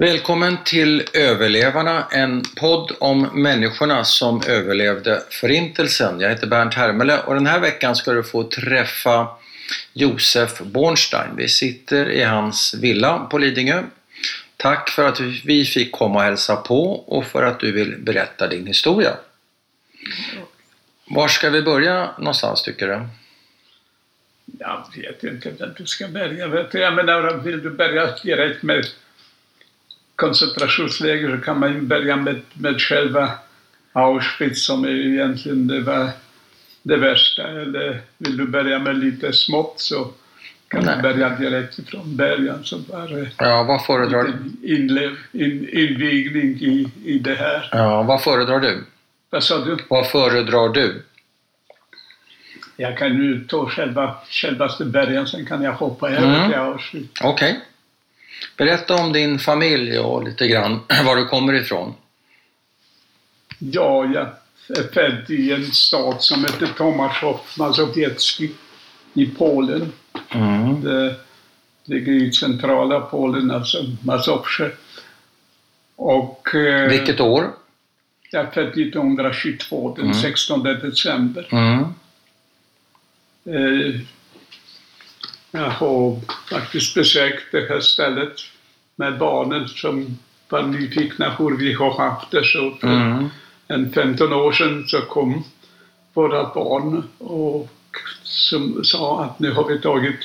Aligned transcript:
Välkommen 0.00 0.58
till 0.64 1.02
Överlevarna, 1.14 2.06
en 2.10 2.42
podd 2.56 2.92
om 3.00 3.42
människorna 3.42 4.04
som 4.04 4.42
överlevde 4.48 5.22
Förintelsen. 5.30 6.20
Jag 6.20 6.30
heter 6.30 6.46
Bernt 6.46 6.74
Hermele 6.74 7.22
och 7.22 7.34
den 7.34 7.46
här 7.46 7.60
veckan 7.60 7.96
ska 7.96 8.12
du 8.12 8.22
få 8.22 8.44
träffa 8.44 9.28
Josef 9.92 10.60
Bornstein. 10.60 11.36
Vi 11.36 11.48
sitter 11.48 12.10
i 12.10 12.22
hans 12.22 12.74
villa 12.74 13.18
på 13.18 13.38
Lidingö. 13.38 13.82
Tack 14.56 14.90
för 14.90 15.08
att 15.08 15.20
vi 15.20 15.64
fick 15.64 15.92
komma 15.92 16.18
och 16.18 16.24
hälsa 16.24 16.56
på 16.56 16.92
och 16.92 17.26
för 17.26 17.42
att 17.42 17.60
du 17.60 17.72
vill 17.72 17.96
berätta 17.98 18.48
din 18.48 18.66
historia. 18.66 19.16
Var 21.06 21.28
ska 21.28 21.50
vi 21.50 21.62
börja 21.62 22.10
någonstans 22.18 22.62
tycker 22.62 22.86
du? 22.86 23.06
Jag 24.58 24.84
vet 24.96 25.24
inte 25.24 25.50
var 25.50 25.74
du 25.76 25.86
ska 25.86 26.08
börja. 26.08 26.48
med. 26.48 26.66
Jag 26.72 26.94
menar, 26.94 27.32
vill 27.32 27.62
du 27.62 27.70
börja 27.70 28.16
direkt 28.22 28.62
med 28.62 28.86
koncentrationsläger 30.20 31.36
så 31.36 31.44
kan 31.44 31.58
man 31.60 31.88
börja 31.88 32.16
med, 32.16 32.40
med 32.54 32.80
själva 32.80 33.30
Auschwitz 33.92 34.64
som 34.64 34.84
är 34.84 34.88
egentligen 35.12 35.66
det, 35.68 35.80
var 35.80 36.08
det 36.82 36.96
värsta. 36.96 37.42
Eller 37.48 38.00
vill 38.18 38.36
du 38.36 38.46
börja 38.46 38.78
med 38.78 38.98
lite 38.98 39.32
smått 39.32 39.74
så 39.76 40.08
kan 40.68 40.84
Nej. 40.84 40.96
du 40.96 41.02
börja 41.02 41.28
direkt 41.28 41.88
från 41.88 42.16
början. 42.16 42.64
Så 42.64 42.78
bara 42.78 43.26
Ja, 43.38 43.62
vad 43.62 43.84
föredrar 43.86 44.24
du? 44.24 44.68
inlev, 44.74 45.16
in, 45.32 45.68
invigning 45.72 46.50
i, 46.60 46.90
i 47.04 47.18
det 47.18 47.34
här. 47.34 47.68
Ja, 47.72 48.02
vad 48.02 48.22
föredrar 48.22 48.60
du? 48.60 48.84
Vad 49.30 49.44
sa 49.44 49.64
du? 49.64 49.76
Vad 49.88 50.10
föredrar 50.10 50.68
du? 50.68 51.02
Jag 52.76 52.98
kan 52.98 53.16
ju 53.16 53.44
ta 53.44 53.66
själva, 53.68 54.14
självaste 54.30 54.84
början, 54.84 55.26
sen 55.26 55.46
kan 55.46 55.62
jag 55.62 55.72
hoppa 55.72 56.10
över 56.10 56.34
Mm. 56.36 56.48
till 56.50 56.58
Auschwitz. 56.58 57.20
Okej. 57.22 57.60
Berätta 58.56 58.94
om 58.94 59.12
din 59.12 59.38
familj 59.38 59.98
och 59.98 60.24
lite 60.24 60.48
grann 60.48 60.80
var 61.04 61.16
du 61.16 61.24
kommer 61.24 61.54
ifrån. 61.54 61.94
Ja, 63.58 64.04
jag 64.14 64.26
är 64.78 64.82
född 64.92 65.30
i 65.30 65.52
en 65.52 65.64
stad 65.72 66.22
som 66.22 66.44
heter 66.44 66.66
Tomaszów 66.76 67.58
Mazowiecki 67.58 68.50
i 69.14 69.26
Polen. 69.26 69.92
Mm. 70.30 70.80
Det 70.84 71.14
ligger 71.84 72.12
i 72.12 72.32
centrala 72.32 73.00
Polen, 73.00 73.50
alltså 73.50 73.78
Mazowsze. 74.04 74.70
Och 75.96 76.54
eh, 76.54 76.88
Vilket 76.88 77.20
år? 77.20 77.50
jag 78.30 78.46
är 78.46 78.50
född 78.50 78.68
1922, 78.68 79.94
den 79.96 80.04
Mm. 80.04 80.14
16 80.16 80.62
december. 80.62 81.48
Mm. 81.52 81.84
Jag 85.50 85.70
har 85.70 86.16
faktiskt 86.50 86.94
besökt 86.94 87.52
det 87.52 87.66
här 87.68 87.80
stället 87.80 88.32
med 88.96 89.18
barnen 89.18 89.68
som 89.68 90.18
var 90.48 90.62
nyfikna 90.62 91.30
hur 91.38 91.56
vi 91.56 91.72
har 91.74 91.98
haft 91.98 92.30
det. 92.30 92.44
Så 92.44 92.70
för 92.80 92.86
Mm. 92.88 93.28
en 93.68 93.92
15 93.92 94.32
år 94.32 94.52
sedan 94.52 94.84
så 94.86 95.00
kom 95.00 95.44
våra 96.14 96.54
barn 96.54 97.02
och 97.18 97.68
som 98.22 98.84
sa 98.84 99.24
att 99.24 99.38
nu 99.40 99.52
har 99.52 99.64
vi 99.68 99.78
tagit 99.80 100.20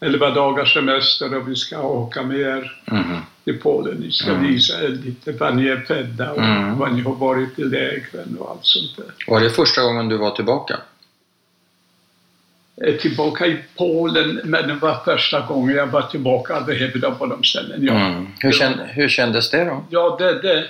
11 0.00 0.30
dagars 0.30 0.74
semester 0.74 1.34
och 1.36 1.48
vi 1.48 1.56
ska 1.56 1.82
åka 1.82 2.22
med 2.22 2.38
er 2.40 2.80
Mm. 2.90 3.16
till 3.44 3.58
Polen. 3.60 3.96
Ni 3.96 4.12
ska 4.12 4.30
Mm. 4.30 4.46
visa 4.52 4.82
er 4.84 4.88
lite 4.88 5.32
var 5.32 5.50
ni 5.50 5.66
är 5.68 5.76
födda 5.80 6.32
och 6.32 6.42
Mm. 6.42 6.78
var 6.78 6.88
ni 6.88 7.00
har 7.02 7.14
varit 7.14 7.58
i 7.58 7.64
lägren 7.64 8.36
och 8.40 8.50
allt 8.50 8.64
sånt 8.64 8.96
där. 8.96 9.32
Var 9.32 9.40
det 9.40 9.50
första 9.50 9.82
gången 9.82 10.08
du 10.08 10.16
var 10.16 10.30
tillbaka? 10.30 10.80
Är 12.80 12.92
tillbaka 12.92 13.46
i 13.46 13.56
Polen, 13.76 14.40
men 14.44 14.68
det 14.68 14.74
var 14.74 14.94
första 15.04 15.40
gången 15.40 15.76
jag 15.76 15.86
var 15.86 16.02
tillbaka 16.02 16.54
överhuvud 16.54 17.04
på 17.18 17.26
de 17.26 17.44
ställen. 17.44 17.78
Ja, 17.84 17.92
Mm. 18.06 18.26
Hur, 18.40 18.52
känd, 18.52 18.74
hur 18.80 19.08
kändes 19.08 19.50
det 19.50 19.64
då? 19.64 19.84
ja 19.90 20.16
det, 20.20 20.42
det 20.42 20.64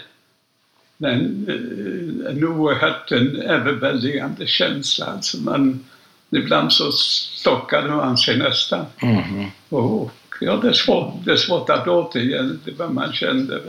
men, 0.97 1.47
eh, 1.49 2.31
en 2.33 2.45
oerhört 2.45 3.13
en 3.13 3.37
överväldigande 3.41 4.47
känsla. 4.47 5.07
Alltså 5.07 5.37
man, 5.37 5.85
ibland 6.31 6.73
så 6.73 6.93
stockade 6.93 7.89
man 7.91 8.19
sig 8.19 8.39
nästan. 8.39 8.87
Mm. 9.03 9.47
Och, 9.69 10.11
ja, 10.41 10.57
det, 10.63 10.69
är 10.69 10.73
svårt, 10.73 11.15
det 11.25 11.33
är 11.33 11.37
svårt 11.37 11.71
att 11.71 11.89
återge 11.89 12.43
det 12.65 12.73
vad 12.79 12.91
man 12.95 13.13
kände. 13.13 13.61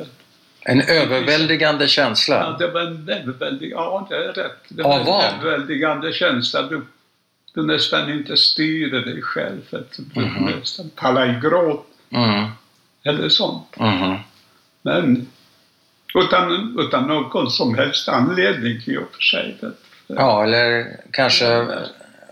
En 0.62 0.82
överväldigande 0.82 1.84
Ja, 1.84 1.88
känsla. 1.88 2.56
det 2.60 2.68
var 2.68 2.82
en 2.82 3.10
överväldigande, 3.10 3.66
ja 3.66 4.08
det 4.10 4.16
är 4.16 4.34
rätt. 4.34 4.58
Det 4.70 4.84
Av 4.84 4.90
var 4.90 5.00
en 5.00 5.06
vad? 5.06 5.24
överväldigande 5.24 6.14
känsla. 6.14 6.62
Du, 6.62 6.82
du 7.60 7.66
nästan 7.74 8.12
inte 8.12 8.38
styrde 8.38 9.02
dig 9.06 9.22
själv. 9.22 9.62
För 9.70 9.78
att 9.78 10.00
du 10.14 10.22
nästan 10.60 10.90
falla 10.96 11.26
i 11.28 11.40
gråt 11.42 11.86
Mm. 12.12 12.46
eller 13.04 13.30
sånt. 13.30 13.76
Mm. 13.80 14.16
Men 14.82 15.28
utan, 16.16 16.76
utan 16.80 17.08
någon 17.08 17.52
som 17.52 17.76
helst 17.76 18.10
anledning 18.10 18.82
i 18.86 18.98
och 18.98 19.12
för 19.14 19.22
sig. 19.22 19.58
Det- 19.62 19.72
Ja, 20.08 20.44
eller 20.44 20.86
kanske... 21.12 21.46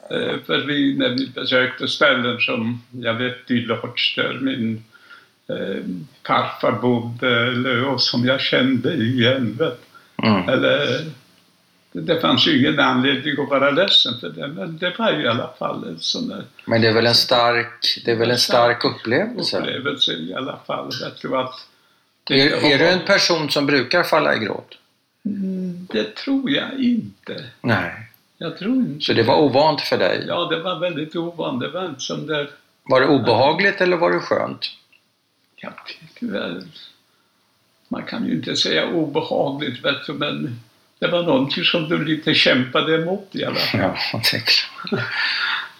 Eh, 0.09 0.39
För 0.45 0.65
vi, 0.67 0.97
när 0.97 1.09
vi 1.09 1.27
besökte 1.35 1.87
ställen 1.87 2.39
som, 2.39 2.83
jag 2.91 3.13
vet 3.13 3.51
i 3.51 3.53
Lodz 3.59 4.15
där 4.15 4.39
min 4.41 4.83
eh, 5.49 5.83
farfar 6.27 6.71
bodde, 6.71 7.47
eller, 7.47 7.85
och 7.85 8.01
som 8.01 8.25
jag 8.25 8.41
kände 8.41 8.93
igen. 8.93 9.55
Vet. 9.59 9.81
Mm. 10.23 10.49
Eller, 10.49 11.05
det, 12.01 12.21
fanns 12.21 12.47
ju 12.47 12.59
ingen 12.59 12.79
anledning 12.79 13.33
att 13.43 13.49
vara 13.49 13.71
ledsen 13.71 14.19
för 14.19 14.29
det, 14.29 14.47
men 14.47 14.77
det 14.77 14.99
var 14.99 15.11
ju 15.11 15.23
i 15.23 15.27
alla 15.27 15.49
fall 15.59 15.87
en 15.87 15.99
sån 15.99 16.27
där 16.29 16.43
Men 16.65 16.81
det 16.81 16.87
är 16.87 16.93
väl 16.93 17.05
en 17.05 17.15
stark, 17.15 18.01
det 18.05 18.11
är 18.11 18.15
väl 18.15 18.31
en 18.31 18.37
stark 18.37 18.85
upplevelse? 18.85 19.57
upplevelse 19.59 20.13
i 20.13 20.33
alla 20.33 20.59
fall. 20.67 20.89
Jag 21.01 21.17
tror 21.17 21.41
att 21.41 21.53
Är, 22.29 22.71
är 22.71 22.77
du 22.77 22.87
en 22.87 23.05
person 23.05 23.49
som 23.49 23.65
brukar 23.65 24.03
falla 24.03 24.35
i 24.35 24.39
gråt? 24.39 24.77
Mm, 25.25 25.87
Det 25.91 26.15
tror 26.15 26.49
jag 26.49 26.79
inte. 26.79 27.45
Nej. 27.61 27.91
Jag 28.37 28.57
tror 28.57 28.75
inte 28.75 29.05
Så 29.05 29.13
det 29.13 29.23
var 29.23 29.37
ovant 29.37 29.81
för 29.81 29.97
dig? 29.97 30.25
Ja, 30.27 30.45
det 30.51 30.59
var 30.61 30.79
väldigt 30.79 31.15
ovant. 31.15 31.61
Det 31.61 31.69
var 31.69 31.95
sån 31.97 32.27
där... 32.27 32.49
Var 32.83 33.01
det 33.01 33.07
obehagligt 33.07 33.81
eller 33.81 33.97
var 33.97 34.11
det 34.11 34.19
skönt? 34.19 34.65
Jag 35.55 35.73
tycker 35.85 36.33
väl... 36.33 36.63
Man 37.87 38.03
kan 38.03 38.25
ju 38.27 38.33
inte 38.33 38.55
säga 38.55 38.87
obehagligt, 38.87 39.85
vet 39.85 40.05
du, 40.07 40.13
men 40.13 40.59
det 40.99 41.07
var 41.07 41.23
någonting 41.23 41.63
som 41.63 41.89
du 41.89 42.05
lite 42.05 42.33
kämpade 42.33 42.95
emot 42.95 43.29
i 43.31 43.45
alla 43.45 43.55
fall. 43.55 43.79
Ja, 43.81 43.95
det 44.31 44.37
är 44.37 44.41
klart. 44.41 45.03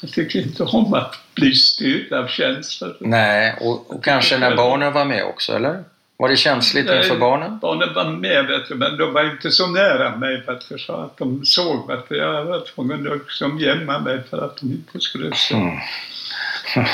Jag 0.02 0.12
tycker 0.12 0.40
inte 0.40 0.64
om 0.64 0.94
att 0.94 1.16
bli 1.36 1.56
styrd 1.56 2.14
av 2.14 2.28
känslor. 2.28 2.98
Nej, 3.00 3.56
och, 3.62 3.92
och 3.96 4.04
kanske 4.04 4.38
när 4.38 4.56
barnen 4.56 4.94
var 4.94 5.06
med 5.06 5.24
också, 5.26 5.56
eller? 5.56 5.84
Var 6.18 6.30
det 6.30 6.36
känsligt 6.36 6.86
Nej. 6.86 6.98
inför 6.98 7.18
barnen? 7.18 7.60
Barnen 7.60 7.94
var 7.94 8.06
med, 8.10 8.46
vet 8.46 8.68
du, 8.68 8.76
men 8.76 8.98
de 8.98 9.14
var 9.14 9.32
inte 9.32 9.52
så 9.52 9.68
nära 9.68 10.16
mig 10.16 10.44
för 10.46 10.52
att, 10.52 10.64
så 10.80 10.94
att 10.94 11.18
de 11.18 11.46
såg 11.46 11.92
att 11.92 12.06
jag 12.10 12.46
var 12.46 12.60
tvungen 12.76 13.12
att 13.12 13.18
liksom 13.18 13.60
gömma 13.60 14.00
mig 14.00 14.24
för 14.30 14.46
att 14.46 14.58
de 14.58 14.66
inte 14.72 15.00
skulle 15.00 15.36
se. 15.36 15.56
Mm. 15.56 15.78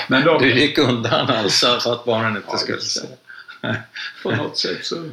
Men 0.07 0.25
de, 0.25 0.41
Du 0.41 0.59
gick 0.59 0.77
undan 0.77 1.29
alltså 1.29 1.79
så 1.79 1.91
att 1.93 2.05
barnen 2.05 2.35
inte 2.35 2.47
Ja, 2.51 2.57
skulle 2.57 2.79
se? 2.81 3.07
på 4.23 4.31
något 4.31 4.57
sätt 4.57 4.85
så 4.85 5.09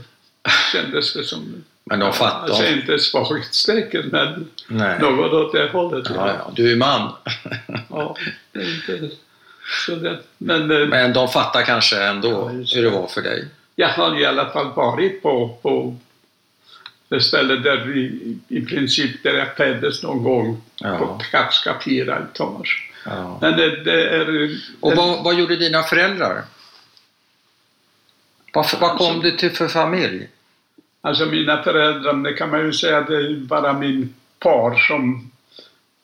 kändes 0.72 1.12
det 1.12 1.24
som... 1.24 1.64
Men 1.90 2.00
de 2.00 2.12
fattar? 2.12 2.42
Alltså 2.48 2.66
inte 2.66 2.98
svaghetstecken, 2.98 4.06
men 4.12 4.48
Nej. 4.68 4.98
något 4.98 5.32
åt 5.32 5.52
det 5.52 5.68
hållet. 5.72 6.06
Ja, 6.14 6.28
ja, 6.28 6.52
du 6.56 6.72
är 6.72 6.76
man. 6.76 7.12
Ja, 7.90 8.16
inte 8.54 9.10
så 9.86 9.94
det, 9.94 10.18
men 10.38 10.70
eh, 10.70 10.88
Men 10.88 11.12
de 11.12 11.28
fattar 11.28 11.62
kanske 11.62 12.02
ändå 12.04 12.28
Ja, 12.30 12.48
hur 12.48 12.82
det 12.82 12.90
var 12.90 13.06
för 13.06 13.22
dig. 13.22 13.48
jag 13.76 13.88
har 13.88 14.20
i 14.20 14.26
alla 14.26 14.50
fall 14.50 14.72
varit 14.74 15.22
på, 15.22 15.58
på 15.62 15.96
det 17.08 17.20
ställe 17.20 17.56
där 17.56 17.76
vi 17.84 18.36
i 18.48 18.60
princip 18.66 19.22
där 19.22 19.34
jag 19.34 19.56
föddes 19.56 20.02
någon 20.02 20.22
gång 20.24 20.62
Ja. 20.80 20.98
på 20.98 21.20
Katska 21.30 21.76
4 21.84 22.18
i 22.18 22.36
Tomas. 22.36 22.68
Ja. 23.06 23.38
Men 23.40 23.56
det, 23.56 23.84
det 23.84 24.08
är... 24.10 24.50
Och 24.80 24.92
vad, 24.96 25.24
vad 25.24 25.34
gjorde 25.34 25.56
dina 25.56 25.82
föräldrar? 25.82 26.42
Vad, 28.52 28.66
vad 28.80 28.90
kom 28.98 29.06
Alltså- 29.06 29.20
du 29.22 29.30
till 29.30 29.50
för 29.50 29.68
familj? 29.68 30.28
Alltså 31.02 31.26
mina 31.26 31.62
föräldrar, 31.62 32.12
det 32.12 32.32
kan 32.32 32.50
man 32.50 32.60
ju 32.60 32.72
säga, 32.72 33.00
det 33.00 33.16
är 33.16 33.36
bara 33.36 33.72
min 33.72 34.14
far 34.42 34.74
som, 34.88 35.30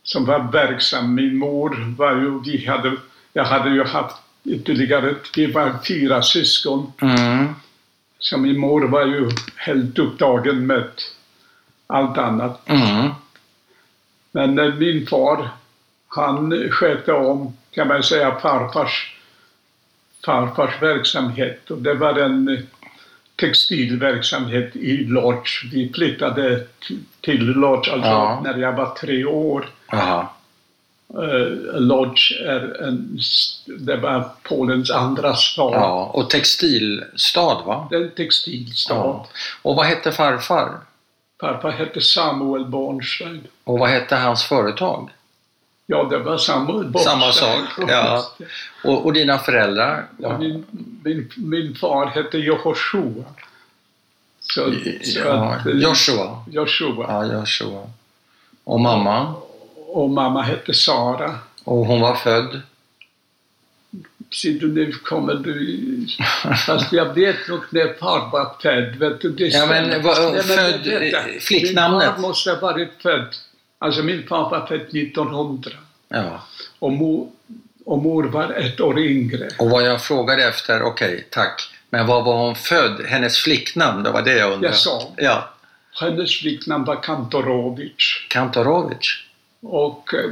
som 0.02 0.24
var 0.24 0.52
verksam. 0.52 1.14
Min 1.14 1.36
mor 1.36 1.94
var 1.98 2.12
ju, 2.12 2.40
vi 2.44 2.66
hade, 2.66 2.92
jag 3.32 3.44
hade 3.44 3.70
ju 3.70 3.84
haft 3.84 4.16
ytterligare, 4.44 5.14
vi 5.36 5.46
var 5.52 5.74
fyra 5.88 6.22
syskon. 6.22 6.92
Mm. 7.02 7.46
Så 8.18 8.38
min 8.38 8.58
mor 8.58 8.82
var 8.82 9.06
ju 9.06 9.30
helt 9.56 9.98
upptagen 9.98 10.66
med 10.66 10.90
allt 11.86 12.18
annat. 12.18 12.68
Mm. 12.68 13.10
Men 14.32 14.58
eh, 14.58 14.74
min 14.74 15.06
far, 15.06 15.48
han 16.08 16.68
skötte 16.70 17.12
om, 17.12 17.56
kan 17.70 17.88
man 17.88 18.02
säga, 18.02 18.40
farfars, 18.40 19.16
farfars 20.24 20.82
verksamhet. 20.82 21.70
Och 21.70 21.78
det 21.78 21.94
var 21.94 22.18
en 22.18 22.48
eh, 22.48 22.60
textilverksamhet 23.36 24.76
i 24.76 24.96
Lodz. 24.96 25.50
Vi 25.72 25.92
flyttade 25.94 26.64
till- 27.20 27.46
Lodz 27.46 27.88
alltså 27.88 28.08
Ja. 28.08 28.40
när 28.44 28.58
jag 28.58 28.72
var 28.72 28.94
tre 28.94 29.24
år. 29.24 29.68
Jaha. 29.92 30.26
eh, 31.14 31.80
Lodz 31.80 32.30
är 32.46 32.82
en, 32.82 33.18
det 33.66 33.96
var 33.96 34.24
Polens 34.42 34.90
andra 34.90 35.34
stad. 35.34 35.72
Ja, 35.74 36.10
och 36.14 36.30
textilstad 36.30 37.62
va? 37.66 37.86
Det 37.90 37.96
är 37.96 38.00
en 38.02 38.10
textilstad. 38.10 38.94
Ja. 38.94 39.26
Och 39.62 39.76
vad 39.76 39.86
hette 39.86 40.12
farfar? 40.12 40.72
Pappa 41.40 41.70
hette 41.70 42.00
Samuel 42.00 42.64
Bornstein. 42.64 43.40
Och 43.64 43.78
vad 43.78 43.88
hette 43.88 44.16
hans 44.16 44.44
företag? 44.44 45.10
Ja, 45.86 46.04
det 46.04 46.18
var 46.18 46.38
Samuel 46.38 46.84
Bornstein. 46.88 47.20
Samma 47.20 47.32
sak, 47.32 47.64
ja. 47.88 48.24
Och, 48.84 49.06
och 49.06 49.12
dina 49.12 49.38
föräldrar? 49.38 50.06
Ja, 50.18 50.38
min, 50.38 50.64
min, 51.04 51.32
min 51.36 51.74
far 51.74 52.06
hette 52.06 52.38
Joshua. 52.38 53.24
Så, 54.40 54.72
så 55.02 55.20
Ja, 55.20 55.54
att, 55.54 55.66
eh, 55.66 55.72
Joshua. 55.72 56.44
Joshua. 56.50 57.06
Ja, 57.08 57.24
Joshua. 57.24 57.90
Och 58.64 58.80
mamma? 58.80 59.34
Och 59.88 60.10
mamma 60.10 60.42
hette 60.42 60.74
Sara. 60.74 61.38
Och 61.64 61.86
hon 61.86 62.00
var 62.00 62.14
född? 62.14 62.60
Du, 64.42 64.72
nu 64.72 64.92
kommer 64.92 65.34
du... 65.34 66.06
Fast 66.66 66.92
jag 66.92 67.14
vet 67.14 67.48
nog 67.48 67.60
när 67.70 67.98
far 67.98 68.30
var 68.32 68.56
född. 68.62 68.96
Vet 68.96 69.20
du, 69.20 69.30
det 69.32 69.46
Ja, 69.46 69.66
men 69.66 69.88
men 69.88 70.02
född, 70.42 70.82
flicknamnet? 71.40 72.06
Min 72.06 72.14
far 72.14 72.22
måste 72.22 72.50
ha 72.50 72.60
varit 72.60 72.92
född. 73.02 73.34
Alltså 73.78 74.02
min 74.02 74.26
var 74.26 74.66
född 74.66 74.80
1900. 74.80 75.70
Ja. 76.08 76.42
Och 76.78 76.92
mor, 76.92 77.30
och 77.84 77.98
mor 77.98 78.24
var 78.24 78.52
ett 78.52 78.80
år 78.80 78.98
yngre. 78.98 79.48
Och 79.58 79.70
vad 79.70 79.82
jag 79.86 80.02
frågade 80.02 80.44
efter, 80.44 80.82
okej, 80.82 81.26
tack. 81.30 81.72
Men 81.90 82.06
var 82.06 82.22
var 82.22 82.36
hon 82.36 82.54
född? 82.54 83.06
Hennes 83.06 83.38
flicknamn, 83.38 84.02
det 84.02 84.10
var 84.10 84.22
det 84.22 84.38
jag 84.38 84.52
undrade. 84.52 84.66
Jag 84.66 84.76
sa. 84.76 85.12
Ja. 85.16 85.50
Hennes 86.00 86.40
flicknamn 86.40 86.84
var 86.84 87.02
Kantorovic. 87.02 88.26
Kantorovic. 88.28 89.22
Och 89.60 90.14
eh, 90.14 90.30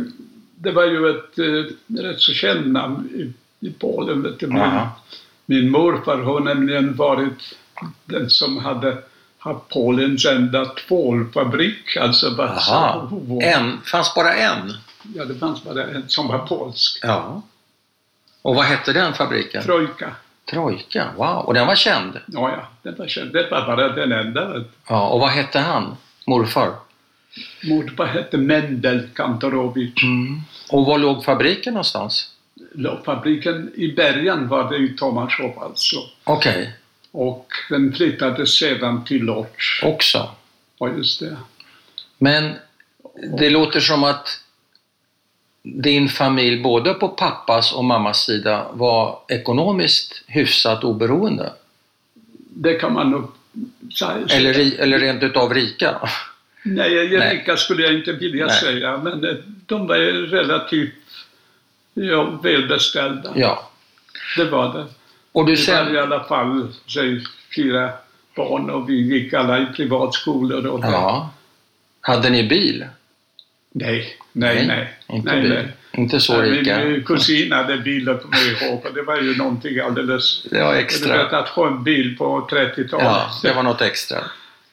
det 0.57 0.71
var 0.71 0.85
ju 0.85 1.11
ett 1.11 1.39
eh, 1.39 2.03
rätt 2.03 2.21
så 2.21 2.33
känt 2.33 2.67
namn 2.67 3.09
i, 3.15 3.33
i 3.67 3.71
Polen. 3.71 4.23
Vet 4.23 4.39
du. 4.39 4.47
Min, 4.47 4.63
Aha. 4.63 5.01
min 5.47 5.71
morfar 5.71 6.19
har 6.19 6.41
nämligen 6.41 6.97
varit 6.97 7.57
den 8.05 8.31
som 8.31 8.59
hade 8.59 8.99
haft 9.45 9.69
Polens 9.69 10.27
enda 10.27 10.65
tvålfabrik. 10.65 11.97
Alltså 11.97 12.37
så, 12.61 13.41
En, 13.43 13.81
fanns 13.85 14.15
bara 14.15 14.35
en? 14.35 14.73
Ja, 15.15 15.25
det 15.25 15.35
fanns 15.35 15.65
bara 15.65 15.85
en 15.85 16.09
som 16.09 16.29
var 16.29 16.39
polsk. 16.39 16.99
Ja. 17.03 17.43
Och 18.43 18.55
vad 18.55 18.65
hette 18.65 18.93
den 18.93 19.15
fabriken? 19.15 19.63
Trojka. 19.63 20.17
Trojka, 20.51 21.09
wow. 21.17 21.37
Och 21.37 21.55
den 21.55 21.67
var 21.67 21.75
känd? 21.75 22.21
Ja, 22.27 22.51
ja, 22.51 22.69
det 22.83 22.99
var 22.99 23.07
känd. 23.07 23.33
Det 23.33 23.51
var 23.51 23.67
bara 23.67 23.89
den 23.89 24.13
enda. 24.13 24.65
Ja, 24.89 25.09
och 25.09 25.21
vad 25.21 25.31
hette 25.31 25.59
han? 25.59 25.97
Morfar? 26.27 26.75
Morfar 27.63 28.07
hette 28.07 28.39
Mendel 28.39 29.09
Kantorovic. 29.15 30.03
Mm. 30.03 30.41
Och 30.71 30.87
var 30.87 30.99
låg 30.99 31.25
fabriken 31.25 31.75
någonstans? 31.75 32.31
Fabriken 33.05 33.73
i 33.75 33.95
början 33.95 34.49
var 34.49 34.71
det 34.71 34.77
i 34.77 34.89
Tomasjov 34.89 35.63
alltså. 35.63 35.97
Okej, 36.25 36.75
Och 37.15 37.53
den 37.69 37.93
flyttade 37.93 38.47
sedan 38.47 39.05
till 39.05 39.23
Lodz. 39.23 39.83
också. 39.83 40.31
Ja, 40.79 40.89
just 40.97 41.21
det. 41.21 41.37
Men 42.19 42.53
det 43.39 43.51
låter 43.51 43.81
som 43.81 44.05
att 44.05 44.41
din 45.63 46.09
familj, 46.09 46.63
både 46.63 46.95
på 46.95 47.09
pappas 47.09 47.73
och 47.73 47.85
mammas 47.85 48.25
sida, 48.25 48.67
var 48.73 49.19
ekonomiskt 49.29 50.23
hyfsat 50.27 50.85
oberoende. 50.85 51.53
Det 52.49 52.75
kan 52.75 52.93
man 52.93 53.11
nog 53.11 53.33
säga. 53.99 54.27
Eller, 54.31 54.81
eller 54.81 54.99
rent 54.99 55.23
utav 55.23 55.55
rika. 55.55 56.09
Nej, 56.63 57.09
Nej. 57.19 57.35
rika 57.39 57.57
skulle 57.57 57.83
jag 57.83 57.95
inte 57.95 58.13
vilja 58.13 58.47
Nej. 58.47 58.61
säga, 58.61 58.99
men 58.99 59.25
eh, 59.25 59.35
de 59.67 59.87
var 59.87 59.97
relativt 60.27 60.95
ja, 61.95 62.41
välbeställda. 62.43 63.33
Ja. 63.37 63.71
Det 64.37 64.45
var 64.45 64.75
det. 64.75 64.87
Och 65.35 65.47
du 65.47 65.55
Vi 65.55 65.67
var 65.67 65.95
i 65.95 65.99
alla 65.99 66.25
fall, 66.25 66.69
säg, 66.95 67.21
fyra 67.57 67.91
barn 68.37 68.71
och 68.71 68.89
vi 68.91 68.95
gick 68.95 69.33
alla 69.33 69.59
i 69.59 69.67
privatskolor. 69.67 70.67
Och. 70.67 70.81
Ja. 70.83 71.31
Hade 72.01 72.31
ni 72.31 72.49
bil? 72.49 72.85
Nej, 73.73 74.17
nej, 74.33 74.67
nej. 74.67 74.95
Inte 75.09 75.33
nej, 75.33 75.43
bil. 75.43 75.51
nej. 75.51 75.69
Inte 75.93 76.21
så 76.21 76.41
Nej, 76.41 76.51
rika. 76.51 76.79
Min 76.79 77.05
kusin 77.05 77.53
hade 77.53 77.79
bilar 77.79 78.15
på 78.15 78.29
mig 78.29 78.53
ihåg 78.53 78.87
och 78.87 78.95
det 78.95 79.03
var 79.03 79.21
ju 79.21 79.37
någonting 79.37 79.79
alldeles... 79.81 80.43
Det 80.43 80.63
var 80.63 80.71
Du 80.71 80.77
vet 80.77 80.85
extra. 80.85 81.39
att 81.39 81.49
ha 81.49 81.67
en 81.67 81.85
bil 81.85 82.17
på 82.19 82.49
30-talet. 82.51 83.07
Ja, 83.07 83.31
det 83.43 83.53
var 83.53 83.63
något 83.63 83.81
extra. 83.81 84.19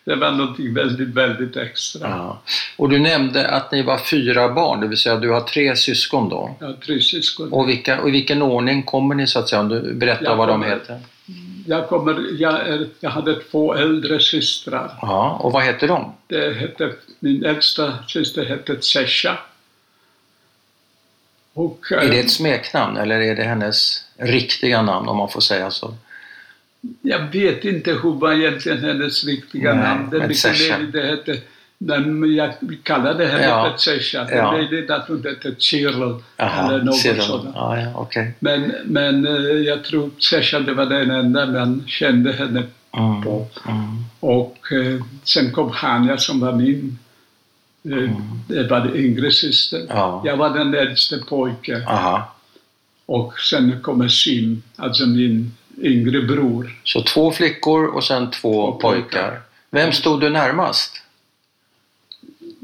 Det 0.06 0.15
var 0.15 0.31
någonting 0.31 0.74
väldigt, 0.74 1.07
väldigt 1.09 1.57
extra. 1.57 2.09
Ja. 2.09 2.42
Och 2.77 2.89
du 2.89 3.00
nämnde 3.00 3.48
att 3.48 3.71
ni 3.71 3.81
var 3.81 3.98
fyra 3.98 4.50
barn, 4.53 4.80
det 4.81 4.88
vill 4.88 4.98
säga 4.98 5.15
du 5.15 5.30
har 5.30 5.42
tre 5.42 5.75
syskon 5.75 6.30
då. 6.30 6.56
Har 6.62 6.74
tre 6.74 7.00
syskon. 7.01 7.53
Och, 7.53 7.69
vilka, 7.69 8.01
och 8.01 8.09
i 8.09 8.12
vilken 8.12 8.42
ordning 8.42 8.83
kommer 8.83 9.15
ni 9.15 9.27
så 9.27 9.39
att 9.39 9.50
säga? 9.50 9.59
Om 9.59 9.69
du 9.69 9.94
berättar 9.94 10.24
Jag 10.25 10.36
vad 10.36 10.48
de 10.48 10.51
kommer- 10.62 10.69
heter. 10.75 11.00
Jag, 11.68 11.88
kommer, 11.89 12.42
jag, 12.42 12.53
är, 12.68 12.88
jag 13.00 13.09
hade 13.09 13.36
två 13.39 13.74
äldre 13.74 14.19
systrar. 14.19 14.98
Ja, 15.01 15.39
och 15.42 15.51
vad 15.51 15.63
heter 15.63 15.88
de? 15.88 16.13
Det 16.27 16.53
hette, 16.53 16.92
min 17.19 17.45
äldsta 17.45 17.94
syster 18.07 18.45
hette 18.45 18.75
Tsesha. 18.75 19.38
Och, 21.53 21.92
Är 21.92 22.09
det 22.09 22.18
eh, 22.19 22.25
ett 22.25 22.31
smeknamn 22.31 22.98
eller 22.98 23.19
är 23.19 23.36
det 23.36 23.44
hennes 23.44 24.06
riktiga 24.18 24.81
namn 24.81 25.07
om 25.09 25.18
man 25.18 25.30
får 25.30 25.42
säga 25.42 25.71
så? 25.71 25.94
Jag 27.01 27.19
vet 27.31 27.65
inte 27.65 27.91
hur 27.91 28.11
var 28.13 28.33
egentligen 28.33 28.79
hennes 28.83 29.23
riktiga 29.25 29.73
Nej, 29.73 29.83
namn. 29.83 30.09
Det 30.09 30.15
är 30.15 30.19
men 30.19 30.27
mycket 30.27 30.43
Tsesha. 30.43 30.77
möjligt 30.77 30.93
det 30.93 31.01
hette, 31.07 31.37
men 31.77 32.35
jag 32.35 32.53
kallade 32.83 33.25
henne 33.25 33.43
Ja. 33.43 33.69
för 33.71 33.77
Tsesha. 33.77 34.23
Det 34.23 34.35
Ja. 34.35 34.47
är 34.47 34.57
möjligt 34.57 34.89
att 34.89 35.07
hon 35.07 35.23
hette 35.25 35.55
Cyril 35.57 35.93
eller 36.37 36.83
något 36.83 37.03
du? 37.03 37.21
sådant. 37.21 37.55
Ja, 37.55 37.79
ja, 37.81 37.91
okej. 37.95 38.33
Men, 38.39 38.73
men 38.85 39.25
eh, 39.27 39.33
jag 39.43 39.83
tror 39.83 40.09
Tsesha 40.19 40.59
det 40.59 40.73
var 40.73 40.85
den 40.85 41.11
enda 41.11 41.45
man 41.45 41.83
kände 41.87 42.31
henne 42.31 42.63
Mm, 42.97 43.21
på. 43.23 43.47
mm, 43.67 44.03
Och 44.19 44.57
eh, 44.71 45.01
sen 45.23 45.51
kom 45.51 45.69
Hanja 45.71 46.17
som 46.17 46.39
var 46.39 46.51
min 46.53 46.97
eh, 47.91 48.09
det 48.47 48.67
var 48.67 48.79
den 48.79 48.95
yngre 48.95 49.31
systern. 49.31 49.85
ja. 49.89 50.21
Jag 50.25 50.37
var 50.37 50.49
den 50.49 50.73
äldste 50.73 51.17
pojke. 51.17 51.83
Aha. 51.87 52.35
Och 53.05 53.39
sen 53.39 53.81
kommer 53.81 54.07
Sim, 54.07 54.61
alltså 54.75 55.05
min 55.05 55.51
yngre 55.81 56.21
bror. 56.21 56.79
Så 56.83 57.03
två 57.03 57.31
flickor 57.31 57.85
och 57.85 58.03
sen 58.03 58.31
två 58.31 58.71
Två 58.71 58.79
pojkar. 58.79 59.01
pojkar. 59.03 59.41
Vem 59.69 59.91
stod 59.91 60.21
du 60.21 60.29
närmast? 60.29 61.01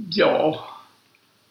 Ja, 0.10 0.68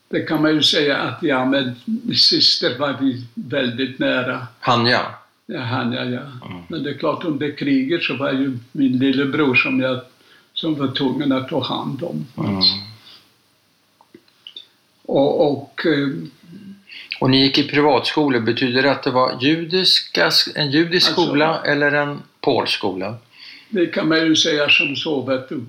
det 0.09 0.21
kan 0.21 0.43
man 0.43 0.55
ju 0.55 0.63
säga 0.63 0.97
att 0.99 1.23
jag 1.23 1.49
med 1.49 1.75
min 1.85 2.17
syster 2.17 2.79
var 2.79 2.97
vi 3.01 3.25
väldigt 3.35 3.99
nära. 3.99 4.47
Hanja? 4.61 5.01
Ja, 5.47 5.61
han, 5.61 5.93
ja, 5.93 6.05
ja. 6.05 6.21
Mm. 6.21 6.63
Men 6.69 6.83
det 6.83 6.91
är 6.91 6.95
klart, 6.99 7.25
under 7.25 7.57
kriget 7.57 8.03
så 8.03 8.17
var 8.17 8.33
ju 8.33 8.59
min 8.73 8.99
lillebror 8.99 9.55
som 9.55 9.81
jag 9.81 10.01
som 10.55 10.75
var 10.75 10.89
tvungen 10.89 11.33
att 11.33 11.49
ta 11.49 11.65
hand 11.65 12.03
om. 12.03 12.27
Mm. 12.39 12.61
Och, 15.03 15.51
och 15.53 15.87
eh, 15.87 16.09
Och 17.21 17.31
ni 17.31 17.43
gick 17.43 17.59
i 17.59 17.69
privatskolor, 17.69 18.41
betyder 18.41 18.83
det 18.83 18.91
att 18.91 19.03
det 19.03 19.11
var 19.11 19.39
judiska, 19.43 20.31
en 20.55 20.71
judisk 20.71 21.09
Alltså- 21.09 21.23
skola 21.27 21.63
eller 21.65 21.93
en 21.93 22.23
polsk 22.41 22.73
skola? 22.73 23.15
det 23.69 23.87
kan 23.87 24.09
man 24.09 24.19
ju 24.27 24.37
säga 24.37 24.69
som 24.69 24.97
så, 24.97 25.21
vet 25.21 25.49
du. 25.49 25.65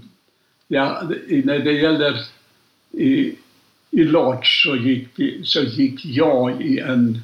Ja, 0.67 1.01
när 1.43 1.59
det 1.59 1.71
gäller 1.71 2.21
i, 2.91 3.35
i 3.91 4.03
Lodz 4.03 4.61
så 4.63 4.75
gick, 4.75 5.07
vi, 5.15 5.41
så 5.43 5.61
gick 5.61 6.05
jag 6.05 6.61
i 6.61 6.79
en, 6.79 7.21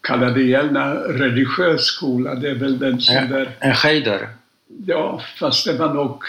kalla 0.00 0.30
det 0.30 0.42
gärna 0.42 0.94
religiös 0.94 1.84
skola. 1.84 2.34
Det 2.34 2.50
är 2.50 2.54
väl 2.54 2.78
den 2.78 3.00
som 3.00 3.14
Ja. 3.14 3.24
där 3.24 3.50
En 3.60 3.74
scheder? 3.74 4.28
Ja, 4.86 5.22
fast 5.38 5.66
det 5.66 5.72
var 5.72 5.94
nog... 5.94 6.22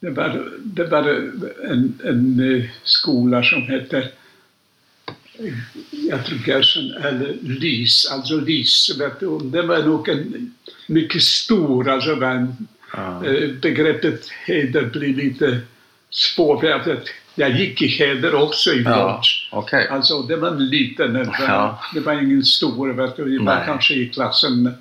Det 0.00 0.10
var, 0.10 0.48
det 0.62 0.84
var 0.86 1.02
en, 1.70 1.98
en 2.04 2.54
eh, 2.56 2.64
skola 2.82 3.42
som 3.42 3.62
hette... 3.62 4.08
Jag 5.90 6.26
tror 6.26 6.38
Gerson, 6.46 6.90
eller 7.04 7.34
LYS, 7.42 8.06
alltså 8.10 8.34
du, 9.20 9.38
det 9.50 9.62
var 9.62 9.82
nog 9.82 10.08
en 10.08 10.54
mycket 10.86 11.22
stor, 11.22 11.88
alltså 11.88 12.14
Ja. 12.96 13.26
eh, 13.26 13.50
begreppet 13.50 14.28
heder 14.46 14.82
blir 14.84 15.14
lite 15.14 15.60
svårt. 16.10 16.60
för 16.60 16.66
Jag, 16.68 16.84
vet, 16.84 17.04
jag 17.34 17.50
gick 17.60 17.82
i 17.82 17.86
heder 17.86 18.34
också 18.34 18.70
i 18.72 18.82
Ja, 18.82 19.22
okej. 19.50 19.88
Alltså 19.88 20.22
det 20.22 20.36
var 20.36 20.48
en 20.50 20.66
liten, 20.68 21.12
det 21.12 21.24
var, 21.24 21.36
Ja. 21.40 21.80
det 21.94 22.00
var 22.00 22.12
ingen 22.22 22.44
stor, 22.44 22.92
vet 22.92 23.16
du. 23.16 23.24
Vi 23.24 23.38
var 23.38 23.44
Nej. 23.54 23.62
kanske 23.66 23.94
i 23.94 24.08
klassen 24.08 24.74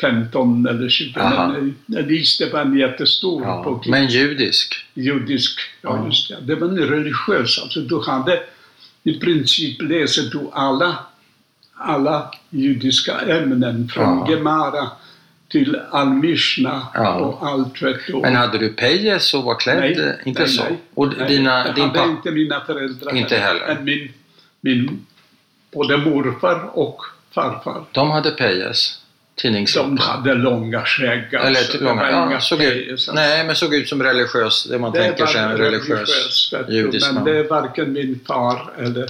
15 0.00 0.66
eller 0.66 0.88
20. 0.88 1.20
Aha. 1.20 1.46
Men 1.88 1.98
eh, 1.98 2.06
Lis, 2.06 2.38
det 2.38 2.52
var 2.52 2.60
en 2.60 2.78
jättestor 2.78 3.42
Ja. 3.42 3.82
Men 3.86 4.06
judisk? 4.08 4.74
judisk. 4.94 5.60
Ja, 5.82 5.96
Ja. 5.96 6.06
just 6.06 6.28
det. 6.28 6.36
Det 6.40 6.54
var 6.54 6.68
en 6.68 6.78
religiös. 6.78 7.58
Alltså 7.62 7.80
du 7.80 8.00
hade 8.06 8.40
i 9.08 9.20
princip 9.20 9.82
läser 9.82 10.22
du 10.22 10.50
alla, 10.52 10.98
alla 11.74 12.30
judiska 12.50 13.20
ämnen 13.20 13.88
från 13.88 14.18
Ja. 14.18 14.30
Gemara 14.30 14.90
till 15.48 15.80
Al-Mishna 15.90 16.86
Ja. 16.94 17.14
och 17.14 17.48
allt 17.48 17.82
vet 17.82 18.06
du. 18.06 18.16
Men 18.20 18.36
hade 18.36 18.58
du 18.58 18.68
pejes 18.68 19.34
och 19.34 19.44
var 19.44 19.54
klädd? 19.60 19.78
Nej, 19.80 20.20
inte 20.24 20.42
nej, 20.42 20.50
så? 20.50 20.62
nej. 20.64 20.76
Och 20.94 21.08
Nej, 21.18 21.28
dina, 21.28 21.64
det 21.64 21.72
din 21.72 21.84
hade 21.84 21.98
pappa? 21.98 22.10
inte 22.10 22.30
mina 22.30 22.60
föräldrar. 22.60 23.14
Inte 23.16 23.36
heller. 23.36 23.66
Men 23.74 23.84
min, 23.84 24.12
min 24.60 25.06
både 25.72 25.96
morfar 25.96 26.70
och 26.78 27.02
farfar. 27.30 27.84
De 27.92 28.10
hade 28.10 28.30
pejes? 28.30 29.00
Tidningsloppor? 29.42 29.88
De 29.90 29.98
hade 29.98 30.34
långa 30.34 30.84
skägg. 30.84 31.34
Eller 31.34 31.46
alltså. 31.46 31.84
långa, 31.84 32.10
ja, 32.10 32.40
såg 32.40 32.62
ut, 32.62 33.08
nej, 33.14 33.44
men 33.46 33.56
såg 33.56 33.74
ut 33.74 33.88
som 33.88 34.02
religiös, 34.02 34.64
det 34.70 34.78
man 34.78 34.92
Det 34.92 34.98
tänker 35.02 35.26
sig 35.26 35.40
en 35.40 35.56
religiös 35.56 36.52
judisk 36.68 37.06
Men 37.06 37.14
man. 37.14 37.24
det 37.24 37.38
är 37.38 37.44
varken 37.48 37.92
min 37.92 38.20
far 38.26 38.70
eller 38.78 39.08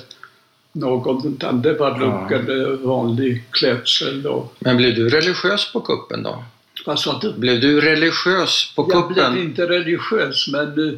någon, 0.73 1.35
utan 1.35 1.63
det 1.63 1.73
var 1.75 1.91
Ja. 1.91 2.29
luggen, 2.29 2.63
eh, 2.63 2.69
vanlig 2.79 3.45
klädsel. 3.51 4.27
Och, 4.27 4.55
Men 4.59 4.77
blev 4.77 4.95
du 4.95 5.09
religiös 5.09 5.73
på 5.73 5.81
kuppen 5.81 6.23
då? 6.23 6.45
vad 6.87 6.99
sa 7.01 7.19
du? 7.23 7.33
Blev 7.33 7.61
du 7.61 7.81
religiös 7.81 8.73
på 8.77 8.89
Jag 8.93 9.09
blev 9.13 9.25
kuppen? 9.25 9.39
inte 9.43 9.67
religiös, 9.67 10.49
men 10.53 10.89
eh, 10.89 10.95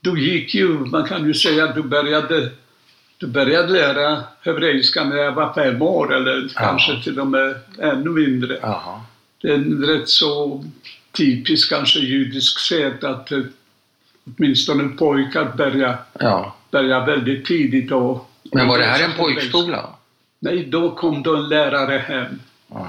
du 0.00 0.20
gick 0.20 0.54
ju, 0.54 0.68
man 0.68 1.04
kan 1.04 1.26
ju 1.26 1.34
säga 1.34 1.64
att 1.64 1.74
du 1.74 1.82
började, 1.82 2.50
du 3.18 3.26
började 3.26 3.72
lära 3.72 4.24
hebreiska 4.42 5.04
när 5.04 5.16
jag 5.16 5.32
var 5.32 5.54
fem 5.54 5.82
år, 5.82 6.14
eller 6.14 6.48
kanske 6.54 7.02
till 7.02 7.20
och 7.20 7.26
med 7.26 7.54
ännu 7.78 8.10
mindre. 8.10 8.58
Jaha. 8.62 9.00
Det 9.42 9.48
är 9.48 9.54
en 9.54 9.84
rätt 9.84 10.08
så 10.08 10.64
typisk, 11.12 11.68
kanske 11.70 11.98
judisk 11.98 12.58
sed 12.58 13.04
att 13.04 13.32
eh, 13.32 13.38
åtminstone 14.26 14.88
pojkar 14.88 15.52
börjar, 15.56 15.96
Ja. 16.20 16.56
börjar 16.70 17.06
väldigt 17.06 17.46
tidigt. 17.46 17.92
Och, 17.92 18.30
Men 18.52 18.68
var 18.68 18.78
det 18.78 18.84
här 18.84 19.04
en 19.04 19.12
pojkskola? 19.12 19.86
Nej, 20.38 20.64
då 20.64 20.90
kom 20.90 21.22
då 21.22 21.36
en 21.36 21.48
lärare 21.48 21.98
hem. 21.98 22.40
Ja. 22.70 22.88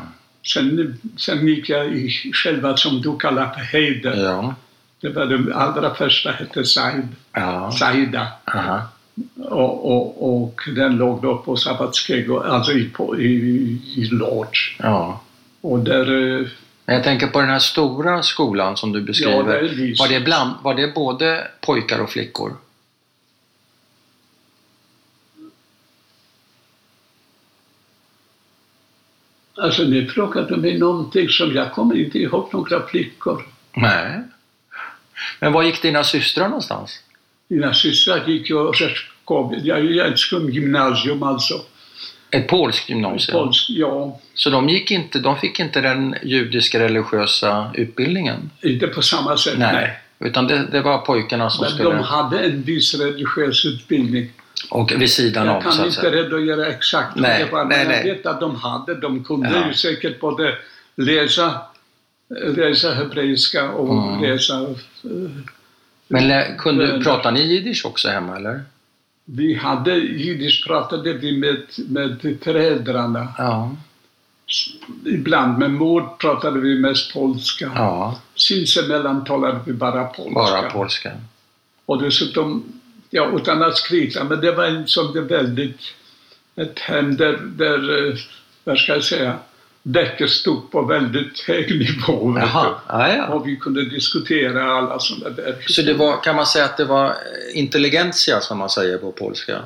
Sen, 0.54 0.98
sen 1.18 1.48
gick 1.48 1.70
jag 1.70 1.88
i 1.88 2.10
själva 2.34 2.78
som 2.78 3.02
du 3.02 3.18
kallar 3.18 3.54
för 3.54 3.60
Heider. 3.62 4.24
Ja. 4.24 4.56
Det 5.02 5.10
var 5.10 5.26
den 5.26 5.54
allra 5.54 5.96
första 5.96 6.32
hette 6.32 6.66
Said, 6.66 7.08
ja. 7.32 7.72
Saida. 7.72 8.28
Aha. 8.46 8.82
Och, 9.40 9.92
och, 9.92 10.44
och 10.44 10.62
den 10.76 10.98
låg 10.98 11.22
då 11.22 11.38
på 11.38 11.58
Sabbatskego, 11.58 12.40
alltså 12.40 12.72
i, 12.72 12.90
på, 12.90 13.20
i, 13.20 13.26
i 13.96 14.06
Lodge. 14.12 14.76
ja. 14.80 15.22
Och 15.62 15.80
där, 15.80 16.40
eh, 16.42 16.48
jag 16.86 17.04
tänker 17.04 17.28
på 17.28 17.40
den 17.40 17.50
här 17.50 17.60
stora 17.60 18.24
skolan 18.24 18.78
som 18.78 18.92
du 18.92 19.00
ja, 19.00 19.06
beskriver. 19.06 19.54
är 19.54 19.62
vi. 19.62 19.96
Var 20.00 20.08
det, 20.08 20.20
bland, 20.20 20.54
var 20.62 20.76
det 20.76 20.96
både 20.96 21.48
pojkar 21.62 22.00
och 22.00 22.10
flickor? 22.10 22.58
Alltså 29.58 29.84
ni 29.84 30.06
frågade 30.06 30.58
mig 30.58 30.78
någonting 30.78 31.30
som 31.30 31.52
jag 31.56 31.74
kommer 31.74 31.98
inte 31.98 32.20
ihåg 32.20 32.50
några 32.54 32.88
flickor. 32.88 33.46
Nej. 33.74 34.22
Men 35.40 35.54
var 35.54 35.64
gick 35.64 35.82
dina 35.82 36.04
systrar 36.04 36.48
någonstans? 36.48 37.00
Mina 37.48 37.74
systrar 37.74 38.28
gick 38.28 38.50
ju 38.50 38.56
jag 39.96 40.08
ett 40.12 40.20
skumgymnasium 40.20 41.24
alltså. 41.24 41.54
Ett 42.32 42.48
polskt 42.48 42.90
gymnasium? 42.90 43.38
Polsk, 43.38 43.66
ja, 43.70 44.20
Så 44.34 44.50
de, 44.50 44.70
gick 44.70 44.92
inte, 44.92 45.20
de 45.20 45.38
fick 45.38 45.60
inte 45.60 45.82
den 45.82 46.16
judiska 46.24 46.80
religiösa 46.80 47.72
utbildningen? 47.74 48.50
inte 48.64 48.88
på 48.88 49.02
samma 49.02 49.38
sätt. 49.38 49.58
Nej. 49.58 50.00
Utan 50.20 50.48
det, 50.48 50.68
det 50.72 50.82
var 50.82 50.98
pojkarna 50.98 51.50
som 51.50 51.62
Men 51.64 51.72
skulle... 51.72 51.90
de 51.90 52.04
hade 52.04 52.40
en 52.40 52.62
viss 52.62 52.94
religiös 52.96 53.66
utbildning. 53.66 54.30
Och 54.70 54.92
vid 55.02 55.12
sidan 55.12 55.46
Jag 55.48 55.56
av, 55.56 55.62
kan 55.62 55.72
så 55.72 55.82
att 55.82 55.88
inte 55.88 56.00
säga. 56.02 56.12
redogöra 56.12 56.68
exakt 56.68 57.16
Nej, 57.16 57.44
det 57.46 57.52
var, 57.52 57.66
nej, 57.66 57.86
men 57.86 57.96
jag 57.96 58.06
nej. 58.06 58.16
vet 58.16 58.26
att 58.26 58.40
de 58.40 58.56
hade. 58.56 58.96
De 58.96 59.24
kunde 59.24 59.50
Ja. 59.54 59.68
ju 59.68 59.74
säkert 59.74 60.20
både 60.20 60.58
läsa, 60.96 61.62
läsa 62.56 62.94
hebreiska 62.94 63.70
och 63.72 64.08
Mm. 64.14 64.22
läsa... 64.32 64.66
Men 66.08 66.58
kunde, 66.58 66.88
Men- 66.88 67.04
pratar 67.04 67.32
ni 67.32 67.42
jiddisch 67.42 67.86
också 67.86 68.10
hemma, 68.10 68.36
eller? 68.36 68.64
Vi 69.26 69.54
hade 69.54 69.96
jiddisch 69.96 70.64
pratade 70.68 71.14
vi 71.14 71.38
med, 71.38 71.58
med 71.88 72.38
föräldrarna. 72.44 73.28
Ja. 73.38 73.76
Ibland 75.06 75.58
med 75.60 75.72
mor 75.72 76.10
pratade 76.20 76.60
vi 76.60 76.80
mest 76.80 77.14
polska. 77.14 77.72
Ja, 77.76 78.20
Sinsemellan 78.36 79.24
talade 79.26 79.60
vi 79.66 79.74
bara 79.74 80.04
polska. 80.04 80.34
bara 80.34 80.70
polska. 80.70 81.12
Och 81.86 82.02
dessutom, 82.02 82.64
ja, 83.10 83.32
utan 83.36 83.64
att 83.64 83.78
skryta, 83.78 84.24
men 84.24 84.42
det 84.42 84.52
var 84.52 84.66
en 84.66 84.88
som 84.88 85.14
det 85.14 85.22
väldigt, 85.22 85.80
ett 86.56 86.80
hem 86.80 87.16
där, 87.18 87.40
där 87.44 88.08
eh, 88.10 88.16
vad 88.64 88.78
ska 88.78 88.94
jag 88.94 89.04
säga, 89.04 89.36
däcket 89.88 90.30
stod 90.30 90.72
på 90.72 90.82
väldigt 90.82 91.40
hög 91.40 91.80
nivå. 91.80 92.38
Jaha, 92.40 92.76
ja. 92.90 93.28
Och 93.28 93.48
vi 93.48 93.56
kunde 93.56 93.86
diskutera 93.90 94.72
alla 94.72 95.00
sådana 95.00 95.36
där 95.36 95.56
Så 95.68 95.82
det 95.82 95.94
var, 95.94 96.24
kan 96.24 96.36
man 96.36 96.46
säga 96.46 96.66
att 96.66 96.78
det 96.78 96.86
var 96.86 97.06
eh, 97.06 97.14
intelligentia 97.60 98.42
som 98.42 98.58
man 98.58 98.70
säger 98.70 98.98
på 98.98 99.12
polska? 99.12 99.62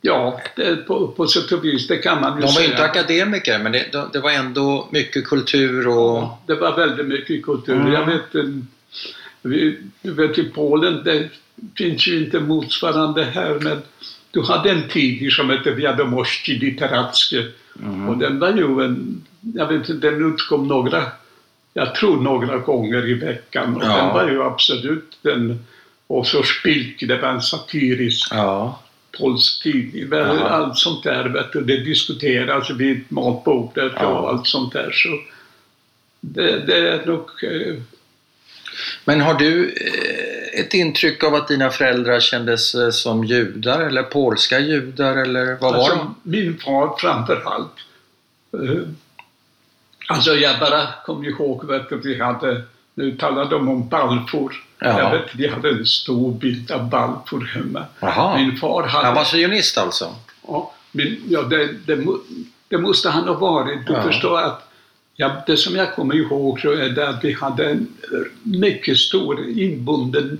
Ja, 0.00 0.40
det, 0.56 0.76
på, 0.76 1.08
på 1.08 1.26
sätt 1.26 1.52
och 1.52 1.64
vis, 1.64 1.86
det 1.88 1.96
kan 1.96 2.20
man 2.20 2.34
ju 2.34 2.40
De 2.40 2.46
var 2.46 2.52
säga. 2.52 2.70
inte 2.70 2.84
akademiker, 2.84 3.58
men 3.58 3.72
det, 3.72 4.06
det- 4.12 4.20
var 4.20 4.30
ändå 4.30 4.88
mycket 4.92 5.24
kultur 5.28 5.88
och... 5.88 5.94
Ja, 6.16 6.38
det 6.46 6.54
var 6.54 6.76
väldigt 6.76 7.06
mycket 7.06 7.44
kultur. 7.44 7.74
Mm. 7.76 7.92
Jag 7.92 8.06
vet, 8.06 8.34
eh, 8.34 8.42
vi, 9.42 9.78
du 10.02 10.12
vet 10.12 10.38
i 10.38 10.44
Polen, 10.44 11.04
det 11.04 11.28
finns 11.76 12.06
ju 12.08 12.24
inte 12.24 12.40
motsvarande 12.40 13.24
här, 13.24 13.58
men 13.60 13.82
du 14.30 14.42
hade 14.42 14.70
en 14.70 14.88
tidning 14.88 15.30
som 15.30 15.50
hette 15.50 15.70
Wiadomości 15.70 16.58
Literackie 16.58 17.46
Mm. 17.82 18.08
och 18.08 18.18
den 18.18 18.38
var 18.38 18.52
ju 18.52 18.84
en, 18.84 19.22
jag 19.40 19.66
vet 19.66 19.88
inte, 19.88 20.10
den 20.10 20.32
utkom 20.34 20.68
några, 20.68 21.02
jag 21.74 21.94
tror 21.94 22.20
några 22.20 22.58
gånger 22.58 23.08
i 23.08 23.14
veckan 23.14 23.76
och 23.76 23.82
Ja. 23.84 23.96
den 23.96 24.08
var 24.14 24.28
ju 24.30 24.42
absolut 24.42 25.18
den, 25.22 25.64
och 26.06 26.26
så 26.26 26.42
Spilk, 26.42 27.00
det 27.08 27.16
var 27.18 27.28
en 27.28 27.42
satirisk 27.42 28.28
Ja, 28.30 28.82
polsk 29.18 29.62
tidning. 29.62 30.08
Jaha. 30.10 30.48
Allt 30.48 30.78
sånt 30.78 31.02
där, 31.04 31.24
vet 31.28 31.52
du, 31.52 31.60
det 31.60 31.76
diskuteras 31.76 32.70
vid 32.70 33.04
matbordet 33.08 33.92
Ja. 33.96 34.06
och 34.06 34.28
allt 34.28 34.46
sånt 34.46 34.72
där. 34.72 34.90
Så 34.92 35.08
det, 36.20 36.58
det 36.66 36.88
är 36.88 37.06
nog... 37.06 37.30
Eh, 37.44 37.74
Men 39.04 39.20
har 39.20 39.34
du 39.34 39.68
eh, 39.68 40.60
ett 40.60 40.74
intryck 40.74 41.24
av 41.24 41.34
att 41.34 41.48
dina 41.48 41.70
föräldrar 41.70 42.20
kändes 42.20 42.74
eh, 42.74 42.90
som 42.90 43.24
judar 43.24 43.80
eller 43.80 44.02
polska 44.02 44.58
judar 44.60 45.16
eller 45.16 45.46
vad 45.60 45.60
var 45.60 45.74
alltså, 45.78 45.94
de? 45.96 46.14
Min 46.22 46.58
far 46.58 46.96
framför 46.98 47.42
allt. 47.44 47.72
Eh, 48.52 48.82
alltså 50.14 50.34
jag 50.34 50.58
bara 50.60 50.86
kommer 51.06 51.28
ihåg 51.28 51.66
du, 51.88 51.96
vi 52.04 52.20
hade, 52.20 52.62
nu 52.94 53.16
talade 53.16 53.50
de 53.50 53.68
om 53.68 53.88
Balfour. 53.88 54.64
Ja. 54.78 54.98
Jag 54.98 55.10
vet, 55.10 55.34
vi 55.34 55.48
hade 55.48 55.68
en 55.70 55.86
stor 55.86 56.32
bild 56.32 56.70
av 56.70 56.88
Balfour 56.88 57.44
hemma. 57.54 57.84
Jaha, 58.00 58.36
Min 58.38 58.56
far 58.56 58.82
hade... 58.82 59.06
han 59.06 59.14
var 59.14 59.24
sionist 59.24 59.78
alltså? 59.78 60.14
Ja, 60.46 60.72
men, 60.92 61.16
ja 61.28 61.42
det, 61.42 61.68
det, 61.86 62.04
det 62.68 62.78
måste 62.78 63.10
han 63.10 63.28
ha 63.28 63.34
varit. 63.34 63.86
Du 63.86 63.92
Ja. 63.92 64.02
förstår 64.02 64.40
att 64.40 64.70
ja, 65.16 65.42
det 65.46 65.56
som 65.56 65.76
jag 65.76 65.94
kommer 65.94 66.14
ihåg 66.14 66.60
så 66.60 66.72
är 66.72 66.88
det 66.88 67.08
att 67.08 67.24
vi 67.24 67.32
hade 67.32 67.70
en 67.70 67.86
mycket 68.42 68.96
stor 68.98 69.48
inbunden 69.48 70.38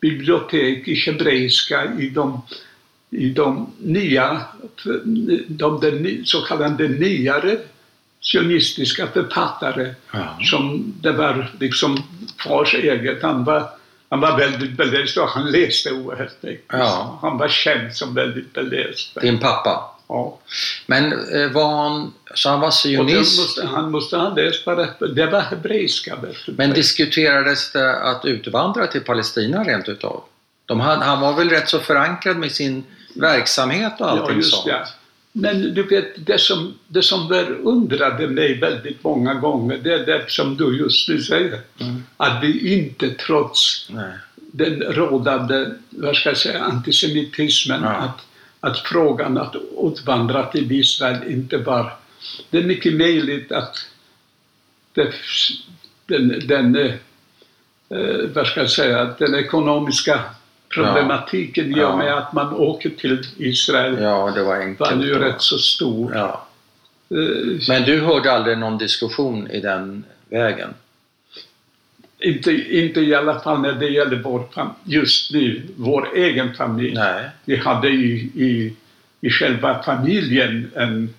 bibliotek 0.00 0.88
i 0.88 0.94
hebreiska 0.94 1.84
i 1.98 2.08
de, 2.08 2.42
i 3.10 3.30
de 3.30 3.72
nya, 3.78 4.40
de, 5.46 5.80
de, 5.80 6.22
så 6.24 6.40
kallade 6.40 6.88
nyare 6.88 7.58
sionistiska 8.30 9.06
författare 9.06 9.94
Ja. 10.12 10.38
som 10.50 10.94
det 11.02 11.12
var 11.12 11.50
liksom 11.60 12.02
fars 12.44 12.74
eget. 12.74 13.22
Han 13.22 13.44
var, 13.44 13.70
han 14.08 14.20
var 14.20 14.38
väldigt 14.38 14.76
beläst 14.76 15.16
och 15.16 15.28
han 15.28 15.50
läste 15.50 15.92
oerhört 15.92 16.42
mycket. 16.42 16.64
Ja. 16.68 17.18
Han 17.22 17.38
var 17.38 17.48
känd 17.48 17.96
som 17.96 18.14
väldigt 18.14 18.52
beläst. 18.52 19.20
Din 19.20 19.38
pappa? 19.38 19.90
Ja. 20.08 20.38
Men 20.86 21.12
eh, 21.12 21.50
var 21.50 21.88
han, 21.88 22.12
så 22.34 22.48
han 22.48 22.60
var 22.60 22.70
sionist? 22.70 23.38
måste, 23.38 23.66
han 23.66 23.90
måste 23.90 24.16
ha 24.16 24.34
läst 24.34 24.64
bara, 24.64 24.86
det 25.14 25.26
var 25.26 25.40
hebreiska. 25.40 26.18
Men 26.46 26.72
diskuterades 26.72 27.72
det 27.72 27.96
att 27.96 28.24
utvandra 28.24 28.86
till 28.86 29.00
Palestina 29.00 29.64
rent 29.64 29.88
utav? 29.88 30.22
De 30.66 30.80
hade, 30.80 31.04
han 31.04 31.20
var 31.20 31.32
väl 31.32 31.50
rätt 31.50 31.68
så 31.68 31.78
förankrad 31.78 32.36
med 32.36 32.52
sin 32.52 32.84
verksamhet 33.14 34.00
och 34.00 34.10
allting 34.10 34.28
ja, 34.28 34.36
just 34.36 34.54
sånt? 34.54 34.66
det. 34.66 34.86
Men 35.32 35.74
du 35.74 35.82
vet, 35.82 36.26
det 36.26 36.38
som, 36.40 36.74
det 36.88 37.02
som 37.02 37.28
förundrade 37.28 38.28
mig 38.28 38.58
väldigt 38.58 39.04
många 39.04 39.34
gånger, 39.34 39.78
det 39.78 39.92
är 39.92 40.06
det 40.06 40.24
som 40.30 40.56
du 40.56 40.78
just 40.78 41.08
nu 41.08 41.20
säger. 41.20 41.60
Mm. 41.80 42.02
Att 42.16 42.44
vi 42.44 42.74
inte 42.74 43.10
trots 43.10 43.90
Nej. 43.90 44.12
den 44.36 44.82
rådande, 44.82 45.66
vad 45.90 46.16
ska 46.16 46.28
jag 46.28 46.38
säga, 46.38 46.60
antisemitismen, 46.60 47.82
Ja. 47.82 47.88
att, 47.88 48.20
att 48.60 48.78
frågan 48.78 49.38
att 49.38 49.56
utvandra 49.82 50.46
till 50.46 50.72
Israel 50.72 51.32
inte 51.32 51.56
var... 51.56 51.92
Det 52.50 52.58
är 52.58 52.62
mycket 52.62 52.94
möjligt 52.94 53.52
att 53.52 53.76
det, 54.92 55.14
den, 56.06 56.42
den 56.46 56.76
eh, 56.76 58.28
vad 58.34 58.46
ska 58.46 58.60
jag 58.60 58.70
säga, 58.70 59.14
den 59.18 59.34
ekonomiska 59.34 60.20
problematiken 60.74 61.70
i 61.70 61.74
och 61.74 61.78
Ja. 61.78 61.96
med 61.96 62.14
att 62.18 62.32
man 62.32 62.54
åker 62.54 62.90
till 62.90 63.22
Israel 63.36 64.02
Ja, 64.02 64.30
det 64.34 64.42
var 64.42 64.48
var 64.56 64.60
enkelt. 64.62 65.04
ju 65.04 65.12
då. 65.14 65.18
rätt 65.18 65.42
så 65.42 65.58
stor. 65.58 66.12
Ja. 66.14 66.46
Eh, 67.10 67.58
Men 67.68 67.82
du 67.82 68.00
hörde 68.00 68.32
aldrig 68.32 68.58
någon 68.58 68.78
diskussion 68.78 69.50
i 69.50 69.60
den 69.60 70.04
vägen? 70.28 70.68
inte, 72.22 72.52
inte 72.52 73.00
i 73.00 73.14
alla 73.14 73.40
fall 73.40 73.60
när 73.60 73.72
det 73.72 73.88
gäller 73.88 74.16
vår 74.16 74.48
just 74.84 75.32
nu, 75.32 75.62
vår 75.76 76.08
egen 76.16 76.54
familj. 76.54 76.94
Nej. 76.94 77.28
Vi 77.44 77.56
hade 77.56 77.88
i, 77.88 78.12
i 78.34 78.76
i 79.22 79.30
själva 79.30 79.82
familjen 79.82 80.70
en, 80.74 81.14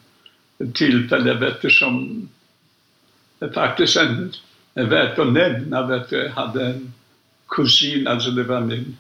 tillfälle 0.74 1.34
vet 1.34 1.62
du, 1.62 1.70
som 1.70 2.28
faktiskt 3.54 3.98
en, 3.98 4.32
är 4.74 4.84
värt 4.86 5.20
att 5.20 5.34
nämna. 5.34 5.86
Vet 5.88 6.10
du, 6.10 6.18
jag 6.18 6.30
hade 6.30 6.66
en 6.66 6.94
kusin, 7.48 8.08
alltså 8.08 8.32
det 8.32 8.44
var 8.44 8.62
min, 8.62 8.98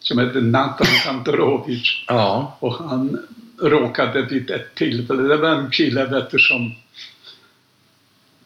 som 0.00 0.18
hette 0.18 0.40
Natan 0.40 0.86
Kantorovic. 1.04 2.04
Ja. 2.06 2.56
Och 2.60 2.74
han 2.74 3.18
råkade 3.62 4.22
vid 4.22 4.50
ett 4.50 4.74
tillfälle, 4.74 5.22
det 5.22 5.36
var 5.36 5.48
en 5.48 5.70
kille 5.70 6.04
vet 6.04 6.30
du, 6.30 6.38
som 6.38 6.74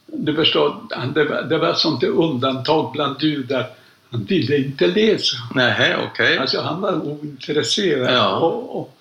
du 0.07 0.35
förstår, 0.35 0.77
det 1.15 1.25
var, 1.25 1.43
det 1.43 1.59
var 1.59 1.75
sånt 1.75 2.03
undantag 2.03 2.93
bland 2.93 3.23
judar. 3.23 3.67
Han 4.11 4.25
ville 4.25 4.57
inte 4.57 4.87
läsa. 4.87 5.37
Nej, 5.55 5.97
okej. 6.11 6.39
Alltså 6.39 6.61
han 6.61 6.81
var 6.81 7.07
ointresserad. 7.07 8.15
Ja. 8.15 8.37
Och, 8.37 8.81
och, 8.81 8.97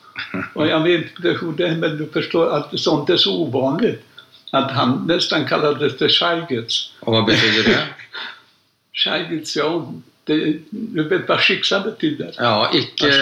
och 0.54 0.68
jag 0.68 0.84
vet 0.84 1.02
inte 1.02 1.30
hur 1.30 1.52
det 1.52 1.68
är, 1.68 1.76
men 1.76 1.98
du 1.98 2.08
förstår 2.08 2.50
att 2.50 2.80
sånt 2.80 3.10
är 3.10 3.18
så 3.18 3.42
ovanligt. 3.42 4.04
Att 4.52 4.72
han 4.72 5.06
nästan 5.08 5.46
kallades 5.46 5.98
för 5.98 6.10
Scheigitz. 6.10 6.94
Och 7.00 7.14
vad 7.14 7.26
betyder 7.26 7.64
det? 7.64 7.88
Scheigitz, 8.94 9.56
ja, 9.56 9.94
det, 10.24 10.58
du 10.70 11.10
vet 11.10 11.30
vad 11.30 11.40
skiksa 11.40 11.80
betyder? 11.80 12.36
Ja, 12.38 12.70
icke... 12.74 13.08
Det 13.08 13.14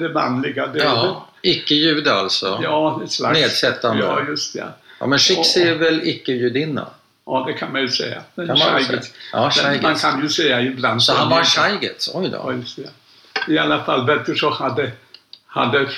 det 0.00 0.08
manliga. 0.08 0.66
Det 0.66 0.80
är 0.80 0.84
Ja, 0.84 1.28
icke-jude 1.42 2.12
alltså. 2.14 2.46
det, 2.60 2.64
ja, 2.64 3.00
ett 3.04 3.10
slags... 3.12 3.38
Nedsättande. 3.40 4.02
Ja, 4.04 4.20
just 4.28 4.54
ja. 4.54 4.64
Ja, 5.00 5.06
men 5.06 5.18
Schicks 5.18 5.56
är 5.56 5.74
väl 5.74 6.00
icke-judinna? 6.08 6.86
Ja, 7.26 7.44
det 7.46 7.52
kan 7.52 7.72
man 7.72 7.80
ju 7.80 7.88
säga. 7.88 8.22
Men 8.34 8.46
Kan 8.46 8.58
man 8.58 8.84
säga? 8.84 9.00
Ja, 9.32 9.50
Men 9.64 9.82
man 9.82 9.94
kan 9.94 10.22
ju 10.22 10.28
säga 10.28 10.60
ibland... 10.62 11.02
Så 11.02 11.12
han 11.14 11.30
var. 11.30 11.44
Scheigitz? 11.44 12.10
Oj 12.14 12.28
Ja, 12.32 12.38
då. 12.38 12.50
det. 12.76 12.90
I 13.54 13.58
alla 13.58 13.84
fall, 13.84 14.06
vet 14.06 14.34
så 14.34 14.50
hade, 14.50 14.92
hade 15.46 15.88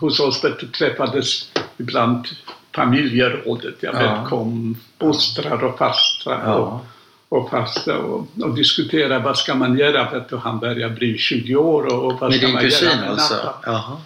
hos 0.00 0.20
oss 0.20 0.40
vet 0.40 0.72
träffades 0.72 1.50
ibland 1.76 2.26
familjerådet. 2.74 3.74
Jag 3.80 3.92
vet, 3.92 4.02
Ja. 4.02 4.26
kom 4.28 4.76
mostrar 4.98 5.64
och 5.64 5.78
fastrar 5.78 6.42
Ja. 6.44 6.80
Och, 7.28 7.50
fasta 7.50 7.98
och, 7.98 8.26
och 8.42 8.54
diskutera 8.54 9.18
vad 9.18 9.38
ska 9.38 9.54
man 9.54 9.78
göra. 9.78 10.10
Vet 10.10 10.28
du, 10.28 10.36
han 10.36 10.58
börjar 10.58 10.88
bli 10.88 11.18
20 11.18 11.56
år 11.56 11.86
och, 11.86 12.04
och 12.04 12.20
vad 12.20 12.30
Med 12.30 12.38
ska 12.38 12.48
man 12.48 12.62
kusin 12.62 12.88
göra 12.88 13.00
med 13.00 13.10
alltså? 13.10 13.54
Jaha. 13.66 14.00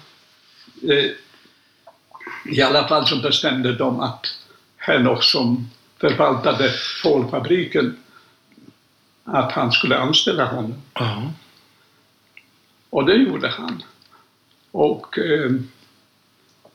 Eh, 0.88 1.10
I 2.44 2.62
alla 2.62 2.88
fall 2.88 3.06
så 3.06 3.16
bestämde 3.16 3.72
de 3.72 4.00
att 4.00 4.26
Henok 4.76 5.22
som 5.22 5.70
förvaltade 6.00 6.72
fårfabriken 7.02 7.96
att 9.24 9.52
han 9.52 9.72
skulle 9.72 9.98
anställa 9.98 10.44
honom. 10.44 10.82
Ja. 10.94 11.22
Och 12.90 13.06
det 13.06 13.14
gjorde 13.14 13.48
han. 13.48 13.82
Och 14.70 15.18
eh, 15.18 15.50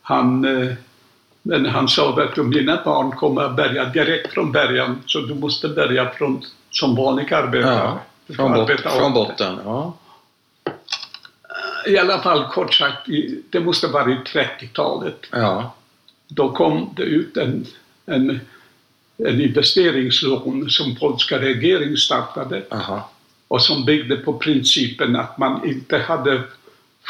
han, 0.02 0.46
eh, 0.46 0.74
men 1.48 1.66
han 1.66 1.88
sa 1.88 2.22
att 2.22 2.38
mina 2.38 2.82
barn 2.86 3.12
kommer 3.12 3.42
att 3.42 3.56
börja 3.56 3.86
direkt 3.86 4.34
från 4.34 4.52
början 4.52 5.04
så 5.06 5.20
du 5.20 5.36
måste 5.36 5.68
börja 5.68 6.10
från, 6.10 6.44
som 6.72 6.96
vanlig 6.96 7.34
arbetare. 7.34 8.00
Ja, 8.28 8.36
från, 8.36 8.54
bot, 8.54 8.70
arbeta 8.70 8.90
från 8.90 9.14
botten. 9.14 9.60
Ja. 9.66 9.98
I 11.88 11.98
alla 11.98 12.20
fall 12.20 12.44
kort 12.44 12.74
sagt, 12.74 13.08
det 13.50 13.60
måste 13.60 13.88
vara 13.88 14.12
i 14.12 14.16
30-talet. 14.16 15.26
ja. 15.32 15.74
Då 16.28 16.52
kom 16.52 16.94
det 16.96 17.04
ut 17.04 17.38
en, 17.38 17.66
en, 18.06 18.40
en 19.18 19.42
investeringslån 19.42 20.70
som 20.70 20.96
polska 20.96 21.40
regeringen 21.40 21.98
startade. 21.98 22.64
Aha. 22.72 23.10
och 23.48 23.62
som 23.62 23.86
byggde 23.86 24.16
på 24.16 24.34
principen 24.34 25.16
att 25.16 25.38
man 25.38 25.70
inte 25.70 25.98
hade 25.98 26.44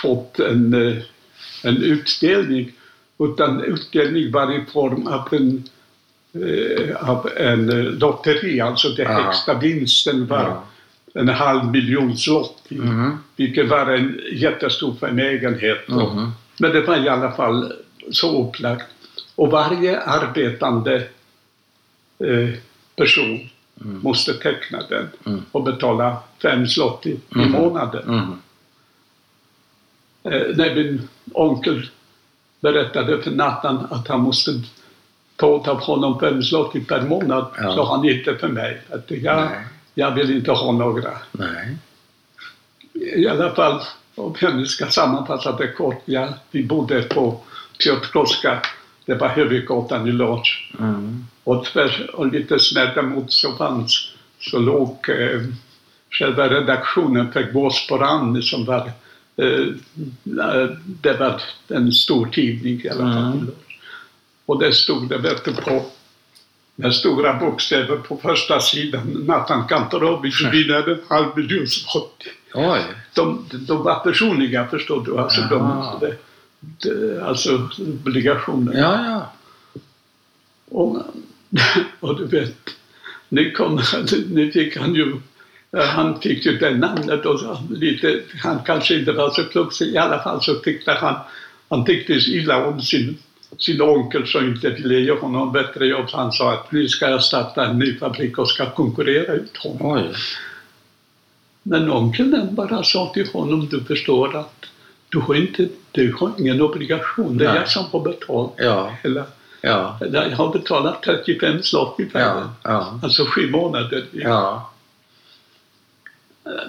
fått 0.02 0.40
en, 0.40 0.74
eh, 0.74 0.98
en 1.64 1.78
utdelning 1.78 2.72
utan 3.20 3.62
utdelning 3.64 4.32
var 4.32 4.52
i 4.54 4.66
form 4.74 5.08
av 5.08 5.34
en, 5.34 5.64
eh, 6.34 7.10
av 7.10 7.30
en 7.38 7.68
lotteri, 7.98 8.62
alltså 8.62 8.90
den 8.90 9.08
Aha. 9.08 9.22
högsta 9.22 9.54
vinsten 9.60 10.28
var 10.28 10.40
Ja. 10.44 10.64
en 11.14 11.30
halv 11.30 11.66
miljon 11.72 12.18
zloty, 12.18 12.76
Mhm. 12.78 13.18
vilket 13.36 13.70
var 13.70 13.86
en 13.86 14.20
jättestor 14.34 14.96
förmögenhet. 15.00 15.88
Mhm. 15.88 16.32
Men 16.60 16.72
det 16.72 16.82
var 16.82 17.06
i 17.06 17.10
alla 17.10 17.32
fall 17.32 17.74
så 18.12 18.44
upplagt. 18.48 18.86
Och 19.36 19.52
varje 19.52 20.02
arbetande 20.02 21.08
eh, 22.20 22.50
person 22.96 23.50
måste 23.80 24.34
teckna 24.34 24.82
den 24.90 25.08
Mm. 25.26 25.42
och 25.52 25.64
betala 25.64 26.18
fem 26.42 26.68
zloty 26.68 27.10
i 27.10 27.18
Mhm. 27.30 27.52
månaden. 27.52 28.04
Mhm. 28.16 28.34
Eh, 30.24 30.56
när 30.58 30.76
min 30.76 31.08
onkel 31.34 31.90
berättade 32.60 33.22
för 33.22 33.32
Nathan 33.32 33.88
att 33.92 34.08
han 34.08 34.20
måste 34.22 34.52
ta 35.36 35.48
av 35.48 35.80
honom 35.82 36.20
fem 36.20 36.44
zloty 36.44 36.84
per 36.86 37.02
månad, 37.02 37.46
Ja. 37.62 37.76
sa 37.76 37.96
han 37.96 38.10
inte 38.10 38.36
för 38.36 38.48
mig. 38.48 38.82
Att 38.90 39.12
jag, 39.12 39.36
Nej. 39.38 39.66
jag 39.94 40.12
vill 40.12 40.32
inte 40.32 40.52
ha 40.52 40.72
några. 40.72 41.12
Nej. 41.32 41.78
I 43.16 43.28
alla 43.28 43.56
fall, 43.56 43.82
om 44.16 44.36
jag 44.42 44.56
nu 44.56 44.66
ska 44.66 44.86
sammanfatta 44.90 45.52
det 45.52 45.68
kort. 45.68 46.02
Ja, 46.06 46.28
vi 46.52 46.64
bodde 46.64 47.02
på 47.02 47.40
Piotrkowska, 47.84 48.62
det 49.06 49.16
var 49.16 49.30
huvudgatan 49.30 50.08
i 50.08 50.12
Lodz. 50.12 50.50
Mm. 50.80 51.26
Och, 51.44 51.66
och 52.14 52.28
lite 52.28 52.60
snett 52.60 52.98
emot 52.98 53.32
så 53.32 53.52
fanns, 53.52 54.12
så 54.40 54.60
låg 54.60 55.10
eh, 55.10 55.42
själva 56.12 56.50
redaktionen 56.50 57.32
för 57.32 57.52
Gåsporan 57.52 58.42
som 58.44 58.66
var, 58.66 58.92
det 60.84 61.14
var 61.20 61.42
en 61.68 61.92
stor 61.92 62.26
tidning 62.26 62.82
i 62.84 62.90
alla 62.90 63.14
fall. 63.14 63.34
Mm. 63.34 63.52
Och 64.46 64.60
det 64.60 64.74
stod 64.74 65.10
det 65.10 65.18
vet 65.18 65.46
du, 65.46 65.54
på 65.54 65.86
med 66.80 66.94
stora 66.96 67.34
bokstäver 67.34 67.98
på 67.98 68.18
första 68.18 68.60
sidan, 68.60 69.26
Nathan 69.28 69.68
Kantorovic 69.68 70.42
vinner 70.42 70.90
en 70.90 71.00
halv 71.10 71.38
miljon 71.38 71.68
de, 73.14 73.46
de 73.52 73.84
var 73.84 74.00
personliga 74.00 74.68
förstår 74.68 75.06
du. 75.06 75.18
Alltså, 75.18 75.42
de, 75.42 75.48
Jaha. 75.50 76.00
de, 76.00 76.14
de, 76.60 77.20
alltså 77.22 77.70
obligationer. 77.80 78.78
Ja, 78.78 79.06
ja. 79.06 79.32
Och, 80.70 80.98
och 82.00 82.18
du 82.18 82.26
vet, 82.26 82.58
nu, 83.30 83.52
kom, 83.52 83.82
nu 84.30 84.52
fick 84.52 84.78
han 84.78 84.96
ju 84.96 85.16
han 85.72 86.22
fick 86.22 86.46
ju 86.46 86.58
det 86.58 86.72
namnet 86.78 87.26
och 87.26 87.40
lite, 87.70 88.20
han 88.44 88.60
kanske 88.66 89.00
inte 89.00 89.12
var 89.12 89.30
så 89.30 89.44
klok, 89.44 89.82
i 89.82 89.98
alla 89.98 90.20
fall 90.24 90.42
så 90.42 90.56
tyckte 90.56 90.92
han, 90.92 91.16
han 91.70 91.86
tyckte 91.86 92.14
illa 92.14 92.66
om 92.68 92.82
sin, 92.82 93.18
sin 93.58 93.82
onkel 93.82 94.28
som 94.28 94.46
inte 94.46 94.70
ville 94.70 95.00
ge 95.00 95.12
honom 95.12 95.52
bättre 95.52 95.86
jobb. 95.88 96.06
Han 96.14 96.32
sa 96.32 96.54
att 96.54 96.72
nu 96.72 96.88
ska 96.88 97.10
jag 97.10 97.24
starta 97.24 97.66
en 97.66 97.80
ny 97.80 97.98
fabrik 97.98 98.38
och 98.38 98.50
ska 98.50 98.70
konkurrera 98.70 99.34
ut 99.34 99.58
honom. 99.58 99.98
Oj. 99.98 100.14
Men 101.64 101.92
onkeln 101.92 102.48
bara 102.52 102.84
sa 102.84 103.12
till 103.14 103.28
honom, 103.28 103.68
du 103.72 103.84
förstår 103.84 104.36
att 104.38 104.66
du 105.10 105.20
har, 105.20 105.36
inte, 105.36 105.68
du 105.92 106.14
har 106.20 106.32
ingen 106.38 106.62
obligation, 106.62 107.38
det 107.38 107.46
är 107.46 107.50
Nej. 107.50 107.58
jag 107.60 107.70
som 107.70 107.90
får 107.90 108.00
betala. 108.04 108.50
Ja. 108.58 108.92
Eller, 109.04 109.24
Ja. 109.62 109.98
jag 110.12 110.30
har 110.32 110.54
betalat 110.54 111.04
35 111.04 111.64
zloty 111.64 112.06
per 112.06 112.20
Ja. 112.20 112.38
år. 112.38 112.44
Ja. 112.64 113.00
Alltså 113.04 113.26
sju 113.26 113.50
månader. 113.52 114.06
Ja. 114.12 114.70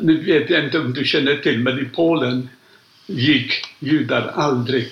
Nu 0.01 0.25
vet 0.25 0.51
jag 0.51 0.64
inte 0.64 0.79
om 0.79 0.93
du 0.93 1.05
känner 1.05 1.37
till, 1.37 1.59
men 1.59 1.79
i 1.79 1.85
Polen 1.85 2.49
gick 3.07 3.53
judar 3.79 4.33
aldrig 4.35 4.88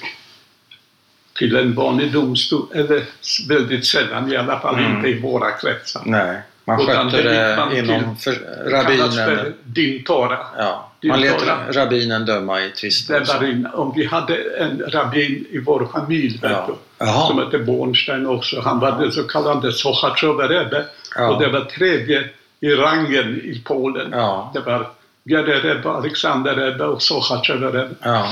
till 1.38 1.56
en 1.56 1.74
vanlig 1.74 2.12
domstol, 2.12 2.66
eller 2.74 3.02
väldigt 3.48 3.86
sällan 3.86 4.32
i 4.32 4.36
alla 4.36 4.60
fall, 4.60 4.78
Mm. 4.78 4.96
inte 4.96 5.08
i 5.08 5.20
våra 5.20 5.50
kretsar. 5.50 6.02
Nej. 6.06 6.40
Man 6.64 6.80
Utan 6.80 7.10
skötte 7.10 7.22
det 7.22 7.68
det 7.70 7.78
inom 7.78 8.16
för, 8.16 8.32
kallas 8.70 9.14
för 9.16 9.26
rabbinen. 9.36 9.54
din 9.64 10.04
Tora. 10.04 10.38
Ja. 10.58 10.92
din 11.00 11.08
Man 11.10 11.20
lät 11.20 11.38
Tora. 11.38 11.58
rabbinen 11.72 12.26
döma 12.26 12.64
i 12.64 12.70
tvister. 12.70 13.24
Om 13.74 13.92
vi 13.96 14.04
hade 14.06 14.36
en 14.58 14.82
rabbin 14.88 15.46
i 15.50 15.58
vår 15.58 15.88
familj, 15.92 16.38
Ja. 16.42 16.68
du, 16.98 17.06
som 17.06 17.38
hette 17.38 17.58
Bornstein 17.58 18.26
också. 18.26 18.60
Han 18.60 18.80
var 18.80 19.00
den 19.00 19.12
så 19.12 19.22
kallade 19.22 19.68
Sochaczowe-Rebbe. 19.70 20.84
Ja. 21.16 21.28
Och 21.30 21.42
det 21.42 21.48
var 21.48 21.60
tredje 21.64 22.24
i 22.60 22.70
rangen 22.70 23.40
i 23.44 23.62
Polen. 23.64 24.10
Ja. 24.12 24.50
Det 24.54 24.60
var 24.60 24.90
Gerde 25.24 25.52
Rebbe, 25.60 25.90
Alexander 25.90 26.54
Rebbe 26.54 26.84
och 26.86 26.98
Sochaczowe-Rebbe. 27.00 27.88
Ja. 28.02 28.26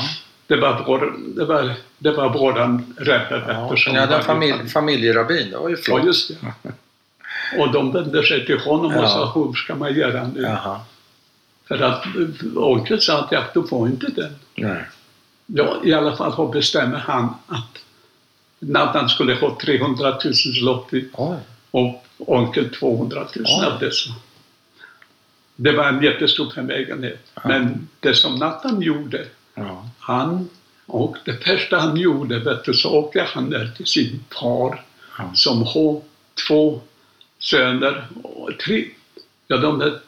Det 0.46 0.56
var, 0.56 0.84
vår, 0.86 1.14
det 1.36 1.44
var, 1.44 1.72
det 1.98 2.10
var 2.10 2.28
våran 2.32 2.94
Rebbe. 2.98 3.42
ja. 3.48 3.68
du, 3.70 3.76
som 3.76 3.92
Ni 3.92 3.98
hade 3.98 4.12
en 4.14 4.18
var 4.18 4.24
i 4.24 4.26
familj, 4.26 4.68
familjerabbin. 4.68 5.50
Det 5.50 5.56
var 5.58 5.68
ju 5.68 5.74
Ja, 5.76 5.82
flott. 5.82 6.04
just 6.04 6.28
det. 6.30 6.52
Och 7.58 7.72
de 7.72 7.92
vände 7.92 8.22
sig 8.26 8.46
till 8.46 8.58
honom 8.58 8.96
och 8.96 9.04
Ja. 9.04 9.08
sa, 9.08 9.32
hur 9.34 9.52
ska 9.52 9.74
man 9.74 9.94
göra 9.94 10.26
nu? 10.34 10.42
Jaha. 10.42 10.80
För 11.68 11.82
att 11.82 12.04
onkeln 12.56 13.00
sa 13.00 13.18
att 13.20 13.32
ja, 13.32 13.42
du 13.54 13.62
får 13.66 13.88
inte 13.88 14.06
den. 14.06 14.32
Nej. 14.54 14.82
Ja, 15.46 15.76
i 15.84 15.92
alla 15.92 16.16
fall 16.16 16.48
bestämmer 16.52 16.98
han 16.98 17.34
att 17.48 17.78
Nathan 18.58 19.08
skulle 19.08 19.34
ha 19.34 19.58
300 19.60 20.10
000 20.24 20.34
zloty. 20.34 21.04
Och 21.74 22.04
onkel 22.18 22.70
200 22.70 23.20
000 23.36 23.44
Oj. 23.48 23.66
av 23.66 23.78
dessa. 23.78 24.10
Det 25.56 25.72
var 25.72 25.84
en 25.88 26.02
jättestor 26.02 26.50
förmögenhet. 26.50 27.20
Ja. 27.34 27.40
Men 27.44 27.88
det 28.00 28.14
som 28.14 28.34
Nathan 28.34 28.82
gjorde, 28.82 29.26
Ja. 29.54 29.88
han 29.98 30.48
Och 30.86 31.16
det 31.24 31.44
första 31.44 31.78
han 31.78 31.96
gjorde, 31.96 32.38
vet 32.38 32.64
du, 32.64 32.74
så 32.74 32.90
åkte 32.90 33.26
han 33.34 33.44
ner 33.44 33.72
till 33.76 33.86
sin 33.86 34.24
far 34.40 34.84
Ja. 35.18 35.30
som 35.34 35.62
har 35.62 36.00
två 36.48 36.80
söner 37.38 38.06
och 38.22 38.58
tre. 38.58 38.84
Ja, 39.46 39.56
de 39.56 39.80
är, 39.80 39.98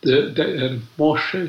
det, 0.00 0.28
det 0.28 0.42
är 0.44 0.80
morse, 0.96 1.46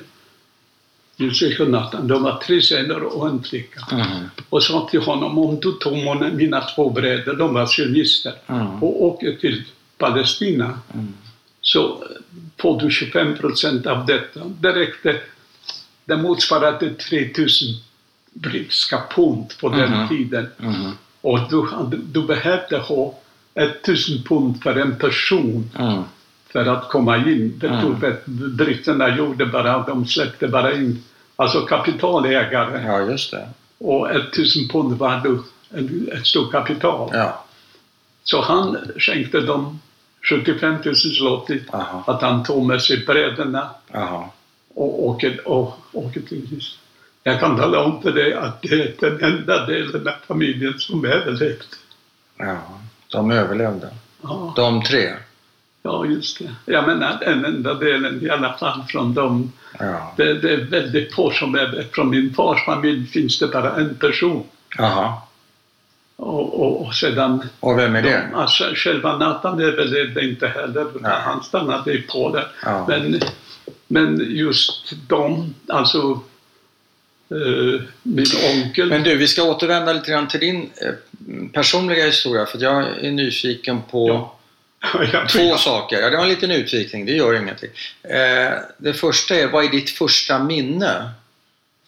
Jussi 1.18 1.58
och 1.60 1.70
Nathan. 1.70 2.08
De 2.08 2.24
var 2.24 2.38
tre 2.38 2.62
söner 2.62 3.04
och 3.04 3.28
en 3.28 3.44
flicka. 3.44 3.88
Mm. 3.92 4.08
Och 4.50 4.64
sa 4.64 4.88
till 4.92 5.02
honom, 5.02 5.38
om 5.38 5.60
du 5.60 5.72
tar 5.72 6.32
mina 6.32 6.62
två 6.62 6.90
bröder, 6.90 7.34
de 7.34 7.54
var 7.54 7.66
sionister, 7.66 8.34
Mm. 8.48 8.84
och 8.84 9.04
åker 9.04 9.36
till 9.36 9.64
Palestina 9.98 10.80
Mm. 10.94 11.14
så 11.62 12.04
får 12.60 12.80
du 12.80 12.90
25 12.92 13.38
procent 13.38 13.86
av 13.88 14.06
detta. 14.06 14.40
Det 14.60 14.72
räckte. 14.76 15.20
Det 16.06 16.18
motsvarade 16.18 16.90
3000 16.94 17.68
brittiska 18.34 19.04
pund 19.16 19.54
på 19.62 19.70
den 19.70 19.92
Mhm. 19.92 20.08
tiden. 20.10 20.48
Mm. 20.60 20.92
Och 21.22 21.40
du, 21.50 21.68
du 22.12 22.22
behövde 22.28 22.78
ha 22.78 23.20
1000 23.54 24.24
pund 24.24 24.64
för 24.64 24.76
en 24.76 24.96
person 24.96 25.70
Mm. 25.80 26.04
För 26.64 26.66
att 26.72 26.90
komma 26.90 27.18
in. 27.18 27.54
Det 27.60 27.68
Mm. 27.68 27.82
tog 27.82 27.96
britterna 28.56 29.18
gjorde 29.18 29.46
bara, 29.46 29.80
de 29.84 30.06
släppte 30.06 30.48
bara 30.48 30.74
in 30.74 31.04
alltså 31.36 31.62
kapitalägare. 31.62 32.84
Ja, 32.88 33.02
just 33.12 33.32
det. 33.32 33.48
Och 33.78 34.12
1000 34.12 34.68
pund 34.68 34.98
var 34.98 35.22
då 35.24 35.44
ett 36.18 36.26
stort 36.26 36.52
kapital. 36.52 37.10
Ja. 37.14 37.44
Så 38.24 38.42
han 38.42 38.78
skänkte 38.98 39.40
dem 39.42 39.80
75 40.30 40.76
000 40.86 40.96
zloty 40.96 41.60
Aha. 41.74 42.04
att 42.08 42.22
han 42.22 42.44
tog 42.44 42.66
med 42.66 42.82
sig 42.82 43.06
bröderna 43.06 43.70
Aha. 43.94 44.34
och 44.76 45.06
åker, 45.06 45.48
och, 45.48 45.78
åker 45.92 46.22
till 46.22 46.42
Ryssland. 46.42 46.80
Jag 47.24 47.40
kan 47.40 47.58
tala 47.58 47.84
om 47.84 48.02
för 48.02 48.12
dig 48.12 48.34
att 48.34 48.62
det 48.62 48.68
är 48.74 48.94
den 49.00 49.24
enda 49.34 49.66
delen 49.66 50.08
av 50.08 50.14
familjen 50.28 50.80
som 50.80 51.06
överlevt. 51.06 51.68
Ja. 52.38 52.58
De 53.12 53.32
överlevde. 53.32 53.90
Ja, 54.22 54.54
De 54.56 54.84
tre. 54.84 55.14
Ja, 55.86 56.06
just 56.06 56.40
det. 56.40 56.74
Jag 56.74 56.88
menar 56.88 57.18
den 57.20 57.46
enda 57.46 57.74
delen 57.74 58.26
i 58.26 58.30
alla 58.30 58.54
fall 58.54 58.84
från 58.90 59.14
dem. 59.14 59.52
Ja. 59.80 60.14
Det, 60.18 60.34
det 60.34 60.54
är 60.54 60.58
väldigt 60.58 61.14
få 61.14 61.32
som 61.32 61.56
är 61.56 61.88
Från 61.94 62.10
min 62.10 62.34
fars 62.34 62.66
familj 62.66 63.08
finns 63.08 63.40
det 63.40 63.48
bara 63.48 63.76
en 63.76 63.96
person. 63.96 64.44
Aha. 64.80 65.28
Och, 66.16 66.60
och, 66.62 66.82
och 66.86 66.94
sedan 66.94 67.48
Och 67.60 67.78
vem 67.78 67.96
är 67.96 68.02
det? 68.02 68.28
de, 68.32 68.36
alltså, 68.36 68.64
själva 68.76 69.18
Nathan 69.18 69.62
överlevde 69.62 70.26
inte 70.26 70.48
heller. 70.48 70.82
utan 70.82 71.02
Nej. 71.02 71.22
Han 71.22 71.44
stannade 71.44 71.94
i 71.94 72.02
Polen. 72.02 72.46
Ja. 72.64 72.86
Men, 72.88 73.20
men 73.88 74.22
just 74.30 74.94
de, 75.08 75.54
alltså 75.68 76.20
eh, 77.30 77.82
min 78.04 78.26
onkel. 78.54 78.90
Men 78.90 79.04
du, 79.04 79.18
vi 79.18 79.28
ska 79.28 79.44
återvända 79.44 79.94
lite 79.94 80.12
grann 80.12 80.28
till 80.28 80.40
din 80.40 80.70
eh, 80.82 80.94
personliga 81.54 82.06
historia 82.06 82.46
för 82.46 82.64
jag 82.64 83.06
är 83.06 83.12
nyfiken 83.12 83.82
på 83.92 84.08
Ja. 84.08 84.36
Jag 85.14 85.30
två 85.30 85.58
saker. 85.58 86.00
Ja, 86.02 86.10
det 86.10 86.18
var 86.18 86.24
en 86.24 86.30
liten 86.30 86.52
utvikning, 86.52 87.06
det 87.06 87.12
gör 87.12 87.34
ingenting. 87.34 87.70
Eh, 88.04 88.54
det 88.78 88.94
första 88.94 89.36
är, 89.36 89.48
vad 89.48 89.66
är 89.66 89.70
ditt 89.70 89.90
första 89.90 90.40
minne 90.40 91.10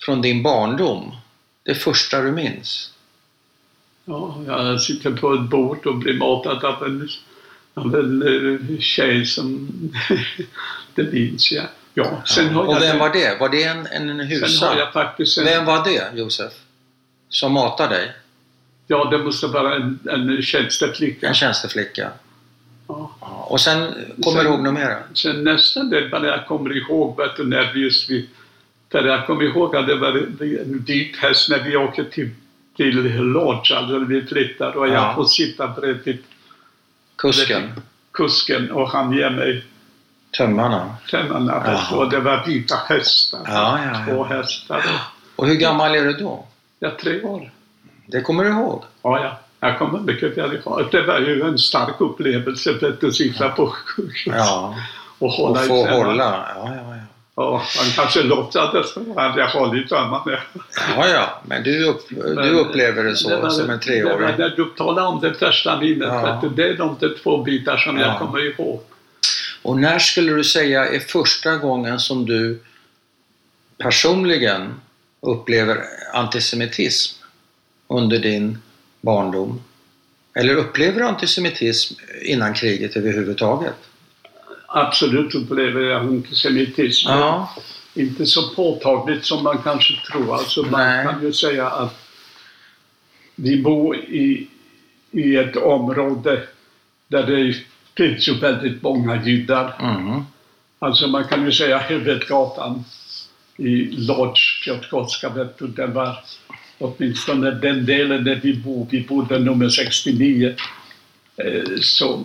från 0.02 0.22
din 0.22 0.44
barndom? 0.44 1.16
Det 1.64 1.76
första 1.76 2.22
du 2.22 2.32
minns? 2.32 2.94
Ja, 4.06 4.42
jag 4.48 4.82
sitter 4.82 5.12
på 5.12 5.34
ett 5.34 5.42
bord 5.42 5.86
och 5.86 5.96
blir 5.96 6.14
matad 6.14 6.66
av 6.66 6.84
en, 6.84 7.10
av 7.74 7.96
en 7.96 8.22
eh, 8.22 8.80
tjej 8.80 9.26
som... 9.26 9.70
det 10.96 11.14
minns 11.14 11.52
jag. 11.52 11.66
Ja, 11.94 12.22
sen 12.26 12.50
har 12.50 12.64
Och 12.64 12.76
jag... 12.76 12.80
vem 12.80 13.00
var 13.00 13.10
det? 13.10 13.40
Var 13.40 13.50
det 13.50 13.64
en, 13.64 13.88
en, 13.88 14.20
husa? 14.20 14.76
jag 14.78 15.10
en, 15.38 15.46
Vem 15.46 15.66
var 15.66 15.84
det, 15.84 16.20
Josef? 16.20 16.54
Som 17.30 17.52
matade 17.54 17.96
dig? 17.96 18.12
Ja, 18.88 19.06
det 19.12 19.18
måste 19.18 19.48
vara 19.48 19.76
en, 19.76 20.00
en 20.10 20.42
tjänsteflicka. 20.42 21.28
En 21.28 21.34
tjänsteflicka? 21.34 22.12
Ja. 22.88 23.12
Ja. 23.21 23.47
Och 23.50 23.62
sen, 23.62 23.78
kommer 24.23 24.38
Sen- 24.38 24.45
du 24.45 24.50
ihåg 24.52 24.63
något 24.63 24.73
mer? 24.73 24.97
Sen 25.13 25.43
nästa 25.43 25.84
del, 25.84 26.10
vad 26.12 26.26
jag 26.26 26.45
kommer 26.47 26.78
ihåg, 26.78 27.17
vet 27.17 27.36
du, 27.38 27.47
när 27.47 27.71
vi 27.73 27.80
just 27.80 28.10
vi... 28.10 28.30
För 28.91 29.04
jag 29.04 29.28
kommer 29.28 29.43
ihåg 29.43 29.76
att 29.76 29.88
det 29.88 29.95
var 29.95 30.08
en 30.62 30.84
vit 30.88 31.15
häst 31.17 31.50
när 31.50 31.63
vi 31.63 31.78
åker 31.78 32.04
till, 32.04 32.30
till 32.76 33.15
Lodge, 33.15 33.71
alltså 33.71 34.00
vi 34.00 34.21
flyttar, 34.21 34.78
och 34.78 34.88
Ja. 34.88 34.93
jag 34.93 35.15
får 35.15 35.26
sitta 35.26 35.67
bredvid 35.67 36.17
Kusken? 37.15 37.71
kusken 38.12 38.71
och 38.71 38.89
han 38.89 39.13
ger 39.13 39.30
mig 39.30 39.63
Tömmarna? 40.38 40.95
tömmarna, 41.12 41.80
och 41.91 42.10
det 42.10 42.19
var 42.19 42.45
vita 42.45 42.76
hästar. 42.89 43.39
Ja, 43.45 43.80
ja, 43.86 44.00
ja. 44.08 44.13
Två 44.13 44.23
hästar. 44.23 44.84
Och 45.36 45.47
hur 45.47 45.56
gammal 45.56 45.95
är 45.95 46.06
du 46.06 46.13
då? 46.13 46.45
Ja, 46.80 46.91
tre 47.02 47.21
år. 47.21 47.52
Det 48.06 48.21
kommer 48.21 48.43
du 48.43 48.50
ihåg? 48.50 48.84
Ja, 49.02 49.19
ja. 49.23 49.39
Jag 49.60 49.78
kommer 49.80 50.00
mycket 50.00 50.38
väl 50.38 50.54
ihåg. 50.56 50.88
Det 50.91 51.02
var 51.02 51.20
ju 51.20 51.41
en 51.41 51.58
stark 51.58 52.02
upplevelse 52.02 52.72
att 53.02 53.15
sitta 53.15 53.50
på 53.50 53.67
sjukhuset 53.67 54.34
Ja. 54.36 54.76
och 55.20 55.30
hålla 55.32 55.60
Och 55.60 55.65
i 55.65 55.67
få 55.67 55.86
tömmarna. 55.86 56.06
hålla? 56.06 56.24
Ja, 56.56 56.74
ja, 56.76 56.96
ja. 56.96 57.04
Ja, 57.39 57.63
han 57.78 57.89
kanske 57.96 58.24
låtsades 58.24 58.93
som 58.93 59.17
att 59.17 59.38
jag 59.38 59.48
hållit 59.48 59.89
tömmarna. 59.89 60.39
Ja, 60.98 61.08
ja, 61.08 61.41
men 61.46 61.63
du, 61.63 61.84
upp, 61.86 62.02
du 62.10 62.50
upplever 62.60 63.04
det 63.04 63.15
så 63.15 63.39
var- 63.41 63.50
som 63.50 63.62
en 63.62 63.67
Det 63.67 64.04
var 64.04 64.12
treåring. 64.12 64.36
när 64.38 64.50
du 64.50 64.65
talade 64.78 65.08
om 65.08 65.20
det 65.22 65.34
första 65.34 65.80
minnet. 65.80 66.08
Ja. 66.08 66.39
du, 66.41 66.50
Det 66.50 66.70
är 66.70 66.74
de 66.78 66.98
två 67.24 67.43
bitar 67.43 67.78
som 67.78 67.98
Ja. 67.98 68.06
jag 68.08 68.20
kommer 68.20 68.46
ihåg. 68.46 68.82
Och 69.62 69.78
när 69.78 70.00
skulle 70.00 70.32
du 70.34 70.43
säga 70.43 70.86
är 70.88 71.00
första 71.00 71.56
gången 71.56 72.00
som 72.00 72.26
du 72.26 72.60
personligen 73.78 74.74
upplever 75.22 75.78
antisemitism 76.13 77.24
under 77.88 78.20
din 78.20 78.62
barndom? 79.08 79.62
Eller 80.36 80.56
upplever 80.56 81.00
du 81.00 81.06
antisemitism 81.08 81.93
innan 82.22 82.54
kriget 82.54 82.98
överhuvudtaget? 82.98 83.76
Absolut 84.67 85.36
upplever 85.36 85.82
jag 85.82 86.02
antisemitism. 86.02 87.10
Ja, 87.10 87.56
Inte 87.93 88.26
så 88.26 88.50
påtagligt 88.56 89.26
som 89.26 89.43
man 89.43 89.58
kanske 89.58 89.93
tror. 90.12 90.36
Alltså 90.36 90.62
man 90.62 90.82
Nej. 90.82 91.06
kan 91.06 91.22
ju 91.24 91.34
säga 91.34 91.67
att 91.67 91.96
vi 93.36 93.62
bor 93.62 93.96
i, 93.96 94.48
i 95.12 95.36
ett 95.36 95.56
område 95.56 96.48
där 97.08 97.24
det 97.28 97.56
finns 97.98 98.28
ju 98.28 98.39
väldigt 98.39 98.82
många 98.82 99.26
judar. 99.26 99.76
mm. 99.80 100.24
Alltså 100.80 101.08
man 101.08 101.24
kan 101.24 101.46
ju 101.46 101.52
säga 101.52 101.78
huvudgatan 101.78 102.84
i 103.58 103.76
Lodz, 103.91 104.39
Piotrkowska, 104.65 105.30
det 105.60 105.88
var 105.88 106.17
åtminstone 106.80 107.52
den 107.52 107.86
delen 107.86 108.24
där 108.24 108.40
vi 108.44 108.54
bor, 108.54 108.88
vi 108.90 109.02
bodde 109.02 109.40
nummer 109.40 109.70
69. 109.70 110.56
Eh, 111.38 111.63
Så 111.82 112.24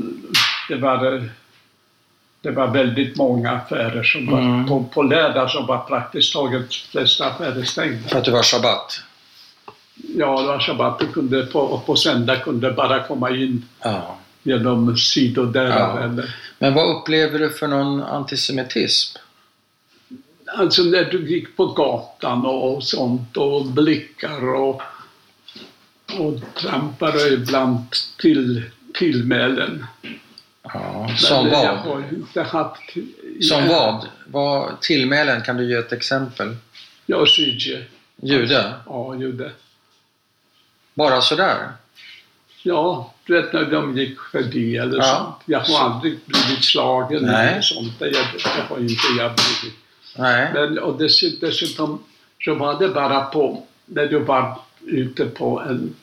det 0.69 0.77
var, 0.77 1.29
det 2.41 2.51
var 2.51 2.67
väldigt 2.69 3.17
många 3.17 3.51
affärer 3.51 4.03
som 4.03 4.27
var, 4.31 4.41
Mm. 4.41 4.67
på, 4.67 4.85
på 4.85 5.03
lördag 5.03 5.51
som 5.51 5.67
var 5.67 5.79
praktiskt 5.79 6.33
taget 6.33 6.63
de 6.71 6.77
flesta 6.91 7.27
affärer 7.27 7.63
stängda. 7.63 8.09
för 8.09 8.19
att 8.19 8.25
det 8.25 8.31
var 8.31 8.43
sabbat? 8.43 9.01
Ja, 10.17 10.41
det 10.41 10.47
var 10.47 10.59
shabbat, 10.59 10.99
du 10.99 11.07
kunde 11.07 11.47
på, 11.47 11.61
och 11.61 11.87
på 11.87 11.97
söndag 11.97 12.37
kunde 12.37 12.71
bara 12.73 13.03
komma 13.03 13.31
in 13.31 13.65
Ja. 13.83 14.19
genom 14.43 14.97
sidodörrar. 14.97 16.01
Ja. 16.01 16.03
Eller, 16.05 16.35
Men 16.59 16.75
vad 16.75 16.97
upplever 16.97 17.39
du 17.39 17.51
för 17.51 17.69
någon 17.69 18.03
antisemitism? 18.03 19.19
Alltså 20.55 20.83
när 20.83 21.05
du 21.05 21.31
gick 21.31 21.57
på 21.57 21.67
gatan 21.67 22.47
och, 22.47 22.85
sånt 22.85 23.37
och 23.37 23.67
blickar 23.67 24.55
och, 24.55 24.83
och 26.19 26.41
trampade 26.55 27.29
ibland 27.29 27.79
till 28.19 28.63
tillmälen. 28.95 29.87
Ja, 30.63 31.05
Men 31.09 31.17
som 31.19 31.49
Jag 31.49 31.79
vad? 32.35 32.47
haft... 32.47 32.83
Som 33.41 33.69
vad? 33.69 34.09
vad? 34.27 34.81
Tillmälen, 34.81 35.43
kan 35.43 35.57
du 35.57 35.69
ge 35.71 35.75
ett 35.77 35.93
exempel? 35.93 36.57
Jag 37.07 37.29
Sydje. 37.29 37.85
Jude? 38.23 38.73
Ja, 38.87 39.15
jude. 39.15 39.53
Bara 40.95 41.21
sådär? 41.21 41.69
Ja, 42.63 43.15
du 43.27 43.43
vet 43.43 43.53
när 43.53 43.65
de 43.65 43.99
gick 43.99 44.21
förbi 44.21 44.77
eller 44.77 44.97
Ja. 44.99 45.03
sånt. 45.05 45.37
Jag 45.47 45.61
har 45.61 45.91
aldrig 45.91 46.19
blivit 46.27 46.65
slagen 46.65 47.23
Nej. 47.23 47.49
eller 47.53 47.61
sånt. 47.63 47.93
Jag, 47.99 48.25
har 48.69 48.79
inte 48.79 49.07
jag 49.19 49.33
blivit. 49.35 49.79
Nej. 50.17 50.51
Men, 50.55 50.79
och 50.79 50.99
dess- 51.03 51.41
dessutom 51.41 52.05
så 52.45 52.55
var 52.55 52.79
det 52.79 52.89
bara 52.89 53.25
på, 53.25 53.67
när 53.87 54.07
du 54.07 54.19
var 54.19 54.61
ute 54.87 55.25
på 55.27 55.61
en 55.61 55.95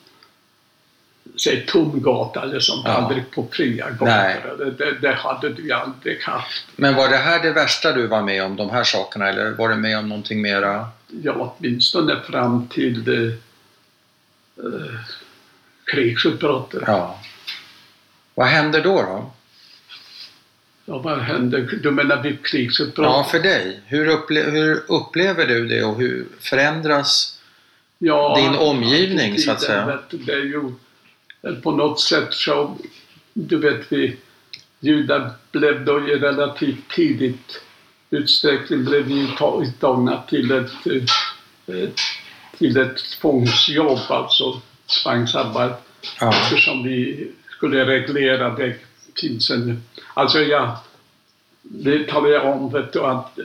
säg 1.44 1.66
tom 1.66 2.02
gata 2.02 2.42
eller 2.42 2.60
sånt, 2.60 2.82
Ja. 2.84 2.90
aldrig 2.92 3.30
på 3.30 3.48
fria 3.52 3.90
gator. 3.90 4.56
Det, 4.58 4.70
det, 4.70 4.98
det 5.00 5.14
hade 5.14 5.48
du 5.48 5.72
aldrig 5.72 6.22
haft. 6.22 6.64
Men 6.76 6.94
var 6.94 7.08
det 7.08 7.16
här 7.16 7.42
det 7.42 7.52
värsta 7.52 7.92
du 7.92 8.06
var 8.06 8.22
med 8.22 8.44
om, 8.44 8.56
de 8.56 8.70
här 8.70 8.84
sakerna, 8.84 9.28
eller 9.28 9.50
var 9.50 9.68
du 9.68 9.74
med 9.76 9.98
om 9.98 10.08
någonting 10.08 10.42
mera? 10.42 10.88
Ja, 11.22 11.54
åtminstone 11.58 12.20
fram 12.20 12.68
till 12.68 13.04
det, 13.04 13.26
eh, 14.64 15.00
krigsutbrottet. 15.84 16.82
Ja. 16.86 17.18
Vad 18.34 18.46
hände 18.46 18.80
då? 18.80 19.02
då? 19.02 19.30
Ja, 20.90 20.98
vad 20.98 21.18
hände? 21.18 21.60
Du 21.82 21.90
menar 21.90 22.22
vid 22.22 22.32
Ja, 22.32 22.38
krigsutbrottet? 22.42 23.30
för 23.30 23.38
dig. 23.38 23.80
Hur, 23.86 24.06
upple 24.08 24.40
hur 24.40 24.82
upplever 24.88 25.46
du 25.46 25.66
det 25.68 25.84
och 25.84 25.96
hur 25.96 26.26
förändras 26.40 27.38
Ja, 27.98 28.36
din 28.36 28.54
omgivning 28.68 29.38
så 29.38 29.50
att 29.50 29.60
säga? 29.62 29.86
vet 29.86 30.26
Det 30.26 30.32
är 30.32 30.44
ju 30.44 30.72
på 31.62 31.70
något 31.70 32.00
sätt 32.00 32.34
så, 32.34 32.78
du 33.32 33.56
vet 33.58 33.92
vi 33.92 34.16
judar 34.80 35.30
blev 35.52 35.84
då 35.84 36.08
i 36.08 36.16
relativt 36.16 36.88
tidigt 36.90 37.60
utsträckning 38.10 38.84
blev 38.84 39.02
vi 39.04 39.28
ta- 39.38 39.62
uttagna 39.62 40.22
till 40.28 40.50
ett, 40.50 40.70
eh, 40.86 41.88
till 42.58 42.76
ett 42.76 42.96
tvångsjobb, 43.20 43.98
alltså 44.08 44.60
zwangsarbeit, 44.86 45.72
Ja. 46.20 46.30
eftersom 46.30 46.82
vi 46.84 47.30
skulle 47.50 47.84
reglera 47.86 48.50
det 48.50 48.74
finns 49.20 49.50
en, 49.50 49.82
alltså 50.14 50.38
jag, 50.38 50.76
det 51.62 52.06
talade 52.08 52.34
jag 52.34 52.56
om 52.56 52.72
vet 52.72 52.92
du, 52.92 53.00
att, 53.00 53.38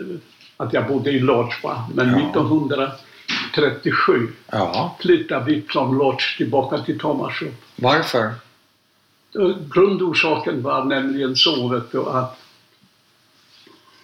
att 0.57 0.73
jag 0.73 0.87
bodde 0.87 1.11
i 1.11 1.19
Lodz 1.19 1.63
va? 1.63 1.87
men 1.93 2.09
Ja. 2.09 2.29
1937 2.29 4.33
ja. 4.51 4.95
flyttade 4.99 5.45
vi 5.45 5.61
från 5.61 5.97
Lodz 5.97 6.37
tillbaka 6.37 6.77
till 6.77 6.99
Tomasjov. 6.99 7.51
Varför? 7.75 8.33
Grundorsaken 9.73 10.61
var 10.63 10.85
nämligen 10.85 11.35
så 11.35 11.67
vet 11.67 11.91
du, 11.91 12.05
att 12.09 12.39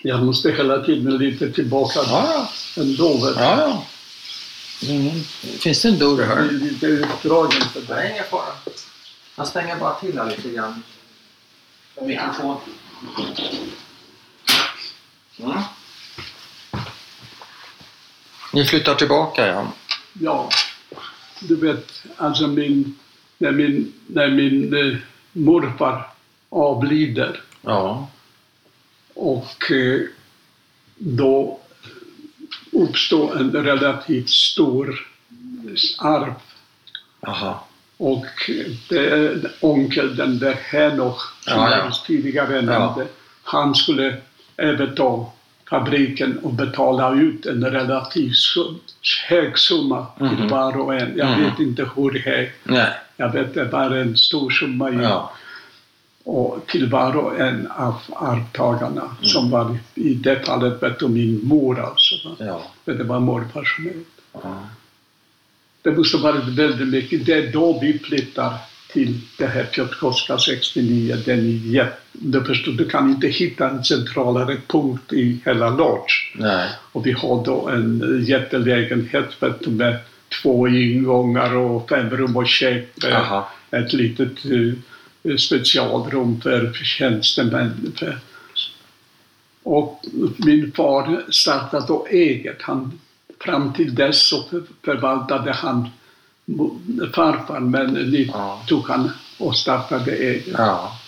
jag 0.02 0.24
måste 0.24 0.52
hela 0.52 0.84
tiden 0.84 1.18
lite 1.18 1.52
tillbaka 1.52 2.00
Ja, 2.08 2.50
ändå. 2.78 3.14
Vet 3.26 3.36
du. 3.36 3.42
ja. 3.42 3.84
Mm. 4.90 5.12
Finns 5.60 5.82
det 5.82 5.88
en 5.90 6.00
dörr 6.00 6.22
Jag 6.22 6.32
är 6.32 6.36
här? 6.36 6.52
lite 6.52 6.86
utdragen 6.86 7.62
för 7.62 7.82
det. 7.82 7.96
Nej, 7.96 8.12
ingen 8.12 8.24
fara. 8.24 8.74
Jag 9.38 9.48
stänger 9.48 9.76
bara 9.80 9.94
till 9.94 10.18
här 10.20 10.30
lite 10.30 10.50
grann. 10.50 10.84
Mikrofon. 12.06 12.58
Mm. 15.40 15.62
Ni 18.54 18.66
flyttar 18.66 18.96
tillbaka 18.96 19.48
ja. 19.48 19.74
Ja, 20.14 20.50
du 21.42 21.56
vet, 21.56 22.04
alltså 22.18 22.48
min, 22.48 23.00
när 23.38 23.52
min, 23.52 23.94
när 24.08 24.30
min 24.32 24.74
eh, 24.74 24.98
morfar 25.32 26.08
avlider 26.50 27.42
Ja. 27.62 28.10
och 29.14 29.72
eh, 29.72 30.02
då 30.98 31.60
uppstår 32.72 33.38
en 33.38 33.52
relativt 33.52 34.30
stor 34.30 35.08
arv 35.98 36.34
Aha. 37.28 37.68
Och 38.02 38.26
det 38.90 39.42
onkel, 39.60 40.16
den 40.16 40.40
där 40.40 40.54
Henoch, 40.54 41.22
som 41.42 41.54
Ja, 41.54 41.70
ja. 41.78 41.92
tidigare 42.08 42.56
Ja. 42.56 42.62
nämnde, 42.62 43.08
han 43.44 43.76
skulle 43.76 44.18
överta 44.58 45.26
fabriken 45.70 46.38
och 46.44 46.54
betala 46.54 47.14
ut 47.16 47.46
en 47.46 47.66
relativt 47.66 48.36
hög 49.30 49.58
summa 49.58 50.06
till 50.18 50.26
Mhm. 50.28 50.48
var 50.48 50.78
och 50.78 50.96
en. 50.96 51.18
Jag 51.18 51.30
Mhm. 51.30 51.44
vet 51.44 51.60
inte 51.60 51.90
hur 51.96 52.20
hög. 52.20 52.52
Nej. 52.64 52.90
Jag 53.18 53.32
vet 53.34 53.54
det 53.54 53.66
var 53.66 53.92
en 53.92 54.18
stor 54.18 54.50
summa 54.50 54.90
i, 54.90 54.96
Ja. 54.96 55.32
och 56.24 56.66
till 56.68 56.90
var 56.90 57.18
och 57.18 57.40
en 57.40 57.68
av 57.72 57.96
arvtagarna 58.16 59.02
Mm. 59.02 59.16
som 59.24 59.50
var 59.50 59.78
i 59.96 60.14
det 60.14 60.46
fallet 60.46 60.84
vet 60.84 61.00
du, 61.00 61.08
min 61.08 61.40
mor 61.44 61.80
alltså. 61.80 62.16
Ja. 62.40 62.62
För 62.86 62.94
det 62.94 63.04
var 63.04 63.20
morfar 63.20 63.64
som 63.64 63.92
ja. 64.34 64.40
Det 65.82 65.91
måste 65.91 66.17
ha 66.17 66.32
varit 66.32 66.48
väldigt 66.48 66.88
mycket. 66.88 67.26
Det 67.26 67.34
är 67.34 67.52
då 67.52 67.80
vi 67.80 68.00
flyttar 68.00 68.54
till 68.94 69.20
det 69.38 69.46
här 69.46 69.63
Piotrkowska 69.63 70.38
69. 70.38 71.17
Den 71.26 71.72
jätte, 71.72 71.98
du 72.12 72.44
förstår, 72.44 72.72
du 72.72 72.89
kan 72.89 73.10
inte 73.10 73.28
hitta 73.28 73.70
en 73.70 73.84
centralare 73.84 74.58
punkt 74.67 75.13
i 75.13 75.41
hela 75.46 75.70
Lodz. 75.70 76.13
Nej. 76.36 76.70
Och 76.91 77.06
vi 77.06 77.12
har 77.12 77.46
då 77.46 77.70
en 77.70 78.24
jättelägenhet 78.28 79.44
vet 79.44 79.60
du, 79.60 79.70
med 79.70 79.98
två 80.41 80.67
ingångar 80.67 81.56
och 81.56 81.89
fem 81.89 82.10
rum 82.10 82.38
och 82.38 82.48
kök. 82.48 82.88
Aha. 83.13 83.52
Ett 83.72 83.94
litet 83.94 84.46
eh, 84.46 85.36
specialrum 85.36 86.41
för 86.41 86.74
tjänstemän. 86.74 87.94
Och 89.63 90.06
min 90.38 90.72
far 90.72 91.32
startade 91.32 91.88
då 91.88 92.08
eget. 92.12 92.62
Han, 92.62 93.00
fram 93.44 93.74
till 93.74 93.96
dess 93.96 94.28
så 94.28 94.44
för- 94.44 94.64
förvaltade 94.86 95.54
han 95.54 95.90
farfar 97.16 97.60
men 97.60 97.94
nu 97.94 98.30
Ja. 98.34 98.64
tog 98.68 98.88
han 98.88 99.12
och 99.38 99.56
startade 99.56 100.12
eget. 100.12 100.56
Ja. 100.58 101.00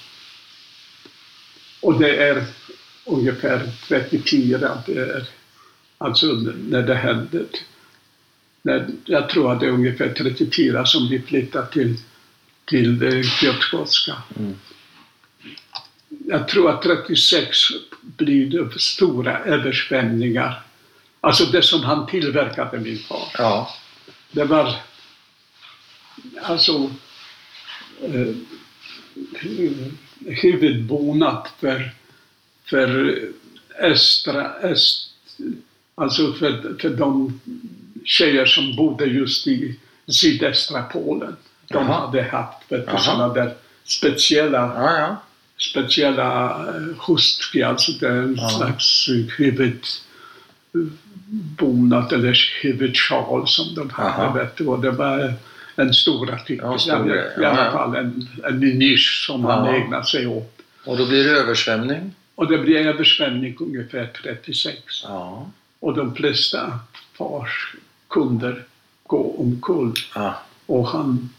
Och 1.81 1.99
det 1.99 2.17
är 2.17 2.43
ungefär 3.05 3.71
34, 3.87 4.83
det 4.85 4.97
är, 4.97 5.27
alltså 5.97 6.27
när 6.69 6.81
det 6.81 6.95
hände. 6.95 7.43
När, 8.61 8.87
jag 9.05 9.29
tror 9.29 9.51
att 9.51 9.59
det 9.59 9.65
är 9.65 9.69
ungefär 9.71 10.13
34 10.13 10.85
som 10.85 11.09
vi 11.09 11.21
flyttade 11.21 11.67
till, 11.67 11.97
till 12.65 13.03
eh, 13.03 13.09
Piotrkowska. 13.41 14.15
Mm. 14.39 14.53
Jag 16.25 16.47
tror 16.47 16.69
att 16.69 16.81
36 16.81 17.57
blir 18.01 18.45
det 18.49 18.79
stora 18.79 19.39
översvämningar. 19.39 20.61
Alltså 21.23 21.45
det 21.45 21.61
som 21.61 21.83
han 21.83 22.07
tillverkade, 22.07 22.79
min 22.79 22.97
far. 22.99 23.27
Ja. 23.37 23.69
Det 24.31 24.43
var 24.43 24.75
alltså 26.41 26.89
eh, 28.01 28.35
huvudbonat 30.25 31.47
för, 31.59 31.91
för 32.69 33.19
östra, 33.79 34.53
öst, 34.53 35.09
alltså 35.95 36.33
för, 36.33 36.77
för 36.81 36.89
de 36.89 37.41
tjejer 38.05 38.45
som 38.45 38.75
bodde 38.75 39.05
just 39.05 39.47
i 39.47 39.79
sydöstra 40.07 40.83
Polen. 40.83 41.35
De 41.67 41.87
Jaha. 41.87 42.05
hade 42.05 42.23
haft 42.23 42.71
vet 42.71 42.87
du, 42.91 42.97
sådana 42.97 43.33
där 43.33 43.53
speciella 43.83 44.57
Ja, 44.75 44.97
ja. 44.99 45.21
speciella 45.71 46.49
eh, 46.67 47.07
hustki, 47.07 47.63
alltså 47.63 47.91
det 47.91 48.07
är 48.07 48.11
en 48.11 48.37
slags 48.49 49.07
huvudbonat 51.37 52.11
eller 52.11 52.37
huvudsjal 52.61 53.47
som 53.47 53.75
de 53.75 53.89
hade. 53.89 54.09
Aha. 54.09 54.33
Vet 54.33 54.57
du, 54.57 54.65
och 54.67 54.79
det 54.81 54.91
var 54.91 55.33
en 55.75 55.93
stor 55.93 56.31
artikel. 56.33 56.59
Ja, 56.65 56.77
stor 56.77 57.15
I- 57.41 57.45
alla 57.45 57.71
fall 57.71 57.95
en, 57.95 58.27
en 58.43 58.59
nisch 58.59 59.23
som 59.27 59.45
han 59.45 59.65
Ja. 59.65 59.73
ägnade 59.75 60.05
sig 60.05 60.27
åt. 60.27 60.59
Och 60.85 60.97
då 60.97 61.05
blir 61.05 61.23
det 61.23 61.29
översvämning? 61.39 62.11
Och 62.35 62.47
det 62.51 62.57
blev 62.57 62.87
översvämning 62.87 63.55
ungefär 63.59 64.11
36. 64.23 64.77
Ja. 65.03 65.47
Och 65.79 65.93
de 65.93 66.15
flesta 66.15 66.79
fars 67.17 67.75
kunder 68.09 68.63
går 69.07 69.39
omkull. 69.39 69.93
ja. 70.15 70.39
Och 70.65 70.87
han, 70.87 71.29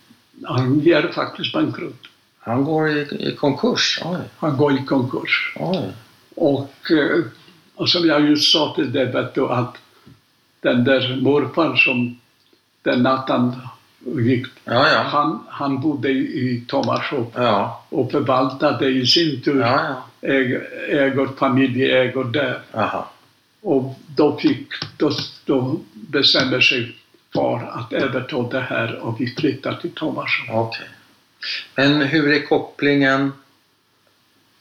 han 0.44 0.80
ger 0.80 1.08
faktiskt 1.14 1.52
bankrutt. 1.52 2.02
Han 2.38 2.64
går 2.64 2.90
i, 2.90 3.00
i 3.28 3.36
konkurs? 3.36 4.00
Oj. 4.04 4.18
Han 4.36 4.56
går 4.56 4.72
i 4.74 4.84
konkurs. 4.84 5.52
Oj. 5.56 5.92
Och, 6.36 6.90
eh, 6.90 7.24
och 7.74 7.88
som 7.90 8.06
jag 8.06 8.28
just 8.30 8.52
sa 8.52 8.72
till 8.76 8.92
dig, 8.92 9.12
vet 9.12 9.34
du, 9.34 9.48
att 9.48 9.76
den 10.64 10.84
där 10.84 11.16
morfar 11.22 11.76
som 11.76 12.18
den 12.82 13.02
natten 13.02 13.52
gick, 14.18 14.46
Ja, 14.64 14.88
ja. 14.92 14.98
han, 15.02 15.44
han 15.48 15.80
bodde 15.80 16.08
i, 16.10 16.64
Tomasjov 16.68 17.26
Ja. 17.34 17.84
och 17.88 18.10
förvaltade 18.10 18.86
i 18.88 19.06
sin 19.06 19.40
tur 19.40 19.60
Ja, 19.60 19.80
ja. 20.20 20.28
äg, 20.28 20.60
ägor, 20.88 21.28
familjeägor 21.38 22.24
där. 22.24 22.60
Aha. 22.74 23.10
Och 23.62 23.94
då, 24.16 24.36
fick, 24.36 24.68
då, 24.96 25.10
då 25.44 25.80
bestämde 25.92 26.62
sig 26.62 26.96
far 27.34 27.70
att 27.72 27.92
överta 27.92 28.42
det 28.42 28.60
här 28.60 28.98
och 28.98 29.20
vi 29.20 29.26
flyttade 29.26 29.80
till 29.80 29.90
Tomasjov. 29.90 30.46
Okej. 30.58 30.86
Men 31.76 32.02
hur 32.02 32.32
är 32.32 32.46
kopplingen? 32.46 33.32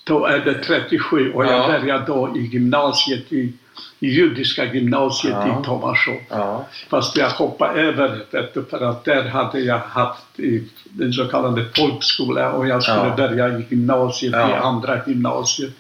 Då 0.04 0.26
är 0.26 0.40
det 0.40 0.54
37 0.64 1.34
och 1.34 1.46
jag 1.46 1.54
Ja. 1.54 1.68
började 1.68 2.06
då 2.06 2.38
i 2.38 2.42
gymnasiet, 2.42 3.34
i 3.34 3.54
judiska 4.00 4.66
gymnasiet 4.74 5.34
Ja. 5.34 5.62
i 5.62 5.66
Tomasjov. 5.66 6.18
Ja. 6.30 6.66
Fast 6.90 7.18
jag 7.18 7.30
hoppade 7.30 7.82
över 7.82 8.26
du, 8.54 8.64
för 8.70 8.90
att 8.90 9.04
där 9.06 9.24
hade 9.24 9.60
jag 9.60 9.78
haft 9.80 10.40
i 10.40 10.64
den 10.84 11.14
så 11.14 11.26
kallade 11.28 11.66
folkskola 11.76 12.52
och 12.52 12.68
jag 12.68 12.84
skulle 12.84 12.98
Ja. 12.98 13.16
börja 13.18 13.48
i 13.60 13.66
gymnasiet, 13.70 14.34
Ja. 14.34 14.50
i 14.50 14.54
andra 14.54 15.02
gymnasiet. 15.08 15.72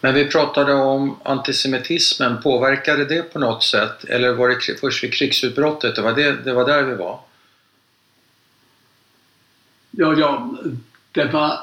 Men 0.00 0.14
vi 0.14 0.24
pratade 0.28 0.74
om 0.74 1.16
antisemitismen. 1.22 2.42
Påverkade 2.42 3.04
det 3.04 3.22
på 3.32 3.38
något 3.38 3.62
sätt? 3.62 4.04
Eller 4.04 4.32
var 4.32 4.48
det 4.48 4.80
först 4.80 5.04
vid 5.04 5.14
krigsutbrottet? 5.14 5.96
Det 5.96 6.02
var, 6.02 6.12
det, 6.12 6.32
det 6.44 6.52
var 6.52 6.66
där 6.66 6.82
vi 6.82 6.94
var? 6.94 7.20
Ja, 9.90 10.14
ja, 10.18 10.50
det 11.12 11.24
var, 11.24 11.58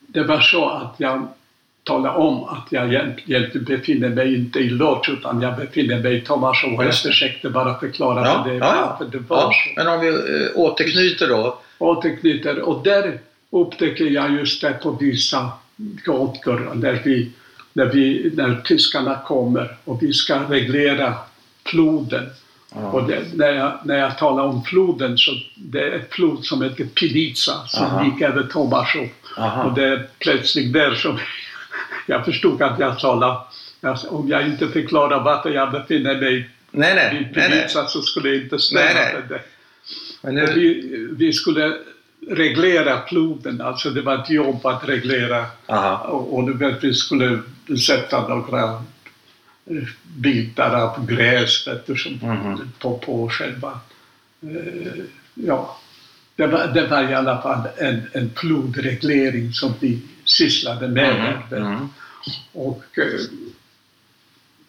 det 0.00 0.22
var 0.22 0.40
så 0.40 0.68
att 0.68 0.94
jag 0.98 1.28
talade 1.86 2.18
om 2.18 2.44
att 2.44 2.66
jag 2.70 2.88
egentligen 2.94 3.64
befinner 3.64 4.08
mig 4.08 4.34
inte 4.34 4.58
i 4.58 4.68
Lodz 4.68 5.08
utan 5.08 5.40
jag 5.42 5.56
befinner 5.56 5.98
mig 6.02 6.16
i 6.16 6.20
Tomasjov 6.20 6.80
och 6.80 6.94
försökte 6.94 7.50
bara 7.50 7.78
förklara 7.78 8.26
Ja, 8.26 8.42
för 8.44 8.50
det, 8.50 8.56
ja, 8.56 8.98
det 9.12 9.18
var 9.18 9.36
Ja. 9.36 9.52
så. 9.52 9.70
Men 9.84 9.88
om 9.94 10.00
vi 10.00 10.08
eh, 10.08 10.50
återknyter 10.54 11.28
då. 11.28 11.58
återknyter. 11.78 12.60
Och 12.60 12.82
där 12.84 13.18
upptäcker 13.50 14.04
jag 14.04 14.32
just 14.32 14.60
det 14.60 14.70
på 14.82 14.90
vissa 14.90 15.50
gator 16.04 16.70
där 16.74 17.00
vi, 17.04 17.30
när, 17.72 17.86
vi, 17.86 18.32
när 18.36 18.60
tyskarna 18.64 19.18
kommer 19.26 19.76
och 19.84 20.02
vi 20.02 20.12
ska 20.12 20.38
reglera 20.48 21.14
floden. 21.66 22.24
Ja. 22.74 22.90
Och 22.90 23.08
det, 23.08 23.18
när, 23.34 23.52
jag, 23.52 23.72
när 23.84 23.98
jag 23.98 24.18
talar 24.18 24.44
om 24.44 24.64
floden 24.64 25.18
så 25.18 25.30
det 25.54 25.80
är 25.80 25.92
ett 25.92 26.14
flod 26.14 26.44
som 26.44 26.62
heter 26.62 26.84
Pilica 26.84 27.52
som 27.66 27.84
Aha. 27.86 28.04
gick 28.04 28.22
över 28.22 28.42
Tomasjov. 28.42 29.08
Och 29.64 29.74
det 29.74 29.84
är 29.84 30.06
plötsligt 30.18 30.72
där 30.72 30.94
som 30.94 31.18
jag 32.06 32.24
förstod 32.24 32.62
att 32.62 32.78
jag 32.78 32.98
talade, 32.98 33.40
om 34.08 34.28
jag 34.28 34.46
inte 34.46 34.68
förklarar 34.68 35.20
varför 35.20 35.50
jag 35.50 35.72
befinner 35.72 36.20
mig 36.20 36.50
Nej, 36.70 36.94
nej, 36.94 37.30
nej. 37.34 37.48
Pilica 37.50 37.86
så 37.86 38.02
skulle 38.02 38.28
det 38.30 38.36
inte 38.36 38.58
stämma. 38.58 38.80
Nej, 38.94 39.22
nej. 39.30 39.42
Men 40.22 40.34
nu, 40.34 40.46
vi, 40.54 41.08
vi 41.18 41.32
skulle 41.32 41.74
reglera 42.30 43.00
floden, 43.08 43.60
alltså 43.60 43.90
det 43.90 44.02
var 44.02 44.14
ett 44.22 44.30
jobb 44.30 44.66
att 44.66 44.88
reglera 44.88 45.46
aha. 45.66 45.96
och, 45.96 46.36
och 46.36 46.46
du 46.46 46.52
vet, 46.52 46.84
vi 46.84 46.94
skulle 46.94 47.38
sätta 47.86 48.28
några 48.28 48.62
eh, 49.66 49.88
bitar 50.02 50.74
av 50.74 51.06
gräs 51.06 51.66
vet 51.68 51.86
du, 51.86 51.96
som, 51.96 52.12
Mhm. 52.22 52.72
på, 52.78 52.98
på 52.98 53.28
själva... 53.28 53.80
Eh, 54.42 54.92
ja, 55.34 55.78
det 56.36 56.46
var, 56.46 56.66
det 56.66 56.86
var 56.86 57.10
i 57.10 57.14
alla 57.14 57.42
fall 57.42 57.60
en, 57.76 58.02
en 58.12 58.30
flodreglering 58.36 59.52
som 59.52 59.74
vi 59.80 60.00
sysslade 60.26 60.88
med. 60.88 61.10
Mm, 61.10 61.24
där, 61.24 61.32
vet 61.32 61.50
du. 61.50 61.56
mm. 61.56 61.88
Och 62.52 62.98
eh, 62.98 63.20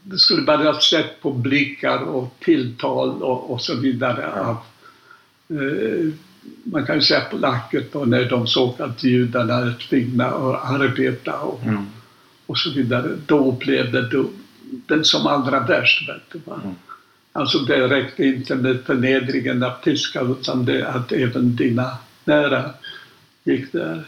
det 0.03 0.17
skulle 0.17 0.41
bara 0.41 0.79
sett 0.79 1.21
på 1.21 1.31
blickar 1.31 1.97
och 1.97 2.35
tilltal 2.39 3.23
och, 3.23 3.51
och 3.51 3.61
så 3.61 3.75
vidare. 3.75 4.31
Av, 4.41 4.57
eh, 5.49 6.13
man 6.63 6.85
kan 6.85 6.95
ju 6.95 7.01
säga 7.01 7.21
polacker 7.21 7.85
då 7.91 8.05
när 8.05 8.29
de 8.29 8.47
såg 8.47 8.81
att 8.81 9.03
judarna 9.03 9.53
är 9.53 9.73
tvungna 9.89 10.25
att 10.25 10.71
arbeta 10.71 11.39
och, 11.39 11.63
Mm. 11.63 11.85
och 12.45 12.57
så 12.57 12.69
vidare. 12.71 13.17
Då 13.25 13.51
upplevde 13.51 14.09
de 14.09 14.29
den 14.87 15.05
som 15.05 15.27
allra 15.27 15.59
värst. 15.59 16.09
Vet 16.09 16.21
du? 16.45 16.51
Mm. 16.53 16.75
Alltså 17.31 17.59
det 17.59 17.87
räckte 17.87 18.23
inte 18.23 18.55
med 18.55 18.79
förnedringen 18.85 19.63
av 19.63 19.71
tyskar 19.83 20.31
utan 20.31 20.65
det 20.65 20.87
att 20.87 21.11
även 21.11 21.55
dina 21.55 21.97
nära 22.25 22.69
gick 23.43 23.71
där. 23.71 24.03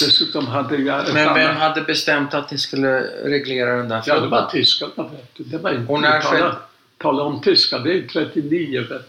Dessutom 0.00 0.46
hade 0.46 0.76
jag 0.76 1.14
Men 1.14 1.34
vem 1.34 1.56
hade 1.56 1.80
bestämt 1.80 2.34
att 2.34 2.50
ni 2.50 2.58
skulle 2.58 3.00
reglera 3.24 3.76
den 3.76 3.88
där 3.88 4.02
Ja, 4.06 4.20
det 4.20 4.26
var 4.26 4.46
tyskarna. 4.50 4.92
Det 5.36 5.58
var 5.58 5.70
inte, 5.72 5.92
Och 5.92 6.00
när 6.00 6.20
tala, 6.20 6.56
tala 6.98 7.22
om 7.22 7.40
tyskar, 7.40 7.78
det 7.78 7.92
är 7.98 8.02
39. 8.02 8.80
Vet 8.80 8.88
du. 8.88 9.00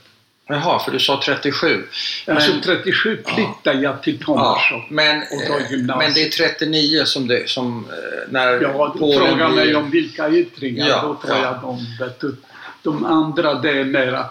Jaha, 0.47 0.79
för 0.79 0.91
du 0.91 0.99
sa 0.99 1.21
37. 1.25 1.83
Alltså 2.27 2.51
Men- 2.51 2.61
37 2.61 3.23
flyttade 3.25 3.81
jag 3.83 4.03
till 4.03 4.17
Ja, 4.19 4.25
Tomasjov. 4.25 4.81
men, 4.89 5.17
Och 5.21 5.41
då 5.47 5.53
eh, 5.57 5.97
men 5.97 6.13
det 6.13 6.23
är 6.23 6.29
39 6.29 7.05
som, 7.05 7.27
det, 7.27 7.49
som 7.49 7.85
eh, 7.89 8.31
när 8.31 8.61
Ja, 8.61 8.93
fråga 8.99 9.49
mig 9.49 9.65
blir- 9.65 9.75
om 9.77 9.89
vilka 9.91 10.29
yttringar, 10.29 10.87
Ja, 10.87 11.01
då 11.01 11.27
tror 11.27 11.37
ja. 11.37 11.43
jag 11.43 11.61
de 11.61 12.05
vet 12.05 12.19
du. 12.19 12.35
De 12.81 13.05
andra 13.05 13.53
det 13.53 13.69
är 13.79 13.85
mera 13.85 14.25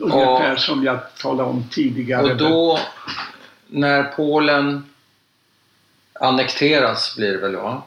ungefär 0.00 0.56
som 0.56 0.84
jag 0.84 0.98
talade 1.22 1.48
om 1.48 1.64
tidigare. 1.70 2.22
Och 2.22 2.36
då, 2.36 2.78
när 3.66 4.02
Polen 4.02 4.84
annekteras 6.20 7.16
blir 7.16 7.32
det 7.32 7.38
väl 7.38 7.56
va? 7.56 7.82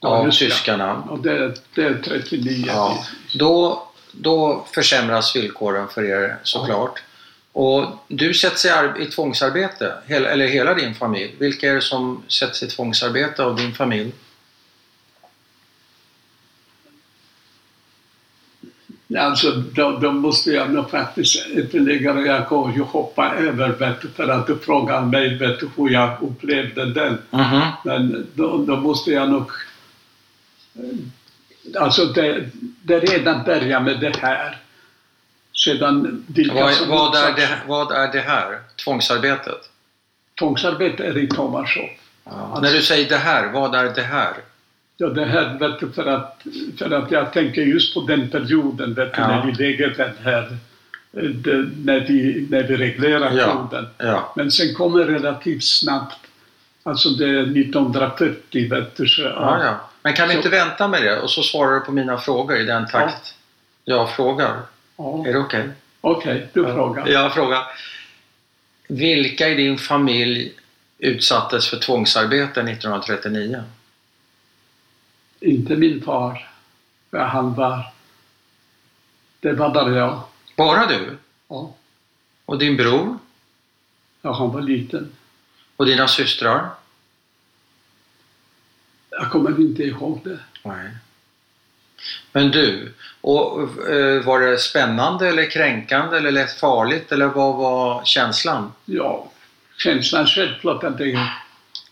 Ja, 0.00 0.08
Av 0.08 0.30
tyskarna. 0.30 0.94
Och 0.94 1.18
det, 1.18 1.54
det 1.74 1.82
är 1.82 1.94
39. 2.04 2.64
Ja. 2.66 3.04
Då, 3.34 3.86
då 4.12 4.66
försämras 4.74 5.36
villkoren 5.36 5.88
för 5.88 6.04
er 6.04 6.36
såklart. 6.42 7.02
Och 7.52 7.86
du 8.08 8.34
sätts 8.34 8.64
i, 8.64 8.68
i 8.98 9.06
tvångsarbete, 9.06 9.94
hela, 10.06 10.28
eller 10.28 10.46
hela 10.46 10.74
din 10.74 10.94
familj. 10.94 11.34
Vilka 11.38 11.70
är 11.70 11.74
det 11.74 11.80
som 11.80 12.22
sätts 12.28 12.62
i 12.62 12.66
tvångsarbete 12.66 13.44
av 13.44 13.56
din 13.56 13.72
familj? 13.72 14.12
Alltså, 19.18 19.50
då, 19.50 19.98
då 19.98 20.12
måste 20.12 20.50
jag 20.50 20.70
nog 20.70 20.90
faktiskt 20.90 21.46
ytterligare, 21.46 22.20
jag 22.20 22.48
går 22.48 22.72
ju 22.72 22.82
hoppa 22.82 23.34
över 23.34 23.68
vet 23.68 24.16
för 24.16 24.28
att 24.28 24.46
du 24.46 24.58
frågar 24.58 25.00
mig 25.00 25.38
vet 25.38 25.58
hur 25.76 25.90
jag 25.90 26.22
upplevde 26.22 26.92
den. 26.92 27.18
Mhm. 27.30 27.62
Men 27.84 28.26
då, 28.34 28.64
då 28.64 28.76
måste 28.76 29.10
jag 29.10 29.30
nog... 29.30 29.50
Alltså 31.78 32.04
det, 32.04 32.50
det 32.82 32.98
redan 32.98 33.44
börjar 33.44 33.80
med 33.80 34.00
det 34.00 34.16
här. 34.16 34.58
Sedan 35.64 36.24
vilka 36.26 36.54
Vad, 36.54 36.74
som 36.74 36.88
vad, 36.88 37.14
är 37.14 37.32
det, 37.32 37.48
vad 37.66 37.92
är 37.92 38.12
det 38.12 38.20
här? 38.20 38.60
Tvångsarbetet? 38.84 39.70
Tvångsarbete 40.38 41.04
är 41.04 41.18
i 41.18 41.26
Tomasjov. 41.26 41.88
Ja. 42.24 42.58
När 42.62 42.72
du 42.72 42.82
säger 42.82 43.08
det 43.08 43.16
här, 43.16 43.52
vad 43.52 43.74
är 43.74 43.94
det 43.94 44.02
här? 44.02 44.34
Ja, 45.02 45.08
det 45.08 45.24
här 45.24 45.58
vet 45.58 45.80
du, 45.80 45.90
för 45.92 46.06
att, 46.06 46.42
för 46.78 46.90
att 46.90 47.10
jag 47.10 47.32
tänker 47.32 47.62
just 47.62 47.94
på 47.94 48.00
den 48.00 48.30
perioden 48.30 48.94
vet 48.94 49.14
du, 49.14 49.20
Ja. 49.20 49.28
när 49.28 49.46
vi 49.46 49.52
lägger 49.52 49.88
den 49.96 50.12
här, 50.24 50.56
eh, 51.16 51.22
det, 51.22 51.68
när, 51.84 52.00
vi, 52.00 52.46
när 52.50 52.62
vi 52.62 52.76
reglerar 52.76 53.32
Ja. 53.32 53.44
floden. 53.68 53.86
Ja. 53.98 54.32
Men 54.36 54.50
sen 54.50 54.74
kommer 54.74 55.04
relativt 55.04 55.64
snabbt, 55.64 56.18
alltså 56.82 57.08
det 57.08 57.24
är 57.28 57.42
1940 57.42 58.70
vet 58.70 58.96
du, 58.96 59.06
så, 59.06 59.22
Ja, 59.22 59.64
ja. 59.64 59.80
Men 60.02 60.12
kan 60.12 60.28
vi 60.28 60.34
Så- 60.34 60.38
inte 60.38 60.48
vänta 60.48 60.88
med 60.88 61.02
det 61.02 61.20
och 61.20 61.30
så 61.30 61.42
svarar 61.42 61.74
du 61.74 61.80
på 61.80 61.92
mina 61.92 62.18
frågor 62.18 62.56
i 62.56 62.64
den 62.64 62.86
takt 62.86 63.34
jag 63.84 64.10
frågar? 64.16 64.56
Är 65.26 65.32
det 65.32 65.38
okej? 65.38 65.68
Okej, 66.00 66.46
du 66.52 66.64
frågar. 66.64 67.08
Jag 67.08 67.34
frågar. 67.34 67.62
Vilka 68.88 69.48
i 69.48 69.54
din 69.54 69.78
familj 69.78 70.52
utsattes 70.98 71.68
för 71.68 71.76
tvångsarbete 71.76 72.60
1939? 72.62 73.62
Inte 75.42 75.76
min 75.76 76.02
far, 76.02 76.48
för 77.10 77.18
han 77.18 77.54
var... 77.54 77.92
Det 79.40 79.52
var 79.52 79.74
bara 79.74 79.90
jag. 79.96 80.22
Bara 80.56 80.86
du? 80.86 81.16
Ja, 81.48 81.74
Och 82.44 82.58
din 82.58 82.76
bror? 82.76 83.18
ja 84.22 84.32
han 84.32 84.50
var 84.52 84.60
liten. 84.60 85.12
Och 85.76 85.86
dina 85.86 86.08
systrar? 86.08 86.68
Jag 89.10 89.30
kommer 89.30 89.60
inte 89.60 89.82
ihåg 89.82 90.20
det. 90.24 90.38
Nej. 90.62 90.90
Men 92.32 92.50
du, 92.50 92.94
och, 93.20 93.62
eh, 93.90 94.22
var 94.24 94.40
det 94.40 94.58
spännande 94.58 95.28
eller 95.28 95.50
kränkande 95.50 96.16
eller 96.16 96.30
lätt 96.30 96.52
farligt 96.52 97.12
eller 97.12 97.26
vad 97.26 97.56
var 97.56 98.04
känslan? 98.04 98.72
Ja, 98.84 99.30
känslan 99.78 100.26
självklart 100.26 100.84
att 100.84 100.98
det, 100.98 101.28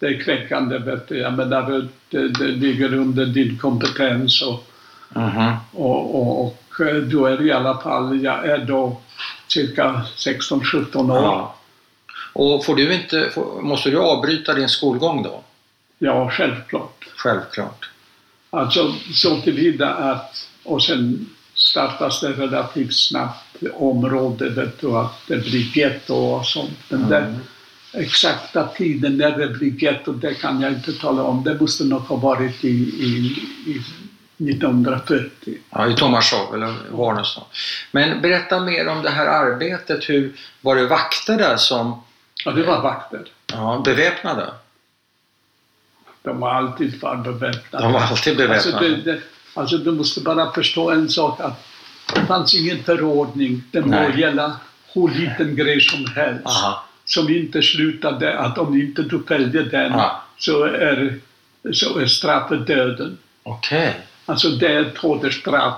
det 0.01 0.07
är 0.07 0.21
kränkande. 0.21 0.79
Vet 0.79 1.09
du. 1.09 1.19
Jag 1.19 1.33
menar, 1.33 1.89
det, 2.11 2.29
det 2.29 2.47
ligger 2.47 2.95
under 2.95 3.27
din 3.27 3.59
kompetens 3.59 4.43
och, 4.43 4.67
Mhm. 5.15 5.53
och, 5.73 6.15
och, 6.15 6.47
och 6.47 6.87
eh, 6.87 6.95
du 6.97 7.27
är 7.27 7.43
i 7.47 7.53
alla 7.53 7.79
fall, 7.79 8.23
jag 8.23 8.45
är 8.47 8.59
då 8.59 9.01
cirka 9.49 10.03
16-17 10.17 11.11
år. 11.11 11.17
Ja. 11.17 11.55
Och 12.33 12.65
får 12.65 12.77
du 12.77 12.95
inte, 12.95 13.31
får, 13.31 13.63
måste 13.63 13.91
du 13.91 13.99
avbryta 13.99 14.55
din 14.55 14.69
skolgång 14.69 15.23
då? 15.23 15.41
Ja, 15.99 16.31
självklart. 16.31 17.09
Självklart. 17.17 17.91
Alltså 18.51 18.95
så 19.15 19.37
tillvida 19.41 19.95
att, 19.95 20.49
och 20.65 20.83
sen 20.83 21.27
startas 21.55 22.21
det 22.21 22.33
relativt 22.33 22.95
snabbt 22.95 23.57
område, 23.75 24.49
vet 24.49 24.81
du, 24.81 24.97
att 24.97 25.21
det 25.27 25.37
blir 25.37 25.79
getto 25.79 26.15
och 26.15 26.47
sånt. 26.47 26.79
Där 26.89 27.21
Mm. 27.23 27.37
Exakta 27.93 28.67
tiden 28.67 29.17
när 29.17 29.39
det 29.39 29.49
blir 29.49 29.83
getto, 29.83 30.13
det 30.13 30.35
kan 30.35 30.61
jag 30.61 30.73
inte 30.73 30.93
tala 30.93 31.23
om. 31.23 31.45
Det 31.45 31.61
måste 31.61 31.85
nog 31.85 32.01
ha 32.01 32.17
varit 32.17 32.65
i, 32.65 32.69
i, 32.69 33.43
i 33.67 33.83
1940. 34.51 35.59
Ja, 35.71 35.89
i 35.89 35.95
Tomasjov 35.95 36.55
eller 36.55 36.75
var 36.91 37.11
någonstans. 37.11 37.47
Men 37.93 38.23
berätta 38.23 38.61
mer 38.61 38.89
om 38.89 39.03
det 39.03 39.11
här 39.11 39.27
arbetet. 39.27 40.09
Hur, 40.09 40.33
var 40.61 40.77
det 40.77 40.87
vakter 40.87 41.39
där 41.39 41.57
som 41.57 42.03
Ja, 42.45 42.51
det 42.53 42.63
var 42.63 42.83
vakter. 42.83 43.25
ja, 43.53 43.83
beväpnade? 43.85 44.53
De 46.23 46.43
har 46.43 46.51
alltid 46.51 47.01
varit 47.01 47.25
beväpnade. 47.25 47.85
De 47.85 47.93
var 47.93 48.01
alltid 48.01 48.41
Alltså, 48.41 48.71
beväpnade. 48.73 48.89
det, 48.89 49.13
det, 49.13 49.21
alltså 49.55 49.79
du 49.79 49.93
måste 49.93 50.21
bara 50.21 50.53
förstå 50.53 50.91
en 50.91 51.09
sak 51.09 51.41
att 51.41 51.67
det 52.15 52.27
fanns 52.27 52.55
ingen 52.55 52.85
förordning. 52.85 53.63
Det 53.71 53.81
må 53.81 54.09
gälla 54.17 54.57
hur 54.93 55.09
liten 55.09 55.57
grej 55.57 55.81
som 55.81 56.07
helst. 56.07 56.47
Aha. 56.47 56.85
Som 57.11 57.29
inte 57.29 57.63
slutade 57.63 58.39
att 58.39 58.59
om 58.59 58.81
inte 58.81 59.03
du 59.03 59.23
följde 59.29 59.63
den 59.63 59.93
Ja. 59.93 60.23
så, 60.39 60.65
är, 60.65 61.19
så 61.73 61.99
är 61.99 62.07
straffet 62.07 62.67
döden. 62.67 63.19
Okej. 63.43 64.01
Alltså 64.27 64.49
det 64.49 64.73
är 64.73 64.85
tåderstraff. 64.85 65.75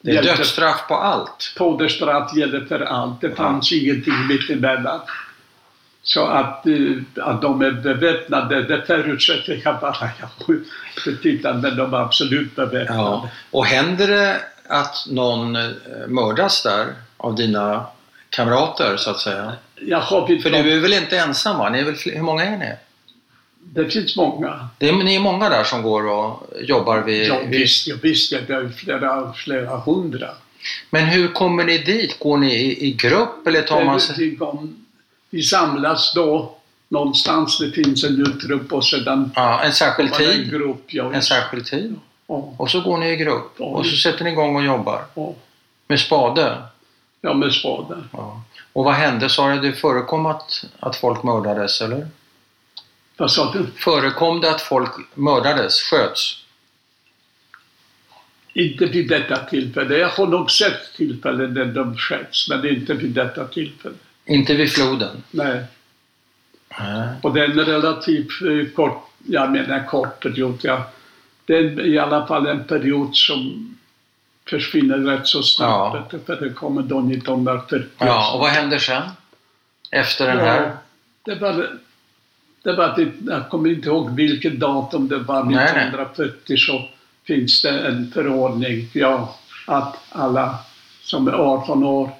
Det 0.00 0.16
är 0.16 0.22
dödsstraff 0.22 0.88
på 0.88 0.94
allt. 0.94 1.52
Tåderstraff 1.56 2.36
gäller 2.36 2.60
för 2.60 2.80
allt. 2.80 3.20
Det 3.20 3.34
fanns 3.34 3.72
ingenting 3.72 4.26
mittemellan. 4.28 5.00
Så 6.02 6.26
att, 6.26 6.66
eh, 6.66 7.24
att 7.24 7.42
de 7.42 7.62
är 7.62 7.70
beväpnade, 7.70 8.62
det 8.62 8.82
förutsätter 8.86 9.60
jag 9.64 9.80
bara. 9.80 10.10
Jag 11.42 11.54
men 11.54 11.76
de 11.76 11.94
är 11.94 11.98
absolut 11.98 12.56
beväpnade. 12.56 13.00
Ja. 13.00 13.28
Och 13.50 13.66
händer 13.66 14.08
det 14.08 14.40
att 14.68 15.06
någon 15.10 15.56
eh, 15.56 15.70
mördas 16.08 16.62
där 16.62 16.94
av 17.16 17.34
dina 17.34 17.86
kamrater 18.30 18.96
så 18.96 19.10
att 19.10 19.18
säga? 19.18 19.52
Vid 20.28 20.42
För 20.42 20.50
du 20.50 20.72
är 20.76 20.80
väl 20.80 20.92
inte 20.92 21.18
ensam 21.18 21.58
va? 21.58 21.68
Ni 21.70 21.78
är 21.78 21.84
väl, 21.84 21.94
hur 22.04 22.22
många 22.22 22.44
är 22.44 22.56
ni? 22.56 22.72
Det 23.60 23.90
finns 23.90 24.16
många. 24.16 24.68
Det 24.78 24.88
är, 24.88 24.92
ni 24.92 25.14
är 25.14 25.20
många 25.20 25.48
där 25.48 25.64
som 25.64 25.82
går 25.82 26.06
och 26.10 26.46
jobbar 26.60 26.98
vid... 27.00 27.28
Ja, 27.28 27.38
visst, 27.48 27.86
ja, 27.86 27.96
visst, 28.02 28.32
ja, 28.32 28.38
det 28.46 28.54
är 28.54 28.68
flera, 28.68 29.32
flera 29.32 29.76
hundra. 29.76 30.28
Men 30.90 31.04
hur 31.06 31.28
kommer 31.28 31.64
ni 31.64 31.78
dit? 31.78 32.18
Går 32.18 32.38
ni 32.38 32.54
i, 32.54 32.86
i 32.86 32.92
grupp 32.92 33.46
eller 33.46 33.62
tar 33.62 33.84
man 33.84 34.00
sig... 34.00 34.38
Vi, 35.30 35.42
samlas 35.42 36.14
då 36.14 36.56
någonstans. 36.88 37.58
Det 37.58 37.70
finns 37.70 38.04
en 38.04 38.20
utrop 38.26 38.72
och 38.72 38.84
sedan 38.84 39.30
Ja, 39.34 39.62
en 39.62 39.72
särskild 39.72 40.10
det 40.18 40.24
en 40.24 40.32
tid? 40.32 40.50
grupp. 40.50 40.84
Ja, 40.86 41.12
En 41.14 41.22
särskild 41.22 41.66
tid? 41.66 41.94
ja, 42.26 42.54
Och 42.56 42.70
så 42.70 42.80
går 42.80 42.98
ni 42.98 43.10
i 43.12 43.16
grupp? 43.16 43.60
Och 43.60 43.86
så 43.86 43.96
sätter 43.96 44.24
ni 44.24 44.30
igång 44.30 44.56
och 44.56 44.64
jobbar? 44.64 45.04
ja, 45.14 45.34
Med 45.88 46.00
spade? 46.00 46.62
ja, 47.20 47.34
med 47.34 47.52
spaden. 47.52 48.08
Ja. 48.12 48.42
Och 48.74 48.84
vad 48.84 48.94
hände? 48.94 49.28
Sa 49.28 49.54
du 49.54 49.60
det 49.60 49.72
förekom 49.72 50.26
att, 50.26 50.64
att 50.80 50.96
folk 50.96 51.22
mördades 51.22 51.80
eller? 51.80 52.08
Vad 53.16 53.30
sa 53.30 53.52
du? 53.52 53.66
Förekom 53.76 54.40
det 54.40 54.50
att 54.50 54.60
folk 54.60 54.90
mördades, 55.14 55.82
sköts? 55.82 56.44
Inte 58.52 58.86
vid 58.86 59.08
detta 59.08 59.36
tillfälle. 59.36 59.98
Jag 59.98 60.08
har 60.08 60.26
nog 60.26 60.50
sett 60.50 60.94
tillfällen 60.96 61.54
där 61.54 61.64
de 61.64 61.96
sköts, 61.96 62.48
men 62.48 62.68
inte 62.68 62.94
vid 62.94 63.10
detta 63.10 63.46
tillfälle. 63.46 63.94
Inte 64.24 64.54
vid 64.54 64.72
floden? 64.72 65.22
Nej. 65.30 65.64
Nej. 66.80 67.08
Och 67.22 67.34
det 67.34 67.40
är 67.40 67.44
en 67.44 67.64
relativt 67.64 68.42
eh, 68.42 68.74
kort, 68.74 69.10
jag 69.26 69.52
menar 69.52 69.86
kort 69.86 70.22
period. 70.22 70.58
Ja. 70.62 70.90
Det 71.44 71.56
är 71.56 71.86
i 71.86 71.98
alla 71.98 72.26
fall 72.26 72.46
en 72.46 72.64
period 72.64 73.16
som 73.16 73.73
försvinner 74.48 74.98
rätt 74.98 75.26
så 75.26 75.42
snabbt. 75.42 76.12
Ja. 76.12 76.18
För 76.26 76.40
det 76.40 76.50
kommer 76.50 76.80
1940. 76.80 77.82
Ja, 77.98 78.34
och 78.34 78.40
vad 78.40 78.50
händer 78.50 78.78
sen? 78.78 79.02
Efter 79.90 80.26
den 80.26 80.38
här? 80.38 80.62
Ja, 80.62 80.70
det 81.24 81.40
var, 81.40 81.68
det 82.62 82.72
var 82.72 82.94
det, 82.96 83.32
jag 83.32 83.48
kommer 83.48 83.70
inte 83.70 83.88
ihåg 83.88 84.10
vilket 84.16 84.60
datum 84.60 85.08
det 85.08 85.18
var, 85.18 85.44
Nej, 85.44 85.54
nej. 85.54 85.64
1940 85.64 86.56
så 86.56 86.88
finns 87.24 87.62
det 87.62 87.78
en 87.80 88.10
förordning, 88.14 88.88
ja, 88.92 89.36
att 89.66 89.96
alla 90.10 90.58
som 91.02 91.28
är 91.28 91.32
18 91.32 91.84
år 91.84 92.10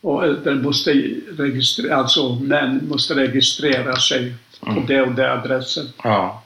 och 0.00 0.24
äldre 0.24 0.54
måste 0.54 0.92
registrera, 1.38 1.96
alltså 1.96 2.34
män 2.34 2.88
måste 2.88 3.14
registrera 3.14 3.96
sig 3.96 4.34
på 4.60 4.70
Mm. 4.70 4.86
det 4.86 5.02
och 5.02 5.12
det 5.12 5.32
adressen. 5.32 5.86
Ja. 6.04 6.42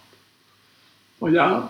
Och 1.19 1.31
jag, 1.31 1.69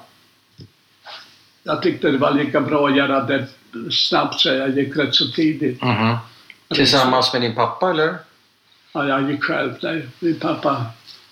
jag 1.66 1.82
tyckte 1.82 2.10
det 2.10 2.18
var 2.18 2.34
lika 2.34 2.60
bra 2.60 2.88
att 2.88 2.96
göra 2.96 3.20
det 3.20 3.46
snabbt 3.90 4.40
så 4.40 4.48
jag 4.48 4.78
gick 4.78 4.96
rätt 4.96 5.14
så 5.14 5.28
tidigt. 5.28 5.82
Mhm. 5.82 6.16
Tillsammans 6.74 7.32
med 7.32 7.42
din 7.42 7.54
pappa 7.54 7.90
eller? 7.90 8.14
Ja, 8.92 9.08
jag 9.08 9.30
gick 9.30 9.44
själv. 9.44 9.72
Nej, 9.82 10.08
min 10.20 10.38
pappa 10.38 10.86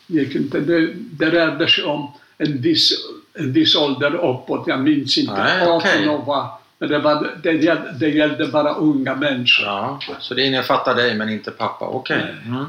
gick 0.07 0.35
inte. 0.35 0.61
Det, 0.61 0.93
det 0.95 1.31
rörde 1.31 1.69
sig 1.69 1.85
om 1.85 2.13
en 2.39 2.61
viss, 2.61 2.93
en 3.35 3.53
viss 3.53 3.77
ålder 3.77 4.15
uppåt. 4.15 4.67
Jag 4.67 4.81
minns 4.81 5.19
inte. 5.19 5.33
Nej, 5.33 5.63
18 5.63 5.77
okej. 5.77 6.09
år 6.09 6.25
var. 6.25 6.49
Men 6.79 6.89
det, 6.89 6.99
var, 6.99 7.31
det, 7.43 7.53
gällde, 7.53 7.95
det 7.99 8.09
gällde 8.09 8.47
bara 8.47 8.75
unga 8.75 9.15
människor. 9.17 9.67
Ja. 9.67 10.01
Så 10.21 10.35
det 10.35 10.43
innefattar 10.47 10.95
dig 10.95 11.15
men 11.15 11.29
inte 11.29 11.51
pappa? 11.51 11.87
Okej. 11.87 12.35
Mm. 12.47 12.65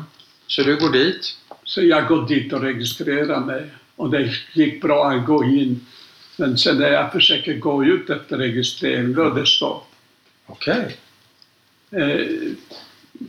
Så 0.48 0.64
du 0.64 0.76
går 0.76 0.92
dit? 0.92 1.38
Så 1.64 1.82
jag 1.82 2.08
går 2.08 2.28
dit 2.28 2.54
och 2.54 2.62
registrerar 2.62 3.40
mig. 3.40 3.66
Och 3.96 4.10
det 4.10 4.32
gick 4.54 4.82
bra 4.82 5.12
att 5.12 5.26
gå 5.26 5.44
in. 5.44 5.86
Men 6.38 6.58
sen 6.58 6.78
när 6.78 6.92
jag 6.92 7.12
försöker 7.12 7.54
gå 7.54 7.86
ut 7.86 8.10
efter 8.10 8.38
registrering, 8.38 9.14
då 9.14 9.22
är 9.22 9.36
det 9.36 9.46
stopp. 9.46 9.88
Okej. 10.46 10.98
Eh, 11.92 12.28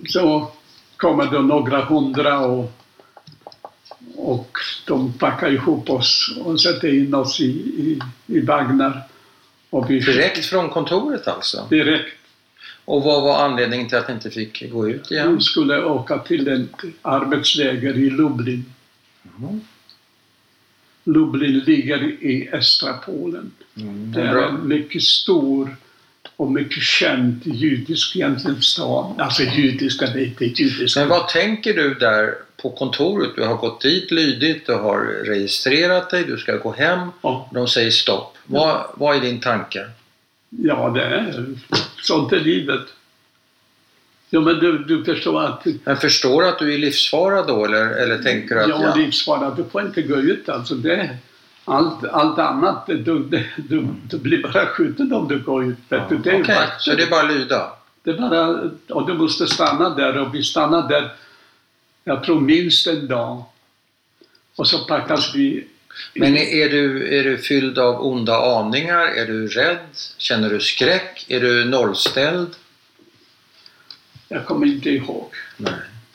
så 0.08 0.52
kommer 0.96 1.26
det 1.26 1.42
några 1.42 1.84
hundra 1.84 2.38
och, 2.40 2.72
och 4.16 4.58
de 4.86 5.12
packar 5.12 5.52
ihop 5.52 5.90
oss 5.90 6.38
och 6.44 6.60
sätter 6.60 6.88
in 6.88 7.14
oss 7.14 7.40
i, 7.40 7.44
i, 7.46 7.98
i 8.26 8.40
vagnar. 8.40 9.02
Och 9.70 9.90
vi, 9.90 10.00
Direkt 10.00 10.46
från 10.46 10.70
kontoret 10.70 11.28
alltså? 11.28 11.66
Direkt. 11.70 12.16
Och 12.84 13.02
vad 13.02 13.22
var 13.22 13.44
anledningen 13.44 13.88
till 13.88 13.98
att 13.98 14.08
ni 14.08 14.14
inte 14.14 14.30
fick 14.30 14.70
gå 14.70 14.88
ut 14.88 15.10
igen? 15.10 15.36
Vi 15.36 15.42
skulle 15.42 15.84
åka 15.84 16.18
till 16.18 16.48
ett 16.48 16.84
arbetsläger 17.02 17.98
i 17.98 18.10
Lublin. 18.10 18.64
Mm. 19.38 19.60
Lublin 21.06 21.58
ligger 21.58 22.02
i 22.04 22.48
östra 22.52 22.92
Polen. 22.92 23.50
Mm. 23.76 24.12
Det 24.12 24.20
är 24.20 24.36
en 24.36 24.68
mycket 24.68 25.02
stor 25.02 25.76
och 26.36 26.52
mycket 26.52 26.82
känd 26.82 27.40
judisk 27.44 28.16
egentligen 28.16 28.62
stad. 28.62 29.14
Alltså 29.18 29.42
judiska, 29.42 30.06
det 30.06 30.20
är 30.20 30.60
judiska. 30.60 31.00
Men 31.00 31.08
vad 31.08 31.28
tänker 31.28 31.74
du 31.74 31.94
där 31.94 32.34
på 32.62 32.70
kontoret? 32.70 33.30
Du 33.36 33.44
har 33.44 33.56
gått 33.56 33.80
dit 33.80 34.10
lydigt, 34.10 34.66
du 34.66 34.74
har 34.74 35.00
registrerat 35.24 36.10
dig, 36.10 36.24
du 36.24 36.36
ska 36.36 36.56
gå 36.56 36.72
hem. 36.72 37.08
Ja. 37.22 37.50
De 37.54 37.68
säger 37.68 37.90
stopp. 37.90 38.36
Vad, 38.46 38.86
vad 38.94 39.16
är 39.16 39.20
din 39.20 39.40
tanke? 39.40 39.86
Ja, 40.50 40.90
det 40.94 41.02
är 41.02 41.44
sånt 42.02 42.32
är 42.32 42.40
livet. 42.40 42.80
Ja, 44.30 44.40
men 44.40 44.58
du, 44.58 44.78
du 44.78 45.04
förstår 45.04 45.44
att 45.44 45.66
Men 45.84 45.96
förstår 45.96 46.42
du 46.42 46.48
att 46.48 46.58
du 46.58 46.72
är 46.72 46.74
i 46.74 46.78
livsfara 46.78 47.42
då 47.42 47.64
eller, 47.64 47.86
eller 47.86 48.18
tänker 48.18 48.54
du 48.54 48.60
att 48.60 48.68
ja, 48.68 48.82
ja, 48.82 48.94
livsfara, 48.94 49.50
du 49.50 49.64
får 49.64 49.82
inte 49.82 50.02
gå 50.02 50.16
ut 50.16 50.48
alltså. 50.48 50.74
Det, 50.74 51.16
allt, 51.64 52.04
allt 52.04 52.38
annat, 52.38 52.86
du, 52.86 53.18
du, 53.56 53.88
du, 54.10 54.18
blir 54.18 54.42
bara 54.42 54.66
skjuten 54.66 55.12
om 55.12 55.28
du 55.28 55.38
går 55.38 55.64
ut. 55.64 55.76
är 55.88 56.04
Okej, 56.04 56.42
vakter. 56.42 56.74
så 56.78 56.94
det 56.94 57.02
är 57.02 57.10
bara 57.10 57.22
att 57.22 57.34
lyda? 57.34 57.72
Det 58.02 58.10
är 58.10 58.18
bara, 58.18 58.70
och 58.88 59.06
du 59.06 59.14
måste 59.14 59.46
stanna 59.46 59.90
där 59.90 60.18
och 60.18 60.34
vi 60.34 60.42
stannar 60.42 60.88
där, 60.88 61.12
jag 62.04 62.24
tror 62.24 62.40
minst 62.40 62.86
en 62.86 63.06
dag. 63.06 63.44
Och 64.56 64.68
så 64.68 64.78
packas 64.78 65.34
vi. 65.34 65.66
Men 66.14 66.36
är 66.36 66.68
du, 66.68 67.18
är 67.18 67.24
du 67.24 67.38
fylld 67.38 67.78
av 67.78 68.06
onda 68.06 68.58
aningar? 68.58 69.06
Är 69.06 69.26
du 69.26 69.48
rädd? 69.48 69.86
Känner 70.16 70.50
du 70.50 70.60
skräck? 70.60 71.26
Är 71.28 71.40
du 71.40 71.64
nollställd? 71.64 72.56
Jag 74.28 74.46
kommer 74.46 74.66
inte 74.66 74.90
ihåg. 74.90 75.30
Nej. 75.56 75.72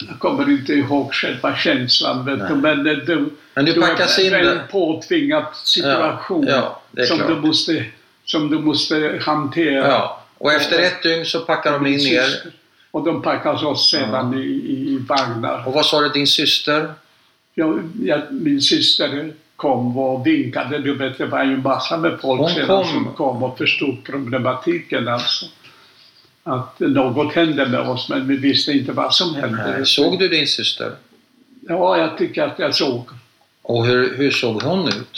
Jag 0.09 0.20
kommer 0.20 0.49
inte 0.49 0.74
ihåg 0.74 1.14
själva 1.14 1.55
känslan. 1.55 2.26
Vet 2.26 2.47
du. 2.47 2.55
Men 2.55 2.88
eh, 2.88 2.93
du, 2.97 3.30
Men 3.53 3.66
du 3.66 3.74
du 3.74 3.82
packas 3.82 4.20
är 4.20 4.28
in 4.28 4.34
en 4.34 4.45
där? 4.45 4.68
påtvingad 4.72 5.45
situation 5.55 6.45
Ja, 6.47 6.82
ja, 6.91 7.05
som, 7.05 7.18
klart. 7.18 7.30
du 7.30 7.36
måste, 7.36 7.86
som 8.26 8.49
du 8.49 8.59
måste 8.59 9.20
hantera. 9.26 9.88
Ja. 9.88 10.24
Och 10.38 10.53
efter 10.53 10.80
ett 10.80 11.03
dygn 11.03 11.26
så 11.26 11.39
packar 11.39 11.72
de 11.72 11.86
in 11.88 11.93
er. 11.93 11.97
syster. 12.24 12.51
Och 12.91 13.03
de 13.05 13.22
packas 13.22 13.64
oss 13.64 13.89
sedan 13.91 14.34
i, 14.34 14.41
i, 14.41 14.89
i 14.93 14.97
vagnar. 14.97 15.68
Och 15.68 15.74
vad 15.74 15.86
sa 15.86 16.01
du, 16.01 16.09
din 16.09 16.28
syster? 16.28 16.93
Jag, 17.55 17.89
jag, 18.03 18.22
min 18.32 18.62
syster 18.62 19.34
kom 19.55 19.97
och 19.97 20.28
vinkade. 20.28 20.80
Du 20.80 20.97
vet, 20.97 21.18
det 21.18 21.26
var 21.26 21.43
ju 21.43 21.57
massa 21.57 21.97
med 21.97 22.20
folk 22.22 22.41
Hon 22.41 22.49
sedan 22.49 22.68
kom. 22.68 22.86
som 22.86 23.14
kom 23.14 23.43
och 23.43 23.57
förstod 23.57 24.03
problematiken. 24.03 25.07
Alltså. 25.07 25.45
Att 26.43 26.79
något 26.79 27.33
hände 27.33 27.65
med 27.65 27.79
oss, 27.79 28.09
men 28.09 28.27
vi 28.27 28.37
visste 28.37 28.71
inte 28.71 28.91
vad 28.91 29.13
som 29.13 29.35
hände. 29.35 29.73
Nej. 29.77 29.85
Såg 29.85 30.19
du 30.19 30.27
din 30.27 30.47
syster? 30.47 30.91
Ja, 31.67 31.97
jag 31.97 32.17
tycker 32.17 32.43
att 32.43 32.59
jag 32.59 32.75
såg. 32.75 33.09
Och 33.61 33.85
hur, 33.85 34.17
hur 34.17 34.31
såg 34.31 34.61
hon 34.61 34.87
ut? 34.87 35.17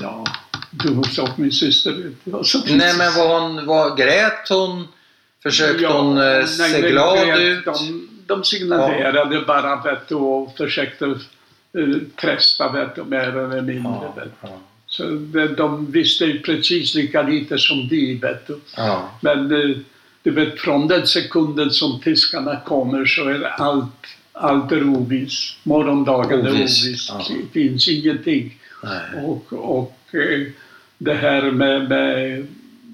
Ja, 0.00 0.24
du 0.70 1.02
såg 1.10 1.28
min 1.36 1.52
syster 1.52 1.90
ut. 1.90 2.16
Ja, 2.24 2.42
Nej 2.66 2.96
men 2.98 3.14
var 3.14 3.40
hon, 3.40 3.66
var, 3.66 3.96
grät 3.96 4.48
hon? 4.48 4.88
Försökte 5.42 5.86
hon 5.86 6.18
eh, 6.18 6.44
se 6.44 6.62
nej, 6.62 6.90
glad 6.90 7.26
vet, 7.26 7.40
ut? 7.40 7.64
De, 7.64 8.08
de 8.26 8.44
signalerade 8.44 9.40
bara 9.40 9.82
vet 9.82 10.08
du, 10.08 10.14
och 10.14 10.56
försökte 10.56 11.04
uh, 11.04 11.98
trösta 12.20 12.72
vet 12.72 12.94
du, 12.94 13.04
mer 13.04 13.28
eller 13.28 13.60
mindre. 13.60 14.10
Ja, 14.14 14.28
ja, 14.40 14.48
Så 14.86 15.02
de, 15.02 15.46
de 15.46 15.90
visste 15.90 16.24
ju 16.24 16.40
precis 16.40 16.94
lika 16.94 17.22
lite 17.22 17.58
som 17.58 17.88
vi. 17.88 18.14
Vet 18.14 18.46
du. 18.46 18.60
ja. 18.76 19.10
Men 19.20 19.52
eh, 19.52 19.76
du 20.22 20.30
vet, 20.30 20.60
från 20.60 20.88
den 20.88 21.06
sekunden 21.06 21.70
som 21.70 22.00
fiskarna 22.00 22.60
kommer 22.60 23.06
så 23.06 23.28
är 23.28 23.42
allt, 23.60 24.06
allt 24.32 24.72
är 24.72 24.96
oviss. 24.96 25.56
Morgondagen 25.62 26.46
är 26.46 26.50
Oviss, 26.50 27.08
ja. 27.08 27.24
Det 27.28 27.60
finns 27.60 27.88
ingenting. 27.88 28.58
Nej. 28.82 29.24
Och, 29.24 29.52
och 29.52 29.98
eh, 30.14 30.46
det 30.98 31.14
här 31.14 31.50
med, 31.50 31.88
med, 31.88 32.46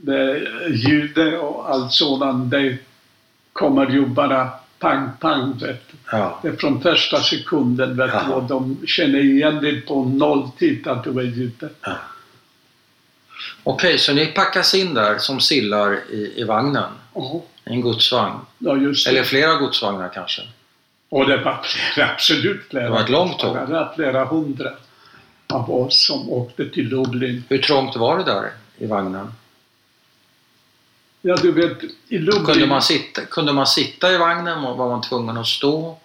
med 0.02 0.46
ljudet 0.70 1.40
och 1.40 1.70
allt 1.70 1.92
sådant, 1.92 2.50
det 2.50 2.78
kommer 3.52 3.90
ju 3.90 4.06
bara 4.06 4.50
pang, 4.78 5.10
pang. 5.20 5.58
Vet. 5.58 5.82
Ja. 6.12 6.40
Det 6.42 6.48
är 6.48 6.56
från 6.56 6.82
första 6.82 7.20
sekunden 7.20 7.96
vet 7.96 8.10
Jaha. 8.12 8.34
och 8.34 8.42
de 8.42 8.76
känner 8.86 9.18
igen 9.18 9.62
dig 9.62 9.80
på 9.80 10.04
nolltid 10.04 10.88
att 10.88 11.04
du 11.04 11.10
är 11.10 11.42
ute. 11.42 11.68
Okej, 13.62 13.98
så 13.98 14.12
ni 14.12 14.26
packas 14.26 14.74
in 14.74 14.94
där 14.94 15.18
som 15.18 15.40
sillar 15.40 15.98
i, 16.12 16.32
i 16.36 16.44
vagnen? 16.44 16.92
Ja, 17.18 17.42
en 17.64 17.80
godsvagn? 17.80 18.40
ja. 18.58 18.76
Eller 19.08 19.22
flera 19.22 19.54
godsvagnar 19.54 20.08
kanske? 20.14 20.42
Och 21.08 21.26
det 21.26 21.36
var 21.36 21.60
flera, 21.64 22.10
absolut 22.10 22.64
flera. 22.70 22.84
Det 22.84 22.90
var 22.90 23.00
ett 23.00 23.08
långt 23.08 23.38
tåg. 23.38 23.56
Flera 23.94 24.24
hundra 24.24 24.70
av 25.46 25.70
oss 25.70 26.06
som 26.06 26.30
åkte 26.30 26.68
till 26.68 26.88
Lublin. 26.88 27.44
Hur 27.48 27.58
trångt 27.58 27.96
var 27.96 28.18
det 28.18 28.24
där 28.24 28.50
i 28.78 28.86
vagnen? 28.86 29.32
Ja, 31.22 31.36
du 31.36 31.52
vet, 31.52 31.78
i 32.08 32.18
Lublin... 32.18 32.44
Kunde 32.44 32.66
man 32.66 32.82
sitta, 32.82 33.24
kunde 33.24 33.52
man 33.52 33.66
sitta 33.66 34.12
i 34.12 34.16
vagnen? 34.16 34.62
Var 34.62 34.88
man 34.88 35.02
tvungen 35.02 35.38
att 35.38 35.46
stå? 35.46 35.98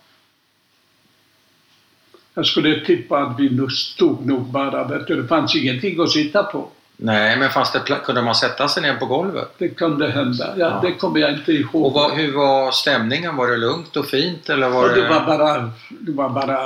Jag 2.34 2.46
skulle 2.46 2.86
tippa 2.86 3.18
att 3.18 3.40
vi 3.40 3.50
nog 3.50 3.72
stod 3.72 4.26
nog 4.26 4.42
bara, 4.42 4.88
det 4.88 5.28
fanns 5.28 5.56
ingenting 5.56 6.02
att 6.02 6.12
sitta 6.12 6.44
på. 6.44 6.70
Nej, 6.98 7.38
men 7.38 7.50
fanns 7.50 7.72
det, 7.72 7.80
kunde 8.04 8.22
man 8.22 8.36
sätta 8.36 8.68
sig 8.68 8.84
ner 8.84 8.94
på 8.96 9.06
golvet? 9.06 9.48
Det 9.58 9.70
kunde 9.70 10.08
hända. 10.12 10.54
Ja, 10.58 10.66
Ja. 10.66 10.80
Det 10.90 10.92
kommer 10.94 11.20
jag 11.20 11.34
inte 11.34 11.52
ihåg. 11.54 11.86
Och 11.86 11.94
vad, 11.94 12.12
hur 12.14 12.34
var 12.34 12.72
stämningen? 12.72 13.36
Var 13.36 13.48
det 13.48 13.58
lugnt 13.58 13.96
och 13.98 14.06
fint 14.06 14.50
eller 14.50 14.70
var 14.70 14.90
Och 14.90 14.96
det 14.96 15.02
var 15.08 15.20
det... 15.20 15.26
bara, 15.26 15.72
det 15.90 16.12
var 16.12 16.30
bara 16.30 16.58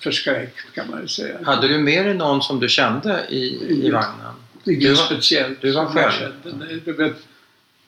förskräckt 0.00 0.74
kan 0.74 0.90
man 0.90 1.00
ju 1.02 1.08
säga. 1.08 1.34
Hade 1.44 1.68
du 1.68 1.78
med 1.78 2.04
dig 2.06 2.14
någon 2.14 2.42
som 2.42 2.60
du 2.60 2.68
kände 2.68 3.20
i, 3.28 3.36
i 3.36 3.80
Ingen. 3.80 3.92
vagnen? 3.92 4.32
Inget 4.64 4.80
Du 4.80 4.88
var- 4.88 4.96
speciellt. 4.96 5.60
du 5.60 5.72
var 5.72 5.86
själv? 5.86 6.10
kände. 6.12 6.66
Du 6.84 6.92
vet, 6.92 7.16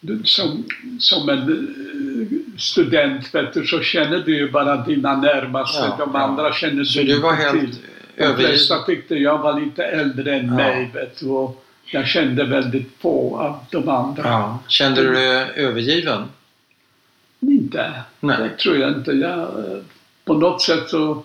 du, 0.01 0.21
som, 0.25 0.65
som 0.99 1.29
en 1.29 1.39
eh, 1.39 2.59
student 2.59 3.35
vet 3.35 3.55
du, 3.55 3.67
så 3.67 3.81
känner 3.81 4.19
du 4.19 4.37
ju 4.37 4.51
bara 4.51 4.77
dina 4.77 5.17
närmaste. 5.17 5.79
Ja, 5.99 6.05
De 6.05 6.11
ja. 6.15 6.21
andra 6.21 6.53
känner 6.53 6.85
Så 6.85 6.99
du 6.99 7.05
du 7.05 7.19
var 7.19 7.31
inte 7.31 7.43
helt 7.43 7.61
till. 7.61 7.77
De 8.17 8.35
flesta 8.37 8.83
tyckte 8.83 9.15
jag 9.15 9.39
var 9.39 9.61
lite 9.61 9.85
äldre 9.85 10.35
än 10.37 10.47
Ja. 10.47 10.55
mig. 10.55 10.91
Vet 10.95 11.21
du, 11.21 11.29
och 11.29 11.63
jag 11.87 12.07
kände 12.07 12.45
väldigt 12.45 12.91
få 12.99 13.39
av 13.39 13.65
de 13.71 13.89
andra. 13.89 14.23
Ja. 14.25 14.59
Kände 14.69 15.03
du 15.03 15.13
dig 15.13 15.27
övergiven? 15.57 16.25
Inte. 17.41 17.93
Nej. 18.21 18.37
Det 18.39 18.57
tror 18.57 18.77
jag 18.77 18.91
inte. 18.93 19.13
Jag, 19.13 19.39
eh, 19.41 19.79
på 20.25 20.35
något 20.35 20.63
sätt 20.63 20.89
så 20.89 21.23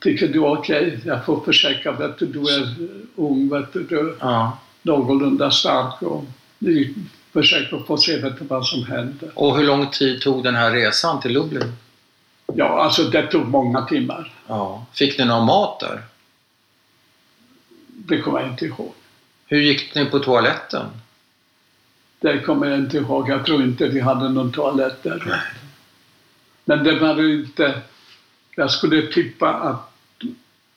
tycker 0.00 0.28
du 0.28 0.38
okej, 0.38 1.00
jag 1.04 1.24
får 1.24 1.40
försöka. 1.40 1.92
Vet 1.92 2.18
du, 2.18 2.26
du 2.26 2.40
är 2.40 2.74
ung, 3.16 3.48
vet 3.48 3.72
du, 3.72 3.82
du 3.82 4.16
Ja. 4.20 4.58
någorlunda 4.82 5.50
stark 5.50 6.02
och 6.02 6.24
vi 6.58 6.94
försöker 7.32 7.78
få 7.78 7.96
se 7.96 8.18
vet 8.18 8.38
du, 8.38 8.44
vad 8.44 8.66
som 8.66 8.84
händer. 8.84 9.30
Och 9.34 9.56
hur 9.58 9.64
lång 9.64 9.90
tid 9.90 10.20
tog 10.20 10.44
den 10.44 10.54
här 10.54 10.70
resan 10.70 11.20
till 11.20 11.32
Lublin? 11.32 11.72
Ja, 12.54 12.82
alltså 12.84 13.02
det 13.02 13.26
tog 13.26 13.46
många 13.48 13.82
timmar. 13.82 14.32
Ja. 14.46 14.86
Fick 14.92 15.18
ni 15.18 15.24
någon 15.24 15.46
mat 15.46 15.80
där? 15.80 16.02
Det 17.88 18.20
kommer 18.20 18.40
jag 18.40 18.48
inte 18.50 18.64
ihåg. 18.64 18.92
Hur 19.46 19.60
gick 19.60 19.94
ni 19.94 20.04
på 20.06 20.18
toaletten? 20.18 20.86
Det 22.20 22.40
kommer 22.40 22.66
jag 22.66 22.78
inte 22.78 22.96
ihåg. 22.96 23.28
Jag 23.28 23.46
tror 23.46 23.62
inte 23.62 23.88
vi 23.88 24.00
hade 24.00 24.28
någon 24.28 24.52
toalett 24.52 25.02
där. 25.02 25.22
Nej. 25.26 25.40
Men 26.64 26.84
det 26.84 26.98
var 26.98 27.30
inte... 27.32 27.80
Jag 28.56 28.70
skulle 28.70 29.02
tippa 29.06 29.48
att 29.54 29.92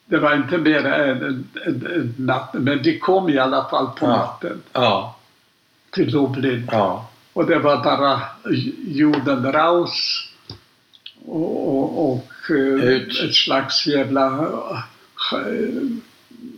det 0.06 0.18
var 0.18 0.36
inte 0.36 0.58
mer 0.58 0.86
än 0.86 1.48
en, 1.66 2.14
natt. 2.18 2.50
Men 2.54 2.82
vi 2.82 3.00
kom 3.00 3.30
i 3.30 3.38
alla 3.38 3.70
fall 3.70 3.88
på 3.88 4.06
Ja. 4.06 4.10
natten 4.18 4.62
Ja. 4.74 5.16
till 5.92 6.12
Lublin. 6.14 6.70
Ja. 6.72 7.10
Och 7.34 7.46
det 7.46 7.60
var 7.60 7.84
bara 7.84 8.22
jorden 8.88 9.52
raus 9.54 10.28
och, 11.26 11.76
och, 11.78 12.14
och 12.14 12.32
eh, 12.50 12.94
ett 13.26 13.36
slags 13.36 13.88
jävla 13.88 14.26
eh, 15.34 15.84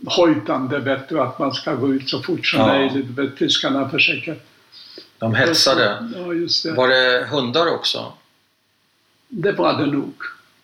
hojtande 0.06 0.78
vet 0.78 1.08
du, 1.08 1.20
att 1.20 1.38
man 1.38 1.52
ska 1.54 1.74
gå 1.74 1.94
ut 1.94 2.08
så 2.08 2.22
fort 2.22 2.46
som 2.46 2.58
Ja. 2.60 2.66
möjligt. 2.66 3.38
Tyskarna 3.38 3.88
försöker... 3.88 4.36
De 5.18 5.34
hetsade. 5.34 6.08
Ja, 6.16 6.32
just 6.32 6.62
det. 6.64 6.72
Var 6.72 6.88
det 6.88 7.26
hundar 7.30 7.74
också? 7.74 8.12
Det 9.28 9.52
var 9.52 9.78
det 9.78 9.86
nog. 9.86 10.12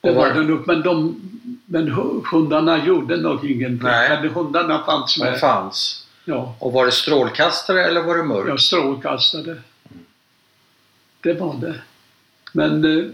Det 0.00 0.10
Och 0.10 0.16
var 0.16 0.28
var- 0.28 0.34
det 0.34 0.42
nog. 0.42 0.66
Men, 0.66 0.82
de, 0.82 1.20
men 1.66 1.88
hu- 1.88 2.24
hundarna 2.32 2.86
gjorde 2.86 3.16
nog 3.16 3.50
ingenting. 3.50 3.78
Nej. 3.88 4.18
Men 4.22 4.30
hundarna 4.30 4.84
fanns 4.84 5.14
De 5.16 5.24
med. 5.24 5.40
fanns. 5.40 6.06
Ja, 6.24 6.56
Och 6.58 6.72
var 6.72 6.86
det 6.86 6.92
strålkastare 6.92 7.84
eller 7.84 8.02
var 8.02 8.16
det 8.16 8.22
mörkt? 8.24 8.48
jag 8.48 8.60
strålkastade. 8.60 9.56
Det 11.20 11.32
var 11.34 11.54
det. 11.54 11.74
Men 12.52 12.98
eh, 12.98 13.04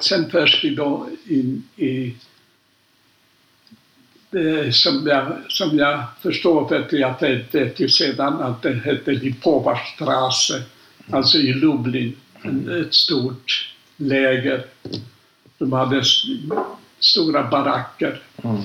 sen 0.00 0.30
förs 0.30 0.64
vi 0.64 0.74
då 0.74 1.08
in 1.28 1.62
i 1.76 2.14
som 4.72 5.06
jag, 5.06 5.32
som 5.48 5.78
jag 5.78 6.04
jag 6.98 7.10
att 7.10 7.20
det 7.20 7.54
vet 7.54 7.80
ju 7.80 7.88
sedan 7.88 8.40
att 8.40 8.62
det 8.62 8.72
hette 8.72 9.10
Lipovastrasse, 9.12 10.62
alltså 11.10 11.38
i 11.38 11.52
Lublin, 11.52 12.16
en, 12.42 12.80
ett 12.80 12.94
stort 12.94 13.74
läger. 13.96 14.64
De 15.58 15.72
hade 15.72 16.02
stora 16.98 17.42
baracker 17.42 18.20
Mm. 18.42 18.62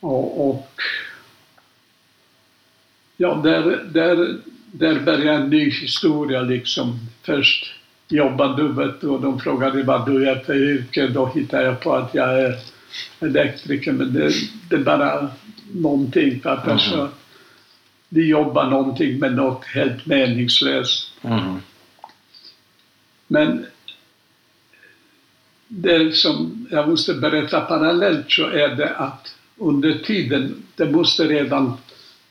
och, 0.00 0.50
och 0.50 0.70
ja, 3.16 3.34
där, 3.34 3.84
där, 3.92 4.36
där 4.66 5.00
började 5.00 5.38
en 5.38 5.50
ny 5.50 5.70
historia 5.70 6.40
liksom. 6.40 6.98
Först 7.22 7.74
jobbade 8.08 8.62
du 8.62 8.72
vet 8.72 9.00
du, 9.00 9.08
och 9.08 9.20
de 9.20 9.40
frågade 9.40 9.82
vad 9.82 10.06
du 10.06 10.30
är 10.30 10.36
för 10.36 10.54
yrke. 10.54 11.06
Då 11.06 11.26
hittade 11.26 11.64
jag 11.64 11.80
på 11.80 11.94
att 11.94 12.14
jag 12.14 12.40
är 12.40 12.58
elektriker, 13.20 13.92
men 13.92 14.12
det, 14.12 14.32
det 14.70 14.76
är 14.76 14.80
bara 14.80 15.30
någonting. 15.74 16.40
För 16.40 16.50
att 16.50 16.64
Mhm. 16.66 16.72
alltså, 16.72 17.08
vi 18.08 18.28
jobbar 18.28 18.66
någonting 18.70 19.18
med 19.18 19.34
något 19.34 19.64
helt 19.64 20.06
meningslöst. 20.06 21.10
Mm. 21.22 21.56
Men 23.26 23.66
det 25.68 26.16
som 26.16 26.66
jag 26.70 26.88
måste 26.88 27.14
berätta 27.14 27.60
parallellt 27.60 28.30
så 28.30 28.46
är 28.46 28.68
det 28.68 28.96
att 28.96 29.34
under 29.56 29.98
tiden, 29.98 30.62
det 30.76 30.90
måste 30.90 31.24
redan 31.24 31.76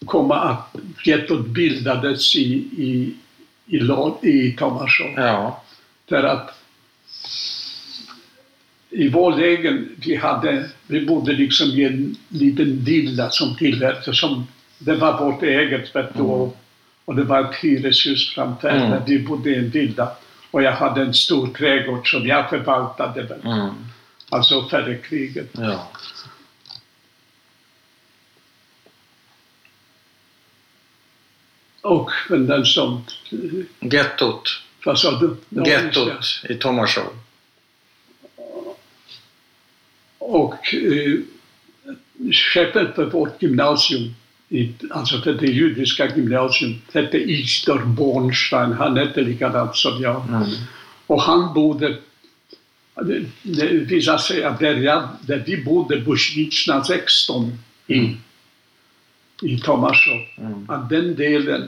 komma 0.05 0.36
att 0.39 0.76
gettot 1.05 1.45
bildades 1.47 2.36
i, 2.36 2.39
i, 2.78 3.16
i, 3.66 3.78
i 4.30 4.55
Tomasjov. 4.57 5.10
Ja. 5.16 5.64
För 6.10 6.24
att 6.24 6.59
i 8.92 9.10
vår 9.10 9.36
lägen, 9.36 9.90
vi, 10.06 10.16
hade, 10.16 10.70
vi 10.88 11.06
bodde 11.06 11.34
liksom 11.34 11.68
i 11.70 11.84
en 11.84 12.16
liten 12.30 12.84
villa 12.84 13.30
som 13.30 13.56
tillhörde, 13.56 14.14
som 14.14 14.48
det 14.78 14.96
var 14.96 15.20
vårt 15.26 15.44
eget 15.44 15.96
vet 15.96 16.14
du, 16.18 16.22
och, 16.22 16.58
och 17.06 17.16
det 17.16 17.24
var 17.24 17.50
ett 17.50 17.56
hyreshus 17.56 18.30
framför, 18.34 18.70
Mm. 18.70 18.90
men 18.90 19.06
vi 19.06 19.20
bodde 19.20 19.50
i 19.50 19.56
en 19.56 19.70
villa. 19.70 20.12
Och 20.52 20.64
jag 20.64 20.72
hade 20.72 21.02
en 21.02 21.14
stor 21.14 21.48
trädgård 21.48 22.12
som 22.12 22.28
jag 22.28 22.50
förvaltade, 22.50 23.22
vet 23.24 23.46
Mm. 23.46 23.70
alltså 24.30 24.68
före 24.70 24.96
kriget. 24.96 25.50
ja. 25.54 25.88
Och 31.82 32.12
den 32.30 32.66
som... 32.66 33.06
Gettot. 33.80 34.62
Vad 34.86 35.00
sa 35.00 35.20
du? 35.20 35.36
Ja. 35.50 35.66
Gettot 35.68 36.24
i 36.50 36.56
Tomasjov. 36.56 37.04
Och 40.30 40.74
eh, 40.74 41.20
chefen 42.32 42.94
för 42.94 43.06
vårt 43.06 43.42
gymnasium, 43.42 44.14
i, 44.50 44.72
alltså 44.92 45.22
för 45.22 45.34
det 45.34 45.48
judiska 45.48 46.16
gymnasium, 46.16 46.82
hette 46.94 47.18
Isdor 47.18 47.86
Bornstein. 47.86 48.72
Han 48.72 48.98
hette 48.98 49.22
likadant 49.22 49.76
som 49.76 50.02
jag. 50.02 50.30
Mm. 50.30 50.50
Och 51.08 51.22
han 51.22 51.54
bodde, 51.54 51.98
det, 53.44 53.68
visar 53.68 54.18
sig 54.18 54.44
att 54.44 54.60
där, 54.60 54.76
jag, 54.76 55.08
där 55.22 55.44
vi 55.46 55.64
bodde, 55.64 56.02
Bushvitsna 56.02 56.84
16 56.84 57.58
i, 57.88 58.16
i 59.42 59.60
Tomasjov, 59.60 60.22
Mm. 60.38 60.70
att 60.70 60.90
den 60.90 61.16
delen, 61.16 61.68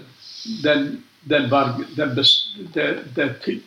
den, 0.64 1.04
den, 1.22 1.50
var, 1.50 1.74
den, 1.96 2.16
bes, 2.16 2.56
det 3.16 3.34
till, 3.44 3.60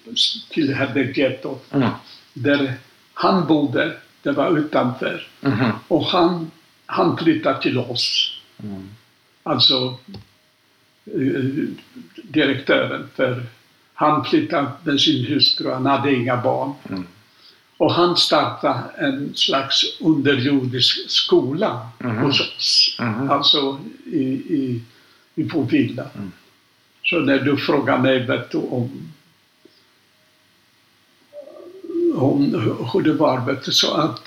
tillhörde 0.51 1.13
gettot. 1.17 1.73
Mm. 1.73 1.91
Där 2.33 2.75
han 3.15 3.47
bodde, 3.47 3.97
det 4.25 4.33
var 4.33 4.59
utanför. 4.59 5.27
Mhm. 5.41 5.71
Och 5.89 6.05
han, 6.05 6.51
han 6.87 7.17
flyttade 7.19 7.63
till 7.63 7.79
oss. 7.79 8.37
Mm. 8.63 8.89
Alltså 9.43 9.99
eh, 11.05 11.45
direktören 12.23 13.09
för 13.15 13.43
han 13.95 14.25
flyttade 14.25 14.71
med 14.85 15.01
sin 15.01 15.25
hustru, 15.27 15.71
han 15.73 15.87
hade 15.87 16.15
inga 16.15 16.37
barn. 16.37 16.73
Mm. 16.89 17.07
Och 17.77 17.93
han 17.93 18.17
startade 18.17 18.81
en 18.99 19.35
slags 19.35 19.83
underjordisk 20.01 21.11
skola 21.11 21.89
Mhm. 21.99 22.17
hos 22.17 22.41
oss. 22.41 22.97
Mhm. 23.01 23.31
Alltså 23.31 23.79
i, 24.07 24.23
i, 24.29 24.83
i 25.35 25.43
vår 25.43 25.65
villa. 25.65 26.07
Mm. 26.15 26.33
Så 27.05 27.19
när 27.21 27.39
du 27.39 27.57
frågar 27.57 27.99
mig 27.99 28.21
du, 28.51 28.59
om, 28.59 29.13
om 32.15 32.55
hur 32.93 33.01
det 33.03 33.13
var, 33.13 33.41
vet 33.47 33.65
du, 33.65 33.73
så 33.73 33.95
att 33.95 34.21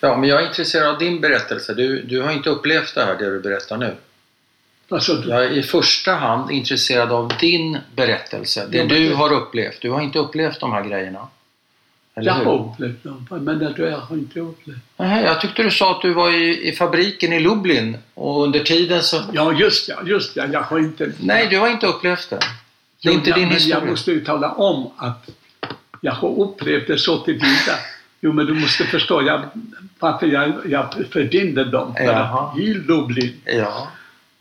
Ja, 0.00 0.16
men 0.16 0.28
jag 0.28 0.42
är 0.42 0.46
intresserad 0.46 0.88
av 0.88 0.98
din 0.98 1.20
berättelse. 1.20 1.74
Du, 1.74 2.02
du 2.02 2.22
har 2.22 2.32
inte 2.32 2.50
upplevt 2.50 2.94
det 2.94 3.04
här, 3.04 3.16
det 3.18 3.30
du 3.30 3.40
berättar 3.40 3.76
nu. 3.76 3.94
alltså, 4.88 5.22
Jag 5.28 5.44
är 5.44 5.50
i 5.50 5.62
första 5.62 6.12
hand 6.14 6.50
intresserad 6.50 7.12
av 7.12 7.32
din 7.40 7.78
berättelse. 7.96 8.66
Det 8.70 8.76
Ja, 8.78 8.84
men 8.84 8.96
du 8.96 9.08
det- 9.08 9.14
har 9.14 9.32
upplevt. 9.32 9.80
Du 9.80 9.90
har 9.90 10.00
inte 10.02 10.18
upplevt 10.18 10.60
de 10.60 10.72
här 10.72 10.84
grejerna. 10.84 11.28
Eller 12.16 12.26
jag 12.30 12.34
hur? 12.38 12.44
har 12.44 12.54
upplevt 12.72 13.04
dem. 13.04 13.26
Vad 13.30 13.42
menar 13.42 13.72
du? 13.76 13.82
Jag 13.82 13.98
har 13.98 14.16
inte 14.16 14.40
upplevt. 14.40 14.78
Nej, 14.96 15.24
jag 15.24 15.40
tyckte 15.40 15.62
du 15.62 15.70
sa 15.70 15.90
att 15.96 16.02
du 16.02 16.12
var 16.12 16.30
i, 16.30 16.68
i 16.68 16.72
fabriken 16.72 17.32
i 17.32 17.40
Lublin 17.40 17.96
och 18.14 18.42
under 18.42 18.60
tiden 18.60 19.02
så... 19.02 19.22
Ja, 19.32 19.52
just 19.52 19.88
ja, 19.88 19.96
just 20.04 20.36
ja. 20.36 20.44
Jag 20.52 20.60
har 20.62 20.78
inte... 20.78 21.12
Nej, 21.20 21.46
du 21.50 21.58
har 21.58 21.68
inte 21.68 21.86
upplevt 21.86 22.30
det. 22.30 22.38
Det 23.02 23.08
är 23.08 23.12
inte 23.12 23.30
ja, 23.30 23.36
din 23.36 23.44
men 23.48 23.54
historia. 23.54 23.78
Jag 23.80 23.88
måste 23.90 24.12
ju 24.12 24.24
tala 24.24 24.50
om 24.52 24.90
att 24.96 25.28
jag 26.04 26.12
har 26.12 26.40
upplevt 26.42 26.86
det 26.86 26.98
så 26.98 27.18
tillvida. 27.18 27.74
Jo, 28.20 28.32
men 28.32 28.46
du 28.46 28.54
måste 28.54 28.84
förstå 28.84 29.22
jag, 29.22 29.42
varför 29.98 30.26
jag, 30.26 30.52
jag 30.66 30.94
förbinder 31.10 31.64
dem. 31.64 31.94
För 31.94 32.60
i 32.60 32.74
Lublin, 32.74 33.32
Ja. 33.44 33.88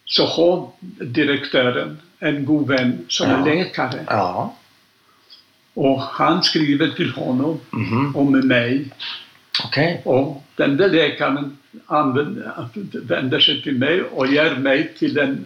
så 0.05 0.26
har 0.26 0.70
direktören 1.05 1.97
en 2.20 2.45
god 2.45 2.68
vän 2.68 3.05
som 3.07 3.30
Ja. 3.30 3.38
är 3.38 3.45
läkare. 3.55 3.99
Ja. 4.07 4.55
Och 5.74 6.01
han 6.01 6.43
skriver 6.43 6.88
till 6.88 7.11
honom 7.11 7.59
Mhm. 7.70 8.16
om 8.16 8.32
mig. 8.47 8.86
Okej. 9.66 10.01
Och 10.05 10.43
den 10.55 10.78
där 10.78 10.89
läkaren 10.89 11.57
använder, 11.86 12.68
vänder 12.93 13.39
sig 13.39 13.61
till 13.61 13.78
mig 13.78 14.01
och 14.03 14.28
ger 14.28 14.55
mig 14.55 14.93
till 14.99 15.18
en 15.18 15.45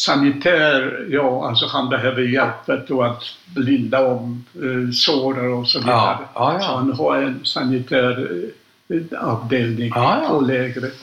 sanitär, 0.00 1.06
ja 1.10 1.48
alltså 1.48 1.66
han 1.66 1.88
behöver 1.88 2.22
hjälp 2.22 2.86
du, 2.88 3.02
att 3.02 3.22
blinda 3.54 4.06
om 4.06 4.44
eh, 4.54 4.92
sår 4.92 5.48
och 5.48 5.68
så 5.68 5.78
vidare. 5.78 5.96
Ja, 5.96 6.30
ja, 6.34 6.52
ja. 6.54 6.60
Så 6.60 6.72
han 6.72 6.92
har 6.92 7.16
en 7.16 7.44
sanitär 7.44 8.30
eh, 8.88 9.28
avdelning 9.28 9.92
på 10.28 10.40
lägret. 10.40 10.94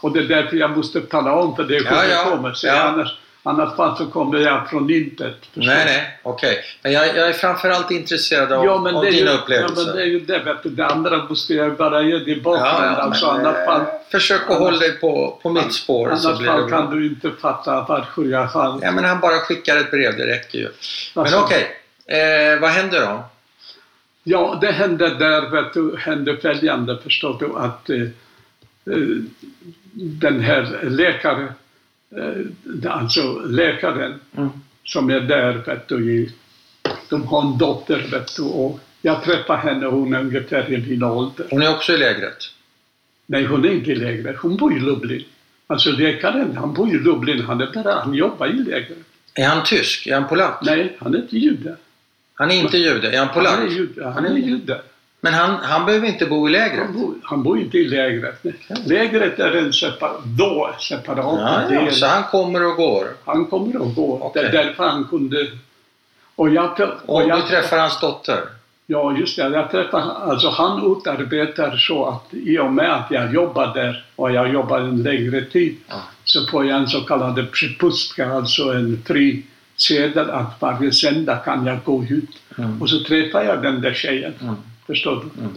Och 0.00 0.12
det 0.12 0.20
är 0.20 0.28
därför 0.28 0.56
jag 0.56 0.76
måste 0.76 1.00
tala 1.00 1.32
om 1.32 1.56
för 1.56 1.64
det 1.64 1.74
Ja, 1.74 1.90
kommer 1.90 2.08
ja, 2.08 2.24
kommer 2.24 2.52
sig. 2.52 2.70
Annars, 2.70 3.16
annars 3.42 3.76
fall 3.76 3.96
så 3.96 4.06
kommer 4.06 4.38
jag 4.38 4.70
från 4.70 4.90
intet. 4.90 5.36
förstår 5.54 5.72
Nej, 5.74 5.84
nej, 5.84 6.20
okej. 6.22 6.64
Men 6.82 6.92
jag, 6.92 7.06
jag 7.06 7.28
är 7.28 7.32
framförallt 7.32 7.90
intresserad 7.90 8.52
av, 8.52 8.64
Ja, 8.64 8.80
men 8.80 8.94
av 8.94 9.04
det 9.04 9.10
dina 9.10 9.30
ju, 9.30 9.36
upplevelser. 9.36 9.80
Ja, 9.80 9.86
men 9.86 9.96
det 9.96 10.02
är 10.02 10.06
ju 10.06 10.20
det, 10.20 10.38
vet 10.38 10.62
du. 10.62 10.68
Det 10.68 10.86
andra 10.86 11.24
måste 11.24 11.54
jag 11.54 11.76
bara 11.76 12.02
ge 12.02 12.18
dig 12.18 12.40
bakgrund. 12.40 12.96
alltså, 12.98 13.32
men, 13.32 13.46
annars 13.46 13.64
fall, 13.66 13.80
eh, 13.80 13.86
försök 14.10 14.50
att 14.50 14.58
hålla 14.58 14.78
dig 14.78 14.92
på, 14.92 15.38
på 15.42 15.50
mitt 15.50 15.74
spår 15.74 16.16
så 16.16 16.28
annars 16.28 16.38
blir 16.38 16.50
det 16.50 16.56
fall 16.56 16.68
bra. 16.68 16.78
kan 16.78 16.96
du 16.96 17.06
inte 17.06 17.30
fatta 17.40 17.86
varför 17.88 18.24
jag 18.24 18.44
har... 18.46 18.80
Ja, 18.82 18.92
men 18.92 19.04
han 19.04 19.20
bara 19.20 19.38
skickar 19.38 19.76
ett 19.76 19.90
brev, 19.90 20.16
det 20.16 20.26
räcker 20.26 20.58
ju. 20.58 20.68
Men 21.14 21.22
Alltså, 21.22 21.38
okej, 21.38 21.76
eh, 22.06 22.60
vad 22.60 22.70
händer 22.70 23.00
då? 23.00 23.24
Ja, 24.22 24.58
det 24.60 24.72
hände 24.72 25.14
där, 25.14 25.50
vet 25.50 25.74
du, 25.74 25.96
hände 25.96 26.36
följande, 26.36 26.98
förstår 27.02 27.36
du, 27.38 27.58
att 27.58 27.90
eh, 27.90 28.00
eh, 28.00 29.22
den 29.92 30.40
här 30.40 30.78
läkaren, 30.82 31.52
alltså 32.88 33.38
läkaren 33.38 34.20
Mm. 34.36 34.48
som 34.84 35.10
är 35.10 35.20
där, 35.20 35.52
vet 35.52 35.88
du, 35.88 36.12
i, 36.12 36.32
de 37.08 37.26
har 37.26 37.42
en 37.42 37.58
dotter, 37.58 38.06
vet 38.10 38.36
du, 38.36 38.42
och 38.42 38.80
jag 39.02 39.24
träffade 39.24 39.58
henne, 39.58 39.86
hon 39.86 40.14
är 40.14 40.20
ungefär 40.20 40.72
i 40.72 40.78
min 40.78 41.02
ålder. 41.02 41.46
Hon 41.50 41.62
är 41.62 41.70
också 41.70 41.92
i 41.92 41.96
lägret? 41.98 42.36
Nej, 43.26 43.44
hon 43.44 43.64
är 43.64 43.70
inte 43.70 43.90
i 43.90 43.94
lägret, 43.94 44.36
hon 44.38 44.56
bor 44.56 44.76
i 44.76 44.80
Lublin. 44.80 45.24
Alltså 45.66 45.90
läkaren, 45.90 46.56
han 46.56 46.74
bor 46.74 46.88
i 46.88 46.98
Lublin, 46.98 47.40
han, 47.40 47.60
är 47.60 47.66
bara, 47.74 48.00
han 48.00 48.14
jobbar 48.14 48.46
i 48.46 48.52
lägret. 48.52 48.98
Är 49.34 49.46
han 49.48 49.64
tysk? 49.64 50.06
Är 50.06 50.14
han 50.14 50.28
polack? 50.28 50.58
Nej, 50.62 50.96
han 51.00 51.14
är 51.14 51.18
inte 51.18 51.38
jude. 51.38 51.76
Han 52.34 52.50
är 52.50 52.54
inte 52.54 52.78
jude. 52.78 53.10
Är 53.12 53.18
han 53.18 53.28
polack? 53.34 53.54
Han 53.58 53.66
är 53.66 53.70
jude. 53.70 54.06
Han 54.06 54.26
är 54.26 54.36
jude. 54.36 54.80
Men 55.20 55.34
han, 55.34 55.50
han 55.62 55.86
behöver 55.86 56.06
inte 56.08 56.26
bo 56.26 56.48
i 56.48 56.50
lägret? 56.52 56.84
Han 56.86 56.92
bor, 57.00 57.14
han 57.22 57.42
bor 57.42 57.58
inte 57.60 57.78
i 57.78 57.88
lägret. 57.88 58.44
Lägret 58.86 59.38
är 59.38 59.56
en 59.56 59.72
separ, 59.72 60.12
då 60.24 60.70
separat 60.80 61.24
Ja, 61.24 61.62
ja, 61.70 61.80
del. 61.80 61.92
så 61.94 62.06
han 62.06 62.22
kommer 62.24 62.66
och 62.66 62.76
går. 62.76 63.08
Han 63.24 63.46
kommer 63.46 63.76
och 63.82 63.94
går. 63.94 64.22
Okej. 64.24 64.42
Det 64.42 64.48
är 64.58 64.64
därför 64.64 64.84
han 64.88 65.04
kunde... 65.04 65.46
Och 66.36 66.48
jag, 66.50 66.80
och 67.06 67.14
Och 67.14 67.28
jag, 67.28 67.38
du 67.38 67.42
träffar 67.42 67.78
hans 67.78 68.00
dotter? 68.00 68.40
Ja, 68.86 69.16
just 69.16 69.36
det. 69.36 69.42
Jag 69.48 69.70
träffade, 69.70 70.04
alltså 70.04 70.48
han 70.50 70.92
utarbetar 70.96 71.76
så 71.76 72.04
att 72.06 72.34
i 72.34 72.58
och 72.58 72.72
med 72.72 72.94
att 72.94 73.10
jag 73.10 73.34
jobbar 73.34 73.74
där 73.74 74.04
och 74.16 74.32
jag 74.32 74.52
jobbar 74.52 74.80
en 74.80 75.02
längre 75.02 75.44
tid 75.44 75.76
Ja. 75.88 75.94
så 76.24 76.46
får 76.46 76.66
jag 76.66 76.78
en 76.78 76.88
så 76.88 77.00
kallad 77.00 77.34
prepustka, 77.52 78.32
alltså 78.32 78.62
en 78.62 79.02
fri 79.06 79.42
sedel 79.76 80.30
att 80.30 80.56
varje 80.60 80.92
söndag 80.92 81.36
kan 81.36 81.66
jag 81.66 81.78
gå 81.84 82.04
ut. 82.04 82.30
Mm. 82.58 82.82
Och 82.82 82.90
så 82.90 83.04
träffar 83.04 83.42
jag 83.42 83.62
den 83.62 83.80
där 83.80 83.94
tjejen. 83.94 84.34
Mm. 84.40 84.54
Förstår 84.90 85.24
du? 85.34 85.40
Mm. 85.40 85.52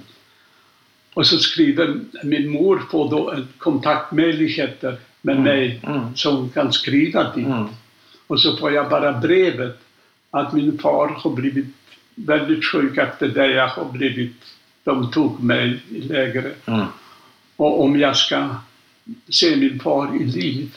Och 1.14 1.28
så 1.28 1.38
skriver 1.38 2.00
min 2.24 2.50
mor 2.50 2.84
får 2.92 3.10
då 3.10 3.32
en 3.32 3.48
kontaktmöjligheter 3.58 4.98
med 5.22 5.34
Mm. 5.36 5.44
mig 5.44 5.80
Mm. 5.84 6.16
som 6.16 6.50
kan 6.50 6.74
skriva 6.74 7.32
till. 7.32 7.46
Mm. 7.46 7.66
Och 8.28 8.42
så 8.42 8.58
får 8.58 8.72
jag 8.72 8.90
bara 8.90 9.12
brevet 9.20 9.80
att 10.32 10.54
min 10.54 10.78
far 10.78 11.08
har 11.08 11.32
blivit 11.32 11.66
väldigt 12.16 12.66
sjuk 12.66 12.98
efter 12.98 13.28
det 13.28 13.48
jag 13.48 13.68
har 13.68 13.86
blivit. 13.92 14.36
De 14.84 15.12
tog 15.12 15.44
mig 15.44 15.80
i 15.90 16.02
lägret. 16.02 16.68
Mm. 16.68 16.86
Och 17.56 17.84
om 17.84 18.00
jag 18.00 18.18
ska 18.18 18.56
se 19.30 19.56
min 19.56 19.80
far 19.80 20.16
i 20.22 20.26
liv 20.26 20.76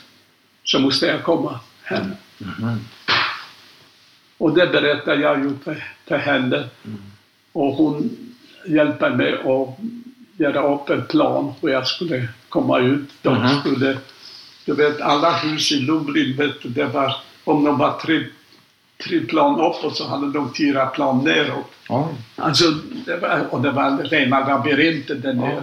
så 0.64 0.78
måste 0.78 1.06
jag 1.06 1.22
komma 1.22 1.60
hem. 1.82 2.10
Mhm. 2.38 2.78
Och 4.38 4.54
det 4.54 4.66
berättar 4.66 5.16
jag 5.16 5.38
ju 5.44 5.50
för, 5.64 5.84
för 6.06 6.16
henne. 6.16 6.56
Mm. 6.84 6.98
Och 7.52 7.72
hon 7.74 8.10
hjälper 8.66 9.10
mig 9.10 9.34
att 9.34 9.78
göra 10.38 10.74
upp 10.74 10.90
en 10.90 11.04
plan 11.06 11.52
hur 11.60 11.68
jag 11.68 11.86
skulle 11.86 12.28
komma 12.48 12.78
ut. 12.78 13.08
De 13.22 13.34
Mhm. 13.34 13.60
skulle, 13.60 13.98
du 14.64 14.74
vet 14.74 15.00
alla 15.00 15.32
hus 15.36 15.72
i 15.72 15.80
Lublin, 15.80 16.36
vet 16.36 16.62
du, 16.62 16.68
det 16.68 16.84
var, 16.84 17.16
om 17.44 17.64
de 17.64 17.78
var 17.78 17.98
tre, 17.98 18.24
tre 19.04 19.20
plan 19.20 19.60
uppåt 19.60 19.96
så 19.96 20.08
hade 20.08 20.32
de 20.32 20.54
fyra 20.54 20.86
plan 20.86 21.24
neråt. 21.24 21.72
Oj. 21.88 22.04
Alltså, 22.36 22.64
det 23.06 23.16
var, 23.16 23.46
och 23.50 23.60
det 23.62 23.70
var 23.70 23.98
rena 23.98 24.48
labyrinter 24.48 25.14
där 25.14 25.32
nere. 25.32 25.62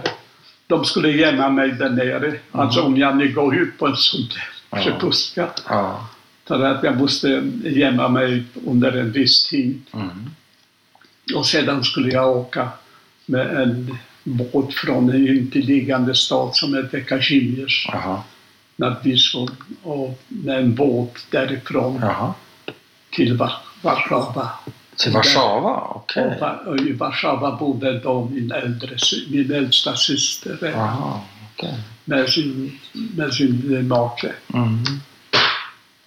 De 0.66 0.84
skulle 0.84 1.08
gömma 1.10 1.48
mig 1.48 1.72
där 1.72 1.90
nere. 1.90 2.34
Alltså 2.52 2.82
om 2.82 2.96
jag 2.96 3.16
nu 3.16 3.32
går 3.32 3.56
ut 3.56 3.78
på 3.78 3.86
en 3.86 3.96
sån 3.96 4.20
där. 4.20 4.48
Ja. 5.68 6.08
För 6.46 6.62
att 6.64 6.82
jag 6.84 6.96
måste 6.98 7.28
gömma 7.64 8.08
mig 8.08 8.44
under 8.66 8.92
en 8.92 9.12
viss 9.12 9.48
tid. 9.48 9.82
Mm. 9.94 10.10
Och 11.34 11.46
sedan 11.46 11.84
skulle 11.84 12.08
jag 12.12 12.36
åka 12.36 12.68
med 13.26 13.56
en 13.62 13.98
båt 14.24 14.74
från 14.74 15.10
en 15.10 15.28
intilliggande 15.28 16.14
stad 16.14 16.56
som 16.56 16.74
heter 16.74 17.00
Kazimierz, 17.00 17.86
Jaha. 17.92 18.22
nad 18.76 18.96
Wisłą, 19.02 19.48
och 19.82 20.22
med 20.28 20.58
en 20.58 20.74
båt 20.74 21.26
därifrån 21.30 21.98
Jaha. 22.02 22.34
till 23.12 23.36
Wa- 23.38 23.50
Warszawa. 23.82 24.50
Till 24.96 25.12
Warszawa? 25.12 25.80
Okej. 25.94 26.38
Och 26.66 26.76
I 26.80 26.92
Warszawa 26.92 27.56
bodde 27.56 27.98
då 27.98 28.24
min, 28.32 28.52
äldre, 28.52 28.96
min 29.30 29.52
äldsta 29.52 29.96
syster 29.96 30.58
eh, 30.64 30.70
Jaha. 30.70 31.20
Okej. 31.54 31.74
med 32.04 32.28
sin, 32.28 32.78
med 33.16 33.34
sin 33.34 33.88
make. 33.88 34.32
Mm. 34.54 34.78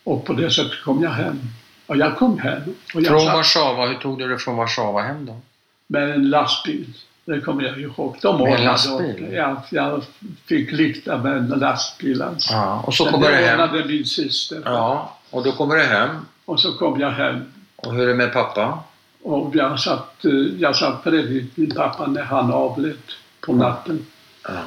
Och 0.04 0.26
på 0.26 0.34
det 0.34 0.52
sättet 0.52 0.82
kom 0.84 1.04
jag 1.04 1.10
hem. 1.12 1.40
Och 1.88 1.98
jag 1.98 2.18
kom 2.18 2.40
hem. 2.40 2.62
Och 2.94 3.02
jag 3.02 3.08
Från 3.08 3.22
satt 3.22 3.34
Warszawa, 3.36 3.88
hur 3.88 3.96
tog 3.96 4.20
du 4.20 4.28
dig 4.28 4.38
från 4.38 4.56
Warszawa 4.56 5.02
hem 5.02 5.26
då? 5.26 5.40
med 5.88 6.10
en 6.10 6.30
lastbil. 6.30 6.94
Det 7.28 7.42
kommer 7.42 7.64
jag 7.64 7.80
ihåg. 7.80 8.18
De 8.22 8.44
Med 8.44 8.64
lastbil? 8.64 9.24
upp. 9.38 9.64
Jag, 9.72 10.04
fick 10.46 10.72
lifta 10.72 11.18
med 11.18 11.38
en 11.38 11.48
lastbil. 11.48 12.22
Alltså. 12.22 12.54
Ja, 12.54 12.84
och 12.88 12.94
så 12.94 13.06
kommer 13.06 13.28
du 13.28 13.36
det 13.36 13.46
hem. 13.46 13.60
ordnade 13.60 13.86
min 13.86 14.06
syster. 14.06 14.62
Ja, 14.66 15.18
och 15.30 15.44
då 15.44 15.52
kommer 15.52 15.76
du 15.76 15.84
hem. 15.84 16.10
Och 16.46 16.60
så 16.60 16.74
kom 16.78 17.00
jag 17.00 17.12
hem. 17.12 17.52
Och 17.76 17.94
hur 17.94 18.04
är 18.04 18.08
det 18.08 18.14
med 18.14 18.34
pappa? 18.34 18.84
Och 19.24 19.56
jag 19.56 19.80
satt, 19.80 20.26
eh, 20.26 20.32
jag 20.60 20.76
satt 20.76 21.04
bredvid 21.04 21.50
min 21.56 21.72
pappa 21.76 22.08
när 22.08 22.24
han 22.24 22.54
avled 22.54 22.98
på 23.42 23.54
natten. 23.54 24.06
Ja. 24.44 24.64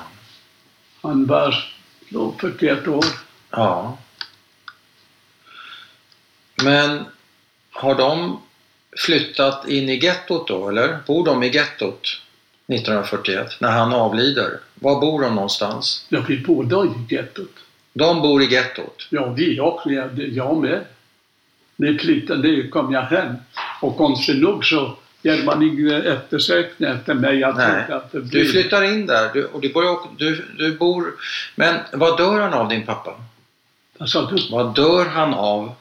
Han 1.02 1.26
var 1.26 1.54
då 2.08 2.34
41 2.40 2.88
år. 2.88 3.04
ja. 3.50 3.98
Men 6.62 7.04
har 7.70 7.94
de 7.94 8.40
flyttat 9.06 9.68
in 9.68 9.88
i 9.88 10.04
gettot 10.04 10.48
då, 10.48 10.68
eller? 10.68 10.98
Bor 11.06 11.24
de 11.24 11.42
i 11.42 11.48
gettot 11.48 12.20
1941, 12.74 13.56
när 13.60 13.70
han 13.70 13.92
avlider? 13.92 14.50
Var 14.74 15.00
bor 15.00 15.20
de 15.22 15.34
någonstans? 15.34 16.06
Ja, 16.08 16.20
vi 16.28 16.38
bodde 16.38 16.76
i 16.76 17.14
gettot. 17.14 17.50
De 17.92 18.22
bor 18.22 18.42
i 18.42 18.46
gettot? 18.46 19.06
Ja, 19.10 19.26
vi 19.26 19.60
också. 19.60 19.90
Jag, 19.90 20.18
jag 20.18 20.56
med. 20.56 20.80
När 21.76 21.98
flyttade 21.98 22.68
kom 22.68 22.92
jag 22.92 23.02
hem. 23.02 23.34
Och 23.80 23.96
konstigt 23.96 24.42
nog 24.42 24.64
så 24.64 24.96
gör 25.22 25.44
man 25.44 25.62
ingen 25.62 26.02
eftersökning 26.06 26.90
efter 26.90 27.14
mig. 27.14 27.38
Jag 27.38 27.56
Nej. 27.56 27.92
att 27.92 28.12
det 28.12 28.18
Du 28.20 28.24
blev- 28.28 28.44
flyttar 28.44 28.82
in 28.82 29.06
där 29.06 29.30
du, 29.34 29.44
och 29.44 29.60
du, 29.60 29.72
bor, 29.72 29.98
du, 30.18 30.46
du 30.58 30.76
bor... 30.78 31.12
Men 31.54 31.78
vad 31.92 32.18
dör 32.18 32.40
han 32.40 32.52
av 32.54 32.68
din 32.68 32.86
pappa? 32.86 33.14
Vad 33.98 34.08
sa 34.08 34.30
du? 34.30 34.48
Vad 34.50 34.74
dör 34.74 35.04
han 35.06 35.34
av? 35.34 35.72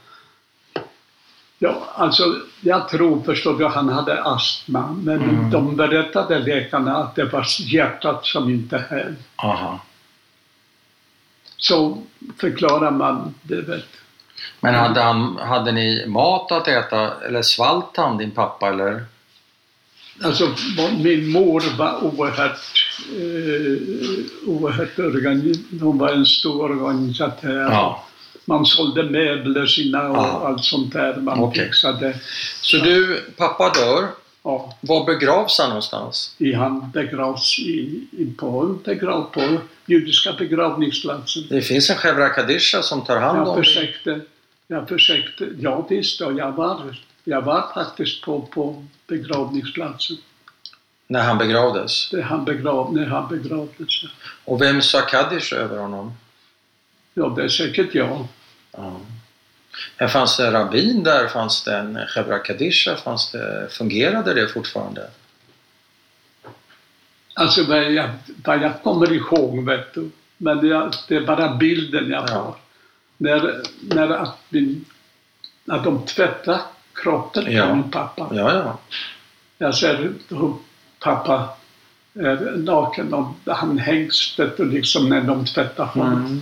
Ja, 1.62 1.84
alltså, 1.96 2.24
jag 2.62 2.90
tror 2.90 3.24
förstår 3.24 3.58
du, 3.58 3.66
han 3.68 3.90
hade 3.90 4.24
astma. 4.24 4.98
Men 5.04 5.22
Mm. 5.22 5.50
de 5.50 5.76
berättade 5.76 6.40
läkarna 6.40 6.98
att 6.98 7.16
det 7.16 7.26
var 7.26 7.46
hjärtat 7.60 8.26
som 8.26 8.50
inte 8.50 8.78
höll. 8.90 9.16
Aha. 9.36 9.80
Så 11.58 11.98
förklarar 12.38 12.92
man 12.92 13.34
det. 13.42 13.62
Vet. 13.62 13.86
Men 14.60 14.76
hade, 14.76 15.02
han, 15.02 15.38
hade 15.38 15.72
ni 15.72 16.06
mat 16.08 16.52
att 16.52 16.68
äta 16.68 17.12
eller 17.28 17.42
svalt 17.42 17.98
han 17.98 18.18
din 18.18 18.32
pappa 18.32 18.70
eller? 18.70 19.06
Alltså, 20.24 20.50
min 21.04 21.30
mor 21.32 21.78
var 21.78 22.04
oerhört, 22.04 22.60
eh, 23.10 24.50
oerhört 24.50 24.98
organi- 24.98 25.80
Hon 25.82 25.98
var 25.98 26.10
en 26.10 26.26
stor 26.26 26.72
organisatör. 26.72 27.72
Ja. 27.72 28.04
Man 28.50 28.66
sålde 28.66 29.04
möbler 29.04 29.66
sina 29.66 30.10
och 30.10 30.18
Ja. 30.18 30.48
allt 30.48 30.64
sånt 30.66 30.94
där. 30.94 31.16
Man 31.18 31.52
fixade. 31.54 32.20
Så 32.62 32.78
du, 32.78 33.24
pappa 33.38 33.70
dör 33.70 34.08
Ja, 34.44 34.78
Var 34.82 35.06
begravs 35.06 35.60
han 35.60 35.70
någonstans? 35.70 36.36
i 36.38 36.54
han 36.54 36.92
begravs 36.92 37.60
i, 37.60 38.04
i, 38.12 38.26
på 38.38 38.78
begrav 38.86 39.24
på 39.34 39.58
judiska 39.86 40.34
begravningsplatsen. 40.34 41.44
Det 41.50 41.62
finns 41.62 41.90
en 41.90 41.96
Chevra 41.96 42.30
Kadisha 42.30 42.82
som 42.82 43.02
tar 43.06 43.18
hand 43.18 43.38
Jag 43.40 43.48
om 43.48 43.58
det. 43.58 43.64
försökte, 43.64 44.22
jag 44.68 44.90
försökte, 44.90 45.48
ja 45.60 45.86
visst, 45.90 46.22
och 46.22 46.34
jag 46.34 46.52
var, 46.52 46.98
jag 47.24 47.42
var 47.42 47.66
faktiskt 47.74 48.22
på, 48.22 48.42
på 48.42 48.86
begravningsplatsen. 49.08 50.18
när 51.08 51.24
han 51.24 51.38
begravdes. 51.38 52.10
Där 52.10 52.22
han 52.22 52.46
begrav, 52.46 52.94
när 52.96 53.06
han 53.06 53.28
begravdes. 53.30 53.90
Och 54.46 54.62
vem 54.62 54.82
sa 54.82 55.02
Kaddish 55.02 55.54
över 55.54 55.78
honom? 55.78 56.14
Ja, 57.14 57.34
det 57.36 57.44
är 57.44 57.48
säkert 57.50 57.96
jag. 57.96 58.28
Ja. 58.80 59.00
Men 59.98 60.10
fanns 60.10 60.38
det 60.38 60.52
rabbin 60.52 61.04
där? 61.04 61.28
Fanns 61.28 61.64
det 61.64 61.78
en 61.78 62.00
Chevra 62.08 62.40
Kadisha? 62.40 62.96
Fanns 62.96 63.32
det, 63.32 63.68
fungerade 63.72 64.34
det 64.34 64.48
fortfarande? 64.48 65.10
Alltså 67.34 67.64
vad 67.64 67.92
jag, 67.92 68.10
vad 68.46 68.62
jag 68.62 68.84
kommer 68.84 69.12
ihåg, 69.14 69.66
vet 69.66 69.94
du. 69.94 70.10
Men 70.38 70.68
jag, 70.68 70.94
det 71.08 71.16
är 71.16 71.22
bara 71.26 71.56
bilden 71.56 72.10
jag 72.10 72.30
Ja. 72.30 72.34
har. 72.34 72.56
När, 73.18 73.62
när 73.82 74.10
att, 74.10 74.38
min, 74.50 74.86
att 75.68 75.84
de 75.84 76.06
tvättade 76.06 76.60
kroppen 76.94 77.52
Ja. 77.52 77.68
på 77.68 77.76
min 77.76 77.92
pappa. 77.92 78.28
Ja, 78.32 78.54
ja. 78.54 78.78
Jag 79.58 79.76
ser 79.76 80.14
hur 80.30 80.54
pappa 81.00 81.50
är 82.14 82.54
naken 82.58 83.14
och 83.14 83.34
han 83.46 83.78
hängs 83.78 84.40
vet 84.40 84.58
du, 84.58 84.66
liksom 84.66 85.10
när 85.10 85.22
de 85.22 85.46
tvättar 85.46 85.86
honom. 85.86 86.26
Mm. 86.26 86.42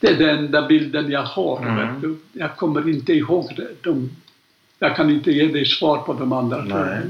Det 0.00 0.06
är 0.06 0.14
den 0.14 0.38
enda 0.38 0.62
bilden 0.66 1.10
jag 1.10 1.22
har. 1.22 1.62
Mm. 1.62 2.20
Jag 2.32 2.56
kommer 2.56 2.88
inte 2.88 3.12
ihåg 3.12 3.52
det. 3.56 3.68
De, 3.90 4.10
jag 4.78 4.96
kan 4.96 5.10
inte 5.10 5.30
ge 5.30 5.46
dig 5.46 5.66
svar 5.66 5.98
på 5.98 6.12
de 6.12 6.32
andra 6.32 6.56
frågorna. 6.62 7.02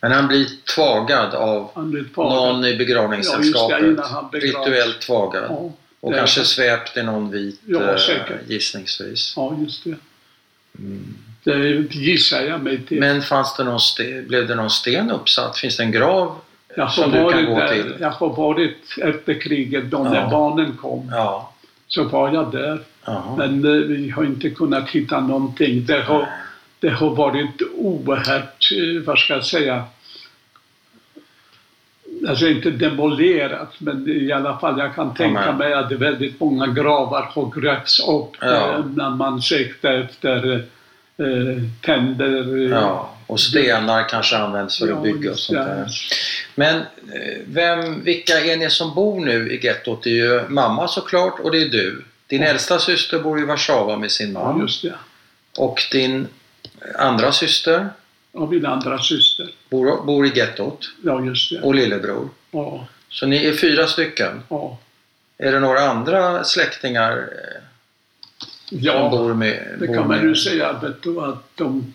Men 0.00 0.12
han 0.12 0.28
blir 0.28 0.46
tvagad 0.74 1.34
av 1.34 1.70
blev 1.90 2.08
tvagad. 2.14 2.32
någon 2.32 2.64
i 2.64 2.70
Ja, 2.72 2.78
begravningssällskapet. 2.78 3.80
det, 3.80 3.94
begravs. 4.32 4.66
Rituellt 4.66 5.00
tvagad. 5.00 5.44
Ja, 5.48 5.70
Och 6.00 6.10
det- 6.12 6.18
kanske 6.18 6.44
svept 6.44 6.96
i 6.96 7.02
någon 7.02 7.30
vit 7.30 7.60
Ja, 7.66 7.80
eh, 7.80 7.96
gissningsvis. 8.48 9.32
Ja, 9.36 9.56
just 9.64 9.84
det. 9.84 9.94
Mm. 10.78 11.14
Det 11.44 11.94
gissar 11.94 12.40
jag 12.42 12.62
mig 12.62 12.82
till. 12.82 13.00
Men 13.00 13.22
fanns 13.22 13.56
det 13.56 13.64
någon 13.64 13.80
sten, 13.80 14.26
blev 14.28 14.46
det 14.48 14.54
någon 14.54 14.70
sten 14.70 15.10
uppsatt? 15.10 15.58
Finns 15.58 15.76
det 15.76 15.82
en 15.82 15.92
grav 15.92 16.36
jag, 16.76 16.92
som 16.92 17.10
du 17.10 17.30
kan 17.30 17.44
gå 17.46 17.58
där, 17.58 17.68
till? 17.68 17.94
jag 18.00 18.10
har 18.10 18.28
varit 18.36 18.76
efter 19.02 19.40
kriget, 19.40 19.84
då 19.90 19.98
när 20.04 20.14
Ja. 20.14 20.28
barnen 20.30 20.76
kom, 20.76 21.08
Ja. 21.12 21.53
Så 21.88 22.04
var 22.04 22.32
jag 22.34 22.52
där. 22.52 22.80
Jaha. 23.04 23.36
Men 23.36 23.64
eh, 23.64 23.70
vi 23.86 24.10
har 24.10 24.24
inte 24.24 24.50
kunnat 24.50 24.90
hitta 24.90 25.20
någonting. 25.20 25.84
Det 25.86 26.00
har, 26.02 26.28
det 26.80 26.88
har 26.88 27.14
varit 27.14 27.62
oerhört, 27.76 28.70
eh, 28.72 29.02
vad 29.06 29.18
ska 29.18 29.34
jag 29.34 29.44
säga, 29.44 29.84
alltså 32.28 32.48
inte 32.48 32.70
demolerat, 32.70 33.72
men 33.78 34.08
i 34.08 34.32
alla 34.32 34.58
fall 34.58 34.78
jag 34.78 34.94
kan 34.94 35.14
tänka 35.14 35.40
men- 35.46 35.56
mig 35.58 35.74
att 35.74 35.88
det 35.88 35.96
väldigt 35.96 36.40
många 36.40 36.66
gravar 36.66 37.22
har 37.34 37.60
grävts 37.60 38.00
upp 38.08 38.30
Ja. 38.40 38.72
eh, 38.74 38.84
när 38.94 39.10
man 39.10 39.42
sökte 39.42 39.90
efter 39.90 40.64
eh, 41.18 41.62
tänder. 41.80 42.56
eh, 42.64 42.70
Ja. 42.70 43.10
Och 43.26 43.40
stenar 43.40 44.08
kanske 44.08 44.36
används 44.36 44.78
för 44.78 44.92
att 44.92 45.02
bygga 45.02 45.30
och 45.30 45.38
sånt 45.38 45.58
där. 45.58 45.86
Men 46.54 46.76
eh, 46.76 47.38
vem, 47.46 48.04
vilka 48.04 48.40
är 48.40 48.56
ni 48.56 48.70
som 48.70 48.94
bor 48.94 49.20
nu 49.24 49.52
i 49.52 49.66
gettot? 49.66 50.02
Det 50.02 50.10
är 50.10 50.14
ju 50.14 50.48
mamma 50.48 50.88
såklart 50.88 51.40
och 51.40 51.50
det 51.50 51.62
är 51.62 51.68
du. 51.68 52.04
Din 52.26 52.42
Ja. 52.42 52.48
äldsta 52.48 52.78
syster 52.78 53.18
bor 53.18 53.40
i 53.40 53.44
Warszawa 53.44 53.96
med 53.96 54.10
sin 54.10 54.32
Ja, 54.32 54.52
man. 54.52 54.60
just 54.60 54.82
det. 54.82 54.94
Och 55.58 55.80
din 55.92 56.28
andra 56.98 57.32
syster 57.32 57.88
Och 58.32 58.48
min 58.52 58.66
andra 58.66 58.98
syster. 58.98 59.48
bor, 59.70 60.04
bor 60.06 60.26
i 60.26 60.32
gettot. 60.38 60.90
Ja, 61.04 61.24
just 61.24 61.50
det. 61.50 61.60
Och 61.60 61.74
lillebror. 61.74 62.28
Ja, 62.50 62.86
Så 63.08 63.26
ni 63.26 63.44
är 63.46 63.52
fyra 63.52 63.86
stycken. 63.86 64.42
ja. 64.48 64.78
Är 65.38 65.52
det 65.52 65.60
några 65.60 65.80
andra 65.80 66.44
släktingar 66.44 67.28
ja 68.70 69.08
bor 69.10 69.34
med? 69.34 69.76
det 69.80 69.86
bor 69.86 69.94
kan 69.94 70.08
man 70.08 70.22
ju 70.22 70.34
säga 70.34 70.72
vet 70.72 71.02
du, 71.02 71.20
att 71.20 71.56
de, 71.56 71.94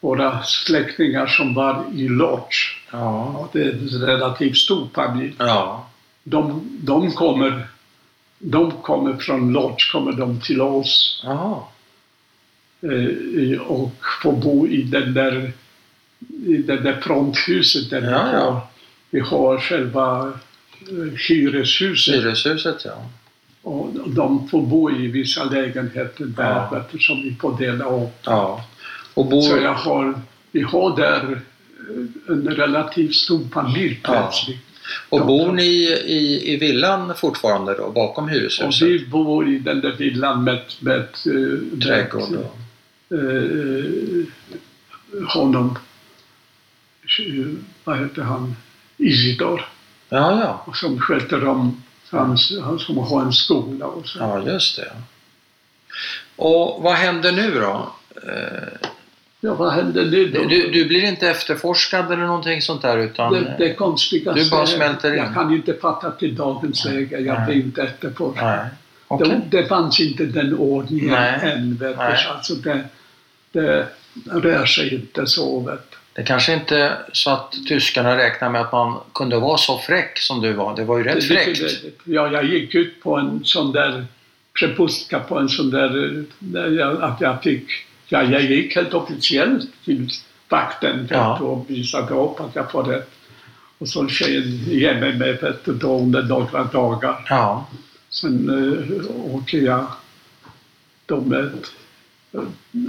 våra 0.00 0.42
släktingar 0.42 1.26
som 1.26 1.54
var 1.54 1.84
i 1.94 2.08
Lodz, 2.08 2.56
Ja. 2.92 3.32
ja, 3.34 3.48
det 3.52 3.62
är 3.62 3.70
en 3.72 3.88
relativt 4.06 4.56
stor 4.56 4.88
familj, 4.94 5.34
Ja. 5.38 5.86
de, 6.24 6.68
de 6.82 7.12
kommer 7.12 7.66
de 8.38 8.70
kommer 8.70 9.16
från 9.16 9.52
Lodz, 9.52 9.90
kommer 9.92 10.12
de 10.12 10.40
till 10.40 10.60
oss 10.60 11.20
Jaha. 11.24 11.58
eh, 12.82 13.60
och 13.60 13.94
får 14.22 14.32
bo 14.32 14.66
i 14.66 14.82
den 14.82 15.14
där, 15.14 15.52
i 16.46 16.56
det 16.56 16.76
där 16.76 17.00
fronthuset 17.00 17.90
där 17.90 18.00
vi, 18.00 18.06
Ja, 18.06 18.32
ja. 18.32 18.40
har, 18.50 18.60
vi 19.10 19.20
har 19.20 19.58
själva 19.60 20.32
eh, 20.80 21.14
hyreshuset. 21.28 22.14
Hyreshuset 22.14 22.84
ja. 22.84 23.04
Och 23.62 23.90
de 24.06 24.48
får 24.48 24.62
bo 24.62 24.90
i 24.90 25.06
vissa 25.06 25.44
lägenheter 25.44 26.24
där 26.24 26.44
Ja. 26.72 26.84
du, 26.92 26.98
som 26.98 27.22
vi 27.22 27.34
får 27.40 27.58
dela 27.58 27.84
upp. 27.84 28.10
ja. 28.24 28.64
Och 29.14 29.26
bor... 29.26 29.42
Så 29.42 29.56
jag 29.56 29.74
har, 29.74 30.20
vi 30.52 30.62
har 30.62 30.96
där 30.96 31.22
eh, 31.32 32.32
en 32.34 32.48
relativt 32.48 33.14
stor 33.14 33.48
familj 33.52 34.00
Ja. 34.04 34.12
plötsligt. 34.12 34.58
Och 35.08 35.20
Ja. 35.20 35.24
bor 35.24 35.52
ni 35.52 35.62
i, 35.64 36.52
i 36.52 36.56
villan 36.56 37.14
fortfarande 37.16 37.74
då, 37.76 37.90
bakom 37.90 38.24
Och 38.24 38.30
hyreshuset? 38.30 38.88
vi 38.88 39.06
bor 39.06 39.48
i 39.48 39.58
den 39.58 39.80
där 39.80 39.92
villan 39.92 40.44
med, 40.44 40.60
med, 40.80 40.98
eh, 41.00 41.32
med 41.32 41.82
Trädgård 41.82 42.22
och... 42.36 43.16
eh, 43.18 44.24
honom, 45.34 45.78
eh, 47.18 47.46
vad 47.84 47.98
heter 47.98 48.22
han, 48.22 48.56
Isidor, 48.96 49.64
Ja, 50.08 50.40
ja. 50.40 50.62
och 50.66 50.76
som 50.76 51.00
sköter 51.00 51.46
om, 51.48 51.82
han, 52.10 52.36
han 52.62 52.78
som 52.78 52.98
har 52.98 53.22
en 53.22 53.32
skola 53.32 53.86
och 53.86 54.08
så. 54.08 54.18
Ja, 54.18 54.42
just 54.42 54.76
det. 54.76 54.92
Och 56.36 56.82
vad 56.82 56.94
händer 56.94 57.32
nu 57.32 57.60
då? 57.60 57.92
Eh, 58.26 58.88
Ja, 59.40 59.54
vad 59.54 59.72
händer 59.72 60.04
nu 60.04 60.26
då? 60.26 60.44
Du, 60.44 60.70
du 60.70 60.88
blir 60.88 61.04
inte 61.04 61.28
efterforskad 61.28 62.12
eller 62.12 62.26
någonting 62.26 62.62
sånt 62.62 62.82
där 62.82 62.98
utan... 62.98 63.32
Det, 63.32 63.54
det 63.58 63.74
konstigaste 63.74 64.42
Du 64.42 64.50
bara 64.50 64.66
smälter 64.66 65.12
in. 65.12 65.18
Jag 65.18 65.34
kan 65.34 65.54
inte 65.54 65.74
fatta 65.74 66.10
till 66.10 66.36
dagens 66.36 66.84
läge. 66.84 67.18
Jag 67.18 67.46
blir 67.46 67.56
inte 67.56 67.82
efterforskad. 67.82 68.66
Okej. 69.08 69.40
Det, 69.50 69.58
det 69.58 69.68
fanns 69.68 70.00
inte 70.00 70.24
den 70.24 70.58
ordningen 70.58 71.10
Nej. 71.10 71.52
än. 71.52 71.76
Vet. 71.76 71.96
Nej. 71.96 72.26
Alltså 72.34 72.54
det, 72.54 72.84
det 73.52 73.88
rör 74.26 74.66
sig 74.66 74.94
inte 74.94 75.26
så. 75.26 75.60
Vet. 75.60 75.87
Det 76.18 76.24
kanske 76.24 76.54
inte 76.54 76.98
så 77.12 77.30
att 77.30 77.54
tyskarna 77.68 78.16
räknar 78.16 78.50
med 78.50 78.60
att 78.60 78.72
man 78.72 79.00
kunde 79.14 79.38
vara 79.38 79.58
så 79.58 79.78
fräck 79.78 80.18
som 80.18 80.40
du 80.40 80.52
var. 80.52 80.76
Det 80.76 80.84
var 80.84 80.98
ju 80.98 81.04
rätt 81.04 81.24
fräckt. 81.24 81.84
Ja, 82.04 82.32
jag 82.32 82.44
gick 82.44 82.74
ut 82.74 83.02
på 83.02 83.16
en 83.16 83.40
sån 83.44 83.72
där 83.72 84.06
prepustka 84.60 85.20
på 85.20 85.38
en 85.38 85.48
sån 85.48 85.70
där, 85.70 86.24
där 86.38 86.70
jag, 86.70 87.02
att 87.02 87.20
jag 87.20 87.42
fick, 87.42 87.70
ja, 88.08 88.22
jag 88.22 88.42
gick 88.42 88.76
helt 88.76 88.94
officiellt 88.94 89.84
till 89.84 90.10
vakten 90.48 91.00
vet 91.00 91.10
Ja. 91.10 91.36
du, 91.40 91.46
och 91.46 91.70
visade 91.70 92.14
upp 92.14 92.40
att 92.40 92.54
jag 92.54 92.70
får 92.70 92.82
rätt. 92.84 93.10
Och 93.78 93.88
så 93.88 94.08
tjejen 94.08 94.44
ger 94.66 95.00
mig 95.00 95.18
med 95.18 95.40
vet 95.40 95.64
du, 95.64 95.72
då 95.72 95.98
under 95.98 96.22
några 96.22 96.64
dagar. 96.64 97.26
Ja. 97.28 97.68
Sen 98.10 98.50
uh, 98.50 99.34
åker 99.34 99.58
jag 99.58 99.86
då 101.06 101.20
med, 101.20 101.50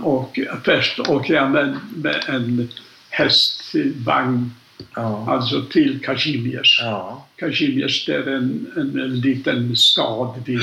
och 0.02 0.40
först 0.64 1.00
åker 1.00 1.34
jag 1.34 1.52
med, 1.52 1.78
med 1.96 2.24
en 2.28 2.70
hästvagn, 3.10 4.52
Ja. 4.96 5.26
alltså 5.30 5.62
till 5.62 6.00
Kazimierz. 6.04 6.80
Ja. 6.82 7.26
Kazimierz 7.36 8.06
det 8.06 8.14
är 8.16 8.28
en, 8.28 8.68
en, 8.78 9.00
en 9.00 9.20
liten 9.20 9.76
stad 9.76 10.44
vid 10.46 10.60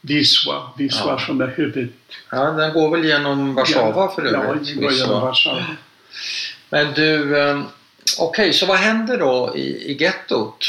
Wisła, 0.00 0.72
Wisła 0.78 1.10
Ja. 1.12 1.18
som 1.18 1.40
är 1.40 1.46
huvud... 1.56 1.88
ja, 2.30 2.50
den 2.50 2.72
går 2.72 2.90
väl 2.96 3.04
genom 3.04 3.54
Warszawa 3.54 4.14
för 4.14 4.24
Ja, 4.32 4.44
övrigt. 4.44 4.66
det 4.68 4.74
går 4.74 4.92
genom. 4.92 5.20
Warszawa. 5.20 5.64
Men 6.70 6.92
du, 6.94 7.38
eh, 7.38 7.62
okej, 8.18 8.52
så 8.52 8.66
vad 8.66 8.76
händer 8.76 9.18
då 9.18 9.52
i, 9.56 9.60
i 9.92 9.96
gettot? 10.02 10.64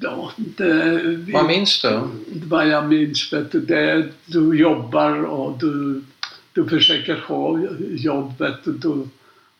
Ja, 0.00 0.32
det, 0.36 1.00
Vad 1.32 1.46
minns 1.46 1.82
du? 1.82 2.00
vad 2.26 2.68
jag 2.68 2.88
minns, 2.88 3.32
vet 3.32 3.52
du, 3.52 3.60
det 3.60 4.08
du 4.26 4.58
jobbar 4.58 5.24
och 5.24 5.58
du, 5.58 6.02
du 6.52 6.68
försöker 6.68 7.16
ha 7.26 7.58
jobb, 7.90 8.34
vet 8.38 8.64
du, 8.64 8.72
du 8.72 9.08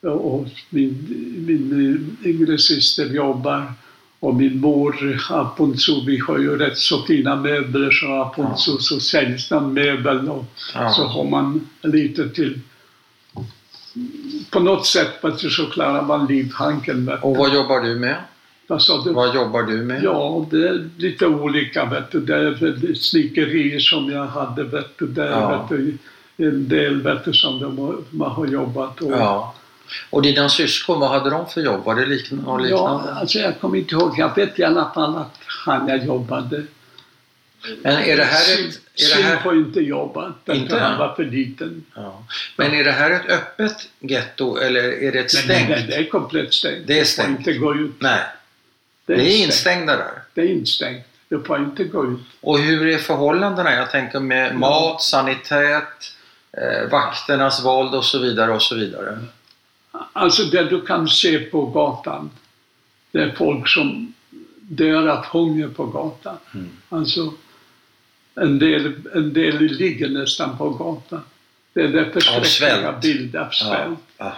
och 0.02 0.46
min, 0.70 1.06
min 1.46 2.16
yngre 2.24 2.58
syster 2.58 3.06
jobbar 3.06 3.72
och 4.20 4.34
min 4.34 4.60
mor, 4.60 5.20
Aponso, 5.30 6.04
vi 6.06 6.18
har 6.18 6.38
ju 6.38 6.58
rätt 6.58 6.78
så 6.78 7.02
fina 7.02 7.36
möbler 7.36 7.90
så 7.90 8.06
Aponso 8.12 8.78
så 8.78 9.00
säljs 9.00 9.50
någon 9.50 9.74
möbel 9.74 10.28
och 10.28 10.44
Ja. 10.74 10.90
så 10.90 11.04
har 11.04 11.24
man 11.24 11.68
lite 11.82 12.28
till 12.28 12.60
på 14.50 14.60
något 14.60 14.86
sätt 14.86 15.22
vet 15.22 15.38
så 15.50 15.66
klarar 15.66 16.02
man 16.02 16.26
livhanken. 16.26 17.10
Och 17.22 17.36
vad 17.36 17.54
jobbar 17.54 17.80
du 17.80 17.94
med? 17.94 18.16
Vad 18.66 18.82
sa 18.82 19.04
du? 19.04 19.12
Vad 19.12 19.34
jobbar 19.34 19.62
du 19.62 19.76
med? 19.82 20.04
Ja, 20.04 20.46
det 20.50 20.68
är 20.68 20.90
lite 20.96 21.26
olika. 21.26 21.84
Vet 21.84 22.10
du. 22.10 22.20
Det 22.20 22.34
är 22.36 22.94
snickerier 22.94 23.80
som 23.80 24.10
jag 24.10 24.26
hade. 24.26 24.64
Vet 24.64 24.98
du. 24.98 25.06
Det 25.06 25.22
är 25.24 25.30
Ja. 25.30 25.62
vet 25.62 25.68
du, 25.78 25.98
en 26.46 26.68
del 26.68 27.02
vet 27.02 27.24
du, 27.24 27.32
som 27.32 27.58
de 27.58 28.04
man 28.10 28.30
har 28.30 28.46
jobbat. 28.46 29.00
Och, 29.00 29.12
Ja. 29.12 29.54
Och 30.10 30.22
dina 30.22 30.48
syskon, 30.48 31.00
vad 31.00 31.10
hade 31.10 31.30
de 31.30 31.48
för 31.48 31.60
jobb? 31.60 31.84
Var 31.84 31.94
det 31.94 32.06
liknande? 32.06 32.68
Ja, 32.68 33.08
alltså 33.16 33.38
jag 33.38 33.60
kommer 33.60 33.78
inte 33.78 33.94
ihåg. 33.94 34.14
Jag 34.18 34.34
vet 34.36 34.58
i 34.58 34.64
alla 34.64 34.90
fall 34.94 35.16
att 35.16 35.38
han 35.64 35.88
jag 35.88 36.04
jobbade. 36.04 36.62
Men 37.82 37.96
är 37.96 38.16
det 38.16 38.24
här 38.24 38.40
ett... 38.54 38.80
Är 38.94 39.16
det 39.16 39.22
här, 39.22 39.36
får 39.36 39.56
inte 39.56 39.80
jobba, 39.80 40.32
Inte? 40.52 40.78
han 40.78 40.98
var 40.98 41.14
för 41.14 41.24
liten. 41.24 41.84
ja. 41.94 42.24
Men 42.56 42.74
är 42.74 42.84
det 42.84 42.92
här 42.92 43.10
ett 43.10 43.30
öppet 43.30 43.76
getto 44.00 44.56
eller 44.56 44.82
är 45.02 45.12
det 45.12 45.18
ett 45.18 45.30
stängt? 45.30 45.68
nej, 45.68 45.86
det 45.88 45.94
är 45.94 46.08
komplett 46.08 46.54
stängt. 46.54 46.86
Det 46.86 46.94
är 46.94 47.00
Du 47.00 47.04
stängt. 47.06 47.28
får 47.28 47.36
inte 47.38 47.52
gå 47.52 47.74
ut. 47.74 47.94
Nej, 47.98 48.20
Det 49.06 49.12
är 49.12 49.18
stängt. 49.18 49.32
instängda 49.46 49.96
där. 49.96 50.10
Det 50.34 50.40
är 50.40 50.46
instängt. 50.46 51.04
Du 51.28 51.42
får 51.42 51.58
inte 51.58 51.84
gå 51.84 52.04
ut. 52.06 52.20
Och 52.40 52.58
hur 52.58 52.86
är 52.86 52.98
förhållandena? 52.98 53.74
Jag 53.74 53.90
tänker 53.90 54.20
med 54.20 54.56
mat, 54.56 55.02
sanitet, 55.02 56.12
eh, 56.52 56.90
vakternas 56.90 57.64
våld 57.64 57.94
och 57.94 58.04
så 58.04 58.18
vidare 58.18 58.52
och 58.52 58.62
så 58.62 58.74
vidare. 58.74 59.18
Alltså 60.12 60.42
det 60.44 60.64
du 60.64 60.80
kan 60.80 61.08
se 61.08 61.38
på 61.38 61.66
gatan, 61.66 62.30
det 63.12 63.18
är 63.22 63.32
folk 63.32 63.68
som 63.68 64.12
dör 64.60 65.08
av 65.08 65.24
hunger 65.24 65.68
på 65.68 65.86
gatan. 65.86 66.36
Mm. 66.54 66.68
Alltså, 66.88 67.32
en 68.34 68.58
del, 68.58 68.92
en 69.14 69.32
del 69.32 69.58
ligger 69.58 70.08
nästan 70.08 70.58
på 70.58 70.70
gatan. 70.70 71.20
Det 71.72 71.80
är 71.80 71.88
det 71.88 72.04
förskräckliga 72.12 72.44
svält. 72.44 73.00
bild 73.02 73.36
av 73.36 73.50
svält. 73.50 73.98
Ja. 74.18 74.32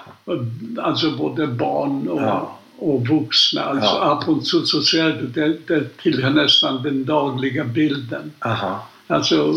Alltså 0.82 1.10
både 1.10 1.46
barn 1.46 2.08
och, 2.08 2.22
Ja. 2.22 2.58
och 2.78 3.06
vuxna. 3.08 3.62
Alltså 3.62 3.86
Ja. 3.86 4.22
till 4.42 4.66
så 4.66 4.82
ser 4.82 5.12
du, 5.12 5.26
det, 5.26 5.58
det 5.66 5.96
tillhör 5.96 6.30
nästan 6.30 6.82
den 6.82 7.04
dagliga 7.04 7.64
bilden. 7.64 8.32
Aha. 8.38 8.88
Alltså, 9.06 9.54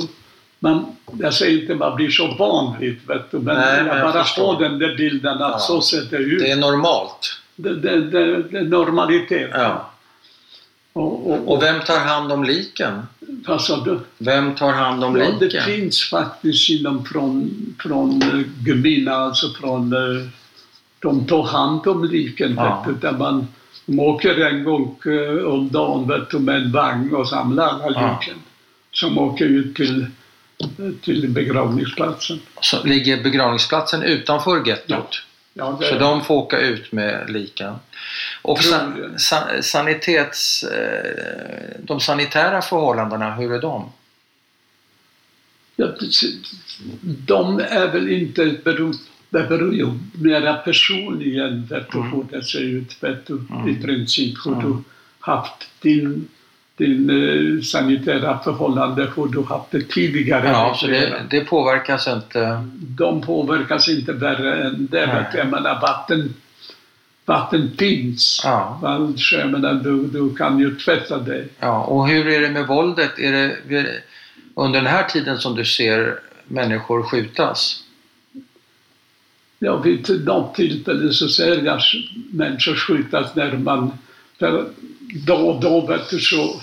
man, 0.70 0.86
jag 1.20 1.34
säger 1.34 1.62
inte 1.62 1.76
man 1.76 1.96
blir 1.96 2.10
så 2.10 2.28
van 2.40 2.80
vid 2.80 3.00
vet 3.08 3.32
du, 3.32 3.38
men 3.40 3.56
Nej, 3.56 3.78
men 3.84 3.88
jag 3.88 3.98
jag 4.08 4.14
bara 4.14 4.24
får 4.24 4.60
den 4.60 4.80
där 4.80 4.96
bilden 4.98 5.34
att 5.42 5.52
Ja. 5.52 5.60
så 5.60 5.82
ser 5.82 6.02
det 6.12 6.18
ut. 6.18 6.40
Det 6.42 6.52
är 6.52 6.56
normalt. 6.56 7.40
Det, 7.56 7.76
det, 7.76 8.02
det, 8.02 8.44
det 8.44 8.58
är 8.58 8.64
normalitet. 8.64 9.50
Ja. 9.54 9.92
Och, 10.94 11.32
och, 11.32 11.52
Och 11.54 11.64
vem 11.64 11.80
tar 11.82 12.00
hand 12.00 12.32
om 12.32 12.44
liken? 12.44 13.02
vad 13.48 13.62
sa 13.62 13.84
du? 13.84 14.00
Vem 14.18 14.56
tar 14.56 14.72
hand 14.72 15.04
om 15.04 15.16
Ja, 15.18 15.26
det 15.40 15.46
liken? 15.46 15.64
finns 15.64 16.10
faktiskt 16.10 16.70
inom 16.70 17.06
från, 17.06 17.52
från 17.80 18.24
uh, 18.24 18.42
Gumina, 18.60 19.12
alltså 19.16 19.50
från 19.50 19.94
uh, 19.94 20.28
de 21.00 21.26
tar 21.28 21.44
hand 21.44 21.88
om 21.88 22.04
liken. 22.04 22.54
Ja. 22.58 22.86
Där 23.02 23.12
man, 23.12 23.48
de 23.86 24.00
åker 24.00 24.46
en 24.46 24.64
gång 24.64 24.98
uh, 25.06 25.46
om 25.46 25.70
dagen 25.70 26.08
vet 26.08 26.30
du, 26.30 26.40
med 26.40 26.56
en 26.56 26.72
vagn 26.72 27.16
och 27.16 27.28
samlar 27.30 27.68
alla 27.68 28.02
Ja. 28.02 28.20
liken. 28.22 28.38
Som 28.92 29.18
åker 29.18 29.46
ut 29.46 29.76
till, 29.76 30.06
till 31.02 31.30
begravningsplatsen. 31.30 32.40
Så 32.62 32.84
ligger 32.84 33.24
begravningsplatsen 33.24 34.04
utanför 34.04 34.68
gettot? 34.68 35.22
Ja, 35.54 35.80
Så 35.84 35.96
de 36.00 36.24
får 36.24 36.36
åka 36.36 36.60
ut 36.60 36.92
med 36.92 37.30
liken. 37.30 37.74
Och 38.42 38.64
san, 38.64 39.20
san, 39.20 39.64
sanitets, 39.64 40.64
eh, 40.64 41.80
de 41.84 42.00
sanitära 42.00 42.62
förhållandena, 42.62 43.36
hur 43.36 43.54
är 43.54 43.62
de? 43.62 43.92
Ja, 45.76 45.88
de 47.28 47.60
är 47.60 47.88
väl 47.92 48.10
inte 48.10 48.56
beror, 48.64 48.96
det 49.30 49.44
beror 49.44 49.74
ju 49.76 49.88
mera 50.14 50.54
personligen 50.54 51.52
Mm. 51.72 52.12
hur 52.12 52.26
det 52.32 52.44
ser 52.46 52.60
ut, 52.60 53.04
vet 53.04 53.28
du, 53.28 53.34
Mm. 53.50 53.70
i 53.70 53.82
princip 53.82 54.36
hur 54.46 54.54
Mm. 54.54 54.66
du 54.66 54.84
haft 55.20 55.68
din, 55.82 56.28
din 56.78 57.10
eh, 57.10 57.62
sanitära 57.62 58.40
förhållande, 58.44 59.12
hur 59.16 59.28
du 59.28 59.44
haft 59.44 59.72
det 59.72 59.90
tidigare. 59.90 60.48
Ja, 60.48 60.76
så 60.80 60.88
det, 60.88 61.26
det 61.30 61.42
påverkas 61.42 62.08
inte. 62.08 62.64
De 62.74 63.22
påverkas 63.22 63.90
inte 63.90 64.14
värre 64.14 64.64
än 64.64 64.88
det. 64.92 65.06
Nej. 65.06 65.26
Jag 65.34 65.48
menar, 65.48 65.82
vatten, 65.82 66.34
vatten 67.26 67.72
finns. 67.78 68.42
Ja. 68.44 68.80
Va, 68.82 69.14
Så 69.18 69.36
jag 69.36 69.50
menar, 69.50 69.74
du, 69.74 70.08
du 70.08 70.36
kan 70.36 70.60
ju 70.60 70.76
tvätta 70.76 71.18
dig. 71.18 71.48
Ja, 71.60 71.84
och 71.84 72.08
hur 72.08 72.28
är 72.28 72.42
det 72.42 72.50
med 72.50 72.68
våldet? 72.68 73.20
Är 73.20 73.32
det 73.32 73.88
under 74.56 74.82
den 74.82 74.92
här 74.92 75.04
tiden 75.04 75.38
som 75.38 75.56
du 75.56 75.66
ser 75.66 76.20
människor 76.48 77.04
skjutas? 77.04 77.82
Ja, 79.60 79.78
vid 79.78 80.26
något 80.26 80.56
tillfälle 80.56 81.14
så 81.14 81.28
ser 81.28 81.62
jag 81.66 81.82
människor 82.32 82.76
skjutas 82.76 83.36
när 83.36 83.58
man... 83.58 83.92
För 84.40 84.66
då 85.26 85.36
och 85.36 85.62
då 85.62 85.86
vet 85.88 86.10
du, 86.10 86.20
så 86.20 86.60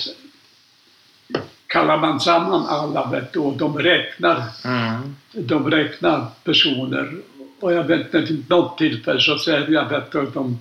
kallar 1.67 1.99
man 1.99 2.21
samman 2.21 2.67
alla 2.67 3.07
vet 3.11 3.33
du, 3.33 3.39
och 3.39 3.57
de 3.57 3.79
räknar, 3.79 4.43
Mm. 4.65 5.17
de 5.33 5.71
räknar 5.71 6.27
personer. 6.45 7.13
Och 7.61 7.73
jag 7.73 7.85
vet 7.85 8.15
att 8.15 8.31
vid 8.31 8.51
något 8.51 8.79
tillfälle 8.79 9.21
så 9.21 9.39
ser 9.39 9.71
jag 9.71 9.89
vet 9.89 10.13
du, 10.13 10.21
att 10.23 10.35
de 10.35 10.59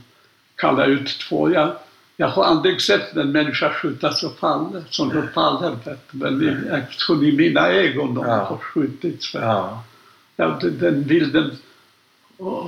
kallar 0.56 0.88
ut 0.88 1.20
två. 1.30 1.52
Jag, 1.54 1.72
jag 2.18 2.28
har 2.28 2.44
aldrig 2.44 2.82
sett 2.82 3.16
en 3.16 3.32
människa 3.32 3.74
skjutas 3.74 4.24
och 4.24 4.38
falla, 4.40 4.82
som 4.90 5.10
de 5.10 5.28
faller. 5.34 5.70
Vet 5.86 6.00
du. 6.12 6.18
Men 6.18 6.42
i, 6.44 6.76
eftersom 6.78 7.24
i 7.24 7.32
mina 7.32 7.68
ögon 7.68 8.16
de 8.16 8.26
Ja. 8.28 8.36
har 8.44 8.58
skjutits. 8.58 9.34
Ja. 9.34 9.84
Ja, 10.36 10.58
den- 10.62 10.80
den 10.80 11.04
bilden 11.04 11.52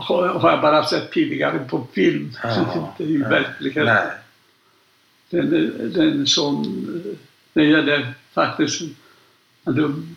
har 0.02 0.50
jag 0.52 0.62
bara 0.62 0.84
sett 0.86 1.12
tidigare 1.12 1.60
på 1.60 1.88
film, 1.94 2.32
Ja, 2.44 2.56
inte 2.76 3.04
i 3.14 3.18
verkligheten. 3.18 3.86
Nej. 3.86 4.04
Den, 5.42 5.92
den 5.94 6.22
är 6.22 6.26
sån, 6.26 6.84
det 7.54 7.64
gäller 7.64 8.14
faktiskt, 8.34 8.82
att 9.64 9.76
de, 9.76 10.16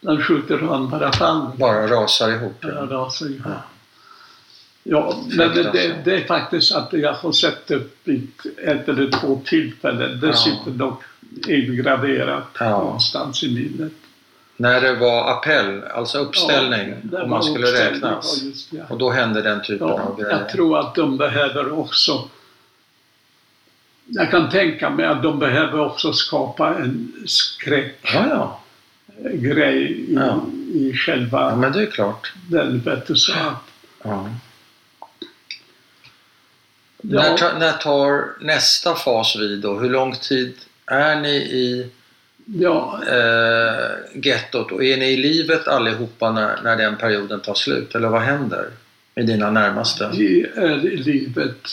de 0.00 0.20
skjuter 0.22 0.58
han 0.58 0.90
bara 0.90 1.12
faller. 1.12 1.56
Bara 1.56 1.86
rasar 1.86 2.30
ihop. 2.30 2.54
Ja, 2.60 2.68
Ja. 2.68 2.86
rasar 2.96 3.26
ihop. 3.26 3.42
Ja. 3.44 3.62
Ja, 4.86 5.16
men 5.36 5.54
det, 5.54 5.94
det 6.04 6.14
är 6.22 6.24
faktiskt 6.26 6.74
att 6.74 6.92
jag 6.92 7.12
har 7.12 7.32
sett 7.32 7.66
det 7.66 7.82
vid 8.04 8.28
ett 8.64 8.88
eller 8.88 9.10
två 9.10 9.40
tillfällen. 9.44 10.20
Det 10.20 10.26
Ja. 10.26 10.32
sitter 10.32 10.70
dock 10.70 11.02
ingraverat 11.48 12.48
Ja. 12.58 12.70
någonstans 12.70 13.42
i 13.44 13.54
minnet. 13.54 13.92
När 14.56 14.80
det 14.80 14.94
var 14.94 15.30
appell, 15.32 15.82
alltså 15.84 16.18
uppställning, 16.18 16.94
Ja, 17.12 17.22
om 17.22 17.30
man 17.30 17.42
skulle 17.42 17.66
räknas. 17.66 18.42
ja. 18.70 18.82
Och 18.88 18.98
då 18.98 19.10
hände 19.10 19.42
den 19.42 19.62
typen 19.62 19.88
av 19.88 20.20
grejer. 20.20 20.30
jag 20.38 20.48
tror 20.48 20.78
att 20.78 20.94
de 20.94 21.16
behöver 21.16 21.78
också 21.78 22.28
jag 24.06 24.30
kan 24.30 24.50
tänka 24.50 24.90
mig 24.90 25.06
att 25.06 25.22
de 25.22 25.38
behöver 25.38 25.80
också 25.80 26.12
skapa 26.12 26.74
en 26.74 27.12
skräckgrej 27.26 27.94
Ja, 28.14 28.60
ja. 29.20 29.70
i, 29.70 30.14
Ja. 30.14 30.46
i 30.74 30.90
ja, 30.90 30.96
själva 30.96 31.56
men 31.56 31.72
det 31.72 31.82
är 31.82 31.86
klart. 31.86 32.32
den. 32.48 32.80
Vet 32.80 33.06
du, 33.06 33.16
så 33.16 33.32
att, 33.32 33.38
Ja. 34.02 34.28
Ja. 37.02 37.22
När, 37.22 37.36
ta, 37.36 37.58
när 37.58 37.72
tar 37.72 38.24
nästa 38.44 38.94
fas 38.94 39.36
vid 39.36 39.60
då? 39.60 39.78
Hur 39.78 39.90
lång 39.90 40.14
tid 40.16 40.54
är 40.86 41.20
ni 41.20 41.36
i 41.36 41.90
ja, 42.46 43.00
eh, 43.08 44.20
gettot 44.24 44.72
och 44.72 44.84
är 44.84 44.96
ni 44.96 45.06
i 45.06 45.16
livet 45.16 45.68
allihopa 45.68 46.30
när, 46.32 46.62
när 46.62 46.76
den 46.76 46.96
perioden 46.96 47.40
tar 47.40 47.54
slut? 47.54 47.94
Eller 47.94 48.08
vad 48.08 48.20
händer 48.22 48.66
med 49.14 49.26
dina 49.26 49.50
närmaste? 49.50 50.10
vi 50.12 50.46
är 50.56 50.86
i 50.86 50.96
livet 50.96 51.68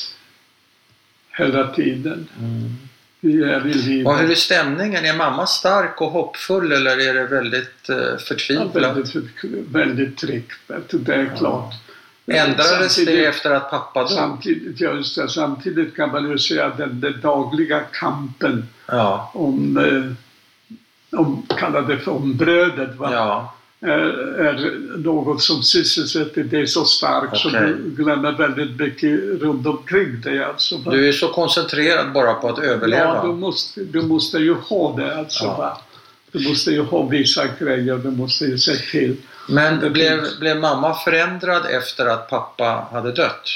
hela 1.38 1.68
tiden. 1.68 2.28
Mm. 2.40 2.76
Vi 3.24 3.44
är 3.44 3.68
i 3.68 3.74
livet. 3.74 4.08
Och 4.08 4.18
hur 4.18 4.32
är 4.32 4.36
stämningen? 4.36 5.06
Är 5.06 5.18
mamma 5.18 5.48
stark 5.48 6.02
och 6.02 6.12
hoppfull 6.12 6.72
eller 6.72 7.10
är 7.10 7.14
det 7.14 7.24
väldigt 7.28 7.90
eh, 7.90 7.96
Ja, 7.98 8.18
förtvivlat? 8.18 8.76
väldigt, 8.76 9.16
väldigt 9.72 10.18
tryggt, 10.18 10.60
vet 10.68 10.90
du, 10.90 10.98
det 10.98 11.14
är 11.14 11.24
Ja. 11.32 11.38
klart. 11.38 11.74
Ändrades 12.28 12.96
det 13.06 13.26
efter 13.26 13.52
att 13.52 13.70
pappa 13.72 14.00
dog? 14.02 14.10
Samtidigt, 14.12 14.80
ja, 14.82 14.92
just 14.94 15.16
det, 15.16 15.30
samtidigt 15.30 15.96
kan 15.96 16.12
man 16.12 16.30
ju 16.30 16.38
säga 16.38 16.66
att 16.66 16.78
den, 16.78 17.00
den 17.02 17.22
dagliga 17.22 17.80
kampen 17.80 18.68
Ja, 18.88 19.32
om, 19.34 19.78
eh, 19.78 21.20
om 21.20 21.46
kalla 21.58 21.82
det 21.82 22.00
för 22.00 22.12
om 22.12 22.38
brödet, 22.38 22.96
va? 22.96 23.10
ja, 23.14 23.56
Är, 23.84 24.00
är 24.40 24.80
något 24.98 25.42
som 25.42 25.64
sysselsätter 25.64 26.44
dig 26.44 26.68
så 26.68 26.86
starkt 26.86 27.38
så 27.38 27.48
Okej. 27.48 27.62
du 27.62 28.04
glömmer 28.04 28.32
väldigt 28.32 28.80
mycket 28.80 29.20
runt 29.42 29.68
omkring 29.68 30.22
dig. 30.22 30.44
Alltså, 30.44 30.78
du 30.78 31.08
är 31.08 31.12
så 31.12 31.28
koncentrerad 31.28 32.14
bara 32.14 32.34
på 32.34 32.50
att 32.50 32.60
överleva. 32.60 33.04
Ja, 33.16 33.22
du 33.26 33.34
måste, 33.34 33.82
du 33.84 34.02
måste 34.02 34.38
ju 34.38 34.54
ha 34.54 34.96
det. 34.98 35.16
Alltså, 35.18 35.44
Ja. 35.46 35.82
Du 36.32 36.50
måste 36.50 36.72
ju 36.72 36.82
ha 36.82 37.04
vissa 37.08 37.44
grejer, 37.60 37.98
du 37.98 38.12
måste 38.12 38.46
ju 38.46 38.58
se 38.58 38.76
till. 38.76 39.16
Men 39.50 39.80
Det 39.80 39.90
blev, 39.90 40.20
finns- 40.22 40.40
blev 40.40 40.60
mamma 40.60 40.94
förändrad 40.94 41.66
efter 41.72 42.06
att 42.06 42.30
pappa 42.30 42.88
hade 42.92 43.12
dött? 43.12 43.50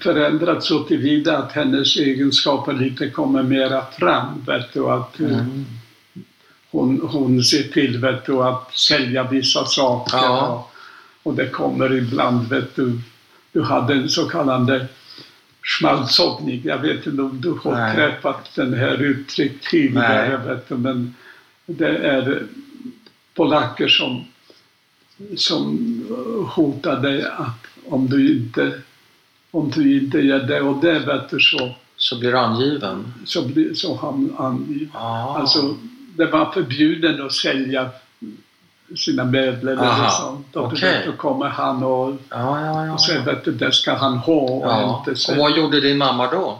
Förändrat 0.00 0.64
så 0.64 0.82
tillvida 0.82 1.38
att 1.38 1.52
hennes 1.52 1.96
egenskaper 1.96 2.72
lite 2.72 3.10
kommer 3.10 3.42
mera 3.42 3.84
fram. 3.98 4.44
Vet 4.46 4.72
du, 4.72 4.86
att 4.90 5.20
eh, 5.20 5.26
Mm. 5.26 5.64
Hon, 6.74 7.00
hon 7.00 7.42
ser 7.42 7.62
till 7.62 8.00
vet 8.00 8.26
du, 8.26 8.42
att 8.42 8.74
sälja 8.74 9.24
vissa 9.30 9.64
saker. 9.64 10.16
Ja. 10.16 10.46
Och, 11.22 11.30
och 11.30 11.36
det 11.36 11.48
kommer 11.48 11.92
ibland, 11.92 12.48
vet 12.48 12.76
du, 12.76 13.00
du 13.52 13.62
hade 13.62 13.94
en 13.94 14.08
så 14.08 14.28
kallad 14.28 14.86
schmalzovnik. 15.62 16.64
Jag 16.64 16.78
vet 16.78 17.06
inte 17.06 17.22
om 17.22 17.40
du 17.40 17.50
har 17.50 17.72
Nej. 17.72 17.96
träffat 17.96 18.54
den 18.54 18.74
här 18.74 19.02
uttryck 19.02 19.70
tidigare, 19.70 20.38
Nej. 20.38 20.46
vet 20.46 20.68
du, 20.68 20.76
men 20.76 21.14
det 21.66 21.96
är 21.96 22.42
polacker 23.34 23.88
som 23.88 24.24
som 25.36 25.78
hotade 26.54 27.32
att 27.32 27.66
om 27.88 28.06
du 28.06 28.36
inte, 28.36 28.80
om 29.50 29.70
du 29.70 29.98
inte 30.00 30.18
gör 30.18 30.38
det 30.38 30.60
och 30.60 30.80
det, 30.80 30.98
vet 30.98 31.30
du, 31.30 31.40
så, 31.40 31.74
Så 31.96 32.18
blir 32.18 32.30
du 32.30 32.38
angiven? 32.38 33.14
så, 33.24 33.48
blir, 33.48 33.74
så 33.74 33.96
han 33.96 34.34
angiven. 34.38 34.90
Ah. 34.94 35.38
Alltså, 35.38 35.76
det 36.16 36.26
var 36.26 36.52
förbjudet 36.52 37.20
att 37.20 37.32
sälja 37.32 37.90
sina 38.96 39.24
möbler 39.24 39.76
Aha, 39.76 40.10
sånt. 40.10 40.56
Och 40.56 40.64
okej. 40.64 41.02
då 41.06 41.12
kommer 41.12 41.48
han 41.48 41.82
och, 41.82 42.10
ja, 42.30 42.60
ja, 42.60 42.86
ja. 42.86 42.92
och 42.92 43.00
säger 43.00 43.32
att 43.32 43.58
det 43.58 43.72
ska 43.72 43.94
han 43.94 44.18
ha 44.18 44.34
och 44.34 44.66
ja. 44.66 44.98
inte 44.98 45.10
Och 45.10 45.18
sälja. 45.18 45.42
vad 45.42 45.56
gjorde 45.56 45.80
din 45.80 45.98
mamma 45.98 46.30
då? 46.30 46.58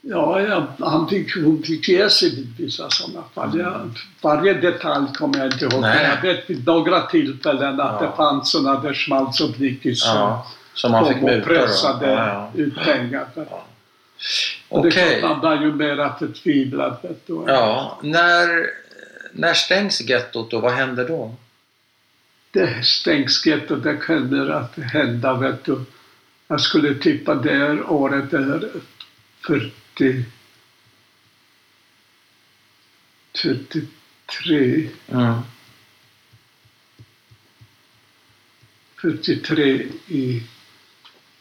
Ja, 0.00 0.40
ja 0.40 0.66
han 0.78 1.08
fick, 1.08 1.34
hon 1.36 1.62
fick 1.62 1.88
ge 1.88 2.10
sig 2.10 2.36
vid 2.36 2.54
vissa 2.58 2.90
sådana 2.90 3.22
fall. 3.34 3.58
Jag, 3.58 3.90
varje 4.22 4.54
detalj 4.54 5.06
kommer 5.14 5.38
jag 5.38 5.46
inte 5.46 5.64
ihåg. 5.64 5.80
Nej. 5.80 6.10
Jag 6.14 6.22
vet 6.22 6.50
vid 6.50 6.66
några 6.66 7.00
tillfällen 7.00 7.80
att 7.80 8.00
det 8.00 8.10
fanns 8.16 8.50
sådana 8.50 8.80
där 8.80 8.92
som 9.32 9.54
Nicky 9.58 9.94
sa. 9.94 10.14
Ja, 10.14 10.46
som 10.74 11.06
fick 11.06 11.20
kom 11.20 11.38
och 11.38 11.44
pressade 11.44 12.42
ut 12.54 12.76
pengar. 12.76 13.26
Och 14.68 14.84
det 14.84 14.90
klart, 14.90 15.22
han 15.22 15.40
var 15.40 15.62
ju 15.62 15.72
mera 15.72 16.18
förtvivlad. 16.18 16.96
Ja, 17.26 18.00
när, 18.02 18.70
när 19.32 19.54
stängs 19.54 20.00
gettot 20.00 20.52
och 20.52 20.62
vad 20.62 20.72
händer 20.72 21.08
då? 21.08 21.34
Det 22.50 22.84
stängs 22.84 23.46
gettot, 23.46 23.82
det 23.82 23.96
kommer 23.96 24.50
att 24.50 24.78
hända. 24.78 25.34
Vet 25.34 25.64
du. 25.64 25.84
Jag 26.48 26.60
skulle 26.60 26.94
tippa 26.94 27.34
det 27.34 27.52
är 27.52 27.90
året 27.90 28.32
är 28.32 28.70
40... 29.46 30.24
43. 33.42 34.88
Mm. 35.08 35.34
43 39.00 39.86
i... 40.06 40.42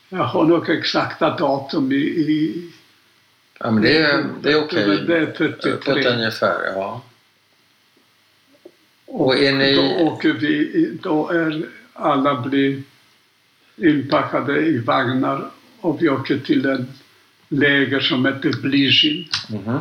Jag 0.09 0.23
har 0.23 0.45
nog 0.45 0.69
exakta 0.69 1.37
datum 1.37 1.91
i... 1.91 1.95
i 1.95 2.71
Ja, 3.59 3.71
men 3.71 3.83
det 3.83 3.97
är, 3.97 4.25
det 4.41 4.51
är 4.51 4.63
okej. 4.63 4.87
Men 4.87 5.05
det 5.05 5.17
är 5.17 5.25
På 5.25 5.43
ett 5.43 5.63
43. 5.63 6.07
ungefär, 6.07 6.65
ja. 6.65 7.03
Och 9.05 9.37
är 9.37 9.53
ni... 9.53 9.75
Då 9.75 10.05
åker 10.05 10.33
vi, 10.33 10.97
då 11.01 11.29
är 11.29 11.65
alla 11.93 12.41
blir 12.41 12.83
inpackade 13.75 14.65
i 14.65 14.77
vagnar 14.77 15.49
och 15.81 16.01
vi 16.01 16.09
åker 16.09 16.39
till 16.39 16.65
en 16.65 16.87
läger 17.47 17.99
som 17.99 18.25
heter 18.25 18.61
Blizjin. 18.61 19.27
Mhm. 19.49 19.79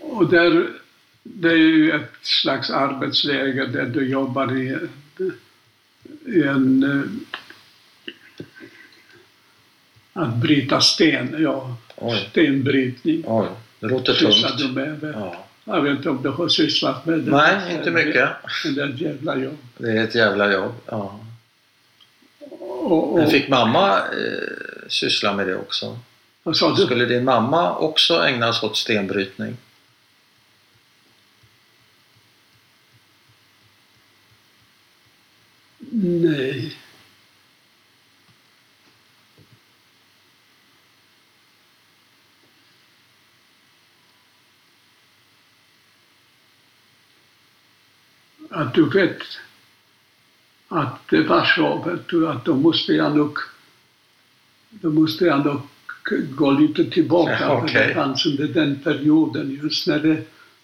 Och 0.00 0.28
där, 0.28 0.68
det 1.22 1.48
är 1.48 1.56
ju 1.56 1.92
ett 1.92 2.12
slags 2.22 2.70
arbetsläger 2.70 3.66
där 3.66 3.86
du 3.86 4.08
jobbar 4.08 4.56
i 4.56 4.78
en... 6.44 6.82
eh, 6.82 7.02
Att 10.12 10.34
bryta 10.36 10.80
sten, 10.80 11.36
ja. 11.42 11.76
Oj, 11.96 12.26
Stenbrytning. 12.30 13.22
oj. 13.26 13.48
Det 13.80 13.86
låter 13.86 14.14
tungt. 14.14 14.74
med? 14.74 15.14
Ja. 15.14 15.44
Jag 15.64 15.82
vet 15.82 15.96
inte 15.96 16.10
om 16.10 16.22
du 16.22 16.28
har 16.28 16.48
sysslat 16.48 17.06
med 17.06 17.18
det? 17.18 17.30
Nej, 17.30 17.74
inte 17.74 17.90
mycket. 17.90 18.28
Men 18.64 18.74
det 18.74 18.82
är 18.82 18.88
ett 18.88 19.00
jävla 19.00 19.36
jobb. 19.36 19.56
Det 19.78 19.90
är 19.90 20.04
ett 20.04 20.14
jävla 20.14 20.52
jobb. 20.52 20.74
Ja. 20.86 21.20
Och, 22.50 23.12
och, 23.12 23.18
Men 23.18 23.30
fick 23.30 23.48
mamma 23.48 23.98
eh, 23.98 24.48
syssla 24.88 25.34
med 25.34 25.46
det 25.46 25.56
också? 25.56 25.98
Skulle 26.84 27.04
din 27.04 27.24
mamma 27.24 27.76
också 27.76 28.24
ägna 28.26 28.52
sig 28.52 28.66
åt 28.66 28.76
stenbrytning? 28.76 29.56
Nej. 35.90 36.74
Vet 48.86 49.22
att 50.68 52.06
du, 52.08 52.28
att 52.28 52.44
då 52.44 52.54
måste 52.56 52.92
jag 52.92 53.16
nog, 53.16 53.38
då 54.70 54.90
måste 54.90 55.24
jag 55.24 55.44
nog 55.46 55.60
gå 56.36 56.50
lite 56.50 56.84
tillbaka. 56.84 57.32
Ja, 57.32 57.38
för 57.38 57.56
okej. 57.64 57.86
Det 57.88 57.94
fanns 57.94 58.26
under 58.26 58.48
den 58.48 58.78
perioden, 58.84 59.58
just 59.62 59.86
när, 59.86 59.98
det, 59.98 60.22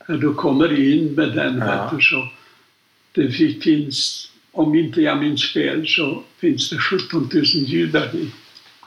när 0.08 0.16
du 0.16 0.34
kommer 0.34 0.80
in 0.80 1.12
med 1.14 1.28
den, 1.36 1.58
Ja. 1.58 1.90
du, 1.96 2.02
så 2.02 2.28
det 3.12 3.30
fi- 3.30 3.60
finns, 3.60 4.30
om 4.52 4.74
inte 4.74 5.00
jag 5.02 5.18
minns 5.18 5.52
fel, 5.52 5.86
så 5.86 6.22
finns 6.38 6.70
det 6.70 6.78
17 6.78 7.28
000 7.32 7.44
judar 7.44 8.14
i, 8.16 8.30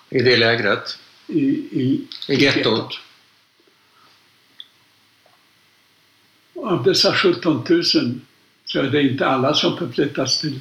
I 0.09 0.21
det 0.21 0.37
lägret? 0.37 0.97
i, 1.27 1.39
i, 1.71 2.01
I 2.27 2.35
gettot? 2.35 2.99
Av 6.55 6.83
dessa 6.83 7.13
17 7.13 7.63
000 7.69 8.19
så 8.67 8.79
är 8.79 8.83
det 8.83 9.01
inte 9.01 9.27
alla 9.27 9.53
som 9.53 9.77
förflyttas 9.77 10.41
till 10.41 10.59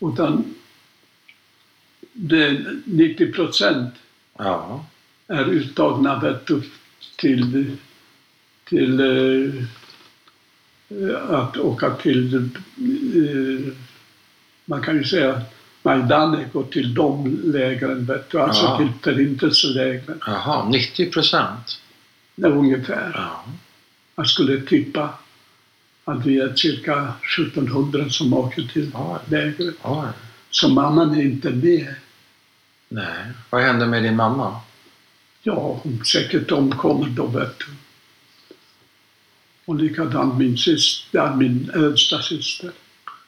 utan 0.00 0.54
det 2.12 2.44
är 2.44 2.76
90 2.84 3.32
procent 3.32 3.94
Ja. 4.38 4.86
är 5.26 5.44
uttagna 5.44 6.18
vet 6.20 6.46
du, 6.46 6.62
till, 7.16 7.76
till 8.64 9.00
eh, 9.00 9.64
att 11.30 11.56
åka 11.56 11.90
till, 11.90 12.34
eh, 12.34 13.72
man 14.64 14.82
kan 14.82 14.96
ju 14.96 15.04
säga 15.04 15.42
Majdanek 15.82 16.54
och 16.54 16.70
till 16.72 16.94
de 16.94 17.40
lägren, 17.44 18.04
vet 18.04 18.30
du, 18.30 18.40
alltså 18.40 18.62
Ja. 18.64 18.78
till 18.78 18.88
förintelselägren. 19.02 20.20
Jaha, 20.26 20.68
90 20.68 21.10
procent? 21.10 21.80
Det 22.34 22.46
är 22.46 22.50
ungefär. 22.52 23.12
Ja. 23.14 23.44
Jag 24.16 24.26
skulle 24.26 24.60
tippa 24.60 25.14
att 26.04 26.26
vi 26.26 26.38
är 26.40 26.54
cirka 26.54 27.12
1700 27.38 28.08
som 28.10 28.34
åker 28.34 28.62
till 28.62 28.90
lägret. 29.26 29.74
Så 30.50 30.68
mamman 30.68 31.14
är 31.14 31.22
inte 31.22 31.50
med. 31.50 31.94
Nej. 32.88 33.24
Vad 33.50 33.62
hände 33.62 33.86
med 33.86 34.02
din 34.02 34.16
mamma? 34.16 34.60
Ja, 35.42 35.80
hon 35.82 36.04
säkert 36.04 36.50
omkommer 36.52 37.06
då, 37.08 37.26
vet 37.26 37.58
du. 37.58 37.64
Och 39.64 39.74
likadant 39.74 40.38
min 40.38 40.56
syster, 40.58 41.34
min 41.36 41.70
äldsta 41.74 42.22
syster. 42.22 42.70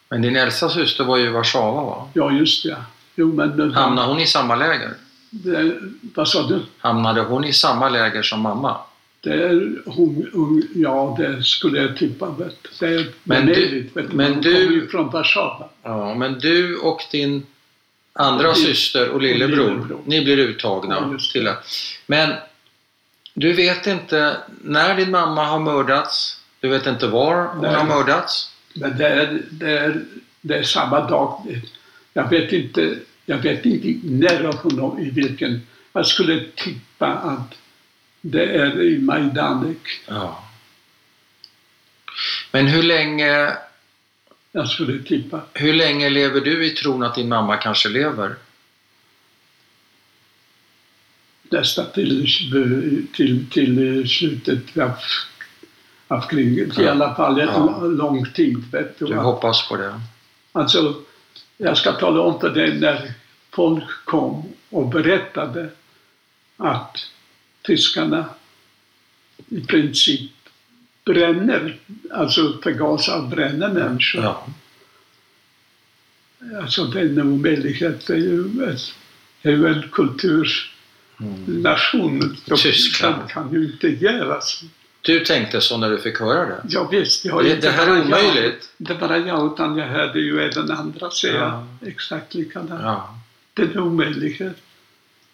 Men 0.08 0.22
din 0.22 0.36
äldsta 0.36 0.68
syster 0.68 1.04
var 1.04 1.16
ju 1.16 1.26
i 1.26 1.30
Warszawa 1.30 1.84
va? 1.84 2.08
Ja, 2.14 2.32
just 2.32 2.64
ja. 2.64 2.76
Jo, 3.14 3.32
men... 3.32 3.56
det- 3.56 3.74
Hamnade 3.74 4.08
hon 4.08 4.20
i 4.20 4.26
samma 4.26 4.56
läger? 4.56 4.94
Det, 5.30 5.74
vad 6.14 6.28
sa 6.28 6.46
du? 6.48 6.60
Hamnade 6.78 7.20
hon 7.20 7.44
i 7.44 7.52
samma 7.52 7.88
läger 7.88 8.22
som 8.22 8.40
mamma? 8.40 8.76
Det 9.26 9.34
är 9.34 9.82
hon, 9.86 10.30
hon, 10.32 10.68
ja, 10.74 11.16
det 11.18 11.42
skulle 11.42 11.78
jag 11.82 11.96
tippa. 11.96 12.30
Vet. 12.30 12.56
du. 12.62 12.86
Det 12.86 12.94
är 12.94 13.06
Men 13.24 13.46
du- 13.46 13.88
vet 13.94 14.12
men 14.12 14.40
du- 14.40 14.74
ju 14.74 14.88
från 14.88 15.10
Warszawa. 15.10 15.68
Ja, 15.82 16.14
men 16.14 16.38
du 16.38 16.76
och 16.76 17.00
din 17.12 17.46
andra 18.12 18.50
Och 18.50 18.56
syster 18.56 19.08
och 19.08 19.22
lillebror, 19.22 19.56
lillebror. 19.70 20.00
ni 20.04 20.24
blir 20.24 20.38
uttagna 20.38 21.18
till. 21.32 21.50
Men 22.06 22.32
du 23.34 23.52
vet 23.52 23.86
inte 23.86 24.36
när 24.62 24.96
din 24.96 25.10
mamma 25.10 25.44
har 25.44 25.58
mördats? 25.60 26.40
Du 26.60 26.68
vet 26.68 26.86
inte 26.86 27.06
var 27.06 27.46
hon 27.46 27.62
Nej. 27.62 27.74
har 27.74 27.84
mördats? 27.86 28.50
Men 28.74 28.98
det 28.98 29.08
är, 29.08 29.42
det 29.50 29.78
är, 29.78 30.04
det 30.40 30.54
är 30.58 30.62
samma 30.62 31.08
dag. 31.08 31.60
Jag 32.12 32.30
vet 32.30 32.52
inte, 32.52 32.94
jag 33.24 33.38
vet 33.38 33.64
inte 33.66 33.94
när 34.04 34.46
och 34.46 34.54
hon- 34.54 34.98
i 35.06 35.10
vilken. 35.10 35.60
Jag 35.92 36.06
skulle 36.06 36.44
tippa 36.56 37.06
att 37.06 37.54
det 38.30 38.44
är 38.44 38.82
i 38.82 38.98
Majdanek. 38.98 39.78
Ja. 40.06 40.44
Men 42.50 42.66
hur 42.66 42.82
länge, 42.82 43.56
Jag 44.52 44.68
skulle 44.68 45.02
tippa. 45.02 45.40
hur 45.54 45.72
länge 45.72 46.10
lever 46.10 46.40
du 46.40 46.66
i 46.66 46.70
tron 46.70 47.02
att 47.02 47.14
din 47.14 47.28
mamma 47.28 47.56
kanske 47.56 47.88
lever? 47.88 48.34
Nästan 51.50 51.86
till, 51.94 52.26
till, 53.12 53.50
till 53.50 54.08
slutet 54.08 54.78
av, 54.78 54.90
av 56.08 56.20
kriget. 56.28 56.78
I 56.78 56.82
Ja. 56.82 56.90
alla 56.90 57.14
fall 57.14 57.40
en 57.40 57.48
Ja. 57.48 57.80
lång 57.80 58.24
tid. 58.32 58.64
Vet 58.72 58.98
du. 58.98 59.06
Du 59.06 59.16
hoppas 59.16 59.68
på 59.68 59.76
det? 59.76 60.00
Alltså, 60.52 60.94
jag 61.56 61.76
ska 61.76 61.92
tala 61.92 62.20
om 62.20 62.40
för 62.40 62.50
dig 62.50 62.80
när 62.80 63.12
folk 63.50 64.04
kom 64.04 64.48
och 64.70 64.88
berättade 64.88 65.68
att 66.56 66.96
tyskarna 67.66 68.24
i 69.48 69.60
princip 69.60 70.30
bränner, 71.04 71.78
alltså 72.12 72.58
förgasar 72.62 73.18
och 73.18 73.28
bränner 73.28 73.68
människor. 73.68 74.22
Ja. 74.22 74.46
Alltså 76.62 76.84
det 76.84 77.00
är 77.00 77.04
en 77.04 77.22
omöjlighet. 77.22 78.06
Det 78.06 78.12
är 78.12 78.16
ju, 78.16 78.44
det 79.42 79.50
är 79.50 79.66
en 79.66 79.88
kulturnation. 79.92 80.70
Mm. 82.20 82.36
Tyskland. 82.56 83.28
Kan 83.30 83.52
ju 83.52 83.64
inte 83.64 84.40
så. 84.42 84.66
Du 85.00 85.20
tänkte 85.24 85.60
så 85.60 85.78
när 85.78 85.90
du 85.90 85.98
fick 85.98 86.20
höra 86.20 86.46
det? 86.46 86.60
Ja, 86.68 86.88
visst. 86.92 87.24
Jag, 87.24 87.44
Det, 87.44 87.50
inte 87.50 87.66
det 87.66 87.72
här 87.72 87.86
är 87.86 87.90
omöjligt. 87.90 88.70
Jag, 88.76 88.90
inte 88.90 88.94
bara 88.94 89.18
jag, 89.18 89.52
utan 89.52 89.78
jag 89.78 89.86
hörde 89.86 90.20
ju 90.20 90.40
även 90.40 90.70
andra 90.70 91.10
säga 91.10 91.34
Ja. 91.34 91.66
exakt 91.88 92.34
likadant. 92.34 92.80
Ja. 92.82 93.18
Det 93.54 93.62
är 93.62 93.66
en 93.66 93.78
omöjlighet. 93.78 94.56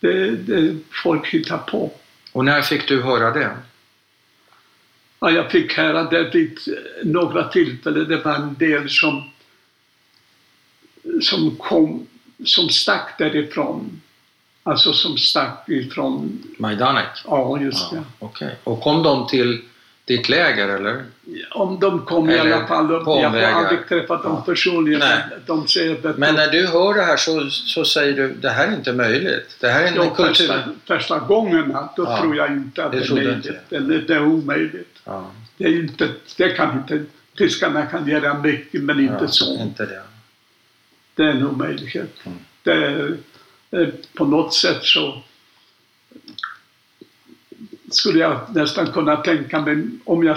Det, 0.01 0.31
det 0.31 0.77
folk 0.91 1.27
hittar 1.27 1.59
på. 1.59 1.93
Och 2.33 2.45
när 2.45 2.63
fick 2.63 2.89
du 2.89 3.03
höra 3.03 3.31
det? 3.31 3.57
Ja, 5.21 5.31
jag 5.31 5.51
fick 5.51 5.77
höra 5.77 6.05
det 6.05 6.31
vid 6.35 6.59
några 7.05 7.49
tillfällen. 7.49 8.09
Det 8.09 8.17
var 8.17 8.35
en 8.35 8.55
del 8.55 8.91
som, 8.91 9.31
som 11.23 11.57
kom, 11.57 12.07
som 12.45 12.69
stack 12.69 13.19
därifrån. 13.19 14.01
Alltså 14.63 14.93
som 14.93 15.19
stack 15.19 15.69
ifrån, 15.69 16.43
Majdanek? 16.59 17.07
ja 17.25 17.61
just 17.61 17.91
det. 17.91 18.03
Okej. 18.19 18.57
Och 18.65 18.81
kom 18.81 19.03
de 19.03 19.27
till 19.27 19.63
ditt 20.05 20.29
läger 20.29 20.69
eller? 20.69 21.05
Om 21.51 21.81
de 21.81 22.05
kom 22.05 22.31
i 22.31 22.35
Eller 22.35 22.53
alla 22.53 22.67
fall, 22.67 22.91
jag 22.91 23.31
har 23.31 23.41
aldrig 23.43 23.89
träffat 23.89 24.23
dem 24.23 24.33
Ja. 24.33 24.43
personligen, 24.47 25.03
de 25.47 25.69
säger 25.69 26.09
att 26.09 26.19
Men 26.19 26.35
när 26.35 26.51
du 26.51 26.67
hör 26.67 26.95
det 26.95 27.03
här 27.03 27.17
så, 27.17 27.51
så 27.51 27.85
säger 27.85 28.13
du 28.17 28.33
det 28.35 28.51
här 28.51 28.69
är 28.69 28.73
inte 28.75 28.93
möjligt. 28.93 29.57
Det 29.61 29.69
här 29.69 29.83
är 29.83 29.93
Ja, 29.97 30.11
kultur... 30.15 30.35
första, 30.35 30.63
första 30.87 31.19
gångerna, 31.19 31.89
då 31.97 32.05
Ja, 32.05 32.21
tror 32.21 32.37
jag 32.37 32.53
inte 32.53 32.85
att 32.85 32.93
det 32.93 32.99
det, 32.99 33.05
är 33.07 33.15
möjligt. 33.15 33.47
inte. 33.47 34.05
Det, 34.07 34.15
är 34.15 34.25
omöjligt. 34.25 34.99
Ja, 35.05 35.31
Det, 35.57 35.65
är 35.65 35.77
inte, 35.77 36.09
det 36.37 36.49
kan 36.49 36.79
inte, 36.79 37.05
tyskarna 37.39 37.87
kan 37.87 38.09
göra 38.09 38.35
mycket 38.39 38.83
men 38.83 39.01
inte 39.01 39.29
så. 39.29 39.55
Inte 39.61 39.87
det. 39.87 40.03
Det 41.15 41.23
är 41.23 41.29
en 41.31 41.47
omöjlighet. 41.47 42.15
Mm. 42.25 42.39
Det 42.63 42.73
är, 42.73 43.17
eh, 43.71 43.89
på 44.15 44.25
något 44.25 44.55
sätt 44.55 44.79
så 44.85 45.23
skulle 47.91 48.19
jag 48.19 48.41
nästan 48.55 48.87
kunna 48.87 49.17
tänka 49.17 49.61
mig, 49.61 49.85
om 50.05 50.25
jag 50.25 50.37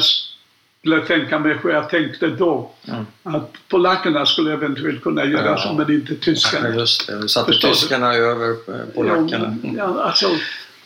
skulle 0.85 1.01
tänka 1.05 1.39
mig 1.39 1.57
hur 1.63 1.69
jag 1.69 1.89
tänkte 1.89 2.27
då, 2.27 2.71
Mm. 2.87 3.05
att 3.23 3.51
polackerna 3.69 4.25
skulle 4.25 4.53
eventuellt 4.53 5.03
kunna 5.03 5.25
göra 5.25 5.45
Ja. 5.45 5.57
så, 5.57 5.73
men 5.73 5.91
inte 5.91 6.13
Ja, 6.13 6.19
tyskarna. 6.21 6.69
just 6.75 7.07
det. 7.07 7.29
Satte 7.29 7.51
tyskarna 7.53 8.13
över 8.13 8.49
eh, 8.49 8.85
polackerna. 8.95 9.57
Ja, 9.63 9.69
ja, 9.77 10.03
alltså, 10.03 10.27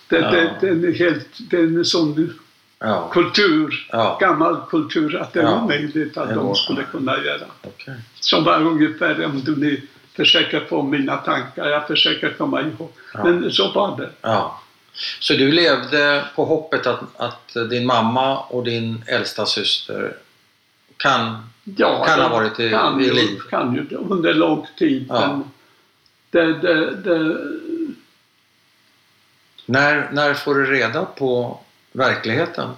det, 0.07 0.17
Ja. 0.19 0.31
det, 0.31 0.51
det, 0.61 0.67
är 0.67 0.71
en 0.71 0.93
helt, 0.93 1.27
det 1.49 1.57
är 1.57 1.63
en 1.63 1.85
sån 1.85 2.33
Ja, 2.81 3.09
kultur, 3.13 3.87
gammal 4.19 4.57
kultur, 4.69 5.15
att 5.21 5.33
det 5.33 5.39
är 5.39 5.43
Ja. 5.43 5.61
omöjligt 5.61 6.17
att 6.17 6.35
de 6.35 6.55
skulle 6.55 6.83
kunna 6.91 7.17
göra. 7.17 7.45
okej. 7.63 7.93
Som 8.19 8.43
var 8.43 8.61
ungefär, 8.61 9.25
om 9.25 9.41
du 9.43 9.55
ni 9.55 9.81
försöker 10.15 10.59
få 10.69 10.83
mina 10.83 11.17
tankar, 11.17 11.69
jag 11.69 11.87
försöker 11.87 12.33
komma 12.37 12.61
ihåg. 12.61 12.89
Men 13.23 13.51
så 13.51 13.71
var 13.71 13.97
det. 13.97 14.09
Ja. 14.21 14.61
Så 15.19 15.33
du 15.33 15.51
levde 15.51 16.25
på 16.35 16.45
hoppet 16.45 16.87
att, 16.87 16.99
att 17.17 17.53
din 17.69 17.85
mamma 17.85 18.39
och 18.39 18.63
din 18.63 19.03
äldsta 19.07 19.45
syster 19.45 20.13
kan... 20.97 21.49
Ja, 21.77 22.05
Kan 22.05 22.19
ha 22.19 22.29
varit 22.29 22.59
i- 22.59 22.69
kan 22.69 23.01
i 23.01 23.03
ju, 23.05 23.13
liv. 23.13 23.39
Kan 23.49 23.75
ju 23.75 23.97
under 23.97 24.33
lång 24.33 24.67
tid. 24.77 25.05
Ja. 25.09 25.41
Det, 26.31 26.53
det, 26.53 26.95
det, 26.95 27.37
När, 29.65 30.09
när 30.11 30.33
får 30.33 30.55
du 30.55 30.65
reda 30.65 31.05
på 31.05 31.59
verkligheten? 31.91 32.69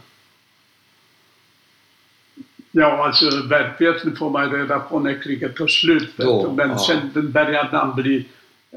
ja, 2.71 3.05
alltså 3.05 3.25
verkligheten 3.47 4.15
får 4.15 4.29
man 4.29 4.51
reda 4.51 4.79
på 4.79 4.99
när 4.99 5.21
kriget 5.23 5.55
tar 5.55 5.67
slut. 5.67 6.13
Då. 6.17 6.51
Men 6.51 6.69
ja. 6.69 6.77
sen 6.79 7.11
den 7.13 7.31
börjar 7.31 7.69
den 7.71 7.95
bli 7.95 8.25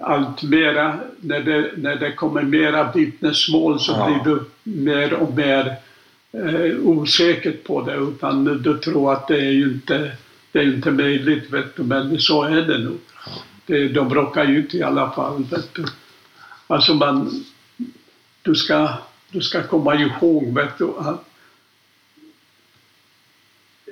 allt 0.00 0.42
mera, 0.42 0.98
när 1.20 1.40
det, 1.40 1.70
när 1.76 1.96
det 1.96 2.12
kommer 2.12 2.42
mera 2.42 2.92
vittnesmål 2.92 3.80
så 3.80 3.92
Ja. 3.92 4.06
blir 4.06 4.34
du 4.34 4.44
mer 4.62 5.12
och 5.12 5.34
mer 5.34 5.76
eh, 6.32 6.76
osäker 6.82 7.52
på 7.52 7.82
det. 7.82 7.94
Utan 7.94 8.44
du 8.44 8.78
tror 8.78 9.12
att 9.12 9.28
det 9.28 9.36
är 9.36 9.50
ju 9.50 9.64
inte, 9.64 10.16
det 10.52 10.58
är 10.58 10.74
inte 10.74 10.90
möjligt, 10.90 11.50
vet 11.50 11.76
du. 11.76 11.82
men 11.82 12.18
så 12.20 12.42
är 12.42 12.62
det 12.62 12.78
nog. 12.78 12.98
Det, 13.66 13.88
de 13.88 14.08
bråkar 14.08 14.44
ju 14.44 14.56
inte 14.58 14.76
i 14.76 14.82
alla 14.82 15.10
fall. 15.10 15.44
Vet 15.44 15.74
du. 15.74 15.84
Alltså 16.66 16.94
man, 16.94 17.44
du, 18.42 18.54
ska, 18.54 18.88
du 19.30 19.40
ska 19.40 19.62
komma 19.62 19.94
ihåg 19.94 20.54
vet 20.54 20.78
du, 20.78 20.92
att 20.98 21.24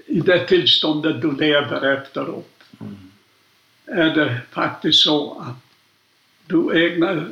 i 0.07 0.21
det 0.21 0.47
tillståndet 0.47 1.23
du 1.23 1.33
lever 1.37 1.93
efteråt 1.97 2.49
är 3.87 4.15
det 4.15 4.41
faktiskt 4.51 4.99
så 5.05 5.41
att 5.41 5.72
du 6.53 6.87
ägnar, 6.87 7.29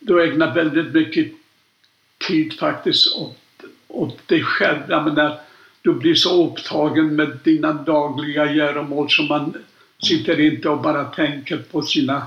du 0.00 0.24
ägnar 0.24 0.54
väldigt 0.54 0.94
mycket 0.94 1.26
tid 2.28 2.58
faktiskt 2.58 3.16
åt, 3.16 3.36
åt 3.88 4.28
dig 4.28 4.42
själv. 4.42 4.80
Jag 4.88 5.04
menar, 5.04 5.40
du 5.82 5.94
blir 5.94 6.14
så 6.14 6.46
upptagen 6.46 7.16
med 7.16 7.38
dina 7.44 7.72
dagliga 7.72 8.52
göromål 8.52 9.10
som 9.10 9.28
man 9.28 9.54
sitter 10.02 10.40
inte 10.40 10.68
och 10.68 10.80
bara 10.80 11.04
tänker 11.04 11.56
på 11.56 11.82
sina... 11.82 12.26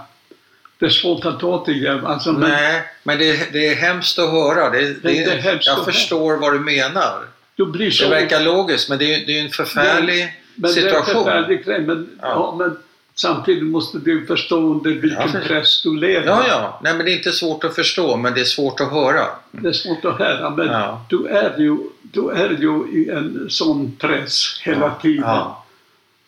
Det 0.77 0.85
är 0.85 0.89
svårt 0.89 1.25
att 1.25 1.43
återge. 1.43 2.01
Alltså, 2.01 2.31
men 2.31 2.49
Nej, 2.49 2.83
men 3.03 3.17
det, 3.17 3.53
det 3.53 3.67
är 3.67 3.75
hemskt 3.75 4.19
att 4.19 4.29
höra. 4.31 4.69
Det, 4.69 4.79
det, 4.79 4.99
det 5.01 5.23
är 5.23 5.37
hemskt 5.37 5.67
jag 5.67 5.73
att 5.73 5.85
höra. 5.85 5.93
förstår 5.93 6.37
vad 6.37 6.53
du 6.53 6.59
menar. 6.59 7.27
du 7.55 7.65
blir 7.65 7.91
så... 7.91 8.03
Det 8.03 8.09
verkar 8.09 8.43
logiskt, 8.43 8.89
men 8.89 8.97
det 8.97 9.13
är, 9.13 9.25
det 9.25 9.39
är 9.39 9.43
en 9.43 9.49
förfärlig 9.49 10.33
men 10.55 10.71
Det 10.71 10.79
är 10.79 10.83
en 10.83 10.89
situation. 10.91 11.23
förfärlig 11.23 11.65
grej, 11.65 11.81
men, 11.81 12.09
Ja. 12.21 12.27
ja. 12.27 12.55
men 12.57 12.77
samtidigt 13.21 13.63
måste 13.63 13.97
du 13.99 14.25
förstå 14.25 14.57
under 14.73 14.91
vilken 14.91 15.29
för- 15.29 15.39
press 15.41 15.81
du 15.83 15.97
lever. 15.97 16.27
Ja, 16.27 16.43
ja. 16.47 16.79
Nej, 16.83 16.95
men 16.95 17.05
det 17.05 17.11
är 17.11 17.17
inte 17.17 17.31
svårt 17.31 17.63
att 17.63 17.75
förstå, 17.75 18.17
men 18.17 18.33
det 18.33 18.41
är 18.41 18.45
svårt 18.45 18.79
att 18.81 18.91
höra. 18.91 19.25
Det 19.51 19.67
är 19.67 19.73
svårt 19.73 20.05
att 20.05 20.19
höra, 20.19 20.49
men 20.49 20.67
Ja. 20.67 21.05
du, 21.09 21.27
är 21.27 21.59
ju, 21.59 21.77
du 22.01 22.29
är 22.29 22.49
ju 22.49 22.73
i 22.99 23.09
en 23.09 23.45
sån 23.49 23.95
press 23.99 24.59
hela 24.63 24.79
Ja, 24.85 24.99
tiden. 25.01 25.23
ja. 25.23 25.65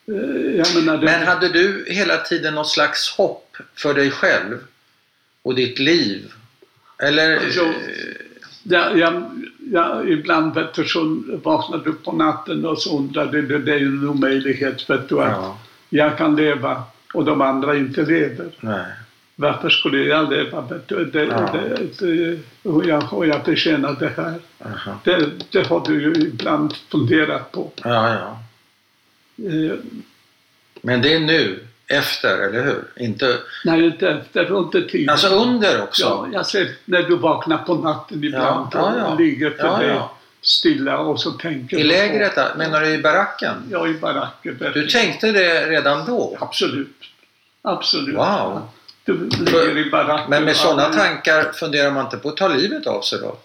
Eh, 0.07 0.75
menar, 0.75 0.97
det, 0.97 1.05
Men 1.05 1.27
hade 1.27 1.49
du 1.49 1.85
hela 1.87 2.17
tiden 2.17 2.55
något 2.55 2.69
slags 2.69 3.09
hopp 3.17 3.57
för 3.75 3.93
dig 3.93 4.11
själv 4.11 4.57
och 5.43 5.55
ditt 5.55 5.79
liv? 5.79 6.31
Eller? 7.03 7.37
Alltså, 7.37 7.73
jag, 8.63 8.97
jag, 8.97 9.23
jag, 9.71 10.09
ibland 10.09 10.55
vet 10.55 10.73
du, 10.73 10.85
så 10.85 11.23
vaknar 11.43 11.77
du 11.77 11.93
på 11.93 12.11
natten 12.11 12.65
och 12.65 12.81
så 12.81 12.97
undrar 12.97 13.25
du, 13.25 13.59
det, 13.59 13.73
är 13.73 13.77
ju 13.79 13.85
en 13.87 14.09
omöjlighet 14.09 14.89
vet 14.89 15.09
du, 15.09 15.21
att 15.21 15.31
ja, 15.31 15.57
jag 15.97 16.17
kan 16.17 16.35
leva 16.35 16.83
och 17.13 17.25
de 17.25 17.41
andra 17.41 17.75
inte 17.75 18.01
lever. 18.01 18.47
nej. 18.59 18.85
Varför 19.35 19.69
skulle 19.69 19.97
jag 19.97 20.29
leva? 20.29 20.61
Det, 20.61 20.81
Ja. 21.13 21.49
det, 21.99 22.39
och, 22.63 22.85
jag, 22.85 23.13
och 23.13 23.27
jag 23.27 23.45
förtjänar 23.45 23.95
det 23.99 24.11
här. 24.17 24.33
Aha. 24.65 24.99
Det, 25.03 25.29
det 25.51 25.67
har 25.67 25.85
du 25.87 26.01
ju 26.01 26.11
ibland 26.27 26.73
funderat 26.91 27.51
på. 27.51 27.71
Ja, 27.83 28.13
ja. 28.13 28.39
Eh, 29.49 29.75
Men 30.81 31.01
det 31.01 31.13
är 31.13 31.19
nu, 31.19 31.59
efter, 31.87 32.37
eller 32.37 32.63
hur? 32.63 32.83
Inte... 33.05 33.37
Nej, 33.65 33.85
inte 33.85 34.09
efter, 34.09 34.51
under 34.51 34.81
tiden. 34.81 35.09
Alltså 35.09 35.27
under 35.27 35.83
också? 35.83 36.03
Ja, 36.03 36.27
jag 36.33 36.45
ser 36.45 36.67
när 36.85 37.03
du 37.03 37.15
vaknar 37.15 37.57
på 37.57 37.75
natten 37.75 38.23
ibland 38.23 38.67
Ja, 38.73 38.93
ja, 38.93 38.93
ja. 38.97 39.05
och 39.07 39.19
ligger 39.19 39.49
för 39.51 39.79
dig. 39.79 39.99
Stilla 40.43 40.97
och 40.97 41.19
så 41.19 41.31
tänker 41.31 41.77
I 41.79 41.83
du 41.83 41.89
på- 41.89 41.95
lägret? 41.95 42.57
Menar 42.57 42.81
du 42.81 42.87
i 42.87 42.97
baracken? 43.01 43.55
Ja, 43.71 43.87
i 43.87 43.93
baracken. 43.93 44.57
Du 44.73 44.87
tänkte 44.87 45.31
det 45.31 45.69
redan 45.69 46.05
då? 46.05 46.37
Absolut. 46.39 46.97
Absolut. 47.61 48.15
Wow. 48.15 48.61
Du 49.05 49.13
ligger 49.39 49.77
i 49.77 49.89
baracken. 49.89 50.29
Men 50.29 50.43
med 50.45 50.55
sådana 50.55 50.93
tankar 50.93 51.51
funderar 51.51 51.91
man 51.91 52.05
inte 52.05 52.17
på 52.17 52.29
att 52.29 52.37
ta 52.37 52.47
livet 52.47 52.87
av 52.87 53.01
sig 53.01 53.19
då? 53.19 53.37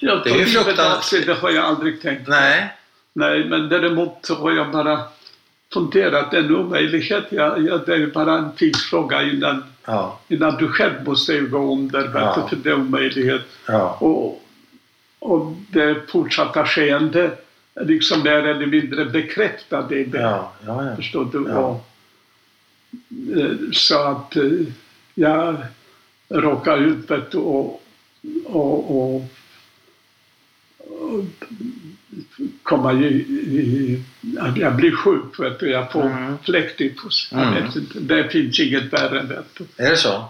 Ja, 0.00 0.20
det 0.24 0.30
är 0.30 0.34
ju 0.38 0.44
ta 0.44 0.50
livet 0.60 0.66
fruktan- 0.76 0.96
av 0.96 1.00
sig, 1.00 1.20
Det 1.24 1.34
har 1.34 1.50
jag 1.50 1.64
aldrig 1.64 2.02
tänkt. 2.02 2.28
Nej. 2.28 2.72
Nej, 3.12 3.44
men 3.44 3.68
däremot 3.68 4.18
så 4.26 4.34
har 4.34 4.52
jag 4.52 4.70
bara 4.70 5.00
funderat. 5.72 6.30
Det 6.30 6.36
är 6.36 6.42
en 6.42 6.56
omöjlighet. 6.56 7.24
Jag, 7.30 7.66
jag, 7.68 7.86
det 7.86 7.94
är 7.94 8.06
bara 8.06 8.32
en 8.38 8.52
tidsfråga 8.52 9.22
innan, 9.22 9.64
Ja, 9.86 10.20
innan 10.28 10.56
du 10.56 10.68
själv 10.68 11.04
måste 11.06 11.40
gå 11.40 11.72
under. 11.72 12.10
Ja. 12.14 12.46
För 12.48 12.56
det 12.56 12.70
är 12.70 12.74
omöjlighet. 12.74 13.42
ja, 13.66 13.96
Och, 14.00 14.40
och 15.24 15.56
det 15.70 16.10
fortsatta 16.10 16.66
skeendet 16.66 17.46
liksom 17.80 18.22
mer 18.22 18.46
eller 18.46 18.66
mindre 18.66 19.04
bekräftar 19.04 19.86
det. 19.88 20.04
det. 20.04 20.18
ja, 20.18 20.52
ja, 20.66 20.84
ja. 20.86 20.96
Förstår 20.96 21.24
du? 21.32 21.38
Och, 21.38 21.86
eh, 23.36 23.56
så 23.72 23.98
att 23.98 24.36
eh, 24.36 24.50
jag 25.14 25.56
råkar 26.28 26.78
ut 26.78 27.10
vet 27.10 27.34
och, 27.34 27.82
och, 28.44 28.96
och, 28.96 29.14
och 30.78 31.24
komma 32.62 32.92
i, 32.92 33.06
i, 33.06 34.02
att 34.38 34.56
jag 34.56 34.76
blir 34.76 34.96
sjuk, 34.96 35.40
vet 35.40 35.60
du. 35.60 35.70
jag 35.70 35.92
får 35.92 36.02
Mm. 36.02 36.38
fläcktyfus. 36.38 37.28
Jag 37.32 37.42
Mm. 37.42 37.70
Det 37.94 38.28
finns 38.28 38.60
inget 38.60 38.92
värre. 38.92 39.22
Vet 39.22 39.54
du. 39.54 39.84
Är 39.84 39.90
det 39.90 39.96
så? 39.96 40.24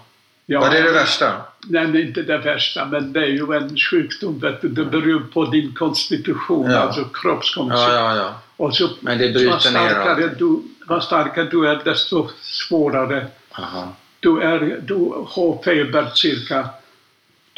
Ja, 0.47 0.61
Vad 0.61 0.75
är 0.75 0.83
det 0.83 0.93
värsta? 0.93 1.33
Nej, 1.69 1.87
det 1.87 1.99
är 1.99 2.07
inte 2.07 2.23
det 2.23 2.39
värsta, 2.39 2.85
men 2.87 3.13
det 3.13 3.21
är 3.21 3.27
ju 3.29 3.53
en 3.57 3.77
sjukdom. 3.77 4.39
Vet 4.39 4.63
du. 4.63 4.69
Det 4.69 4.85
beror 4.85 5.21
på 5.21 5.45
din 5.45 5.75
konstitution, 5.75 6.71
Ja. 6.71 6.79
alltså 6.79 7.05
kroppskonstitution. 7.05 7.95
Ja, 7.95 8.15
ja, 8.15 8.17
ja. 8.17 8.41
Och 8.57 8.77
så, 8.77 8.89
Men 9.01 9.19
det 9.19 9.29
bryter 9.33 9.51
vad 9.51 9.63
starkare 9.63 10.21
ner 10.21 10.35
du, 10.39 10.63
vad 10.87 11.05
starkare 11.05 11.45
du 11.51 11.69
är, 11.69 11.81
desto 11.85 12.29
svårare. 12.43 13.27
Aha. 13.59 13.97
Du, 14.21 14.41
är, 14.43 14.81
du 14.83 14.95
har 15.29 15.63
feber 15.65 16.11
cirka 16.15 16.69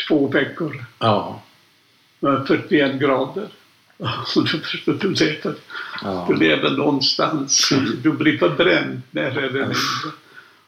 två 0.08 0.28
veckor. 0.28 0.84
Ja. 0.98 1.42
eh, 2.22 2.44
41 2.44 2.94
grader. 3.00 3.48
Du, 4.84 5.14
lever, 5.14 5.54
Ja. 6.02 6.26
du 6.28 6.34
lever 6.36 6.70
någonstans, 6.70 7.72
i- 7.72 7.96
du 8.02 8.12
blir 8.12 8.38
förbränd 8.38 9.02
mer 9.10 9.38
eller 9.38 9.50
mindre. 9.50 9.74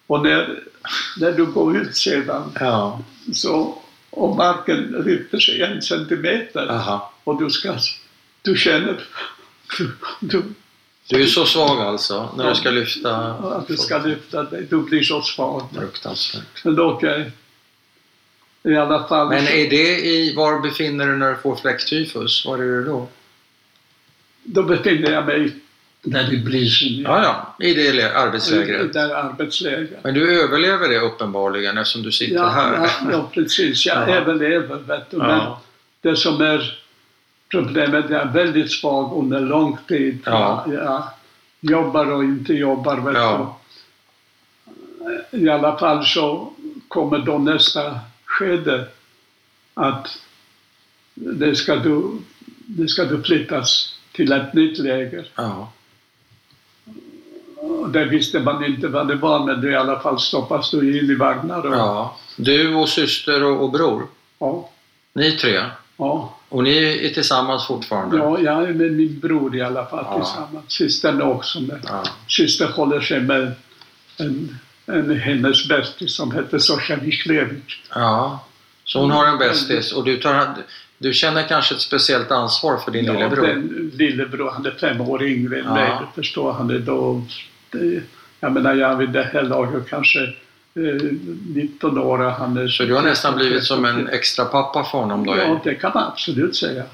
Och 0.08 0.22
när, 0.22 0.62
när 1.20 1.32
du 1.32 1.46
går 1.46 1.76
ut 1.76 1.96
sedan, 1.96 2.52
Ja. 2.60 3.02
så 3.32 3.82
om 4.10 4.36
marken 4.36 5.02
lyfter 5.06 5.38
sig 5.38 5.62
en 5.62 5.82
centimeter 5.82 6.66
Aha. 6.70 7.12
och 7.24 7.42
du 7.42 7.50
ska, 7.50 7.76
du 8.42 8.56
känner, 8.56 9.04
du, 9.78 9.90
du, 10.20 10.42
Du 11.08 11.22
är 11.22 11.26
så 11.26 11.44
svag 11.46 11.80
alltså, 11.80 12.34
när 12.36 12.48
du 12.48 12.54
ska 12.54 12.70
lyfta? 12.70 13.16
att 13.34 13.68
du 13.68 13.76
ska 13.76 13.98
lyfta 13.98 14.42
dig, 14.42 14.66
du 14.70 14.82
blir 14.82 15.02
så 15.02 15.22
svag. 15.22 15.68
Fruktansvärt. 15.74 16.64
Men. 16.64 17.32
I 18.62 18.76
alla 18.76 19.08
fall. 19.08 19.28
Men 19.28 19.46
är 19.46 19.70
det 19.70 19.98
i, 20.06 20.34
var 20.34 20.60
befinner 20.60 21.06
du 21.06 21.16
när 21.16 21.30
du 21.30 21.36
får 21.36 21.56
fläcktyfus? 21.56 22.46
Var 22.46 22.58
är 22.58 22.62
du 22.62 22.84
då? 22.84 23.08
Då 24.42 24.62
befinner 24.62 25.10
jag 25.10 25.26
mig 25.26 25.50
där 26.02 26.32
i 26.32 26.36
Brisen. 26.38 26.98
Ja, 27.02 27.22
ja, 27.58 27.64
i 27.66 27.74
det 27.74 28.16
arbetslägret. 28.16 28.92
där 28.92 29.14
arbetsläger. 29.14 29.98
Men 30.02 30.14
du 30.14 30.42
överlever 30.42 30.88
det 30.88 30.98
uppenbarligen 31.00 31.78
eftersom 31.78 32.02
du 32.02 32.12
sitter 32.12 32.34
Ja, 32.34 32.48
här. 32.48 32.76
ja, 32.76 32.90
ja, 33.12 33.30
precis. 33.34 33.86
Jag 33.86 34.08
Ja. 34.08 34.14
överlever, 34.14 34.76
vet 34.76 35.10
du. 35.10 35.16
Men 35.16 35.40
det 36.00 36.16
som 36.16 36.40
är 36.40 36.78
problemet, 37.50 38.04
jag 38.10 38.20
är 38.22 38.32
väldigt 38.32 38.72
svag 38.72 39.16
under 39.22 39.40
lång 39.40 39.78
tid. 39.88 40.18
Ja. 40.24 40.64
Jag 40.72 41.02
jobbar 41.60 42.12
och 42.12 42.24
inte 42.24 42.52
jobbar, 42.54 42.96
vet 42.96 43.14
Ja. 43.14 43.58
du. 45.30 45.38
I 45.38 45.48
alla 45.50 45.78
fall 45.78 46.04
så 46.06 46.52
kommer 46.88 47.18
då 47.18 47.38
nästa 47.38 47.98
skede 48.24 48.86
att 49.74 50.18
det 51.14 51.56
ska 51.56 51.76
du, 51.76 52.02
det 52.66 52.88
ska 52.88 53.04
du 53.04 53.22
flyttas 53.22 53.94
till 54.12 54.32
ett 54.32 54.54
nytt 54.54 54.78
läger. 54.78 55.28
Ja. 55.34 55.72
Det 57.92 58.04
visste 58.04 58.40
man 58.40 58.64
inte 58.64 58.88
vad 58.88 59.08
det 59.08 59.14
var, 59.14 59.46
men 59.46 59.60
du 59.60 59.70
i 59.72 59.76
alla 59.76 60.00
fall 60.00 60.20
stoppas 60.20 60.70
du 60.70 60.98
in 60.98 61.10
i 61.10 61.14
vagnar. 61.14 61.66
Och, 61.66 61.74
ja. 61.74 62.16
Du 62.36 62.74
och 62.74 62.88
syster 62.88 63.44
och, 63.44 63.62
och 63.64 63.70
bror, 63.72 64.06
ja, 64.38 64.68
ni 65.12 65.32
tre. 65.32 65.60
ja. 65.96 66.34
Och 66.48 66.62
ni 66.62 66.76
är 67.06 67.14
tillsammans 67.14 67.66
fortfarande? 67.66 68.16
Ja, 68.16 68.38
jag 68.40 68.62
är 68.62 68.74
med 68.74 68.92
min 68.92 69.18
bror 69.20 69.56
i 69.56 69.62
alla 69.62 69.86
fall 69.86 70.04
Ja. 70.10 70.16
tillsammans. 70.18 70.64
Systern 70.72 71.22
också 71.22 71.60
med. 71.60 71.80
Ja. 71.86 72.02
Syster 72.28 72.66
håller 72.68 73.00
sig 73.00 73.20
med 73.20 73.52
en, 74.18 74.58
en 74.86 75.18
hennes 75.20 75.68
bästis 75.68 76.14
som 76.16 76.32
heter 76.32 76.58
Sosha 76.58 76.96
Wisklevich. 76.96 77.80
ja. 77.94 78.44
Så 78.84 79.00
hon 79.00 79.10
har 79.10 79.26
en 79.26 79.38
bästis 79.38 79.92
och 79.92 80.04
du, 80.04 80.16
tar, 80.16 80.46
du 80.98 81.12
känner 81.12 81.48
kanske 81.48 81.74
ett 81.74 81.80
speciellt 81.80 82.30
ansvar 82.30 82.76
för 82.78 82.90
din 82.90 83.04
lillebror? 83.04 83.46
den 83.46 83.90
lillebror, 83.94 84.50
han 84.50 84.66
är 84.66 84.70
fem 84.70 85.00
år 85.00 85.22
yngre 85.22 85.58
än 85.58 85.64
Ja. 85.66 85.74
mig. 85.74 85.90
Förstår, 86.14 86.52
han 86.52 86.70
är 86.70 86.78
då... 86.78 87.22
Det, 87.70 88.02
jag 88.40 88.52
menar, 88.52 88.74
jag 88.74 88.90
är 88.92 88.96
vid 88.96 89.10
det 89.10 89.22
här 89.32 89.42
laget 89.42 89.88
kanske 89.90 90.22
eh, 90.74 91.02
19 91.54 91.98
år. 91.98 92.18
och 92.24 92.32
Han 92.32 92.56
är 92.56 92.68
Så 92.68 92.84
du 92.84 92.94
har 92.94 93.02
nästan 93.02 93.36
blivit 93.36 93.64
som 93.64 93.84
en 93.84 94.08
extra 94.08 94.44
pappa 94.44 94.84
för 94.84 94.98
honom 94.98 95.26
då? 95.26 95.36
Ja, 95.36 95.60
det 95.64 95.74
kan 95.74 95.90
man 95.94 96.04
absolut 96.12 96.56
säga. 96.56 96.84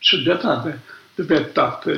Så 0.00 0.16
det 0.16 0.44
var 0.44 0.64
det. 0.64 0.78
Du 1.16 1.22
vet 1.22 1.58
att 1.58 1.86
eh, 1.86 1.94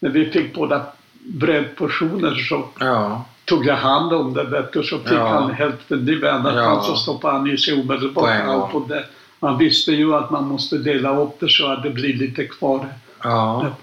när 0.00 0.10
vi 0.10 0.30
fick 0.30 0.54
båda 0.54 0.82
brödportioner 1.24 2.34
så 2.34 2.68
Ja, 2.80 3.24
tog 3.44 3.66
jag 3.66 3.76
hand 3.76 4.12
om 4.12 4.34
det 4.34 4.44
vet 4.44 4.72
du, 4.72 4.82
så 4.82 4.98
fick 4.98 5.12
Ja. 5.12 5.28
han 5.28 5.50
hälften. 5.50 6.08
I 6.08 6.26
annat 6.26 6.54
Ja. 6.56 6.82
så 6.82 6.96
stoppade 6.96 7.34
han 7.36 7.50
i 7.50 7.58
sig 7.58 7.80
omedelbart 7.80 8.30
allt. 8.46 8.88
Det, 8.88 9.04
man 9.40 9.58
visste 9.58 9.92
ju 9.92 10.14
att 10.14 10.30
man 10.30 10.44
måste 10.44 10.78
dela 10.78 11.20
upp 11.20 11.40
det 11.40 11.48
så 11.48 11.66
att 11.66 11.82
det 11.82 11.90
blir 11.90 12.14
lite 12.14 12.44
kvar 12.44 12.88
ja. 13.22 13.76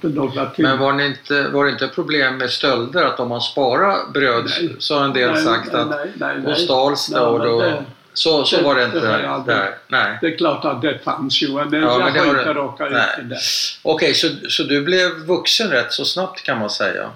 Men 0.57 0.79
var, 0.79 0.93
ni 0.93 1.05
inte, 1.05 1.47
var 1.47 1.65
det 1.65 1.71
inte 1.71 1.87
problem 1.87 2.37
med 2.37 2.49
stölder? 2.49 3.05
Att 3.05 3.19
om 3.19 3.29
man 3.29 3.41
sparar 3.41 4.11
bröd 4.13 4.43
Nej. 4.45 4.75
så 4.79 4.97
har 4.97 5.05
en 5.05 5.13
del 5.13 5.31
Nej, 5.33 5.43
sagt 5.43 5.73
nej, 5.73 5.81
att 5.81 5.89
nej, 5.89 6.11
nej, 6.15 6.37
då 6.45 6.55
stals 6.55 7.07
det 7.07 7.19
och 7.19 7.39
då... 7.39 7.61
det- 7.61 7.83
så, 8.13 8.43
så 8.43 8.57
det- 8.57 8.63
var 8.63 8.75
det 8.75 8.85
inte 8.85 8.99
det 8.99 9.21
jag 9.23 9.45
där. 9.45 9.75
Nej. 9.87 10.17
Det 10.21 10.27
är 10.33 10.37
klart 10.37 10.65
att 10.65 10.81
det 10.81 10.99
fanns 11.03 11.41
ju, 11.41 11.47
men 11.53 11.73
Ja, 11.73 11.79
jag 11.79 11.99
men 12.03 12.13
det 12.13 12.19
har 12.19 12.27
inte 12.39 12.53
råkat 12.53 12.91
ut 12.91 12.97
i 13.19 13.23
det. 13.23 13.37
Okej, 13.81 14.13
så, 14.13 14.27
så 14.49 14.63
du 14.63 14.81
blev 14.81 15.09
vuxen 15.11 15.69
rätt 15.69 15.93
så 15.93 16.05
snabbt 16.05 16.43
kan 16.43 16.59
man 16.59 16.69
säga? 16.69 17.09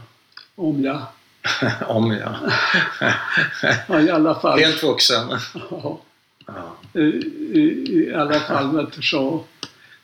Om 0.55 0.83
jag, 0.83 1.01
Om 1.87 2.11
ja. 2.11 2.35
ja, 3.87 3.99
i 4.01 4.09
alla 4.11 4.35
fall. 4.35 4.59
Helt 4.59 4.83
vuxen. 4.83 5.29
Ja, 5.71 5.99
Ja. 6.47 6.99
i, 7.01 7.03
i, 7.03 8.09
I 8.09 8.15
alla 8.15 8.39
fall 8.39 8.87
så 9.01 9.43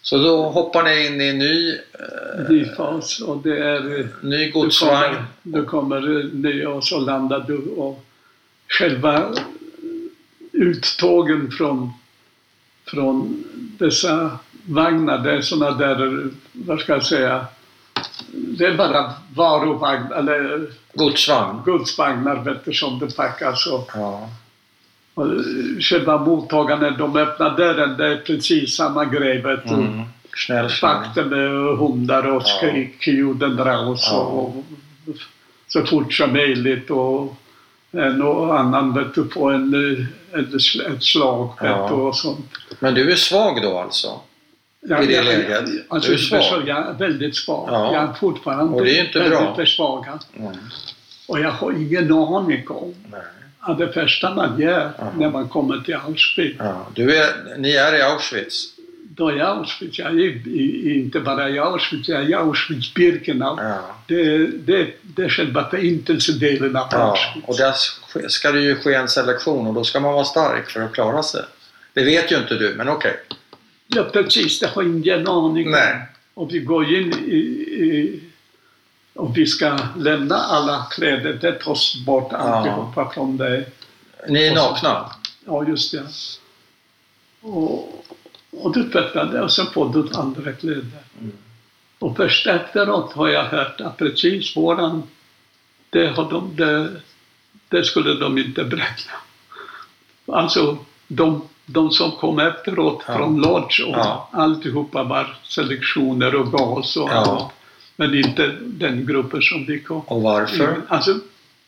Så 0.02 0.18
då 0.18 0.50
hoppar 0.50 0.84
ni 0.84 1.08
in 1.08 1.22
i 1.22 1.28
en 1.30 1.38
ny, 1.38 1.72
eh, 1.74 2.50
ny 2.50 2.66
fas 2.66 3.20
och 3.20 3.38
det 3.44 3.58
är 3.58 4.08
ny 4.22 4.46
Du 4.46 4.52
godsvagn. 4.52 5.16
kommer, 5.16 5.26
du 5.44 5.66
kommer 5.66 6.24
ner 6.34 6.68
och 6.68 6.84
så 6.84 7.00
landar 7.00 7.40
du 7.48 7.58
och 7.58 8.06
själva 8.68 9.34
uttågen 10.52 11.52
från, 11.52 11.92
från 12.88 13.44
dessa 13.80 14.40
vagnar, 14.66 15.18
det 15.18 15.32
är 15.32 15.42
såna 15.42 15.72
där, 15.72 16.30
vad 16.52 16.80
ska 16.80 16.94
jag 16.94 17.06
säga, 17.06 17.46
det 18.32 18.66
är 18.66 18.78
bara 18.78 19.14
varuvagnar 19.36 20.18
eller 20.18 20.68
Godsvagn. 20.94 21.62
godsvagnar 21.66 22.44
vet 22.44 22.66
du, 22.66 22.74
som 22.74 23.00
det 23.00 23.16
packas 23.16 23.68
och, 23.68 23.92
Ja. 23.94 24.30
Och 25.20 25.28
själva 25.84 26.18
mottagandet, 26.18 26.98
de 26.98 27.16
öppnar 27.18 27.58
dörren, 27.58 27.98
det 27.98 28.08
är 28.08 28.18
precis 28.18 28.76
samma 28.76 29.06
grej 29.06 29.42
vet 29.42 29.68
du. 29.68 29.74
Mm. 29.74 30.02
Vakter 30.82 31.26
med 31.26 31.78
hundar 31.78 32.28
och 32.28 32.42
Ja. 32.46 32.58
skrikljuden 32.58 33.56
dras 33.56 34.08
Ja. 34.12 34.18
och, 34.20 34.56
så 35.68 35.86
fort 35.86 36.14
som 36.14 36.34
möjligt 36.34 36.90
och 36.90 37.36
en 37.92 38.22
och 38.22 38.60
annan 38.60 38.94
vet 38.94 39.16
du, 39.16 39.24
på 39.24 39.50
en, 39.50 39.74
eh, 39.74 40.40
ett, 40.40 40.50
sl- 40.50 40.96
ett 40.96 41.04
slag 41.04 41.46
vet 41.62 41.70
Ja. 41.70 41.88
du, 41.90 41.96
och 41.96 42.16
sånt. 42.16 42.46
Men 42.80 42.94
du 42.94 43.12
är 43.12 43.16
svag 43.16 43.62
då 43.64 43.78
alltså? 43.80 44.08
Jag, 44.82 45.04
I 45.04 45.08
det 45.08 45.14
jag- 45.14 45.26
läget? 45.26 45.64
Alltså, 45.88 46.10
Du 46.12 46.16
är 46.18 46.20
svag? 46.22 46.44
så 46.44 46.62
Jag 46.66 46.78
är 46.88 46.94
väldigt 46.94 47.36
svag. 47.36 47.68
Ja. 47.72 47.94
Jag 47.94 48.04
är 48.04 48.14
fortfarande 48.14 48.74
Och 48.78 48.86
det 48.86 49.00
är 49.00 49.06
inte 49.06 49.20
väldigt 49.20 49.40
bra. 49.40 49.56
försvagad. 49.56 50.20
Mm. 50.38 50.52
Och 51.28 51.40
jag 51.40 51.52
har 51.52 51.72
ingen 51.72 52.14
aning 52.14 52.68
om 52.70 52.94
Nej. 53.12 53.22
Det 53.78 53.92
första 53.94 54.36
man 54.36 54.62
gör 54.62 54.92
Ja. 54.98 55.12
när 55.18 55.30
man 55.30 55.50
kommer 55.50 55.78
till 55.80 55.96
Auschwitz, 55.96 56.56
Ja. 56.60 56.88
Du 56.96 57.16
är, 57.16 57.58
ni 57.58 57.72
är 57.76 57.96
i 57.96 58.02
Auschwitz? 58.02 58.66
då 59.16 59.28
är 59.30 59.36
jag 59.36 59.48
Auschwitz. 59.58 60.00
Jag 60.00 60.20
är 60.22 60.94
inte 60.96 61.20
bara 61.20 61.50
i 61.50 61.60
Auschwitz, 61.60 62.10
jag 62.10 62.22
är 62.22 62.30
i 62.30 62.34
Auschwitz-Birkenau. 62.34 63.58
Ja. 63.64 63.96
Det, 64.08 64.48
det, 64.48 64.88
det 65.02 65.24
är 65.24 65.30
själva 65.30 65.70
förintelsedelen 65.70 66.76
av. 66.76 66.88
Auschwitz. 66.94 67.48
Och 67.48 67.58
där 67.58 67.72
sk- 67.72 68.28
ska 68.28 68.52
det 68.52 68.62
ju 68.62 68.76
ske 68.76 68.94
en 68.94 69.08
selektion 69.08 69.68
och 69.68 69.74
då 69.74 69.84
ska 69.84 70.00
man 70.00 70.14
vara 70.14 70.26
stark 70.26 70.70
för 70.70 70.82
att 70.82 70.94
klara 70.94 71.24
sig. 71.24 71.42
Det 71.94 72.04
vet 72.04 72.32
ju 72.32 72.38
inte 72.38 72.56
du, 72.56 72.74
men 72.78 72.90
okej. 72.90 73.14
Ja, 73.88 74.04
precis. 74.14 74.60
Det 74.60 74.68
har 74.68 74.84
ingen 74.84 75.28
aning 75.28 75.68
om. 75.68 75.80
Och 76.34 76.54
vi 76.54 76.60
går 76.60 76.94
in 76.96 77.14
i, 77.28 77.36
i 77.36 78.20
och 79.20 79.38
vi 79.38 79.46
ska 79.46 79.78
lämna 79.98 80.36
alla 80.36 80.86
kläder. 80.92 81.34
Det 81.42 81.52
tas 81.52 81.96
bort 82.06 82.34
alltihopa 82.34 83.10
från 83.14 83.38
det. 83.38 83.66
Ni 84.28 84.44
är 84.44 84.56
nakna? 84.56 85.12
Ja, 85.46 85.64
just 85.68 85.92
det. 85.92 86.04
Och, 87.42 88.06
och 88.52 88.74
du 88.74 88.90
tvättar 88.90 89.26
det 89.26 89.42
och 89.42 89.52
sen 89.52 89.66
får 89.66 89.94
du 89.94 90.10
andra 90.18 90.54
kläder. 90.54 91.04
Mm. 91.20 91.32
Och 92.00 92.18
först 92.18 92.48
efteråt 92.48 93.14
har 93.14 93.28
jag 93.28 93.44
hört 93.44 93.82
att 93.82 93.98
precis 93.98 94.58
våran, 94.58 95.04
det, 95.90 96.08
har 96.08 96.32
de, 96.32 96.56
det, 96.56 96.90
det 97.70 97.84
skulle 97.84 98.14
de 98.14 98.38
inte 98.38 98.64
berätta. 98.64 99.12
Alltså 100.28 100.78
de, 101.08 101.42
de 101.66 101.92
som 101.92 102.12
kom 102.12 102.40
efteråt 102.40 103.04
Ja. 103.08 103.18
från 103.18 103.42
Lodge 103.42 103.84
och 103.84 103.98
Ja. 103.98 104.30
alltihopa 104.34 105.04
var 105.04 105.38
selektioner 105.44 106.36
och 106.36 106.52
gas 106.52 106.98
och 106.98 107.10
Ja. 107.10 107.16
allt. 107.16 107.54
Men 108.00 108.16
inte 108.16 108.56
den 108.62 109.06
gruppen 109.06 109.42
som 109.42 109.66
vi 109.66 109.80
kom. 109.80 110.02
Och 110.02 110.22
varför? 110.22 110.82
Alltså, 110.88 111.20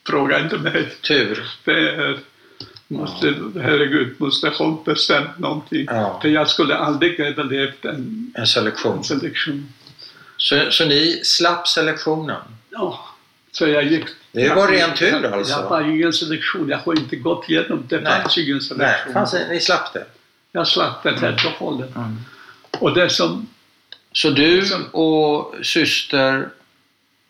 fråga 0.07 0.39
inte 0.39 0.57
mig. 0.57 0.89
Tur. 1.07 1.43
Det 1.65 1.71
är, 1.89 2.19
måste, 2.87 3.33
herregud, 3.61 4.15
måste 4.21 4.49
ha 4.49 4.83
bestämt 4.85 5.39
någonting. 5.39 5.85
Ja. 5.89 6.19
För 6.21 6.29
jag 6.29 6.49
skulle 6.49 6.75
aldrig 6.77 7.19
överlevt 7.19 7.85
en, 7.85 8.33
En 8.37 8.47
selektion. 8.47 8.97
en 8.97 9.03
selektion. 9.03 9.73
Så, 10.37 10.71
så 10.71 10.85
ni 10.85 11.21
slapp 11.23 11.67
selektionen? 11.67 12.41
Ja, 12.69 13.05
så 13.51 13.67
jag 13.67 13.83
gick... 13.83 14.05
Det 14.31 14.49
var 14.55 14.67
ren 14.67 14.95
tur 14.95 15.07
jag, 15.23 15.25
alltså. 15.33 15.53
Jag 15.59 15.69
var 15.69 15.81
ingen 15.81 16.13
selektion. 16.13 16.69
Jag 16.69 16.77
har 16.77 16.99
inte 16.99 17.15
gått 17.15 17.49
igenom. 17.49 17.83
Det 17.89 18.01
Nej. 18.01 18.21
fanns 18.21 18.37
ingen 18.37 18.53
Nej, 18.55 18.61
selektion. 18.61 19.13
fanns, 19.13 19.31
det- 19.31 19.47
ni 19.49 19.59
slapp 19.59 19.93
det? 19.93 20.05
Jag 20.51 20.67
slapp 20.67 21.03
det 21.03 21.19
helt 21.19 21.45
och 21.45 21.51
hållet. 21.51 21.95
Mm. 21.95 22.17
Och 22.79 22.93
det 22.93 23.09
som... 23.09 23.47
Så 24.13 24.29
du 24.29 24.63
och 24.91 25.55
syster 25.65 26.49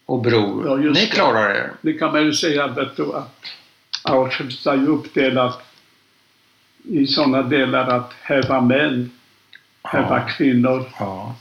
och 0.05 0.21
bror, 0.21 0.65
Ja, 0.67 0.75
ni 0.75 0.93
det. 0.93 1.05
klarar 1.05 1.55
er? 1.55 1.71
Det 1.81 1.93
kan 1.93 2.11
man 2.11 2.23
ju 2.25 2.33
säga 2.33 2.65
att 2.65 2.99
Auschwitz 4.03 4.67
är 4.67 4.75
ju 4.75 4.87
uppdelat 4.87 5.61
i 6.83 7.07
sådana 7.07 7.41
delar 7.43 7.87
att 7.87 8.13
här 8.21 8.43
var 8.43 8.61
män, 8.61 9.11
här 9.83 10.09
var 10.09 10.29
kvinnor. 10.37 10.85
ja. 10.99 11.35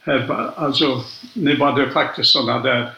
här 0.00 0.26
var, 0.26 0.52
alltså, 0.56 1.02
nu 1.32 1.56
var 1.56 1.80
det 1.80 1.90
faktiskt 1.90 2.30
sådana 2.30 2.62
där... 2.62 2.90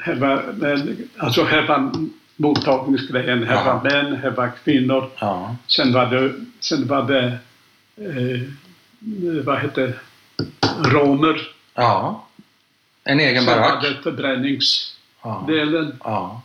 Här 0.00 0.14
var, 0.14 0.44
men, 0.56 1.08
alltså 1.16 1.44
här 1.44 1.66
var 1.66 1.92
mottagningsgrejen, 2.36 3.42
här 3.44 3.54
Ja. 3.54 3.64
var 3.82 3.90
män, 3.90 4.16
här 4.16 4.30
var 4.30 4.52
kvinnor. 4.64 5.10
Ja. 5.20 5.56
Sen 5.66 5.92
var 5.92 6.06
det, 6.06 6.34
sen 6.60 6.86
var 6.86 7.02
det 7.02 7.24
eh, 7.96 8.40
vad 9.44 9.60
heter 9.60 10.00
romer. 10.84 11.48
Ja. 11.74 12.24
En 13.04 13.20
egen 13.20 13.44
Sen 13.44 13.56
barack. 13.56 13.82
det 13.82 14.02
förbränningsdelen. 14.02 15.98
Ja. 16.04 16.42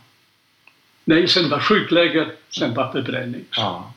Nej, 1.04 1.28
sen 1.28 1.50
var 1.50 1.60
sjukläger, 1.60 2.32
sen 2.50 2.74
var 2.74 2.92
förbränning. 2.92 3.44
ja. 3.56 3.90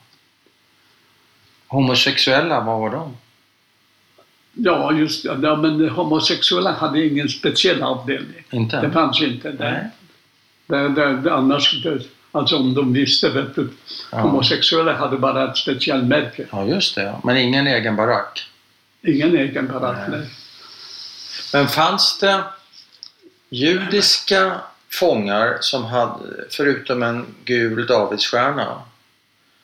Homosexuella, 1.68 2.62
vad 2.62 2.80
var 2.80 2.90
de? 2.90 3.18
Ja, 4.54 4.92
just 4.94 5.24
det. 5.24 5.40
Ja, 5.44 5.56
men 5.56 5.90
homosexuella 5.90 6.72
hade 6.72 7.06
ingen 7.08 7.30
speciell 7.30 7.84
avdelning. 7.84 8.44
Inte? 8.52 8.82
Det 8.82 8.92
fanns 8.92 9.22
inte 9.22 9.48
Nej. 9.48 9.58
där. 9.58 9.90
Det, 10.68 10.90
det, 10.90 11.22
det, 11.22 11.34
annars, 11.34 11.84
det, 11.84 12.02
alltså 12.32 12.58
om 12.58 12.74
de 12.74 12.94
visste, 12.94 13.30
vet 13.30 13.56
du, 13.56 13.70
Ja. 14.12 14.18
homosexuella 14.18 14.94
hade 14.94 15.18
bara 15.18 15.50
ett 15.52 15.58
speciellt 15.58 16.04
märke. 16.04 16.46
ja, 16.52 16.66
just 16.66 16.96
det. 16.96 17.16
Men 17.24 17.38
ingen 17.38 17.68
egen 17.68 17.96
barack. 17.96 18.50
Ingen 19.02 19.38
egen 19.38 19.68
barack. 19.68 19.98
Nej. 20.10 20.20
nej. 20.20 20.30
Men 21.54 21.68
fanns 21.68 22.20
det 22.20 22.44
judiska 23.50 24.62
fångar 25.00 25.58
som 25.62 25.86
hade, 25.86 26.46
förutom 26.50 27.04
en 27.04 27.26
gul 27.46 27.86
davidsstjärna, 27.88 28.82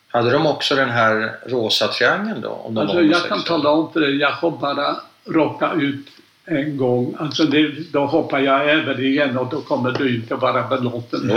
hade 0.08 0.32
de 0.32 0.48
också 0.48 0.76
den 0.76 0.90
här 0.90 1.38
rosa 1.46 1.88
triangeln 1.88 2.42
då? 2.42 2.50
Om 2.50 2.74
de 2.74 2.82
Alltså, 2.82 3.02
jag 3.02 3.28
kan 3.28 3.44
tala 3.44 3.70
om 3.70 3.94
för 3.94 4.00
dig, 4.00 4.16
jag 4.18 4.32
har 4.32 4.52
bara 4.52 4.96
råkat 5.26 5.78
ut 5.82 6.08
en 6.46 6.78
gång. 6.78 7.16
Alltså 7.20 7.44
det, 7.44 7.92
då 7.92 8.06
hoppar 8.06 8.40
jag 8.40 8.70
över 8.70 9.02
igen 9.02 9.38
och 9.38 9.50
då 9.50 9.62
kommer 9.62 9.92
du 9.92 10.16
inte 10.16 10.36
vara 10.36 10.68
belåten. 10.68 11.32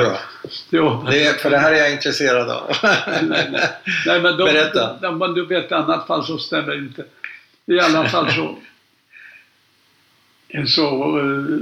Jo. 0.71 1.05
Det, 1.11 1.41
för 1.41 1.51
det 1.51 1.59
här 1.59 1.73
är 1.73 1.77
jag 1.77 1.93
intresserad 1.93 2.51
av. 2.51 2.71
nej, 2.83 3.49
nej. 3.51 3.69
nej, 4.07 4.23
men 4.23 4.37
då, 4.37 4.45
Berätta. 4.45 4.99
Då, 5.03 5.13
men 5.13 5.35
du 5.35 5.47
vet, 5.47 5.71
i 5.71 5.75
annat 5.75 6.07
fall 6.07 6.25
så 6.25 6.39
stämmer 6.39 6.73
det 6.73 6.79
inte. 6.79 7.05
I 7.67 7.81
alla 7.81 8.09
fall 8.09 8.33
så... 8.33 8.57
så 10.67 11.19
eh, 11.19 11.59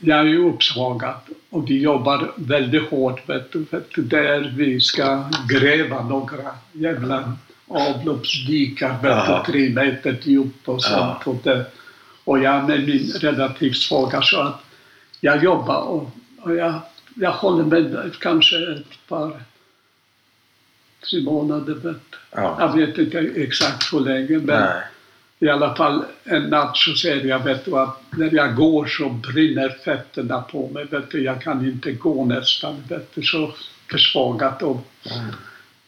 jag 0.00 0.18
är 0.18 0.24
ju 0.24 0.48
uppsvagad 0.48 1.14
och 1.50 1.70
vi 1.70 1.80
jobbar 1.80 2.32
väldigt 2.36 2.90
hårt 2.90 3.28
vet 3.28 3.52
du, 3.52 3.66
där 4.02 4.54
vi 4.56 4.80
ska 4.80 5.24
gräva 5.48 6.02
några 6.02 6.50
jävla 6.72 7.32
avloppsdikar 7.68 9.02
vet 9.02 9.26
du, 9.26 9.52
tre 9.52 9.68
meter 9.68 10.16
djupt 10.22 10.68
och 10.68 10.82
sånt. 10.82 11.22
Ja. 11.24 11.30
Och, 11.30 11.36
det, 11.42 11.64
och 12.24 12.38
jag 12.38 12.68
med 12.68 12.86
min 12.86 13.12
relativt 13.20 13.76
svaga 13.76 14.22
så 14.22 14.40
att 14.40 14.60
jag 15.20 15.44
jobbar 15.44 15.80
och, 15.80 16.10
och 16.38 16.54
jag, 16.54 16.80
jag 17.16 17.32
håller 17.32 17.64
med 17.64 18.12
kanske 18.20 18.56
ett 18.56 19.06
par 19.08 19.42
tre 21.10 21.22
månader. 21.22 21.74
Du. 21.82 21.94
Ja. 22.30 22.56
Jag 22.60 22.76
vet 22.76 22.98
inte 22.98 23.18
exakt 23.18 23.92
hur 23.92 24.00
länge 24.00 24.38
men 24.38 24.60
Nej. 24.60 24.82
i 25.38 25.48
alla 25.48 25.74
fall 25.74 26.04
en 26.24 26.42
natt 26.42 26.76
så 26.76 26.94
säger 26.94 27.24
jag 27.24 27.44
vet 27.44 27.64
du, 27.64 27.76
att 27.78 28.02
när 28.16 28.34
jag 28.34 28.56
går 28.56 28.86
så 28.86 29.08
brinner 29.08 29.68
fötterna 29.84 30.42
på 30.42 30.68
mig. 30.68 30.84
Vet 30.84 31.10
du, 31.10 31.22
jag 31.22 31.42
kan 31.42 31.66
inte 31.66 31.92
gå 31.92 32.24
nästan. 32.24 32.82
Vet 32.88 33.14
du, 33.14 33.22
så 33.22 33.52
försvagat. 33.90 34.62
Och, 34.62 34.86
Mm. 35.10 35.34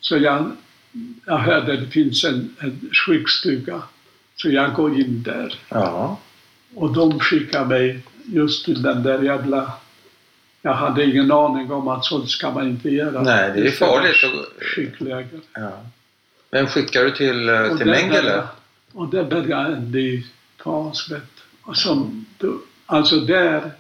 så 0.00 0.16
jag, 0.16 0.50
jag 1.26 1.38
hörde 1.38 1.76
det 1.76 1.86
finns 1.86 2.24
en, 2.24 2.56
en 2.58 2.90
sjukstuga. 3.06 3.82
Så 4.36 4.50
jag 4.50 4.74
går 4.74 5.00
in 5.00 5.22
där. 5.22 5.54
Ja. 5.68 6.18
Och 6.76 6.92
de 6.92 7.20
skickar 7.20 7.64
mig 7.64 8.00
just 8.24 8.64
till 8.64 8.82
den 8.82 9.02
där 9.02 9.22
jävla... 9.22 9.72
Jag 10.62 10.74
hade 10.74 11.04
ingen 11.04 11.32
aning 11.32 11.72
om 11.72 11.88
att 11.88 12.04
sånt 12.04 12.30
ska 12.30 12.50
man 12.50 12.68
inte 12.68 12.88
göra. 12.88 13.22
Nej, 13.22 13.52
det 13.54 13.66
är 13.66 13.70
farligt. 13.70 14.16
Skitläger. 14.60 15.40
Ja. 15.52 15.82
Vem 16.50 16.66
skickar 16.66 17.04
du 17.04 17.10
till, 17.10 17.48
eh, 17.48 17.60
Och 17.60 17.78
till 17.78 17.86
där 17.86 17.94
Mengele? 17.94 18.42
Och 18.92 19.08
där 19.08 19.24
började 19.24 19.76
en 19.76 19.90
ny. 19.90 20.24
Och 21.62 21.76
som, 21.76 22.26
alltså 22.86 23.20
där, 23.20 23.70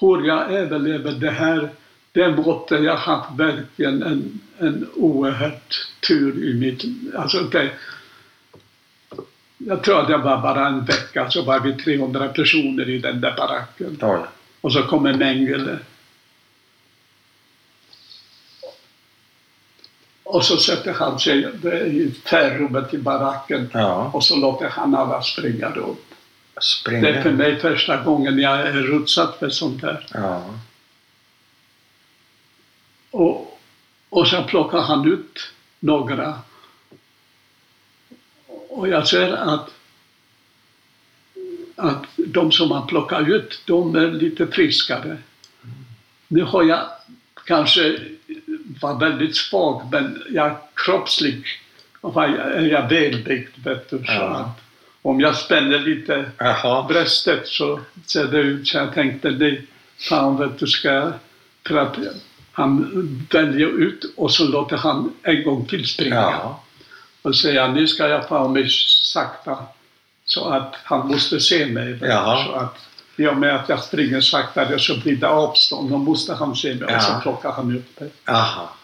hur 0.00 0.26
jag 0.26 0.52
överlever 0.52 1.12
det 1.12 1.30
här, 1.30 1.70
det 2.12 2.28
måtte 2.28 2.74
jag 2.74 2.96
haft 2.96 3.38
verkligen 3.38 4.02
en, 4.02 4.40
en 4.58 4.88
oerhört 4.94 5.86
tur 6.08 6.44
i 6.44 6.54
mitt 6.54 6.84
alltså 7.16 7.38
det, 7.38 7.70
Jag 9.66 9.82
tror 9.82 10.00
att 10.00 10.08
det 10.08 10.16
var 10.16 10.38
bara 10.42 10.68
en 10.68 10.84
vecka 10.84 11.30
så 11.30 11.42
var 11.42 11.60
vi 11.60 11.72
300 11.72 12.28
personer 12.28 12.88
i 12.88 12.98
den 12.98 13.20
där 13.20 13.36
baracken. 13.36 13.98
Oj. 14.02 14.20
Och 14.60 14.72
så 14.72 14.82
kommer 14.82 15.14
Mengele. 15.14 15.78
Och 20.22 20.44
så 20.44 20.56
sätter 20.56 20.92
han 20.92 21.18
sig 21.20 21.38
i 21.86 22.10
färrummet 22.10 22.94
i 22.94 22.98
baracken 22.98 23.70
Ja. 23.72 24.10
och 24.14 24.24
så 24.24 24.36
låter 24.36 24.68
han 24.68 24.94
alla 24.94 25.22
springa 25.22 25.70
runt. 25.70 25.98
Det 26.84 27.08
är 27.08 27.22
för 27.22 27.30
mig 27.32 27.60
första 27.60 27.96
gången 28.04 28.38
jag 28.38 28.60
är 28.60 28.96
utsatt 28.96 29.38
för 29.38 29.50
sånt 29.50 29.80
där. 29.80 30.06
Ja. 30.14 30.44
Och, 33.10 33.60
och 34.08 34.28
sen 34.28 34.44
plockar 34.46 34.80
han 34.80 35.12
ut 35.12 35.52
några. 35.80 36.38
Och 38.74 38.88
jag 38.88 39.08
ser 39.08 39.32
att, 39.32 39.70
att 41.76 42.04
de 42.16 42.52
som 42.52 42.70
han 42.70 42.86
plockar 42.86 43.30
ut, 43.34 43.62
de 43.66 43.96
är 43.96 44.10
lite 44.10 44.46
friskare. 44.46 45.18
Nu 46.28 46.42
har 46.42 46.62
jag 46.62 46.80
kanske 47.46 47.98
var 48.80 48.98
väldigt 49.00 49.36
svag, 49.36 49.88
men 49.92 50.22
jag 50.30 50.56
kroppslig 50.74 51.44
var 52.00 52.26
jag, 52.28 52.52
är 52.52 52.62
jag 52.66 52.88
välbyggd, 52.88 53.64
vet 53.64 53.90
du. 53.90 53.98
Så 53.98 54.04
Ja. 54.12 54.36
att 54.36 54.60
om 55.02 55.20
jag 55.20 55.36
spänner 55.36 55.78
lite 55.78 56.30
Jaha. 56.38 56.88
bröstet 56.88 57.48
så 57.48 57.80
ser 58.06 58.26
det 58.26 58.38
ut 58.38 58.68
så 58.68 58.76
jag 58.76 58.94
tänkte 58.94 59.30
det, 59.30 59.62
fan 59.98 60.36
vet 60.38 60.58
du 60.58 60.66
ska 60.66 60.88
jag-" 60.92 61.12
för 61.66 61.76
att 61.76 61.96
han 62.52 63.26
väljer 63.32 63.68
ut 63.68 64.04
och 64.16 64.32
så 64.32 64.44
låter 64.48 64.76
han 64.76 65.12
en 65.22 65.42
gång 65.44 65.66
till 65.66 65.86
springa 65.86 66.14
Ja. 66.14 66.62
Och 67.22 67.36
säger 67.36 67.68
nu 67.68 67.86
ska 67.86 68.08
jag 68.08 68.28
fan 68.28 68.52
mig 68.52 68.68
sakta 69.12 69.58
så 70.24 70.48
att 70.48 70.74
han 70.84 71.08
måste 71.08 71.40
se 71.40 71.66
mig. 71.66 71.98
Jaha. 72.02 72.44
Så 72.44 72.52
att 72.52 72.78
i 73.16 73.26
och 73.26 73.36
med 73.36 73.54
att 73.56 73.68
jag 73.68 73.82
springer 73.84 74.20
saktare 74.20 74.78
så 74.78 75.00
blir 75.00 75.16
det 75.16 75.28
avstånd, 75.28 75.90
då 75.90 75.98
måste 75.98 76.34
han 76.34 76.56
se 76.56 76.74
mig 76.74 76.84
och 76.84 76.90
Ja. 76.90 77.00
så 77.00 77.20
plockar 77.22 77.52
han 77.52 77.76
upp 77.76 78.00
mig. 78.00 78.10
Aha. 78.28 78.74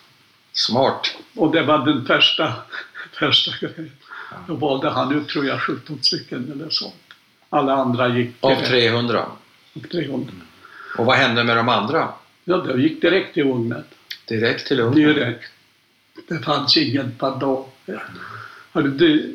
Smart. 0.52 1.14
Och 1.36 1.52
det 1.52 1.62
var 1.62 1.78
den 1.86 2.06
första, 2.06 2.52
första 3.18 3.50
grejen. 3.60 3.92
Då 4.46 4.54
valde 4.54 4.90
han 4.90 5.14
ut, 5.16 5.28
tror 5.28 5.46
jag, 5.46 5.62
17 5.62 5.98
stycken 6.02 6.52
eller 6.52 6.70
sånt. 6.70 6.94
Alla 7.50 7.72
andra 7.72 8.08
gick 8.08 8.30
Av 8.40 8.50
direkt. 8.50 8.68
300. 8.68 9.26
300. 9.90 10.32
Och 10.98 11.06
vad 11.06 11.16
hände 11.16 11.44
med 11.44 11.56
de 11.56 11.68
andra? 11.68 12.08
Ja, 12.44 12.56
det 12.56 12.82
gick 12.82 13.00
direkt 13.02 13.34
till 13.34 13.42
ugnen. 13.42 13.84
Direkt 14.28 14.66
till 14.66 14.80
ugnen? 14.80 15.14
Direkt. 15.14 15.50
Det 16.28 16.38
fanns 16.38 16.76
ingen 16.76 17.14
pardon. 17.18 17.64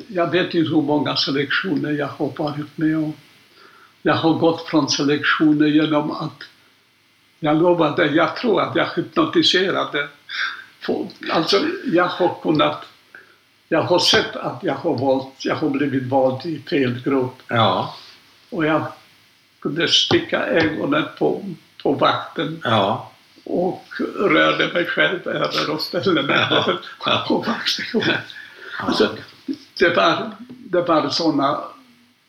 Jag 0.08 0.32
vet 0.32 0.54
inte 0.54 0.58
hur 0.58 0.82
många 0.82 1.16
selektioner 1.16 1.92
jag 1.92 2.08
har 2.08 2.34
varit 2.38 2.78
med 2.78 2.98
om. 2.98 3.14
Jag 4.02 4.14
har 4.16 4.34
gått 4.34 4.68
från 4.70 4.90
selektioner 4.90 5.68
genom 5.68 6.12
att 6.12 6.44
jag 7.40 7.62
lovade, 7.62 8.06
jag 8.06 8.36
tror 8.36 8.62
att 8.62 8.76
jag 8.76 8.86
hypnotiserade. 8.86 10.08
Alltså, 11.32 11.58
jag 11.94 12.08
har 12.08 12.36
kunnat, 12.42 12.86
jag 13.68 13.82
har 13.82 14.00
sett 14.00 14.36
att 14.36 14.60
jag 14.64 14.74
har 14.76 14.98
valt, 14.98 15.46
jag 15.46 15.56
har 15.56 15.70
blivit 15.70 16.04
vald 16.04 16.46
i 16.46 16.60
fel 16.70 17.02
grupp 17.04 17.36
Ja. 17.48 17.96
och 18.50 18.66
jag 18.66 18.86
kunde 19.60 19.88
sticka 19.88 20.46
ögonen 20.46 21.06
på, 21.20 21.46
på 21.84 21.92
vakten 21.94 22.62
Ja. 22.64 23.12
och 23.44 23.86
rörde 24.20 24.74
mig 24.74 24.86
själv 24.86 25.28
över 25.28 25.70
och 25.70 25.82
ställde 25.82 26.24
mig 26.24 26.48
Ja. 27.06 27.24
på 27.28 27.46
Alltså, 28.78 29.10
det 29.80 29.96
var, 29.96 30.32
det 30.48 30.82
var 30.82 31.10
sådana 31.10 31.60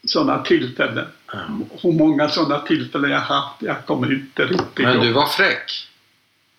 såna 0.06 0.42
tillfällen. 0.42 1.06
Ja. 1.32 1.38
Hur 1.82 1.92
många 1.92 2.28
sådana 2.28 2.58
tillfällen 2.58 3.10
jag 3.10 3.20
haft, 3.20 3.54
jag 3.62 3.86
kommer 3.86 4.12
inte 4.12 4.42
riktigt 4.44 4.86
Men 4.86 5.00
du 5.00 5.12
var 5.12 5.26
fräck. 5.26 5.88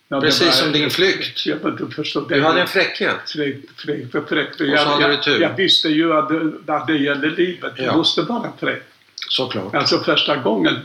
Ja, 0.08 0.22
precis 0.22 0.46
var- 0.46 0.52
som 0.52 0.72
din 0.72 0.90
flykt. 0.90 1.46
Ja, 1.46 1.56
men 1.64 1.76
du 1.76 1.90
förstår, 1.92 2.26
det 2.30 2.36
Du 2.36 2.44
hade 2.44 2.62
en 2.62 2.68
fräckhet. 2.68 3.16
fräckt, 3.30 3.82
fräckt, 3.82 4.12
fräckt, 4.12 4.30
fräckt. 4.30 4.52
Och 4.52 4.58
så 4.58 4.66
Jag, 4.66 4.86
hade 4.86 5.08
du 5.08 5.14
jag, 5.14 5.24
tur. 5.24 5.42
jag 5.42 5.56
visste 5.56 5.90
ju 5.90 6.14
att 6.14 6.32
att 6.70 6.88
det 6.88 6.98
gäller 6.98 7.30
livet. 7.30 7.74
Ja. 7.78 7.92
Det 7.92 7.98
måste 7.98 8.22
vara 8.22 8.52
fräckt. 8.60 8.86
Såklart. 9.30 9.76
Alltså 9.76 9.98
första 10.00 10.36
gången 10.38 10.80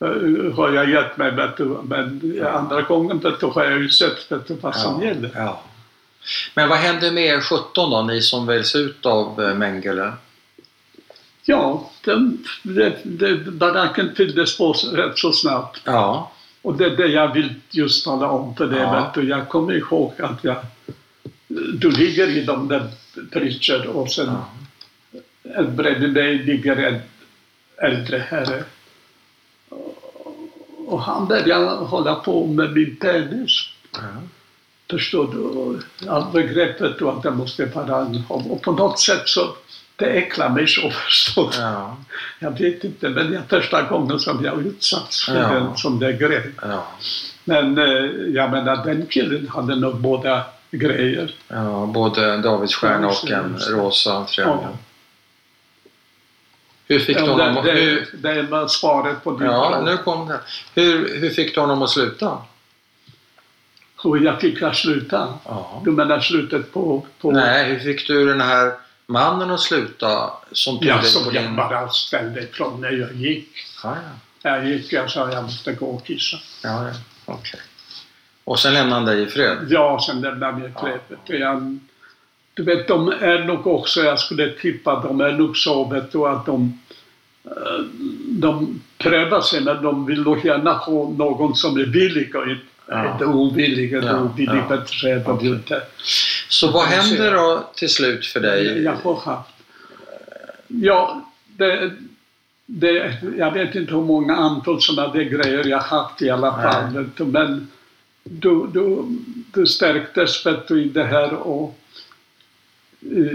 eh, 0.00 0.54
har 0.56 0.72
jag 0.72 0.90
gett 0.90 1.16
mig, 1.16 1.32
du, 1.56 1.64
men 1.64 2.36
andra 2.54 2.82
gången 2.82 3.18
du, 3.18 3.46
har 3.46 3.64
jag 3.64 3.78
ju 3.78 3.88
sett 3.90 4.28
du, 4.28 4.54
vad 4.60 4.76
som 4.76 5.02
Ja. 5.02 5.08
gäller. 5.08 5.30
Ja. 5.34 5.62
Men 6.54 6.68
vad 6.68 6.78
hände 6.78 7.10
med 7.10 7.24
er 7.24 7.40
17 7.40 7.90
då, 7.90 8.02
ni 8.02 8.22
som 8.22 8.46
väljs 8.46 8.74
ut 8.74 9.06
av 9.06 9.42
eh, 9.42 9.54
Mengele? 9.54 10.12
Ja, 11.44 11.90
den, 12.04 12.44
det, 12.62 12.96
det, 13.04 13.36
baracken 13.36 14.14
fylldes 14.16 14.58
på 14.58 14.72
rätt 14.72 15.18
så 15.18 15.32
snabbt. 15.32 15.80
Ja. 15.84 16.32
Och 16.62 16.76
det 16.76 16.84
är 16.84 16.96
det 16.96 17.06
jag 17.06 17.34
vill 17.34 17.54
just 17.70 18.04
tala 18.04 18.28
om 18.28 18.56
för 18.56 18.66
det. 18.66 18.78
Ja. 18.78 19.12
Du. 19.14 19.28
Jag 19.28 19.48
kommer 19.48 19.72
ihåg 19.72 20.12
att 20.18 20.44
jag, 20.44 20.56
du 21.74 21.90
ligger 21.90 22.28
i 22.28 22.44
de 22.44 22.68
där 22.68 22.88
Pritchard 23.32 23.86
och 23.86 24.10
sen 24.10 24.36
Ja. 25.42 25.62
bredvid 25.62 26.14
dig 26.14 26.38
ligger 26.38 26.76
en 26.76 27.00
äldre 27.76 28.18
herre. 28.18 28.64
Och 30.86 31.02
han 31.02 31.28
började 31.28 31.66
hålla 31.66 32.14
på 32.14 32.46
med 32.46 32.72
min 32.72 32.96
penis. 32.96 33.68
Ja. 33.92 33.98
Förstår 34.90 35.26
du? 35.32 35.38
Och 35.38 35.76
Allt 36.08 36.32
begreppet 36.32 36.98
då 36.98 37.10
att 37.10 37.24
jag 37.24 37.36
måste 37.36 37.64
vara 37.64 37.96
en. 38.00 38.22
Och 38.28 38.62
på 38.62 38.72
något 38.72 38.98
sätt 39.00 39.22
så 39.28 39.54
det 39.96 40.06
äcklar 40.06 40.48
mig 40.48 40.66
så 40.68 40.90
förstår 40.90 41.50
du. 41.52 41.58
Ja. 41.58 41.96
Jag 42.38 42.58
vet 42.58 42.84
inte, 42.84 43.08
men 43.08 43.30
det 43.30 43.36
är 43.36 43.42
första 43.60 43.82
gången 43.82 44.20
som 44.20 44.44
jag 44.44 44.66
utsatts 44.66 45.24
för 45.24 45.36
Ja. 45.36 45.54
en 45.56 45.76
sån 45.76 45.98
där 45.98 46.12
grej. 46.12 46.50
Ja. 46.62 46.86
Men 47.44 47.78
eh, 47.78 47.84
jag 48.34 48.50
menar, 48.50 48.84
den 48.84 49.06
killen 49.06 49.48
hade 49.48 49.76
nog 49.76 49.96
båda 50.00 50.42
grejer. 50.70 51.34
ja. 51.48 51.86
Både 51.94 52.36
Davids 52.36 52.74
stjärna 52.74 53.08
och 53.08 53.30
en 53.30 53.58
rosa 53.70 54.24
triangel. 54.24 54.58
Ja. 54.62 54.68
Hur 56.88 56.98
fick 56.98 57.16
du 57.16 57.24
Ja, 57.24 57.30
honom 57.30 57.54
det, 57.54 57.60
att... 57.60 57.64
det, 57.66 57.72
Hur, 57.72 58.08
det 58.12 58.42
var 58.42 58.66
svaret 58.68 59.24
på 59.24 59.30
din 59.30 59.46
ja, 59.46 59.70
fråga. 59.70 59.80
nu 59.90 59.96
kom 59.96 60.28
det. 60.28 60.40
Hur, 60.74 61.20
hur 61.20 61.30
fick 61.30 61.54
du 61.54 61.60
honom 61.60 61.82
att 61.82 61.90
sluta? 61.90 62.38
Hur 64.02 64.20
jag 64.20 64.40
fick 64.40 64.62
jag 64.62 64.76
sluta? 64.76 65.34
Ja. 65.44 65.82
Du 65.84 65.90
menar 65.90 66.20
slutet 66.20 66.72
på... 66.72 67.06
på 67.20 67.30
Nej, 67.30 67.64
hur 67.64 67.78
fick 67.78 68.06
du 68.06 68.26
den 68.26 68.40
här 68.40 68.72
mannen 69.06 69.50
att 69.50 69.60
sluta 69.60 70.30
som 70.52 70.78
tog 70.78 70.86
Ja, 70.86 71.00
jag 71.32 71.44
din... 71.44 71.56
bara 71.56 71.88
ställde 71.88 72.42
ifrån 72.42 72.80
när 72.80 72.90
jag 72.90 73.12
gick. 73.12 73.48
Ja, 73.82 73.96
ja. 74.42 74.50
Jag 74.50 74.68
gick, 74.68 74.92
jag 74.92 75.10
sa 75.10 75.32
jag 75.32 75.42
måste 75.44 75.72
gå 75.72 75.86
och 75.86 76.06
kissa. 76.06 76.36
ja, 76.62 76.88
ja. 76.88 76.94
Okej. 77.24 77.60
Och 78.44 78.58
sen 78.58 78.74
lämnade 78.74 78.94
han 78.94 79.04
dig 79.04 79.22
i 79.22 79.26
fred? 79.26 79.58
Ja, 79.68 80.00
sen 80.06 80.20
lämnade 80.20 80.60
jag 80.62 80.80
klädet. 80.80 81.40
Jag, 81.40 81.78
du 82.54 82.62
vet, 82.62 82.88
de 82.88 83.08
är 83.08 83.44
nog 83.44 83.66
också, 83.66 84.00
jag 84.00 84.18
skulle 84.18 84.50
tippa, 84.50 85.00
de 85.00 85.20
är 85.20 85.32
nog 85.32 85.56
så 85.56 85.84
vet 85.84 86.12
du, 86.12 86.26
att 86.26 86.46
de, 86.46 86.80
eh, 87.44 87.84
de 88.28 88.80
prövar 88.98 89.40
sig 89.40 89.60
men 89.60 89.82
de 89.82 90.06
vill 90.06 90.22
nog 90.22 90.44
gärna 90.44 90.72
ha 90.72 91.08
någon 91.08 91.54
som 91.54 91.80
är 91.80 91.84
villig 91.84 92.36
och 92.36 92.48
inte, 92.48 92.64
Ja. 92.92 93.12
inte 93.12 93.24
ovillig. 93.26 93.92
Eller 93.92 94.08
Ja, 94.08 94.20
ovillig 94.20 94.62
ja. 95.02 95.16
och 95.26 95.30
Okej. 95.34 95.48
inte. 95.48 95.82
Så 96.48 96.70
vad 96.70 96.86
Ja, 96.86 96.94
jag 96.94 97.02
hände 97.02 97.16
ser. 97.16 97.32
då 97.34 97.70
till 97.74 97.88
slut 97.88 98.26
för 98.26 98.40
dig? 98.40 98.82
Jag 98.82 98.92
har 98.92 99.16
haft... 99.16 99.50
Ja, 100.66 101.24
det, 101.46 101.90
det, 102.66 103.16
jag 103.38 103.52
vet 103.52 103.74
inte 103.74 103.94
hur 103.94 104.02
många 104.02 104.36
antal 104.36 104.82
sådana 104.82 105.12
där 105.12 105.22
grejer 105.22 105.66
jag 105.66 105.78
haft 105.78 106.22
i 106.22 106.30
alla 106.30 106.56
Nej. 106.56 106.72
fall. 106.72 107.10
du, 107.16 107.24
Men 107.24 107.68
du, 108.24 108.66
du, 108.72 109.04
du 109.54 109.66
stärktes 109.66 110.46
vet 110.46 110.68
du, 110.68 110.82
i 110.82 110.88
det 110.88 111.04
här 111.04 111.32
och 111.34 111.78
eh, 113.02 113.32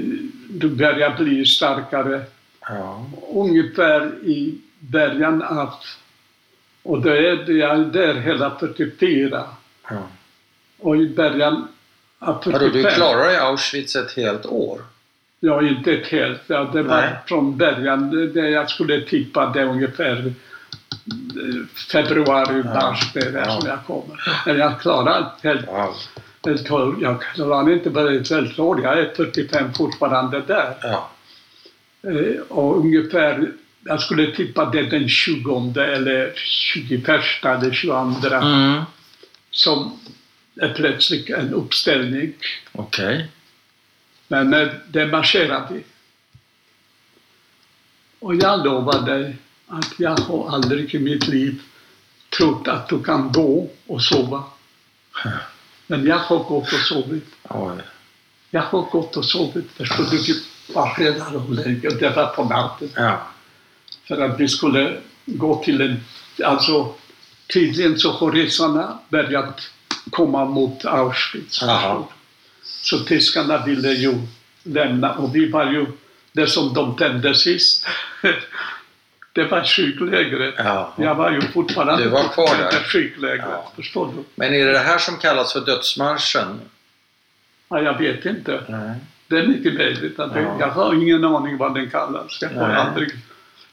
du 0.49 0.69
började 0.69 1.23
bli 1.23 1.45
starkare. 1.45 2.21
Ja. 2.61 3.05
Ungefär 3.33 4.11
i 4.23 4.57
början 4.79 5.41
av... 5.41 5.73
Och 6.85 7.01
det 7.01 7.17
är, 7.17 7.51
jag 7.51 7.71
är 7.79 7.85
där 7.85 8.13
hela 8.13 8.57
44. 8.59 9.43
ja. 9.89 9.95
Och 10.79 10.97
i 10.97 11.09
början 11.09 11.67
av 12.19 12.41
45... 12.43 12.51
Vadå, 12.53 12.73
du 12.73 12.83
klarade 12.95 13.33
i 13.33 13.37
Auschwitz 13.37 13.95
ett 13.95 14.11
helt 14.11 14.45
år? 14.45 14.81
Ja, 15.39 15.61
inte 15.67 15.91
ett 15.93 16.07
helt. 16.07 16.41
Ja, 16.47 16.69
det 16.73 16.83
var 16.83 16.97
Nej. 17.01 17.09
från 17.27 17.57
början, 17.57 18.31
det- 18.33 18.49
jag 18.49 18.69
skulle 18.69 19.01
tippa 19.01 19.45
det 19.49 19.61
är 19.61 19.65
ungefär 19.65 20.25
eh, 20.25 21.65
februari, 21.91 22.61
Ja. 22.65 22.73
mars, 22.73 23.11
det 23.13 23.19
är 23.19 23.31
det 23.31 23.39
Ja. 23.45 23.59
som 23.59 23.69
jag 23.69 23.85
kommer. 23.87 24.43
Men 24.45 24.57
jag 24.57 24.81
klarar 24.81 25.19
ett 25.21 25.43
helt, 25.43 25.67
Wow. 25.67 25.93
helt 26.45 26.71
år. 26.71 26.95
Jag 27.01 27.21
klarar 27.21 27.71
inte 27.73 27.89
bara 27.89 28.13
ett 28.13 28.29
helt 28.29 28.59
år, 28.59 28.81
jag 28.83 28.99
är 28.99 29.13
45 29.15 29.73
fortfarande 29.73 30.41
där. 30.47 30.73
Ja. 30.81 31.09
Eh, 32.09 32.41
Och 32.49 32.77
ungefär, 32.79 33.51
jag 33.87 34.01
skulle 34.01 34.35
tippa 34.35 34.65
det 34.65 34.83
den 34.89 35.09
20 35.09 35.73
eller 35.81 36.33
21 36.35 37.09
eller 37.45 37.71
22 37.71 38.35
Mm. 38.35 38.81
som 39.51 39.99
är 40.61 40.73
plötsligt 40.73 41.29
en 41.29 41.53
uppställning. 41.53 42.33
Okej. 42.71 43.27
Men 44.27 44.53
eh, 44.53 44.67
det 44.87 45.07
marscherade. 45.07 45.79
Och 48.19 48.35
jag 48.35 48.65
lovar 48.65 49.05
dig 49.05 49.35
att 49.67 49.93
jag 49.97 50.19
har 50.19 50.49
aldrig 50.49 50.95
i 50.95 50.99
mitt 50.99 51.27
liv 51.27 51.61
trott 52.37 52.67
att 52.67 52.89
du 52.89 53.03
kan 53.03 53.31
gå 53.31 53.69
och 53.87 54.03
sova. 54.03 54.43
Men 55.87 56.05
jag 56.05 56.17
har 56.17 56.37
gått 56.37 56.73
och 56.73 56.79
sovit. 56.79 57.35
Oj. 57.43 57.77
Jag 58.49 58.61
har 58.61 58.81
gått 58.81 59.17
och 59.17 59.25
sovit. 59.25 59.71
Förstår 59.71 60.03
du? 60.11 60.17
Typ 60.17 60.37
varje 60.75 61.11
och 61.35 61.49
lägger. 61.49 61.99
Det 61.99 62.09
var 62.09 62.27
på 62.27 62.43
natten. 62.43 62.89
Ja. 62.95 63.27
För 64.07 64.21
att 64.21 64.39
vi 64.39 64.47
skulle 64.47 64.97
gå 65.25 65.63
till 65.63 65.81
en... 65.81 66.03
Alltså, 66.43 66.93
tydligen 67.53 67.99
så 67.99 68.11
har 68.11 68.31
ryssarna 68.31 68.99
börjat 69.09 69.61
komma 70.09 70.45
mot 70.45 70.85
Auschwitz. 70.85 71.59
Du. 71.59 72.07
Så 72.63 72.99
tyskarna 72.99 73.65
ville 73.65 73.89
ju 73.89 74.13
lämna 74.63 75.13
och 75.13 75.35
vi 75.35 75.51
var 75.51 75.65
ju 75.71 75.85
det 76.31 76.47
som 76.47 76.73
de 76.73 76.95
tände 76.95 77.35
sist. 77.35 77.85
Det 79.33 79.43
var 79.43 79.63
sjuklägret. 79.63 80.55
Ja. 80.57 80.93
Jag 80.97 81.15
var 81.15 81.31
ju 81.31 81.41
fortfarande 81.41 82.03
Du 82.03 82.09
var 82.09 82.23
kvar 82.23 82.57
där? 82.57 82.71
sjuklägret. 82.71 83.45
Ja. 83.51 83.71
Förstår 83.75 84.05
du? 84.15 84.23
Men 84.35 84.53
är 84.53 84.65
det 84.65 84.71
det 84.71 84.79
här 84.79 84.97
som 84.97 85.17
kallas 85.17 85.53
för 85.53 85.59
dödsmarschen? 85.61 86.59
Ja, 87.69 87.81
jag 87.81 87.97
vet 87.97 88.25
inte. 88.25 88.61
Nej. 88.67 88.95
Det 89.27 89.37
är 89.37 89.47
mycket 89.47 89.73
möjligt. 89.73 90.13
Ja. 90.17 90.57
Jag 90.59 90.67
har 90.69 90.93
ingen 90.93 91.25
aning 91.25 91.57
vad 91.57 91.73
den 91.73 91.89
kallas. 91.89 92.37
Jag 92.41 92.49
har 92.49 92.69
aldrig... 92.69 93.09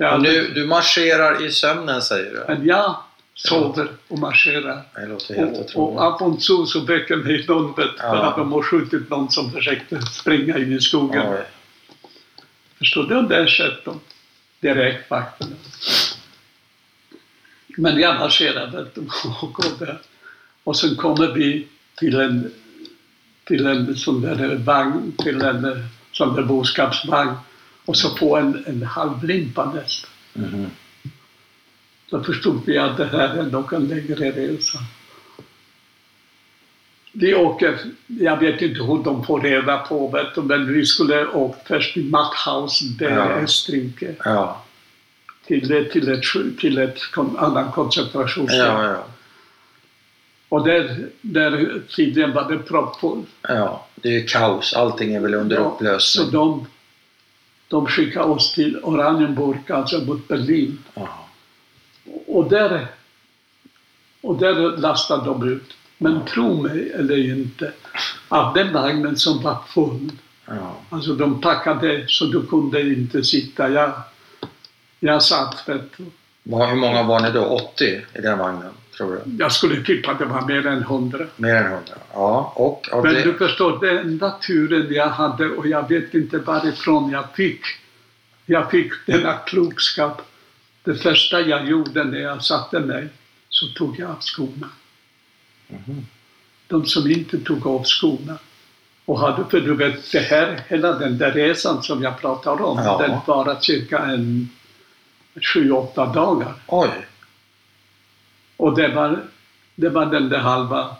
Och 0.06 0.12
aldrig 0.12 0.54
du, 0.54 0.66
marscherar 0.66 1.46
i 1.46 1.52
sömnen 1.52 2.02
säger 2.02 2.30
du? 2.30 2.44
men 2.54 2.66
jag 2.66 2.96
sover 3.34 3.88
och 4.08 4.18
marscherar. 4.18 4.82
Det 4.94 5.06
låter 5.06 5.34
helt 5.34 5.50
Och, 5.52 5.56
och 5.58 5.64
otroligt. 5.64 6.00
av 6.00 6.18
och 6.18 6.42
till 6.42 6.66
så 6.66 6.80
väcker 6.80 7.16
mig 7.16 7.44
någon 7.48 7.66
vet, 7.74 7.74
för 7.74 7.92
Ja. 7.98 8.22
att 8.26 8.36
de 8.36 8.52
har 8.52 8.62
skjutit 8.62 9.10
någon 9.10 9.30
som 9.30 9.52
försökte 9.52 10.00
springa 10.02 10.58
in 10.58 10.72
i 10.72 10.80
skogen. 10.80 11.32
Oj. 11.32 11.44
Förstår 12.78 13.04
du? 13.04 13.16
Och 13.16 13.24
där 13.28 13.46
sköt 13.46 13.84
de 13.84 14.00
direkt 14.60 15.10
vakterna. 15.10 15.56
Men 17.76 17.98
jag 18.00 18.14
du, 18.94 19.00
och 19.40 19.52
går 19.52 19.86
där. 19.86 20.00
Och 20.64 20.76
sen 20.76 20.96
kommer 20.96 21.26
vi 21.28 21.68
till 21.98 22.20
en, 22.20 22.52
till 23.44 23.66
en 23.66 23.96
sån 23.96 24.20
där 24.20 24.54
vagn, 24.56 25.12
till 25.18 25.42
en 25.42 25.88
sån 26.12 26.34
där 26.36 26.42
boskapsvagn. 26.42 27.32
Och 27.84 27.96
så 27.96 28.10
på 28.16 28.36
en, 28.36 28.64
en 28.66 28.82
halvlimpa 28.82 29.72
nästan. 29.72 30.10
Mhm. 30.32 30.66
Då 32.10 32.22
förstod 32.24 32.62
vi 32.66 32.78
att 32.78 32.96
det 32.96 33.06
här 33.06 33.36
är 33.36 33.42
nog 33.42 33.72
en 33.72 33.88
längre 33.88 34.30
resa. 34.30 34.78
Vi 37.12 37.34
åker, 37.34 37.78
jag 38.06 38.36
vet 38.36 38.62
inte 38.62 38.82
hur 38.82 39.04
de 39.04 39.24
får 39.26 39.40
reda 39.40 39.78
på 39.78 40.26
du, 40.34 40.42
men 40.42 40.72
vi 40.72 40.86
skulle 40.86 41.26
åka 41.26 41.58
först 41.66 41.92
till 41.94 42.04
Mauthausen, 42.04 42.88
det 42.98 43.06
är 43.06 43.16
Ja. 43.16 43.40
Österrike, 43.40 44.14
Ja. 44.24 44.62
till, 45.46 45.88
till 45.92 46.08
ett, 46.12 46.22
till 46.58 46.78
ett 46.78 46.98
annan 47.38 47.72
koncentrationsläger. 47.72 48.66
Ja, 48.66 48.84
ja. 48.92 49.04
Och 50.48 50.64
där, 50.64 51.08
där 51.20 51.82
tydligen 51.96 52.32
var 52.32 52.50
det 52.52 52.58
proppfullt. 52.58 53.28
ja. 53.48 53.86
Det 53.94 54.16
är 54.16 54.26
kaos. 54.26 54.74
Allting 54.74 55.14
är 55.14 55.20
väl 55.20 55.34
under 55.34 55.56
så 55.56 55.62
upplösning. 55.74 56.30
de, 56.30 56.66
de 57.72 57.86
skickade 57.86 58.26
oss 58.26 58.52
till 58.52 58.80
Oranienburg, 58.82 59.70
alltså 59.70 59.98
mot 59.98 60.28
Berlin. 60.28 60.78
Ja. 60.94 61.08
Och 62.26 62.48
där, 62.50 62.86
och 64.20 64.38
där 64.38 64.54
lastade 64.76 65.24
de 65.24 65.48
ut. 65.48 65.76
Men 65.98 66.24
tro 66.24 66.62
mig 66.62 66.92
eller 66.92 67.30
inte, 67.30 67.72
av 68.28 68.54
den 68.54 68.72
vagnen 68.72 69.16
som 69.16 69.42
var 69.42 69.58
full, 69.68 70.10
Ja. 70.46 70.76
alltså 70.90 71.12
de 71.14 71.40
packade 71.40 72.04
så 72.08 72.24
du 72.24 72.46
kunde 72.46 72.80
inte 72.80 73.22
sitta. 73.22 73.70
Jag, 73.70 73.92
jag 75.00 75.22
satt, 75.22 75.68
vet 75.68 75.96
du. 75.96 76.04
Hur 76.44 76.76
många 76.76 77.02
var 77.02 77.20
ni 77.20 77.30
då? 77.30 77.44
80 77.44 77.84
i 78.14 78.20
den 78.20 78.38
vagnen, 78.38 78.72
tror 78.96 79.20
du? 79.24 79.36
Jag 79.38 79.52
skulle 79.52 79.84
tippa 79.84 80.10
att 80.12 80.18
det 80.18 80.24
var 80.24 80.46
mer 80.46 80.66
än 80.66 80.82
hundra. 80.82 81.26
Mer 81.36 81.54
än 81.56 81.64
100? 81.72 81.80
Ja. 82.12 82.52
Och 82.56 82.88
Men 83.04 83.14
det... 83.14 83.22
du 83.22 83.34
förstår, 83.34 83.80
den 83.80 83.98
enda 83.98 84.30
turen 84.30 84.94
jag 84.94 85.08
hade 85.08 85.48
och 85.48 85.66
jag 85.66 85.88
vet 85.88 86.14
inte 86.14 86.38
varifrån 86.38 87.10
jag 87.10 87.24
fick, 87.34 87.60
jag 88.46 88.70
fick 88.70 88.92
denna 89.06 89.32
klokskap. 89.34 90.22
Det 90.84 90.94
första 90.94 91.40
jag 91.40 91.66
gjorde 91.68 92.04
när 92.04 92.18
jag 92.18 92.44
satte 92.44 92.80
mig 92.80 93.08
så 93.48 93.66
tog 93.66 93.98
jag 93.98 94.10
av 94.10 94.20
skorna. 94.20 94.68
Mhm. 95.68 96.06
De 96.66 96.86
som 96.86 97.10
inte 97.10 97.38
tog 97.38 97.66
av 97.66 97.84
skorna, 97.84 98.38
Och 99.04 99.20
hade, 99.20 99.44
för 99.50 99.60
du 99.60 99.74
vet, 99.74 100.12
det 100.12 100.18
här, 100.18 100.60
hela 100.68 100.92
den 100.92 101.18
där 101.18 101.32
resan 101.32 101.82
som 101.82 102.02
jag 102.02 102.20
pratar 102.20 102.62
om, 102.62 102.78
Ja. 102.84 102.98
den 102.98 103.18
var 103.26 103.60
cirka 103.60 103.98
en 103.98 104.48
sju, 105.54 105.70
åtta 105.70 106.06
dagar. 106.06 106.54
Oj. 106.66 106.88
Och 108.62 108.76
det 108.76 108.88
var, 108.88 109.22
det 109.74 109.88
var 109.88 110.06
den 110.06 110.28
där 110.28 110.38
halva, 110.38 110.96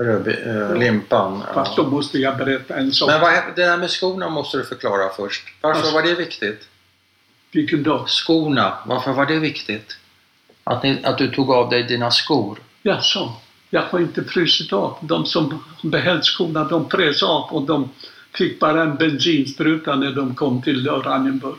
eh, 0.00 0.76
limpan. 0.78 1.42
fast 1.54 1.72
Ja. 1.76 1.82
då 1.82 1.90
måste 1.90 2.18
jag 2.18 2.36
berätta 2.36 2.76
en 2.76 2.92
sak. 2.92 3.10
Men 3.10 3.20
vad, 3.20 3.32
det 3.56 3.64
där 3.64 3.76
med 3.76 3.90
skorna 3.90 4.28
måste 4.28 4.56
du 4.58 4.64
förklara 4.64 5.08
först. 5.16 5.42
Varför 5.60 5.78
Alltså- 5.80 5.94
var 5.94 6.02
det 6.02 6.14
viktigt? 6.14 6.68
Vilken 7.52 7.82
dag? 7.82 8.08
Skorna, 8.08 8.78
varför 8.86 9.12
var 9.12 9.26
det 9.26 9.38
viktigt? 9.38 9.96
Att, 10.64 10.82
ni, 10.82 11.00
att 11.04 11.18
du 11.18 11.28
tog 11.30 11.50
av 11.50 11.70
dig 11.70 11.82
dina 11.82 12.10
skor? 12.10 12.58
Jaså, 12.82 13.32
jag 13.70 13.82
har 13.82 14.00
inte 14.00 14.24
frusit 14.24 14.72
av. 14.72 14.96
De 15.00 15.26
som 15.26 15.64
behöll 15.82 16.22
skorna, 16.22 16.64
de 16.64 16.90
frös 16.90 17.22
av 17.22 17.42
och 17.42 17.62
de 17.62 17.88
fick 18.34 18.60
bara 18.60 18.82
en 18.82 18.96
bensinspruta 18.96 19.94
när 19.94 20.10
de 20.12 20.34
kom 20.34 20.62
till 20.62 20.88
Oranienburg. 20.90 21.58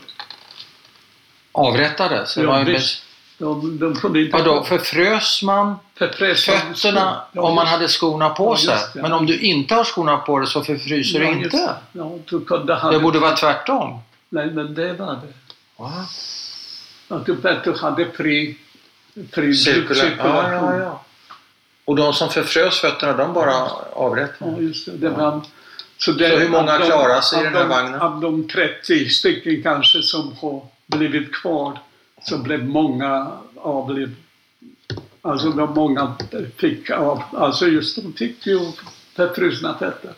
Avrättades? 1.52 2.36
Ja, 2.36 2.62
visst. 2.62 3.02
De, 3.44 3.78
de 3.78 3.94
kunde 3.94 4.20
inte... 4.22 4.36
Vadå, 4.36 4.64
förfrös 4.64 5.42
man 5.42 5.74
fötterna 5.98 7.22
Ja, 7.32 7.42
om 7.42 7.54
man 7.54 7.66
hade 7.66 7.88
skorna 7.88 8.30
på 8.30 8.44
Ja, 8.52 8.56
sig? 8.56 8.76
det. 8.94 9.02
Men 9.02 9.12
om 9.12 9.26
du 9.26 9.40
inte 9.40 9.74
har 9.74 9.84
skorna 9.84 10.16
på 10.16 10.38
dig 10.38 10.48
så 10.48 10.64
förfryser 10.64 11.20
ja, 11.20 11.30
du 11.32 11.38
inte? 11.44 11.56
det. 11.56 11.74
Ja, 11.92 12.12
du 12.24 12.44
kunde 12.44 12.74
ha 12.74 12.90
Det 12.90 13.00
borde 13.00 13.18
vara 13.18 13.36
tvärtom. 13.36 13.98
Nej, 14.28 14.46
men 14.50 14.74
det 14.74 14.92
var 14.92 15.06
det. 15.14 15.32
Va? 15.76 15.92
Att 17.08 17.26
du 17.26 17.34
bättre 17.34 17.74
hade 17.80 18.04
fri, 18.10 18.58
fri. 19.32 19.42
Ja, 19.42 19.42
ja, 19.42 19.54
cirkulation. 19.54 20.80
ja. 20.80 21.00
Och 21.84 21.96
de 21.96 22.12
som 22.12 22.28
förfrös 22.30 22.78
fötterna, 22.80 23.12
de 23.12 23.32
bara 23.32 23.54
avrättade? 23.92 24.50
Ja, 24.50 24.60
just 24.60 24.86
det. 24.86 24.92
det 24.92 25.08
var, 25.08 25.40
så, 25.98 26.12
det, 26.12 26.30
Så 26.30 26.36
hur 26.36 26.48
många 26.48 26.78
klarar 26.78 27.20
sig 27.20 27.38
i 27.42 27.46
av 27.46 27.52
den 27.52 27.54
här 27.54 27.60
de- 27.62 27.68
vagnen? 27.68 28.00
Av 28.00 28.20
de 28.20 28.48
30 28.48 29.08
stycken 29.08 29.62
kanske 29.62 30.02
som 30.02 30.36
har 30.40 30.62
blivit 30.86 31.34
kvar 31.34 31.78
så 32.24 32.38
blev 32.38 32.64
många 32.64 33.32
avliv. 33.56 34.16
Alltså 35.22 35.50
de 35.50 35.74
många 35.74 36.14
fick 36.56 36.90
av, 36.90 37.22
alltså 37.32 37.66
just 37.66 38.02
de 38.02 38.12
fick 38.12 38.46
ju 38.46 38.60
förfrusna 39.16 39.74
fötter. 39.78 40.12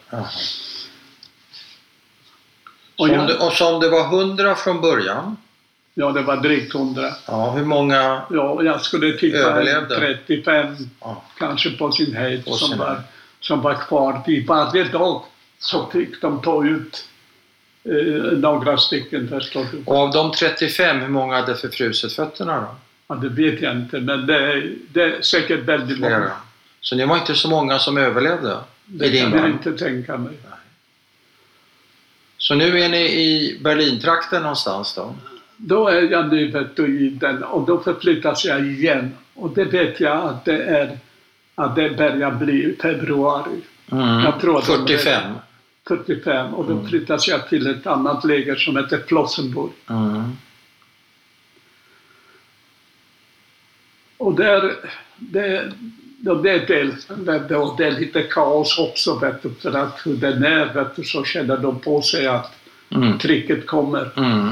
Och 2.98 3.06
Så 3.06 3.12
jag, 3.12 3.26
det, 3.28 3.38
och 3.38 3.52
så 3.52 3.74
om 3.74 3.80
det 3.80 3.88
var 3.88 4.04
100 4.20 4.54
från 4.54 4.80
början, 4.80 5.36
ja, 5.94 6.12
det 6.12 6.22
var 6.22 6.36
drygt 6.36 6.74
100. 6.74 7.10
ja, 7.26 7.50
hur 7.50 7.64
många 7.64 8.22
Ja, 8.30 8.62
jag 8.62 8.80
skulle 8.80 9.12
tippa 9.18 9.38
Överlevde? 9.38 9.96
35 9.96 10.76
Ja. 11.00 11.22
kanske 11.38 11.70
på 11.70 11.92
sin 11.92 12.16
höjd 12.16 12.42
som 12.46 12.78
var, 12.78 13.00
som 13.40 13.60
var 13.62 13.74
kvar. 13.74 14.22
Vid 14.26 14.46
varje 14.46 14.84
dag 14.84 15.22
så 15.58 15.86
fick 15.86 16.20
de 16.20 16.42
ta 16.42 16.64
ut 16.66 17.08
några 18.36 18.76
stycken 18.78 19.28
förstår 19.28 19.66
du. 19.72 19.82
Och 19.84 19.96
av 19.96 20.10
de 20.12 20.32
35, 20.32 21.00
hur 21.00 21.08
många 21.08 21.34
hade 21.40 21.54
förfrusit 21.56 22.12
fötterna 22.12 22.60
då? 22.60 22.66
Ja, 23.08 23.14
det 23.14 23.28
vet 23.28 23.60
jag 23.60 23.76
inte, 23.76 24.00
men 24.00 24.26
det, 24.26 24.62
det 24.92 25.02
är 25.02 25.22
säkert 25.22 25.60
väldigt 25.60 25.96
Flera. 25.96 26.18
många. 26.18 26.30
Så 26.80 26.94
det 26.94 27.06
var 27.06 27.16
inte 27.16 27.34
så 27.34 27.48
många 27.48 27.78
som 27.78 27.98
överlevde 27.98 28.56
Det 28.84 29.18
kan 29.20 29.32
jag 29.32 29.50
inte 29.50 29.72
tänka 29.72 30.16
mig. 30.16 30.32
Så 32.38 32.54
nu 32.54 32.80
är 32.80 32.88
ni 32.88 32.98
i 32.98 33.58
Berlintrakten 33.64 34.42
någonstans 34.42 34.94
då? 34.94 35.14
Då 35.56 35.88
är 35.88 36.02
jag 36.02 36.32
nu 36.32 36.40
i 37.02 37.08
den 37.08 37.42
och 37.44 37.66
då 37.66 37.78
förflyttas 37.78 38.44
jag 38.44 38.66
igen. 38.66 39.14
Och 39.34 39.50
det 39.54 39.64
vet 39.64 40.00
jag 40.00 40.16
att 40.28 40.44
det 40.44 40.62
är 40.62 40.98
att 41.54 41.76
det 41.76 41.90
börjar 41.90 42.30
bli 42.30 42.76
februari 42.82 43.60
Mm. 43.92 44.20
Jag 44.20 44.40
tror 44.40 44.58
att 44.58 44.66
de- 44.66 44.86
45? 44.86 45.22
45 45.88 46.54
och 46.54 46.64
då 46.66 46.72
Mm. 46.72 46.86
flyttas 46.88 47.28
jag 47.28 47.48
till 47.48 47.66
ett 47.66 47.86
annat 47.86 48.24
läger 48.24 48.56
som 48.56 48.76
heter 48.76 49.02
Flossenburg. 49.08 49.70
Mm. 49.90 50.32
Och 54.16 54.34
där, 54.34 54.72
det, 55.16 55.72
då 56.18 56.34
det 56.34 56.58
vet 56.58 57.48
du, 57.48 57.56
och 57.56 57.76
det 57.78 57.86
är 57.86 58.00
lite 58.00 58.22
kaos 58.22 58.78
också 58.78 59.18
vet 59.18 59.42
du, 59.42 59.50
för 59.60 59.72
att 59.76 60.00
hur 60.06 60.16
den 60.16 60.44
är 60.44 60.74
vet 60.74 60.96
du, 60.96 61.04
så 61.04 61.24
känner 61.24 61.56
de 61.56 61.80
på 61.80 62.02
sig 62.02 62.26
att 62.26 62.52
Mm. 62.90 63.18
trycket 63.18 63.66
kommer. 63.66 64.10
Mm. 64.16 64.50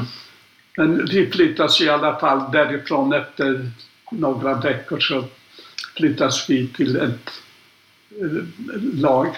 Men 0.77 1.05
vi 1.05 1.31
flyttas 1.31 1.81
i 1.81 1.89
alla 1.89 2.19
fall 2.19 2.51
därifrån 2.51 3.13
efter 3.13 3.71
några 4.11 4.53
veckor 4.53 4.99
så 4.99 5.23
flyttas 5.97 6.49
vi 6.49 6.67
till 6.67 6.95
ett 6.95 7.29
eh, 8.21 8.43
lag, 8.93 9.35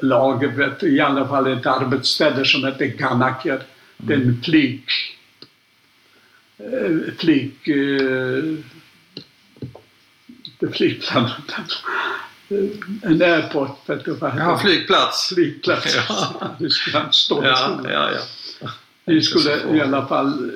du, 0.00 0.88
i 0.96 1.00
alla 1.00 1.28
fall 1.28 1.46
ett 1.46 1.66
arbetsställe 1.66 2.44
som 2.44 2.64
heter 2.64 2.86
Ganaker. 2.86 3.62
Det 3.96 4.14
är 4.14 4.16
en 4.18 4.42
flyg... 4.42 4.82
Flyg... 7.18 7.54
flygplan, 10.74 11.30
en 13.02 13.22
airport, 13.22 13.88
vet 13.88 14.04
du 14.04 14.12
vad 14.14 14.38
Ja, 14.38 14.58
flygplats. 14.58 15.28
Flygplats. 15.34 15.96
Ja. 16.08 16.56
Ja, 17.28 17.80
ja, 17.90 18.10
ja, 18.60 18.68
vi 19.04 19.22
skulle 19.22 19.76
i 19.76 19.80
alla 19.80 20.06
fall 20.06 20.50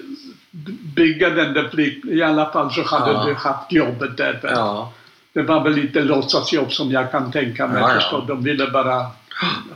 bygga 0.95 1.31
den 1.31 1.53
där 1.53 1.69
flyg... 1.69 2.05
I 2.07 2.23
alla 2.23 2.53
fall 2.53 2.73
så 2.73 2.83
hade 2.83 3.13
Ja. 3.13 3.25
du 3.27 3.35
haft 3.35 3.73
jobbet 3.73 4.17
där. 4.17 4.41
ja. 4.43 4.93
Det 5.33 5.43
var 5.43 5.65
väl 5.65 5.73
lite 5.73 6.01
låtsasjobb 6.01 6.73
som 6.73 6.91
jag 6.91 7.11
kan 7.11 7.33
tänka 7.33 7.67
mig. 7.67 7.81
Ja, 7.83 7.99
ja. 8.13 8.25
De 8.29 8.43
ville 8.43 8.67
bara 8.71 9.07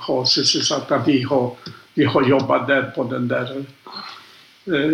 ha 0.01 0.26
sysselsatta. 0.26 1.02
Vi 1.06 1.22
har, 1.22 1.55
vi 1.94 2.05
har 2.05 2.22
jobbat 2.22 2.66
där 2.66 2.82
på 2.82 3.05
den 3.05 3.28
där... 3.28 3.64
eh, 4.66 4.90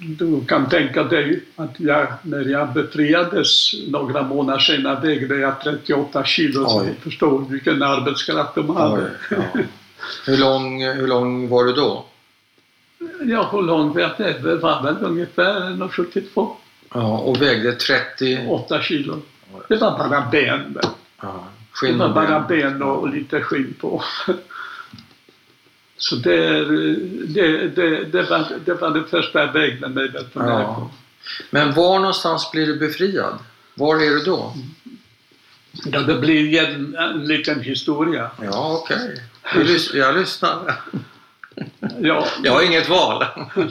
Du 0.00 0.44
kan 0.48 0.68
tänka 0.68 1.02
dig 1.04 1.40
att 1.56 1.80
jag, 1.80 2.06
när 2.22 2.44
jag 2.44 2.72
befriades 2.72 3.70
några 3.88 4.22
månader 4.22 4.58
senare 4.58 5.00
vägde 5.00 5.36
jag 5.36 5.60
38 5.60 6.24
kilo. 6.24 6.68
Så 6.68 6.80
Oj. 6.80 6.86
du 6.86 7.10
förstår 7.10 7.44
vilken 7.48 7.82
arbetskraft 7.82 8.54
de 8.54 8.70
Oj, 8.70 8.76
hade. 8.76 9.10
ja. 9.30 9.36
Hur, 10.26 10.36
lång, 10.38 10.84
hur 10.84 11.06
lång 11.06 11.48
var 11.48 11.64
du 11.64 11.72
då? 11.72 12.04
Ja, 13.24 13.48
hur 13.52 13.62
långt 13.62 13.96
vet 13.96 14.12
jag? 14.18 14.42
Det 14.42 14.56
var 14.56 14.82
väl 14.82 14.96
ungefär 15.00 15.60
1,72. 15.60 16.48
Ja, 16.94 17.18
och 17.18 17.42
vägde 17.42 17.72
30... 17.72 18.46
8 18.48 18.82
kilo. 18.82 19.20
Det 19.68 19.76
var 19.76 19.98
bara 19.98 20.28
ben. 20.32 20.78
Ja, 21.22 21.44
Och 22.02 22.14
bara 22.14 22.40
ben. 22.40 22.82
och 22.82 23.08
lite 23.08 23.40
skinn 23.40 23.74
på. 23.80 24.04
Så 25.96 26.16
det, 26.16 26.64
det, 27.34 27.68
det, 27.68 28.04
det, 28.04 28.22
var, 28.22 28.46
det 28.64 28.74
var 28.74 28.90
det 28.90 29.04
första 29.04 29.46
du, 29.52 29.88
med 29.88 30.50
Ja. 30.50 30.74
på. 30.74 30.90
Men 31.50 31.72
var 31.74 31.98
någonstans 31.98 32.50
blir 32.52 32.66
du 32.66 32.76
befriad? 32.78 33.38
Var 33.74 33.96
är 33.96 34.10
du 34.10 34.18
då? 34.20 34.54
Ja, 35.84 36.00
det 36.00 36.14
blir 36.14 36.62
en, 36.64 36.96
en 36.96 37.24
liten 37.24 37.60
historia. 37.60 38.30
Ja, 38.42 38.80
okej. 38.82 39.22
Jag, 39.54 39.66
lys- 39.66 39.96
jag 39.96 40.16
lyssnar. 40.16 40.74
Ja, 42.00 42.26
Jag 42.42 42.52
har 42.52 42.62
inget 42.62 42.88
val. 42.88 43.24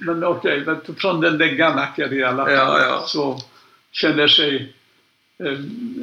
men 0.00 0.24
okej, 0.24 0.60
du, 0.60 0.94
från 0.98 1.20
den 1.20 1.38
där 1.38 1.46
Ganaker 1.46 2.12
i 2.12 2.24
alla 2.24 2.44
fall 2.44 2.54
Ja, 2.54 2.80
ja. 2.82 3.04
så 3.06 3.40
känner 3.92 4.28
sig 4.28 4.74
eh, 5.44 5.58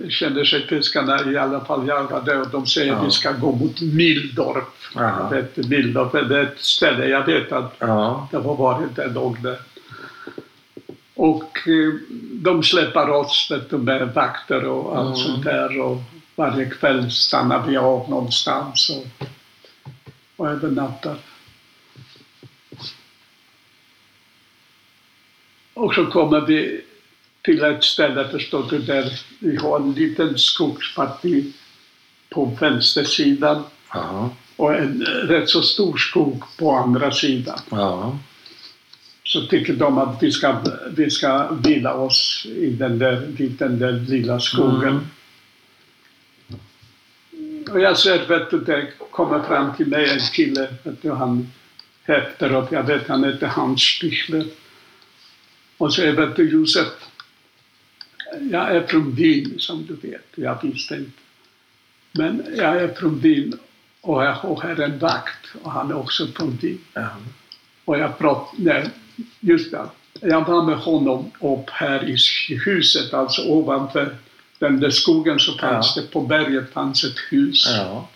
känner 0.10 0.44
sig 0.46 0.68
fiskarna 0.68 1.32
i 1.32 1.38
alla 1.38 1.66
fall 1.66 1.88
göra 1.88 2.42
och 2.42 2.50
de 2.50 2.66
säger 2.68 2.94
Ja. 2.94 3.04
vi 3.04 3.12
ska 3.12 3.32
gå 3.32 3.52
mot 3.52 3.82
Mildorp. 3.82 4.74
Jaha. 4.96 5.28
Jag 5.32 5.42
vet, 5.42 5.58
Mildorp 5.58 6.14
är 6.16 6.32
ett 6.38 6.60
ställe 6.60 7.08
jag 7.08 7.26
vet 7.26 7.52
att 7.52 7.76
Ja. 7.80 8.28
det 8.32 8.38
har 8.38 8.56
varit 8.56 9.00
en 9.00 9.14
dag 9.14 9.38
där. 9.44 9.58
Och 11.16 11.58
eh, 11.68 11.94
de 12.34 12.64
släpper 12.64 13.10
oss 13.10 13.48
vet 13.52 13.70
du, 13.70 13.78
med 13.78 14.14
vakter 14.14 14.66
och 14.66 14.98
allt 14.98 15.08
Mm. 15.18 15.28
sånt 15.28 15.44
där 15.44 15.80
och 15.82 15.98
varje 16.36 16.66
kväll 16.70 17.12
stannar 17.12 17.68
vi 17.68 17.78
av 17.78 18.10
någonstans 18.10 18.90
och, 18.90 19.28
och 20.36 20.48
övernattar. 20.50 21.16
Och 25.74 25.94
så 25.94 26.06
kommer 26.06 26.42
vi 26.42 26.82
till 27.42 27.64
ett 27.64 27.84
ställe 27.84 28.28
förstår 28.28 28.66
du 28.70 28.80
där 28.80 29.22
vi 29.40 29.56
har 29.56 29.80
en 29.80 29.94
liten 29.94 30.38
skogsparti 30.38 31.54
på 32.30 32.46
vänstersidan 32.46 33.64
Ja. 33.94 34.30
och 34.56 34.76
en 34.76 35.02
rätt 35.06 35.50
så 35.50 35.62
stor 35.62 35.98
skog 35.98 36.44
på 36.58 36.72
andra 36.72 37.12
sidan. 37.12 37.60
Ja. 37.70 38.20
Så 39.24 39.46
tycker 39.46 39.74
de 39.74 39.98
att 39.98 40.24
vi 40.24 40.32
ska, 40.32 40.60
vi 40.96 41.10
ska 41.10 41.52
vila 41.52 41.94
oss 41.94 42.46
i 42.46 42.70
den 42.70 43.00
där, 43.00 43.26
vid 43.28 43.52
den 43.52 43.80
där 43.80 43.92
lilla 43.92 44.40
skogen. 44.40 45.08
Och 47.72 47.80
jag 47.80 47.98
ser, 47.98 48.28
vet 48.28 48.52
du, 48.52 48.60
det 48.60 48.88
kommer 49.12 49.44
fram 49.44 49.76
till 49.76 49.88
mig 49.88 50.10
en 50.10 50.20
kille, 50.20 50.68
vet 50.84 51.02
du, 51.02 51.12
han 51.12 51.52
efteråt, 52.06 52.72
jag 52.72 52.84
vet 52.84 53.08
han 53.08 53.24
heter 53.24 53.48
Hans 53.48 53.82
Spichler. 53.82 54.46
Och 55.78 55.94
säger, 55.94 56.14
vet 56.14 56.36
du 56.36 56.50
Josef, 56.50 56.88
jag 58.52 58.76
är 58.76 58.88
från 58.88 59.12
Wien 59.16 59.54
som 59.60 59.86
du 59.86 60.10
vet, 60.10 60.26
jag 60.36 60.64
visste 60.64 60.96
inte. 60.96 61.12
Men 62.12 62.44
jag 62.58 62.76
är 62.78 62.88
från 62.88 63.20
Wien 63.20 63.60
och 64.02 64.24
jag 64.24 64.34
har 64.34 64.80
en 64.80 65.00
vakt 65.00 65.46
och 65.64 65.72
han 65.72 65.92
är 65.92 65.98
också 65.98 66.28
från 66.28 66.58
Wien. 66.62 66.80
Ja. 66.94 67.10
Och 67.86 68.00
jag 68.00 68.18
pratade, 68.18 68.90
just 69.40 69.72
det, 69.72 69.90
jag 70.22 70.48
var 70.48 70.64
med 70.66 70.78
honom 70.78 71.32
upp 71.40 71.70
här 71.70 72.10
i 72.10 72.56
huset, 72.56 73.14
alltså 73.14 73.42
ovanför 73.42 74.16
den 74.60 74.80
där 74.80 74.90
skogen 74.90 75.40
så 75.40 75.54
fanns 75.54 75.94
Ja. 75.96 76.02
det, 76.02 76.08
på 76.08 76.22
berget 76.22 76.74
fanns 76.74 77.04
ett 77.04 77.18
hus. 77.32 77.66
Ja. 77.68 78.10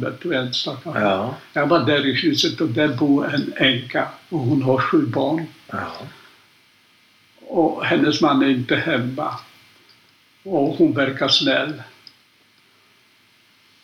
Vet 0.00 0.20
du, 0.20 0.34
enstaka. 0.34 0.90
Ja. 0.94 1.34
Jag 1.52 1.66
var 1.66 1.80
där 1.80 2.06
i 2.06 2.12
huset 2.12 2.60
och 2.60 2.68
där 2.68 2.88
bor 2.88 3.34
en 3.34 3.52
änka 3.56 4.08
och 4.28 4.38
hon 4.38 4.62
har 4.62 4.78
sju 4.78 5.06
barn. 5.06 5.46
Ja. 5.70 5.92
Och 7.54 7.84
hennes 7.84 8.20
man 8.20 8.42
är 8.42 8.48
inte 8.48 8.76
hemma. 8.76 9.34
Och 10.42 10.76
hon 10.76 10.92
verkar 10.92 11.28
snäll. 11.28 11.82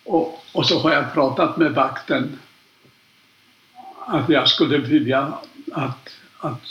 Och, 0.05 0.44
och 0.52 0.66
så 0.66 0.78
har 0.78 0.92
jag 0.92 1.12
pratat 1.12 1.56
med 1.56 1.72
vakten 1.72 2.38
att 4.06 4.28
jag 4.28 4.48
skulle 4.48 4.78
vilja 4.78 5.32
att, 5.72 6.09
att, 6.38 6.62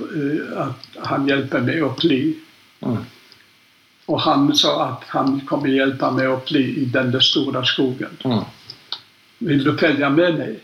eh, 0.00 0.58
att 0.58 1.06
han 1.06 1.28
hjälper 1.28 1.60
mig 1.60 1.80
att 1.80 2.00
fly. 2.00 2.34
Mm. 2.80 3.04
Och 4.06 4.20
han 4.20 4.56
sa 4.56 4.86
att 4.86 5.04
han 5.08 5.40
kommer 5.40 5.68
hjälpa 5.68 6.10
mig 6.10 6.26
att 6.26 6.48
fly 6.48 6.76
i 6.76 6.84
den 6.84 7.10
där 7.10 7.20
stora 7.20 7.64
skogen. 7.64 8.16
Mm. 8.24 8.44
Vill 9.38 9.64
du 9.64 9.78
följa 9.78 10.10
med 10.10 10.34
mig? 10.38 10.60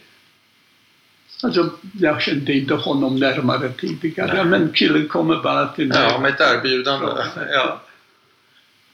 Alltså, 1.43 1.71
jag 2.01 2.23
kände 2.23 2.53
inte 2.53 2.75
honom 2.75 3.17
närmare 3.17 3.69
tidigare, 3.69 4.35
Nej. 4.35 4.45
men 4.45 4.73
killen 4.73 5.09
kommer 5.09 5.43
bara 5.43 5.69
till 5.69 5.89
mig. 5.89 5.99
Ja, 6.11 6.19
med 6.19 6.31
ett 6.31 6.41
erbjudande. 6.41 7.07
Ja. 7.53 7.81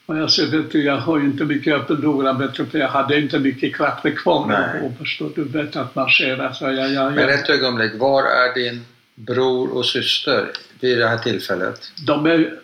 Och 0.06 0.18
jag 0.18 0.30
sa, 0.30 0.42
vet 0.50 0.72
du, 0.72 0.84
jag 0.84 0.96
har 0.96 1.18
ju 1.18 1.24
inte 1.24 1.44
mycket 1.44 1.88
du, 1.88 2.66
för 2.66 2.78
jag 2.78 2.88
hade 2.88 3.20
inte 3.20 3.38
mycket 3.38 3.76
krafter 3.76 4.10
kvar. 4.10 4.46
Nej. 4.46 4.80
Och 4.82 4.98
förstår 4.98 5.30
du, 5.34 5.44
vet 5.44 5.76
att 5.76 5.94
marschera. 5.94 6.54
Så 6.54 6.64
jag, 6.64 6.92
jag, 6.92 7.12
Men 7.12 7.28
jag, 7.28 7.34
ett 7.34 7.50
ögonblick, 7.50 7.92
var 7.94 8.22
är 8.22 8.54
din 8.54 8.84
bror 9.14 9.76
och 9.76 9.86
syster 9.86 10.50
vid 10.80 10.98
det 10.98 11.08
här 11.08 11.18
tillfället? 11.18 11.92
de 12.06 12.26
är, 12.26 12.54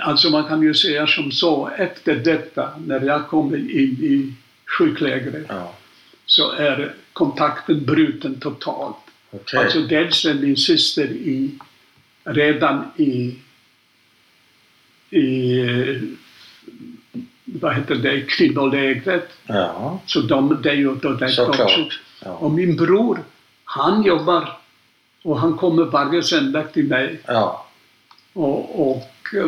alltså 0.00 0.30
man 0.30 0.44
kan 0.44 0.62
ju 0.62 0.74
säga 0.74 1.06
som 1.06 1.32
så, 1.32 1.70
efter 1.76 2.14
detta, 2.14 2.70
när 2.86 3.00
jag 3.00 3.28
kommer 3.28 3.56
in 3.56 3.98
i 4.02 4.34
sjuklägret, 4.78 5.46
Ja. 5.48 5.74
så 6.26 6.52
är 6.52 6.94
kontakten 7.12 7.84
bruten 7.84 8.40
totalt. 8.40 8.96
Okej. 9.34 9.60
Alltså 9.60 9.80
dels 9.80 10.24
är 10.24 10.34
min 10.34 10.56
syster 10.56 11.04
i, 11.04 11.50
redan 12.24 12.84
i, 12.96 13.34
i 15.10 16.16
vad 17.44 17.74
heter 17.74 17.94
det, 17.94 18.20
kvinnolägret. 18.20 19.28
Ja. 19.46 20.00
Så 20.06 20.20
de, 20.20 20.62
det 20.62 20.70
är 20.70 20.74
ju 20.74 20.94
då 20.94 21.28
Såklart. 21.28 22.00
Ja. 22.24 22.30
Och 22.30 22.50
min 22.50 22.76
bror, 22.76 23.18
han 23.64 24.02
jobbar 24.02 24.58
och 25.22 25.38
han 25.38 25.56
kommer 25.56 25.84
varje 25.84 26.22
söndag 26.22 26.62
till 26.62 26.88
mig 26.88 27.20
ja. 27.26 27.66
och, 28.32 28.90
och 28.90 29.04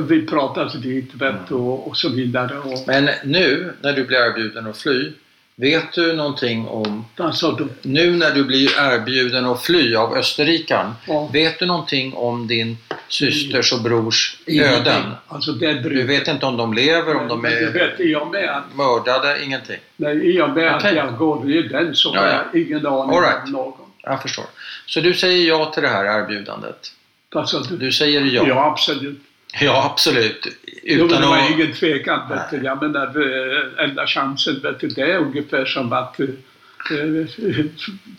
vi 0.09 0.27
pratar 0.27 0.69
vet 1.15 1.49
du, 1.49 1.55
och, 1.55 1.89
och 1.89 1.97
så 1.97 2.09
vidare. 2.09 2.59
Och, 2.59 2.85
Men 2.87 3.09
nu 3.25 3.73
när 3.81 3.93
du 3.93 4.05
blir 4.05 4.19
erbjuden 4.19 4.67
att 4.67 4.79
fly, 4.79 5.13
vet 5.57 5.93
du 5.93 6.13
någonting 6.17 6.69
om 6.69 7.05
alltså, 7.17 7.69
Nu 7.83 8.11
när 8.11 8.31
du 8.31 8.45
blir 8.45 8.71
erbjuden 8.79 9.45
att 9.47 9.63
fly 9.63 9.95
av 9.97 10.17
Österrikan, 10.17 10.95
Ja. 11.07 11.29
vet 11.33 11.59
du 11.59 11.67
någonting 11.67 12.15
om 12.15 12.47
din 12.47 12.79
systers 13.09 13.73
och 13.73 13.81
brors 13.83 14.37
ingenting. 14.47 14.75
öden? 14.81 15.03
Alltså 15.29 15.53
Du 15.53 16.03
vet 16.03 16.29
inte 16.29 16.47
om 16.47 16.57
de 16.57 16.75
lever, 16.75 17.17
om 17.17 17.29
de 17.29 17.45
är 17.45 17.71
vet, 17.71 18.01
i 18.01 18.15
och 18.15 18.27
med 18.27 18.49
att 18.49 18.77
mördade, 18.77 19.45
ingenting? 19.45 19.79
Nej, 19.97 20.17
i 20.37 20.41
och 20.41 20.51
med 20.51 20.75
Okej. 20.77 20.91
att 20.91 20.97
jag 20.97 21.17
går 21.17 21.51
i 21.51 21.63
den 21.63 21.95
så 21.95 22.13
Ja, 22.15 22.21
har 22.21 22.27
ja. 22.29 22.43
jag 22.53 22.63
ingen 22.63 22.87
aning 22.87 23.21
right. 23.21 23.45
om 23.45 23.53
någon. 23.53 23.73
Jag 24.03 24.23
förstår. 24.23 24.45
Så 24.87 25.01
du 25.01 25.15
säger 25.15 25.49
ja 25.49 25.65
till 25.75 25.83
det 25.83 25.89
här 25.89 26.05
erbjudandet? 26.23 26.93
Alltså, 27.35 27.61
du, 27.61 27.77
Du 27.77 27.93
säger 27.93 28.21
ja? 28.25 28.45
ja. 28.49 28.71
absolut. 28.73 29.21
Ja, 29.61 29.91
absolut. 29.93 30.47
Jo, 30.89 31.05
Utan 31.05 31.21
det 31.21 31.27
var 31.27 31.39
att... 31.39 31.51
ingen 31.51 31.73
tvekan. 31.73 32.29
Vet 32.29 32.51
du. 32.51 32.65
Jag 32.65 32.83
menar, 32.83 33.07
eh, 33.07 33.85
enda 33.85 34.07
chansen, 34.07 34.61
vet 34.63 34.81
du, 34.81 34.89
det 34.89 35.13
är 35.13 35.19
ungefär 35.19 35.65
som 35.65 35.93
att 35.93 36.21
eh, 36.21 36.27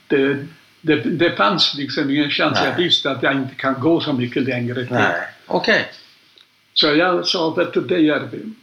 det, 0.07 0.45
det, 0.81 0.95
det 0.95 1.35
fanns 1.35 1.75
liksom 1.77 2.09
ingen 2.09 2.29
chans. 2.29 2.57
Nej. 2.59 2.69
Jag 2.69 2.77
visste 2.77 3.11
att 3.11 3.23
jag 3.23 3.33
inte 3.33 3.55
kan 3.55 3.73
gå 3.79 3.99
så 3.99 4.13
mycket 4.13 4.43
längre 4.43 4.75
till. 4.75 4.93
Nej, 4.93 5.21
okej. 5.45 5.91
Så 6.73 6.87
jag 6.87 7.27
sa, 7.27 7.49
vet 7.49 7.73
du, 7.73 7.81
det 7.81 7.99
gör 7.99 8.27
vi. 8.31 8.53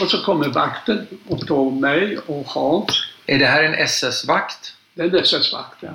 Och 0.00 0.10
så 0.10 0.22
kommer 0.22 0.48
vakten 0.48 1.06
och 1.28 1.46
tog 1.46 1.80
mig 1.80 2.18
och 2.26 2.46
Hans. 2.46 3.06
Är 3.26 3.38
det 3.38 3.46
här 3.46 3.62
en 3.62 3.74
SS-vakt? 3.74 4.74
Det 4.94 5.02
är 5.02 5.14
SS-vakten. 5.22 5.94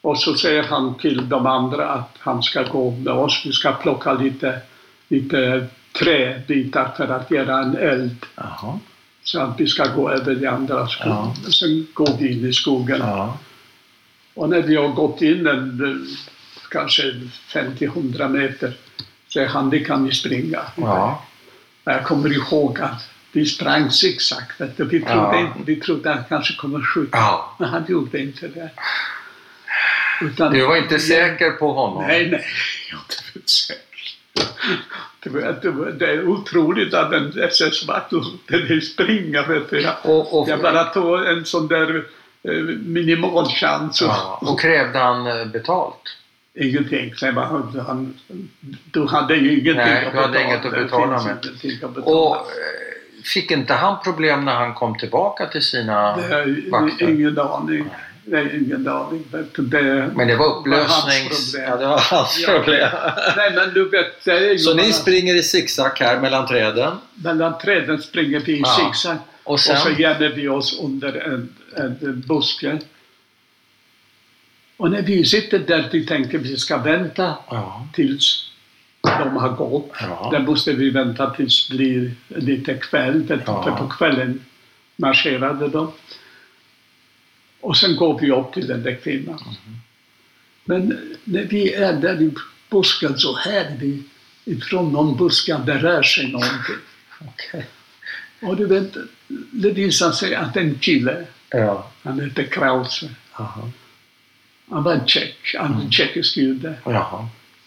Och 0.00 0.18
så 0.18 0.34
säger 0.34 0.62
han 0.62 0.98
till 0.98 1.28
de 1.28 1.46
andra 1.46 1.88
att 1.88 2.16
han 2.18 2.42
ska 2.42 2.62
gå 2.62 2.90
med 2.90 3.12
oss. 3.12 3.42
Vi 3.44 3.52
ska 3.52 3.72
plocka 3.72 4.12
lite, 4.12 4.60
lite 5.08 5.66
träbitar 5.98 6.92
för 6.96 7.08
att 7.08 7.30
göra 7.30 7.58
en 7.58 7.76
eld. 7.76 8.16
Jaha. 8.34 8.78
Så 9.22 9.40
att 9.40 9.60
vi 9.60 9.66
ska 9.66 9.86
gå 9.86 10.10
över 10.10 10.42
i 10.42 10.46
andra 10.46 10.88
skogen. 10.88 11.32
Ja. 11.44 11.50
Sen 11.50 11.86
går 11.94 12.16
vi 12.18 12.32
in 12.32 12.48
i 12.48 12.52
skogen. 12.52 12.98
Ja. 13.00 13.38
Och 14.34 14.48
när 14.48 14.62
vi 14.62 14.76
har 14.76 14.88
gått 14.88 15.22
in 15.22 15.46
en, 15.46 16.06
kanske 16.70 17.02
50-100 17.48 18.28
meter 18.28 18.76
säger 19.32 19.48
han, 19.48 19.70
det 19.70 19.78
kan 19.80 20.04
ni 20.04 20.12
springa. 20.14 20.60
Ja. 20.76 21.24
Jag 21.84 22.04
kommer 22.04 22.32
ihåg 22.32 22.80
att 22.80 23.08
vi 23.32 23.46
sprang 23.46 23.90
zigzag. 23.90 24.42
Vi 24.58 24.66
trodde, 24.76 25.00
Ja. 25.06 25.40
inte, 25.40 25.58
vi 25.64 25.76
trodde 25.76 26.10
att 26.12 26.16
han 26.18 26.24
kanske 26.28 26.54
kommer 26.54 26.80
skjuta. 26.80 27.16
ja. 27.18 27.56
Men 27.58 27.68
han 27.68 27.84
gjorde 27.88 28.18
inte 28.20 28.48
det. 28.48 28.70
Utan, 30.22 30.52
Du 30.52 30.66
var 30.66 30.76
inte 30.76 30.98
säker 30.98 31.50
på 31.50 31.72
honom? 31.72 32.02
Nej, 32.06 32.30
nej. 32.30 32.44
Jag 32.90 32.98
är 32.98 33.36
inte 33.38 33.50
säker. 33.50 33.84
Det, 35.98 36.06
är 36.12 36.28
otroligt 36.28 36.94
att 36.94 37.12
en 37.12 37.32
SS-vakt 37.42 38.12
låter 38.12 38.58
dig 38.58 38.80
springa. 38.80 39.42
Vet 39.46 39.70
du. 39.70 39.80
Jag, 39.80 39.94
Och, 40.02 40.40
och, 40.40 40.48
jag 40.48 40.60
bara 40.60 40.84
tog 40.84 41.26
en 41.26 41.44
sån 41.44 41.68
där 41.68 42.04
eh, 42.42 42.52
minimal 42.86 43.46
chans. 43.46 44.02
Och, 44.02 44.08
ja. 44.08 44.38
och 44.42 44.60
krävde 44.60 44.98
han 44.98 45.26
eh, 45.26 45.46
betalt? 45.46 46.16
Ingenting. 46.56 47.14
Sen 47.14 47.36
han, 47.36 48.14
du 48.84 49.06
hade 49.06 49.36
ju 49.36 49.52
ingenting 49.52 49.76
Nej, 49.76 50.06
att 50.06 50.12
betala. 50.12 50.42
inget 50.42 50.64
att 50.64 50.72
betala 50.72 51.22
med. 51.22 51.32
att 51.84 51.94
betala. 51.94 52.16
Och 52.16 52.36
eh, 52.36 52.42
fick 53.24 53.50
inte 53.50 53.74
han 53.74 53.96
problem 54.04 54.44
när 54.44 54.54
han 54.54 54.74
kom 54.74 54.98
tillbaka 54.98 55.46
till 55.46 55.62
sina 55.62 56.16
det 56.16 56.22
är 56.34 56.70
vakter? 56.70 57.10
ingen 57.10 57.38
aning. 57.38 57.84
Det 57.84 58.13
är 58.32 58.56
ingen 58.56 58.88
aning. 58.88 59.24
Det, 59.56 60.10
Men 60.16 60.28
det 60.28 60.36
var 60.36 60.58
upplösnings... 60.58 61.54
Ja, 61.66 61.76
det 61.76 61.86
var 61.86 61.98
hans 62.10 62.44
Ja. 62.46 62.52
problem. 62.58 62.88
Nej, 63.36 63.52
men 63.54 63.74
du 63.74 63.88
vet, 63.88 64.24
det 64.24 64.30
är 64.30 64.52
ju 64.52 64.58
Så 64.58 64.74
ni 64.74 64.92
springer 64.92 65.34
i 65.34 65.42
zigzag 65.42 65.90
här 66.00 66.20
mellan 66.20 66.46
träden 66.46 66.92
Mellan 67.14 67.58
träden 67.58 68.02
springer 68.02 68.40
vi 68.40 68.52
i 68.52 68.60
Ja. 68.60 68.76
zigzag. 68.92 69.16
och 69.44 69.52
Och 69.52 69.60
så 69.60 69.76
sen... 69.76 69.94
gömmer 69.98 70.28
vi 70.28 70.48
oss 70.48 70.80
under 70.82 71.12
en, 71.14 71.54
en 71.76 72.20
buske. 72.26 72.78
Och 74.76 74.90
när 74.90 75.02
vi 75.02 75.24
sitter 75.24 75.58
där, 75.58 75.88
vi 75.92 76.06
tänker 76.06 76.38
vi 76.38 76.56
ska 76.56 76.76
vänta 76.78 77.34
Ja. 77.50 77.86
tills 77.94 78.50
de 79.02 79.36
har 79.36 79.48
gått. 79.48 79.92
Ja. 80.00 80.28
Där 80.32 80.38
måste 80.40 80.72
vi 80.72 80.90
vänta 80.90 81.30
tills 81.30 81.68
det 81.68 81.76
blir 81.76 82.12
lite 82.28 82.74
kväll, 82.74 83.26
du, 83.26 83.40
Ja. 83.46 83.62
för 83.62 83.70
på 83.70 83.88
kvällen 83.88 84.44
marscherade 84.96 85.68
de. 85.68 85.92
Och 87.64 87.76
sen 87.76 87.96
går 87.96 88.18
vi 88.20 88.30
upp 88.32 88.52
till 88.52 88.66
den 88.66 88.82
där 88.82 88.94
kvinnan. 89.02 89.40
Mhm. 89.46 89.76
Men 90.64 90.98
när 91.24 91.42
vi 91.44 91.74
är 91.74 91.92
där 91.92 92.22
i 92.22 92.30
busken 92.70 93.18
så 93.18 93.36
hör 93.38 93.76
vi 93.80 94.02
ifrån 94.44 94.92
någon 94.92 95.16
buske 95.16 95.54
att 95.54 95.66
det 95.66 95.78
rör 95.78 96.02
sig 96.02 96.28
någonting. 96.32 96.76
Okej. 97.20 97.66
Och 98.42 98.56
du 98.56 98.66
vet, 98.66 98.96
det 99.50 99.70
visar 99.70 100.12
sig 100.12 100.34
att 100.34 100.56
en 100.56 100.78
kille, 100.78 101.26
Ja. 101.50 101.90
han 102.02 102.20
heter 102.20 102.42
Krause, 102.44 103.10
Jaha. 103.38 103.70
han 104.70 104.82
var 104.82 104.92
en 104.94 105.06
tjeck, 105.06 105.54
han 105.58 105.66
Mm. 105.66 105.78
var 105.78 105.84
en 105.84 105.92
tjeckisk 105.92 106.36
jude 106.36 106.74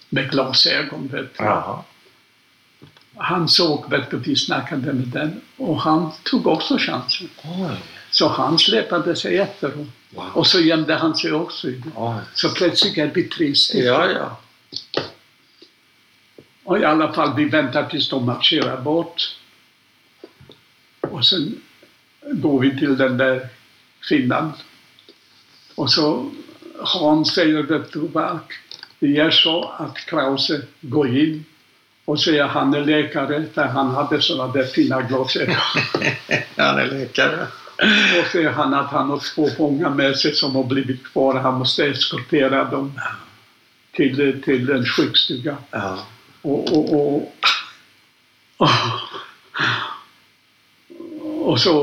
med 0.10 0.30
glasögon. 0.32 1.08
Vet 1.08 1.38
du. 1.38 1.44
Jaha. 1.44 1.84
Han 3.16 3.50
såg, 3.50 3.90
vet 3.90 4.12
du, 4.12 4.18
vi 4.18 4.36
snackade 4.36 4.94
med 4.94 5.08
den 5.08 5.42
och 5.58 5.82
han 5.82 6.12
tog 6.24 6.48
också 6.48 6.78
chansen. 6.80 7.30
Oj. 7.44 7.78
Så 8.18 8.28
han 8.28 8.60
släpade 8.60 9.16
sig 9.16 9.38
efteråt. 9.38 9.88
Wow. 10.10 10.26
Och 10.34 10.48
så 10.48 10.60
gömde 10.60 10.96
han 10.96 11.16
sig 11.16 11.32
också 11.32 11.68
i 11.68 11.72
det. 11.72 12.22
Så 12.34 12.50
plötsligt 12.50 12.98
är 12.98 13.12
vi 13.14 13.24
tre 13.24 13.56
stycken. 13.56 13.86
Ja, 13.86 14.12
ja. 14.12 14.38
Och 16.64 16.80
i 16.80 16.86
alla 16.86 17.14
fall, 17.14 17.36
vi 17.36 17.46
väntar 17.46 17.90
tills 17.90 18.10
de 18.10 18.26
marscherar 18.26 18.82
bort. 18.82 19.36
Och 21.02 21.26
sen 21.26 21.62
går 22.22 22.60
vi 22.60 22.80
till 22.80 22.98
den 22.98 23.18
där 23.18 23.48
kvinnan. 24.02 24.54
Och 25.76 25.92
så 25.92 26.32
Hans 26.80 27.34
säger, 27.34 27.64
du 27.64 28.08
vad? 28.08 28.40
Vi 29.00 29.16
gör 29.16 29.32
så 29.32 29.64
att 29.78 29.98
Krause 29.98 30.62
går 30.82 31.18
in 31.18 31.46
och 32.06 32.20
säger 32.20 32.44
han 32.44 32.74
är 32.74 32.86
läkare, 32.86 33.46
för 33.54 33.64
han 33.64 33.96
hade 33.96 34.22
sådana 34.22 34.54
där 34.54 34.64
fina 34.64 35.02
glasögon. 35.02 35.56
Han 36.56 36.80
är 36.80 36.86
läkare. 36.86 37.48
Och 38.20 38.28
säger 38.32 38.50
han 38.50 38.74
att 38.74 38.92
han 38.92 39.10
har 39.10 39.36
två 39.36 39.50
fångar 39.58 39.90
med 39.90 40.18
sig 40.18 40.36
som 40.36 40.56
har 40.56 40.64
blivit 40.64 41.08
kvar. 41.08 41.36
Han 41.36 41.54
måste 41.54 41.86
eskortera 41.86 42.64
dem 42.64 43.00
till, 43.92 44.42
till 44.44 44.70
en 44.70 44.86
sjukstuga. 44.86 45.58
Ja. 45.72 46.06
Och, 46.42 46.78
och, 46.78 46.94
och, 46.94 47.34
och, 48.58 48.70
och, 51.42 51.60
så, 51.60 51.78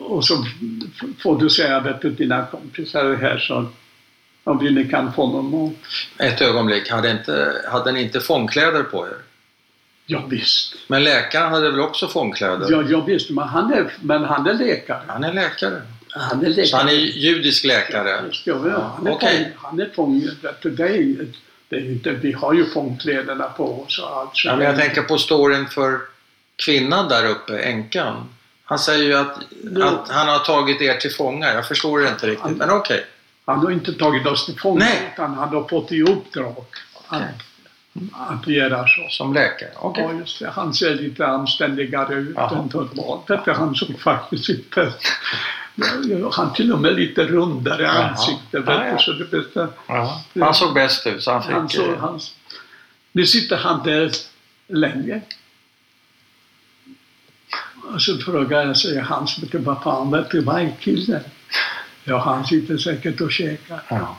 och 0.00 0.24
så 0.24 0.44
får 1.22 1.38
du 1.38 1.50
säga 1.50 1.80
vet 1.80 2.02
du, 2.02 2.10
dina 2.10 2.46
kompisar 2.46 3.14
här 3.14 3.38
så 3.38 3.66
om 4.44 4.58
vi 4.58 4.70
ni 4.70 4.88
kan 4.88 5.12
få 5.12 5.32
någon 5.32 5.50
mat. 5.50 5.72
Ett 6.18 6.40
ögonblick, 6.40 6.90
hade, 6.90 7.10
inte, 7.10 7.62
hade 7.70 7.92
ni 7.92 8.02
inte 8.02 8.20
fångkläder 8.20 8.82
på 8.82 9.06
er? 9.06 9.29
Ja, 10.10 10.24
visst. 10.28 10.74
Men 10.86 11.04
läkaren 11.04 11.52
hade 11.52 11.70
väl 11.70 11.80
också 11.80 12.08
fångkläder? 12.08 12.66
Ja, 12.70 12.82
ja 12.88 13.00
visst, 13.00 13.30
men 13.30 13.48
han 13.48 13.72
är, 13.72 13.92
men 14.00 14.24
han 14.24 14.46
är 14.46 14.54
läkare. 14.54 15.00
Han 15.06 15.24
är 15.24 15.32
läkare. 15.32 15.82
Han 16.10 16.44
är 16.44 16.48
läkare. 16.48 16.66
Så 16.66 16.76
han 16.76 16.88
är 16.88 16.92
judisk 16.92 17.64
läkare? 17.64 18.20
Just, 18.26 18.46
ja, 18.46 18.54
ja, 18.66 18.92
han 18.96 19.06
är 19.06 19.12
okej. 19.12 19.36
fång, 19.44 19.62
han 19.62 19.76
det 20.76 20.82
är, 20.82 21.02
inget- 21.02 21.34
det 21.68 21.76
är 21.76 21.90
inte, 21.90 22.10
vi 22.10 22.32
har 22.32 22.54
ju 22.54 22.66
fångkläderna 22.70 23.44
på 23.44 23.82
oss 23.82 23.98
och 23.98 24.16
allt. 24.16 24.44
Ja, 24.44 24.56
men 24.56 24.66
jag 24.66 24.76
tänker 24.76 25.02
på 25.02 25.18
storyn 25.18 25.66
för 25.66 25.98
kvinnan 26.64 27.08
där 27.08 27.26
uppe, 27.26 27.58
änkan. 27.58 28.28
Han 28.64 28.78
säger 28.78 29.04
ju 29.04 29.14
att, 29.14 29.38
Ja. 29.76 29.86
att 29.86 30.08
han 30.10 30.28
har 30.28 30.38
tagit 30.38 30.80
er 30.82 30.94
till 30.94 31.12
fånga. 31.14 31.54
Jag 31.54 31.68
förstår 31.68 32.00
det 32.00 32.08
inte 32.08 32.26
riktigt, 32.26 32.56
men 32.56 32.70
okej. 32.70 33.06
Han 33.44 33.58
har 33.58 33.70
inte 33.70 33.92
tagit 33.92 34.26
oss 34.26 34.46
till 34.46 34.58
fånga 34.60 34.78
Nej. 34.84 35.10
utan 35.14 35.34
han 35.34 35.48
har 35.48 35.68
fått 35.68 35.92
i 35.92 36.02
uppdrag 36.02 36.54
att, 37.08 37.20
att 38.12 38.46
göra 38.46 38.86
så. 38.86 39.06
Som 39.08 39.34
läkare? 39.34 39.70
Okej. 39.76 40.04
Ja, 40.04 40.12
just 40.12 40.38
det. 40.38 40.50
Han 40.50 40.74
ser 40.74 40.94
lite 40.94 41.26
anständigare 41.26 42.14
ut 42.14 42.34
Jaha. 42.36 42.58
än 42.58 42.70
normalt. 42.74 43.26
Detta 43.26 43.52
han 43.52 43.74
såg 43.74 44.00
faktiskt 44.00 44.48
inte... 44.48 44.92
Han 46.32 46.52
till 46.52 46.72
och 46.72 46.80
med 46.80 46.94
lite 46.94 47.26
rundare 47.26 47.82
i 47.82 47.86
ansiktet. 47.86 48.64
Vet 48.64 48.92
ja. 48.92 48.98
så 48.98 49.12
det 49.12 49.30
bästa. 49.30 49.68
Han 50.40 50.54
såg 50.54 50.74
bäst 50.74 51.06
ut, 51.06 51.22
så 51.22 51.32
han 51.32 51.42
fick... 51.42 51.52
Han 51.52 51.68
såg, 51.68 51.88
eh, 51.88 51.98
han, 51.98 52.20
nu 53.12 53.26
sitter 53.26 53.56
han 53.56 53.82
där 53.82 54.10
länge. 54.68 55.20
Och 57.94 58.02
så 58.02 58.18
frågar 58.18 58.66
jag, 58.66 58.76
säger 58.76 59.00
han, 59.00 59.26
vet 59.40 59.52
du 59.52 59.58
vad 59.58 59.82
fan, 59.82 60.10
vet 60.10 60.30
du 60.30 60.40
vad 60.40 60.60
är 60.60 60.72
killen? 60.80 61.22
Ja, 62.04 62.18
han 62.18 62.44
sitter 62.46 62.78
säkert 62.78 63.20
och 63.20 63.32
käkar. 63.32 63.82
Ja, 63.88 64.16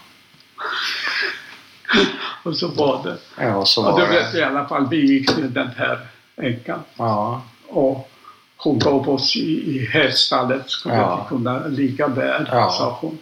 Och 2.43 2.57
så 2.57 2.67
var 2.67 3.03
det. 3.03 3.17
ja 3.43 3.65
så 3.65 3.85
Och 3.87 3.91
var 3.93 3.99
då 3.99 4.05
vet 4.05 4.31
det. 4.31 4.39
i 4.39 4.43
alla 4.43 4.67
fall, 4.67 4.87
vi 4.89 5.05
gick 5.13 5.35
till 5.35 5.53
den 5.53 5.67
här 5.77 5.99
änkan. 6.37 6.79
Ja, 6.97 7.41
Och 7.67 8.09
hon 8.57 8.79
gav 8.79 9.09
oss 9.09 9.35
i, 9.35 9.75
i 9.75 9.85
häststallet, 9.85 10.69
skulle 10.69 10.95
Ja. 10.95 11.27
vi 11.29 11.35
kunna 11.37 11.67
ligga 11.67 12.07
där, 12.07 12.49
Ja. 12.51 12.69
sa 12.69 12.97
hon. 13.01 13.17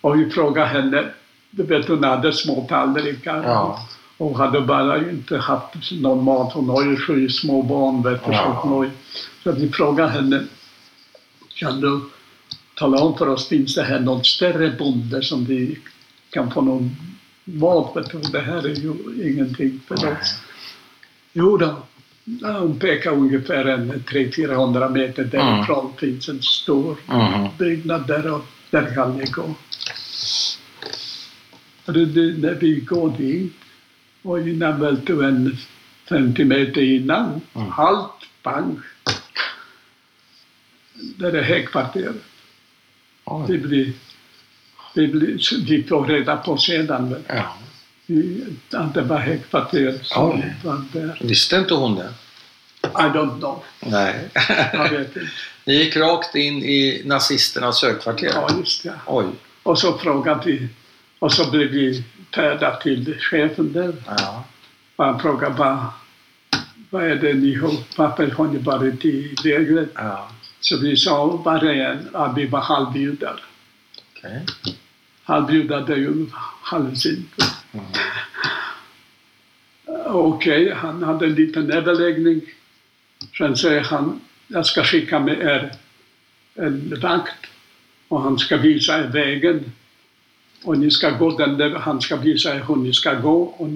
Och 0.00 0.18
vi 0.18 0.30
frågade 0.30 0.66
henne, 0.66 1.04
du 1.50 1.62
vet 1.62 1.88
hon 1.88 2.04
hade 2.04 2.32
små 2.32 2.66
tallrikar. 2.68 3.42
Ja. 3.46 3.86
Hon 4.18 4.34
hade 4.34 4.60
bara 4.60 4.98
inte 5.10 5.38
haft 5.38 5.92
någon 5.92 6.24
mat. 6.24 6.52
Hon 6.52 6.68
har 6.68 6.82
ju 6.84 6.96
sju 6.96 7.28
små 7.28 7.62
barn. 7.62 8.02
Vet 8.02 8.24
du, 8.26 8.32
Ja. 8.32 8.60
så, 8.62 8.90
så 9.44 9.52
vi 9.52 9.68
frågade 9.72 10.10
henne, 10.10 10.42
kan 11.54 11.80
du 11.80 12.00
tala 12.78 12.98
om 13.02 13.18
för 13.18 13.28
oss, 13.28 13.48
finns 13.48 13.74
det 13.74 13.82
här 13.82 14.00
någon 14.00 14.24
större 14.24 14.70
bonde 14.78 15.22
som 15.22 15.44
vi 15.44 15.78
kan 16.30 16.50
få 16.50 16.60
någon 16.60 16.96
Vet 17.44 18.10
du? 18.10 18.18
Det 18.18 18.40
här 18.40 18.66
är 18.66 18.74
ju 18.74 18.92
ingenting 19.32 19.80
för 19.86 19.94
oss. 19.94 20.34
Jo 21.32 21.56
då. 21.56 21.86
Hon 22.42 22.78
pekar 22.78 23.12
ungefär 23.12 23.64
en 23.64 23.92
300-400 23.92 24.88
meter 24.92 25.24
därifrån 25.24 25.92
finns 25.98 26.28
en 26.28 26.42
stor 26.42 26.96
Mhm. 27.06 27.48
byggnad 27.58 28.06
där 28.06 28.32
och 28.34 28.44
där 28.70 28.94
kan 28.94 29.16
ni 29.16 29.24
gå. 29.24 29.54
Och 31.86 31.92
det, 31.92 32.06
det, 32.06 32.38
när 32.38 32.54
vi 32.54 32.74
går 32.80 33.16
dit 33.18 33.52
och 34.22 34.40
innan 34.48 34.80
väl 34.80 35.04
du 35.04 35.24
en 35.24 35.56
50 36.08 36.44
meter 36.44 36.82
innan, 36.82 37.40
Mm. 37.54 37.68
halt, 37.68 38.10
bang. 38.42 38.78
Där 41.16 41.32
är 41.32 41.42
högkvarteret. 41.42 42.16
Det 43.46 43.58
blir, 43.58 43.92
blir, 44.94 45.64
vi 45.66 45.82
får 45.82 46.06
reda 46.06 46.36
på 46.36 46.56
sedan 46.56 47.24
Ja. 47.28 47.56
Vi- 48.06 48.44
att 48.72 48.94
det 48.94 49.02
var 49.02 49.18
högkvarteret 49.18 50.06
som 50.06 50.30
Oj. 50.30 50.54
var 50.64 50.84
där. 50.92 51.18
Visste 51.20 51.56
inte 51.56 51.74
hon 51.74 51.94
det? 51.94 52.08
I 52.84 52.88
don't 53.02 53.38
know. 53.38 53.62
Nej. 53.80 54.28
Jag 54.72 54.88
vet 54.90 55.16
inte. 55.16 55.20
Ni 55.64 55.74
gick 55.74 55.96
rakt 55.96 56.34
in 56.34 56.62
i 56.62 57.02
nazisternas 57.04 57.82
högkvarter? 57.82 58.30
Ja, 58.34 58.48
just 58.58 58.82
det. 58.82 58.92
Oj. 59.06 59.24
Och 59.62 59.78
så 59.78 59.98
frågade 59.98 60.40
vi, 60.46 60.68
och 61.18 61.32
så 61.32 61.50
blev 61.50 61.68
vi 61.68 62.04
färda 62.34 62.76
till 62.76 63.16
chefen 63.20 63.72
där. 63.72 63.94
Ja. 64.06 64.44
Och 64.96 65.04
han 65.04 65.20
frågade 65.20 65.54
vad, 65.54 65.78
vad 66.90 67.04
är 67.04 67.16
det 67.16 67.34
ni 67.34 67.54
har, 67.54 67.72
varför 67.96 68.30
har 68.30 68.46
ni 68.46 68.58
varit 68.58 69.04
i 69.04 69.34
lägret? 69.44 69.88
Ja. 69.94 70.30
Så 70.60 70.78
vi 70.78 70.96
sa 70.96 71.42
en 71.62 72.08
att 72.12 72.36
vi 72.36 72.46
var 72.46 72.60
halvjudar. 72.60 73.44
Okej. 74.16 74.42
Halvjudar 75.24 75.86
det 75.86 75.92
är 75.92 75.96
ju 75.96 76.26
halvsint. 76.62 77.34
Mm. 77.72 77.86
Okej, 80.06 80.72
han 80.74 81.02
hade 81.02 81.26
en 81.26 81.34
liten 81.34 81.70
överläggning. 81.70 82.40
Sen 83.38 83.56
säger 83.56 83.80
han, 83.80 84.20
jag 84.46 84.66
ska 84.66 84.84
skicka 84.84 85.18
med 85.20 85.38
er 85.40 85.72
en 86.54 87.00
vakt 87.00 87.46
och 88.08 88.22
han 88.22 88.38
ska 88.38 88.56
visa 88.56 88.98
er 88.98 89.06
vägen. 89.06 89.72
Och 90.64 90.78
ni 90.78 90.90
ska 90.90 91.10
gå 91.10 91.38
den 91.38 91.56
där, 91.56 91.70
han 91.70 92.00
ska 92.00 92.16
visa 92.16 92.54
er 92.54 92.64
hur 92.68 92.76
ni 92.76 92.92
ska 92.92 93.14
gå. 93.14 93.42
Och, 93.42 93.68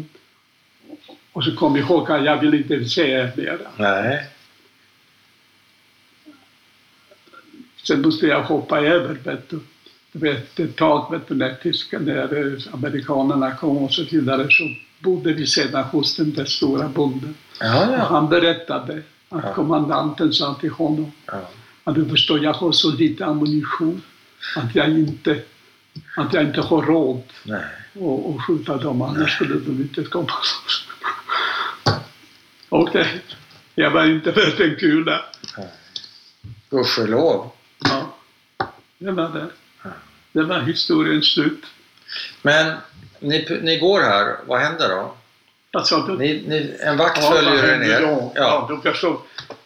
och 1.32 1.44
så 1.44 1.56
kom 1.56 1.76
ihåg 1.76 2.10
att 2.10 2.24
jag 2.24 2.40
vill 2.40 2.54
inte 2.54 2.84
se 2.84 3.10
er 3.10 3.32
mer. 3.36 3.58
Nej. 3.76 4.26
Sen 7.86 8.02
måste 8.02 8.26
jag 8.26 8.42
hoppa 8.42 8.80
över, 8.80 9.14
vet 9.14 9.48
du. 9.50 9.60
Vet, 10.20 10.60
ett 10.60 10.76
tag, 10.76 11.10
vet 11.10 11.28
du, 11.28 11.34
när, 11.34 11.54
tyska, 11.54 11.98
när 11.98 12.52
eh, 12.54 12.74
amerikanerna 12.74 13.54
kom 13.54 13.76
och 13.78 13.92
så 13.92 14.02
vidare 14.10 14.46
så 14.50 14.68
bodde 14.98 15.32
vi 15.32 15.46
sedan 15.46 15.84
hos 15.84 16.16
den 16.16 16.32
där 16.34 16.44
stora 16.44 16.88
bonden. 16.88 17.34
Ja, 17.60 17.86
Och 17.86 17.92
ja. 17.94 18.04
han 18.04 18.28
berättade 18.28 19.02
att 19.28 19.44
Ja. 19.44 19.54
kommandanten 19.54 20.32
sa 20.32 20.54
till 20.54 20.70
honom 20.70 21.12
att 21.84 21.94
du 21.94 22.08
förstår, 22.08 22.44
jag 22.44 22.52
har 22.52 22.72
så 22.72 22.90
lite 22.90 23.26
ammunition 23.26 24.02
att 24.56 24.74
jag 24.74 24.90
inte, 24.90 25.38
att 26.16 26.32
jag 26.34 26.42
inte 26.42 26.60
har 26.60 26.82
råd 26.82 27.22
att, 27.44 28.02
att 28.36 28.46
skjuta 28.46 28.76
dem, 28.76 29.02
annars 29.02 29.34
skulle 29.34 29.54
de 29.54 29.70
inte 29.70 30.02
komma. 30.04 30.28
Okej, 32.68 33.20
jag 33.74 33.90
var 33.90 34.06
inte 34.06 34.30
värd 34.30 34.60
en 34.60 34.76
kula. 34.76 35.20
Gudskelov. 36.70 37.50
Ja, 37.78 38.16
det 38.98 39.10
var 39.12 39.28
det. 39.28 39.46
Det 40.36 40.42
var 40.44 40.60
historiens 40.60 41.32
slut. 41.34 41.64
Men 42.42 42.74
ni, 43.20 43.58
ni 43.62 43.78
går 43.78 44.00
här, 44.00 44.36
vad 44.46 44.60
händer 44.60 44.88
då? 44.88 45.14
Sa 45.84 46.06
du? 46.06 46.18
Ni, 46.18 46.44
ni, 46.48 46.76
en 46.80 46.96
vakt 46.96 47.18
Ja, 47.22 47.30
följer 47.30 47.64
er 47.74 47.78
ner? 47.78 48.00
då? 48.00 48.32
Ja, 48.34 48.66
Ja. 48.70 48.80
du 48.84 48.90
förstår. 48.90 49.16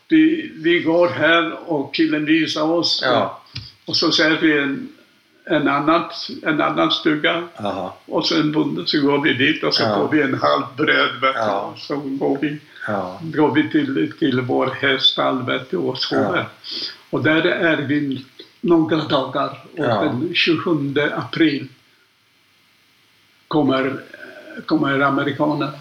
Vi, 0.08 0.52
vi 0.54 0.80
går 0.80 1.08
här 1.08 1.70
och 1.70 1.94
killen 1.94 2.24
visar 2.24 2.62
oss. 2.62 3.00
Ja. 3.04 3.42
Och 3.86 3.96
så 3.96 4.12
ser 4.12 4.30
vi 4.30 4.58
en, 4.58 4.88
en, 5.44 5.68
annan, 5.68 6.10
en 6.42 6.60
annan 6.60 6.90
stuga. 6.90 7.48
Jaha. 7.56 7.92
Och 8.06 8.26
så 8.26 8.34
en 8.40 8.52
bonde, 8.52 8.86
så 8.86 9.00
går 9.00 9.18
vi 9.22 9.34
dit 9.34 9.64
och 9.64 9.74
så 9.74 9.82
Ja. 9.82 9.94
får 9.94 10.08
vi 10.08 10.22
en 10.22 10.34
halv 10.34 10.62
bröd. 10.76 11.10
Ja. 11.34 11.60
Och 11.60 11.78
Så 11.78 11.96
går 11.96 12.38
vi, 12.40 12.58
Ja. 12.86 13.20
går 13.22 13.54
vi 13.54 13.70
till, 13.70 14.12
till 14.18 14.40
vår 14.40 14.66
häststall 14.80 15.60
och 15.72 15.98
sover. 15.98 16.48
Och 17.10 17.22
där 17.22 17.42
är 17.46 17.76
vi 17.76 18.24
några 18.60 18.96
dagar. 18.96 19.64
Och 19.72 19.84
Ja. 19.84 20.02
den 20.02 20.34
27 20.34 20.94
april 21.14 21.68
kommer, 23.48 24.00
kommer 24.66 25.00
amerikanerna. 25.00 25.72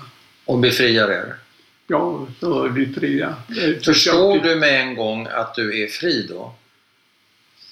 Och 0.45 0.59
befriar 0.59 1.11
er. 1.11 1.35
Ja, 1.87 2.27
då 2.39 2.63
är 2.63 2.69
vi 2.69 2.93
fria. 2.93 3.35
Förstår 3.85 4.39
du 4.39 4.55
med 4.55 4.81
en 4.81 4.95
gång 4.95 5.27
att 5.31 5.55
du 5.55 5.83
är 5.83 5.87
fri 5.87 6.25
då? 6.29 6.53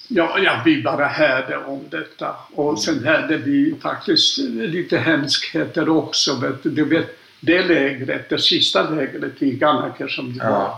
Ja, 0.08 0.38
ja, 0.38 0.62
vi 0.64 0.82
bara 0.82 1.08
hörde 1.08 1.56
om 1.56 1.84
detta. 1.90 2.36
Och 2.54 2.82
sen 2.82 3.04
hörde 3.04 3.36
vi 3.36 3.74
faktiskt 3.82 4.38
lite 4.48 4.98
hemskheter 4.98 5.88
också. 5.88 6.34
Vet 6.34 6.62
du. 6.62 6.70
du 6.70 6.84
vet, 6.84 7.18
det 7.40 7.62
lägret, 7.62 8.28
det 8.28 8.38
sista 8.38 8.90
lägret 8.90 9.42
i 9.42 9.50
Ganaker 9.50 10.08
som 10.08 10.38
det 10.38 10.44
Ja. 10.44 10.50
var. 10.50 10.76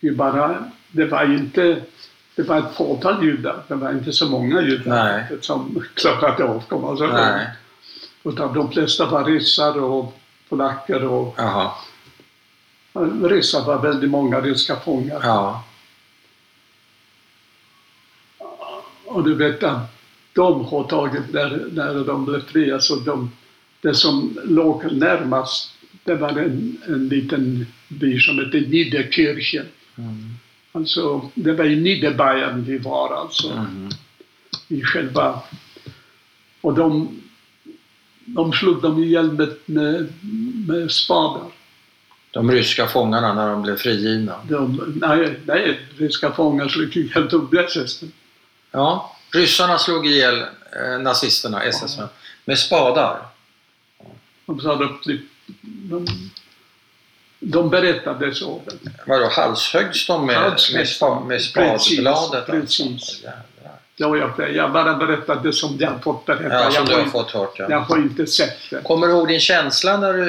Vi 0.00 0.10
bara, 0.10 0.70
det 0.90 1.04
var 1.04 1.24
inte 1.34 1.82
det 2.36 2.42
var 2.42 2.58
ett 2.58 2.74
fåtal 2.74 3.24
judar. 3.24 3.62
Det 3.68 3.74
var 3.74 3.92
inte 3.92 4.12
så 4.12 4.28
många 4.28 4.62
judar 4.62 5.04
Nej. 5.04 5.38
som 5.40 5.84
klarade 5.94 6.44
av 6.44 6.56
att 6.56 6.68
komma 6.68 6.96
så 6.96 7.06
Nej. 7.06 7.46
Utan 8.24 8.54
de 8.54 8.72
flesta 8.72 9.06
var 9.06 9.24
ryssar 9.24 9.78
och 9.78 10.18
polacker 10.48 11.04
och 11.04 11.36
ryssar 13.22 13.64
var 13.64 13.78
väldigt 13.78 14.10
många 14.10 14.40
ryska 14.40 14.76
fångar. 14.76 15.20
Ja. 15.22 15.64
och 19.12 19.24
du 19.24 19.34
vet 19.34 19.62
att 19.62 19.94
de 20.32 20.64
har 20.64 20.84
tagit, 20.84 21.32
när, 21.32 21.68
när 21.72 22.04
de 22.04 22.24
blev 22.24 22.40
fria, 22.40 22.80
så 22.80 22.96
de, 22.96 23.30
det 23.80 23.94
som 23.94 24.38
låg 24.44 24.92
närmast, 24.92 25.74
det 26.04 26.14
var 26.14 26.28
en, 26.28 26.82
en 26.86 27.08
liten 27.08 27.66
by 27.88 28.18
som 28.18 28.38
hette 28.38 28.60
Niederkirchen. 28.60 29.66
Mm. 29.98 30.31
Alltså, 30.72 31.30
det 31.34 31.52
var 31.52 31.64
i 31.64 31.76
Niederbayern 31.76 32.64
vi 32.64 32.78
var 32.78 33.14
alltså. 33.14 33.50
Mm. 33.50 33.88
I 34.68 34.82
själva... 34.82 35.40
Och 36.60 36.74
de, 36.74 37.20
de 38.24 38.52
slog 38.52 38.82
dem 38.82 39.02
ihjäl 39.02 39.32
med, 39.32 39.54
med, 39.66 40.12
med 40.66 40.90
spadar. 40.90 41.50
De 42.30 42.50
ryska 42.50 42.86
fångarna 42.86 43.34
när 43.34 43.50
de 43.50 43.62
blev 43.62 43.76
frigivna. 43.76 44.36
De, 44.48 44.94
nej, 45.00 45.40
nej, 45.46 45.80
ryska 45.96 46.32
fångar 46.32 46.68
slog 46.68 46.96
ihjäl 46.96 47.30
Toblesesten. 47.30 48.12
Ja, 48.70 49.16
ryssarna 49.32 49.78
slog 49.78 50.06
ihjäl 50.06 50.40
eh, 50.40 51.00
nazisterna, 51.02 51.62
SS, 51.62 51.98
med 52.44 52.58
spadar. 52.58 53.26
De 54.46 54.60
sa 54.60 54.72
att 54.72 55.04
de, 55.04 55.20
de, 55.62 56.06
de 57.44 57.70
berättade 57.70 58.34
så. 58.34 58.60
Vadå, 59.06 59.28
halshöggs 59.30 60.06
de 60.06 60.26
med, 60.26 60.36
Halshöggs 60.36 61.00
med, 61.00 61.26
med 61.26 61.42
spadbladet? 61.42 62.46
precis. 62.46 62.80
Alltså? 62.80 63.26
Ja, 63.96 64.16
jag, 64.16 64.54
jag 64.54 64.72
bara 64.72 64.94
berättade 64.94 65.52
som 65.52 65.76
jag 65.80 66.02
fått 66.02 66.26
berätta. 66.26 66.54
Ja, 66.54 66.70
som 66.70 66.86
jag, 66.90 66.98
har 66.98 67.04
fått 67.04 67.30
hört 67.30 67.54
ja. 67.58 67.66
jag 67.70 67.80
har 67.80 67.96
inte 67.96 68.26
sett 68.26 68.58
det. 68.70 68.82
Kommer 68.82 69.06
du 69.06 69.12
ihåg 69.12 69.28
din 69.28 69.40
känsla 69.40 69.96
när 69.96 70.12
du, 70.12 70.22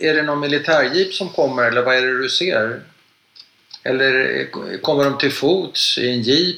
är 0.00 0.14
det 0.14 0.22
någon 0.22 0.40
militärjeep 0.40 1.14
som 1.14 1.28
kommer 1.28 1.62
eller 1.62 1.82
vad 1.82 1.94
är 1.96 2.02
det 2.02 2.18
du 2.22 2.28
ser? 2.28 2.80
Eller 3.82 4.46
kommer 4.80 5.04
de 5.04 5.18
till 5.18 5.32
fots 5.32 5.98
i 5.98 6.10
en 6.10 6.22
jeep? 6.22 6.56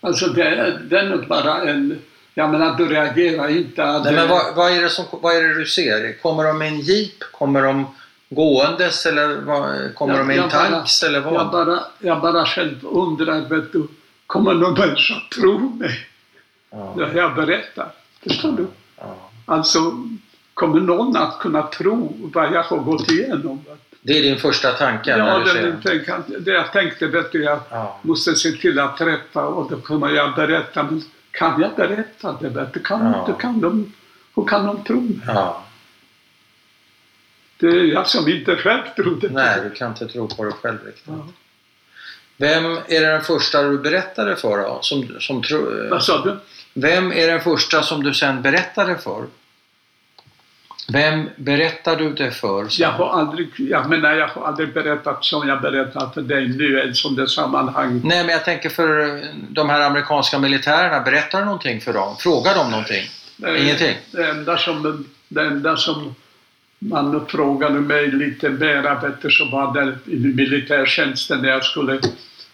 Alltså 0.00 0.26
det, 0.26 0.78
det 0.90 0.98
är 0.98 1.08
nog 1.08 1.26
bara 1.26 1.62
en... 1.70 1.98
Jag 2.34 2.50
menar, 2.50 2.76
du 2.78 2.88
reagerar 2.88 3.48
inte. 3.48 3.86
Nej, 3.86 4.00
det- 4.04 4.10
men 4.12 4.28
vad, 4.28 4.54
vad, 4.54 4.72
är 4.72 4.82
det 4.82 4.90
som, 4.90 5.04
vad 5.10 5.36
är 5.36 5.42
det 5.42 5.54
du 5.54 5.66
ser? 5.66 6.22
Kommer 6.22 6.44
de 6.44 6.58
med 6.58 6.68
en 6.68 6.80
jeep? 6.80 7.20
Kommer 7.32 7.62
de 7.62 7.94
gåendes 8.28 9.06
eller 9.06 9.36
vad, 9.40 9.94
kommer 9.94 10.12
Jag- 10.14 10.20
de 10.20 10.26
med 10.26 10.36
en 10.36 10.42
bara- 10.48 10.50
tanks 10.70 11.02
eller 11.02 11.20
vad? 11.20 11.34
Jag 11.34 11.50
bara, 11.50 11.80
jag 11.98 12.20
bara 12.20 12.46
själv 12.46 12.86
undrar, 12.86 13.40
vet 13.40 13.72
du, 13.72 13.86
kommer 14.26 14.54
någon 14.54 14.74
människa 14.74 15.14
tro 15.40 15.58
mig 15.58 16.06
Ja, 16.70 16.94
när 16.96 17.14
jag 17.14 17.34
berättar? 17.34 17.88
Förstår 18.22 18.52
du? 18.52 18.66
ja. 18.98 19.14
Alltså, 19.46 19.78
kommer 20.54 20.80
någon 20.80 21.16
att 21.16 21.38
kunna 21.38 21.62
tro 21.62 22.16
vad 22.34 22.52
jag 22.54 22.62
har 22.62 22.76
gått 22.78 23.10
igenom? 23.10 23.64
Det 24.00 24.18
är 24.18 24.22
din 24.22 24.38
första 24.38 24.72
tanke 24.72 25.16
när 25.16 25.28
Ja, 25.28 25.38
det, 25.38 25.52
det, 25.82 25.98
det, 26.28 26.38
det 26.38 26.50
jag 26.50 26.72
tänkte, 26.72 27.06
vet 27.06 27.32
du, 27.32 27.42
jag 27.44 27.58
Ja. 27.70 27.98
måste 28.02 28.34
se 28.34 28.50
till 28.52 28.78
att 28.78 28.96
träffa 28.96 29.46
och 29.46 29.70
då 29.70 29.76
kommer 29.80 30.08
jag 30.10 30.34
berätta. 30.34 30.82
Men 30.82 31.02
kan 31.30 31.60
jag 31.60 31.70
berätta 31.76 32.36
det? 32.40 32.48
Vet 32.48 32.72
du? 32.74 32.80
Kan, 32.80 33.14
Ja. 33.26 33.32
kan 33.32 33.60
de, 33.60 33.92
hur 34.36 34.44
kan 34.44 34.66
de 34.66 34.84
tro 34.84 35.00
mig? 35.00 35.18
Ja. 35.26 35.62
Det 37.58 37.66
är 37.66 37.84
jag 37.84 38.06
som 38.08 38.28
inte 38.28 38.56
själv 38.56 38.82
trodde 38.96 39.28
på 39.28 39.34
Nej, 39.34 39.56
det. 39.60 39.68
du 39.68 39.74
kan 39.74 39.88
inte 39.88 40.06
tro 40.06 40.28
på 40.28 40.44
dig 40.44 40.52
själv 40.62 40.78
riktigt. 40.86 41.04
Ja. 41.06 41.26
Vem 42.36 42.64
är 42.66 43.00
det 43.00 43.06
den 43.06 43.22
första 43.22 43.62
du 43.62 43.78
berättade 43.78 44.36
för 44.36 44.58
då? 44.58 44.78
Som, 44.82 45.16
som 45.20 45.42
tro, 45.42 45.88
Vad 45.90 46.04
sa 46.04 46.24
du? 46.24 46.36
vem 46.74 47.12
är 47.12 47.26
den 47.26 47.40
första 47.40 47.82
som 47.82 48.02
du 48.02 48.14
sen 48.14 48.42
berättade 48.42 48.98
för? 48.98 49.24
Vem 50.92 51.28
berättade 51.36 52.04
du 52.04 52.12
det 52.12 52.30
för? 52.30 52.68
sen? 52.68 52.82
Jag 52.82 52.90
har 52.92 53.20
aldrig, 53.20 53.48
jag 53.56 53.88
menar, 53.90 54.14
jag 54.14 54.28
har 54.28 54.46
aldrig 54.46 54.72
berättat 54.74 55.24
som 55.24 55.48
jag 55.48 55.60
berättar 55.62 56.10
för 56.14 56.22
dig 56.22 56.48
nu 56.48 56.80
ett 56.82 56.96
sådant 56.96 57.16
där 57.18 57.26
sammanhang. 57.26 58.00
Nej, 58.04 58.24
men 58.24 58.28
jag 58.32 58.44
tänker 58.44 58.68
för 58.68 59.20
de 59.50 59.68
här 59.70 59.80
amerikanska 59.80 60.38
militärerna. 60.38 61.00
Berättar 61.00 61.38
du 61.38 61.44
någonting 61.44 61.80
för 61.80 61.92
dem? 61.92 62.16
Frågar 62.18 62.54
de 62.54 62.70
någonting? 62.70 63.10
Eh, 63.46 63.62
Ingenting? 63.64 63.96
Det 64.10 64.28
enda 64.30 64.58
som, 64.58 65.06
det 65.28 65.40
enda 65.42 65.76
som 65.76 66.14
man 66.78 67.26
frågade 67.26 67.80
mig 67.80 68.06
lite 68.10 68.48
mera 68.50 69.00
vet 69.00 69.22
du, 69.22 69.30
så 69.30 69.44
var 69.44 69.74
i 70.06 70.16
militärtjänsten 70.16 71.42
när 71.42 71.48
jag 71.48 71.64
skulle 71.64 72.00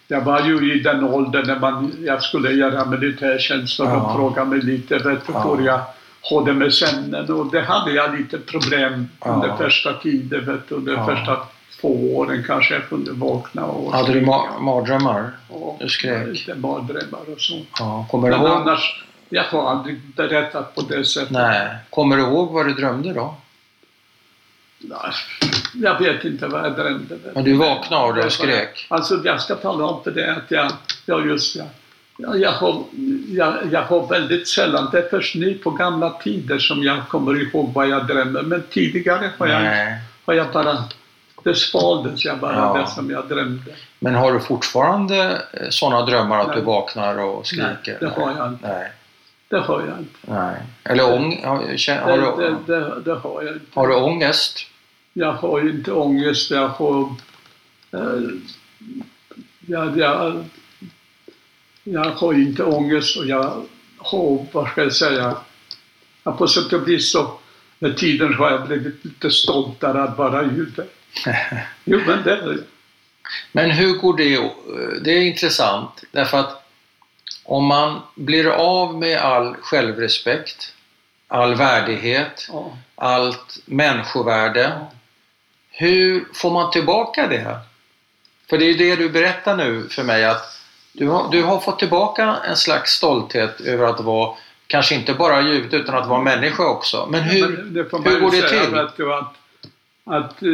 jag 0.09 0.21
var 0.21 0.41
ju 0.41 0.75
i 0.75 0.81
den 0.81 1.05
åldern 1.05 1.47
när 1.47 1.59
man, 1.61 1.93
jag 2.01 2.23
skulle 2.23 2.53
göra 2.53 2.85
militärtjänst 2.85 3.81
och 3.81 3.87
Ja. 3.87 3.91
de 3.91 4.15
frågade 4.17 4.51
mig 4.51 4.61
lite, 4.61 4.99
du, 4.99 5.33
Ja. 5.35 5.43
får 5.43 5.63
jag 5.63 5.81
sömnen? 6.71 7.31
Och 7.33 7.51
det 7.53 7.61
hade 7.61 7.93
jag 7.93 8.19
lite 8.19 8.39
problem 8.39 9.09
Ja. 9.21 9.31
under 9.35 9.57
första 9.57 9.93
tiden, 9.93 10.45
vet 10.45 10.69
du, 10.69 10.75
under 10.75 10.93
Ja. 10.93 11.07
första 11.07 11.39
två 11.81 12.17
åren 12.17 12.45
kanske 12.47 12.75
jag 12.75 12.89
kunde 12.89 13.13
vakna 13.13 13.65
och 13.65 13.93
Hade 13.93 14.13
du 14.13 14.21
ma- 14.21 14.61
mardrömmar? 14.61 15.31
och 15.49 15.77
du 15.81 15.89
skrek? 15.89 16.27
lite 16.29 16.55
mardrömmar 16.55 17.21
och 17.35 17.41
så. 17.41 17.59
Ja. 17.79 18.07
Kommer 18.11 18.31
du 18.31 18.37
ihåg? 18.37 18.47
annars, 18.47 19.05
jag 19.29 19.45
har 19.45 19.71
aldrig 19.71 20.01
berättat 20.17 20.75
på 20.75 20.81
det 20.83 21.05
sättet. 21.05 21.31
Nej. 21.31 21.69
Kommer 21.91 22.17
du 22.17 22.23
ihåg 22.23 22.53
vad 22.53 22.67
du 22.67 22.73
drömde 22.75 23.13
då? 23.13 23.35
Nej, 24.83 25.13
Jag 25.75 25.99
vet 25.99 26.25
inte 26.25 26.47
vad 26.47 26.65
jag 26.65 26.73
drömde. 26.77 27.15
Men 27.35 27.45
du 27.45 27.55
vaknade 27.57 28.05
och 28.05 28.15
du 28.15 28.31
skrek? 28.31 28.87
Alltså 28.91 29.21
jag 29.25 29.41
ska 29.41 29.55
tala 29.55 29.85
om 29.85 30.05
för 30.05 30.11
dig 30.11 30.29
att 30.29 30.51
jag, 30.51 30.71
ja 31.07 31.21
just 31.21 31.57
ja. 31.57 31.65
Jag, 32.17 32.41
jag, 32.41 32.53
har, 32.53 32.83
jag, 33.29 33.55
jag 33.73 33.83
har 33.83 34.07
väldigt 34.07 34.49
sällan, 34.49 34.89
det 34.93 34.99
är 34.99 35.09
först 35.11 35.35
nu 35.35 35.55
på 35.55 35.71
gamla 35.71 36.11
tider 36.11 36.59
som 36.59 36.83
jag 36.83 37.09
kommer 37.09 37.41
ihåg 37.43 37.73
vad 37.75 37.89
jag 37.89 38.07
drömmer. 38.07 38.43
Men 38.43 38.63
tidigare 38.71 39.31
har 39.39 39.47
jag, 39.47 39.63
Nej. 39.63 39.99
har 40.25 40.35
jag 40.35 40.47
bara, 40.53 40.85
det 41.45 41.55
svaldes 41.55 42.25
jag 42.25 42.39
bara 42.39 42.55
Ja. 42.57 42.81
det 42.81 42.87
som 42.95 43.11
jag 43.11 43.29
drömde. 43.29 43.71
Men 43.99 44.15
har 44.15 44.33
du 44.33 44.41
fortfarande 44.41 45.43
sådana 45.71 46.07
drömmar 46.07 46.41
att 46.41 46.47
Nej. 46.47 46.57
du 46.57 46.63
vaknar 46.63 47.19
och 47.19 47.47
skriker? 47.47 47.69
Nej, 47.85 47.97
det 48.01 48.09
har 48.09 48.35
jag 48.37 48.49
inte. 48.49 48.69
Nej. 48.69 48.93
Det 49.49 49.59
har 49.61 49.81
jag 49.81 49.99
inte. 49.99 50.19
Nej. 50.23 50.57
Eller 50.85 51.13
ång... 51.15 51.43
Har, 51.45 51.59
Det, 51.59 52.01
har, 52.01 52.37
det, 52.41 52.57
du, 52.67 52.75
det, 52.81 53.01
det 53.05 53.15
har 53.15 53.43
jag 53.43 53.53
inte. 53.53 53.67
har 53.75 53.89
du 53.89 53.95
ångest? 53.95 54.59
Jag 55.13 55.33
har 55.33 55.61
ju 55.63 55.71
inte 55.71 55.93
ångest, 55.93 56.51
jag 56.51 56.69
har... 56.69 57.15
Eh, 57.93 58.21
jag, 59.67 59.99
jag, 59.99 60.45
jag 61.85 62.05
har 62.05 62.35
inte 62.35 62.65
ångest 62.65 63.17
och 63.17 63.27
jag 63.27 63.67
har, 63.97 64.47
vad 64.53 64.69
ska 64.69 64.83
jag 64.83 64.95
säga, 64.95 65.37
jag 66.23 66.39
på 66.39 66.49
sätt 66.49 66.73
och 66.73 66.89
vis 66.89 67.13
så 67.13 67.39
med 67.79 67.97
tiden 67.97 68.35
har 68.35 68.51
jag 68.51 68.67
blivit 68.67 69.05
lite 69.05 69.31
stoltare 69.31 70.03
att 70.03 70.19
vara 70.19 70.43
jude. 70.45 70.87
Jo, 71.85 72.01
men 72.07 72.23
det 72.23 72.33
är 72.33 72.47
jag. 72.47 72.59
Men 73.53 73.71
hur 73.71 73.95
går 73.95 74.17
det? 74.17 74.51
Det 75.05 75.11
är 75.11 75.23
intressant 75.23 76.05
därför 76.13 76.39
att 76.39 76.63
om 77.45 77.65
man 77.65 78.01
blir 78.15 78.47
av 78.49 78.99
med 78.99 79.19
all 79.19 79.55
självrespekt, 79.57 80.75
all 81.29 81.55
värdighet, 81.55 82.49
Ja. 82.53 82.79
allt 82.95 83.59
människovärde. 83.67 84.81
Hur 85.73 86.25
får 86.35 86.51
man 86.51 86.71
tillbaka 86.71 87.27
det? 87.27 87.57
För 88.51 88.59
det 88.59 88.65
är 88.65 88.73
ju 88.73 88.75
det 88.75 88.97
du 88.97 89.09
berättar 89.09 89.57
nu 89.57 89.89
för 89.91 90.03
mig 90.03 90.25
att 90.25 90.59
du 90.93 91.09
har, 91.09 91.31
du 91.31 91.43
har 91.43 91.61
fått 91.61 91.79
tillbaka 91.79 92.37
en 92.49 92.57
slags 92.57 92.93
stolthet 92.93 93.61
över 93.61 93.87
att 93.87 94.01
vara 94.01 94.35
kanske 94.67 94.95
inte 94.95 95.15
bara 95.15 95.43
jude 95.43 95.77
utan 95.77 95.95
att 95.95 96.09
vara 96.09 96.23
människa 96.23 96.69
också. 96.69 97.09
Men 97.11 97.23
hur, 97.23 97.49
Men 97.49 97.75
det 97.75 98.11
hur 98.11 98.21
går 98.21 98.31
det 98.31 98.49
till? 98.49 98.75
Vet 98.75 98.97
du, 98.97 99.15
att, 99.15 99.35
att 100.05 100.43
eh, 100.43 100.49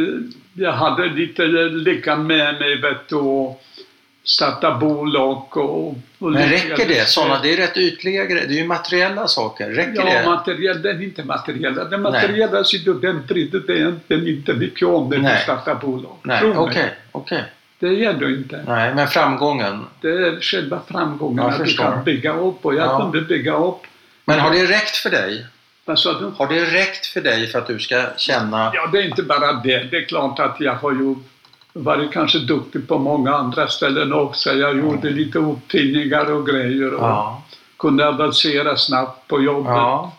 jag 0.53 0.73
hade 0.73 1.05
lite 1.05 1.41
lycka 1.41 2.15
med 2.15 2.59
mig 2.59 2.81
vet 2.81 3.09
du, 3.09 3.15
och 3.15 3.63
starta 4.23 4.75
bolag 4.75 5.57
och... 5.57 5.87
och 5.89 5.95
Men 6.31 6.49
räcker 6.49 6.87
det? 6.87 7.09
Såna, 7.09 7.39
det 7.41 7.53
är 7.53 7.57
rätt 7.57 7.77
ytliga 7.77 8.25
grejer. 8.25 8.47
Det 8.47 8.53
är 8.53 8.57
ju 8.61 8.67
materiella 8.67 9.27
saker. 9.27 9.69
Räcker 9.69 9.93
Ja, 10.07 10.19
det? 10.19 10.25
materiell, 10.25 10.81
den 10.81 10.97
är 10.97 11.03
inte 11.03 11.23
materiella. 11.23 11.83
Den 11.83 12.01
materiella 12.01 12.63
sidan, 12.63 12.99
den 13.01 13.25
brydde 13.27 13.59
dig 13.59 13.77
egentligen 13.77 14.27
inte 14.27 14.53
mycket 14.53 14.87
om 14.87 15.09
när 15.09 15.17
du 15.17 15.23
Nej. 15.23 15.39
startar 15.43 15.75
bolag. 15.75 16.15
Nej, 16.23 16.43
okej. 16.55 16.89
okej. 17.11 17.43
Det 17.79 18.05
är 18.05 18.13
du 18.13 18.35
inte. 18.37 18.63
Nej, 18.67 18.95
men 18.95 19.07
framgången. 19.07 19.85
Det 20.01 20.09
är 20.09 20.41
själva 20.41 20.79
framgången 20.87 21.37
Jag 21.37 21.51
att 21.51 21.57
du 21.57 21.63
förstår. 21.65 21.83
kan 21.83 22.03
bygga 22.03 22.33
upp 22.33 22.65
och 22.65 22.75
jag 22.75 22.85
Ja. 22.85 22.99
kunde 22.99 23.21
bygga 23.21 23.53
upp. 23.57 23.81
Men 24.25 24.39
har 24.39 24.51
det 24.51 24.65
räckt 24.65 24.95
för 24.97 25.09
dig? 25.09 25.45
Du? 25.85 26.31
Har 26.37 26.47
det 26.53 26.65
räckt 26.65 27.05
för 27.05 27.21
dig 27.21 27.47
för 27.47 27.59
att 27.59 27.67
du 27.67 27.79
ska 27.79 28.03
känna... 28.17 28.71
Ja, 28.73 28.89
det 28.91 28.97
är 28.97 29.03
inte 29.03 29.23
bara 29.23 29.53
det. 29.53 29.83
Det 29.91 29.97
är 29.97 30.05
klart 30.05 30.39
att 30.39 30.55
jag 30.59 30.73
har 30.73 30.91
ju 30.91 31.15
varit 31.73 32.11
kanske 32.11 32.39
duktig 32.39 32.87
på 32.87 32.97
många 32.97 33.35
andra 33.35 33.67
ställen 33.67 34.13
också. 34.13 34.53
Jag 34.53 34.77
gjorde 34.77 35.09
lite 35.09 35.39
uppfinningar 35.39 36.31
och 36.31 36.47
grejer 36.47 36.93
och 36.93 37.03
Ja. 37.07 37.41
kunde 37.77 38.07
avancera 38.07 38.77
snabbt 38.77 39.27
på 39.27 39.41
jobbet 39.41 39.71
ja. 39.71 40.11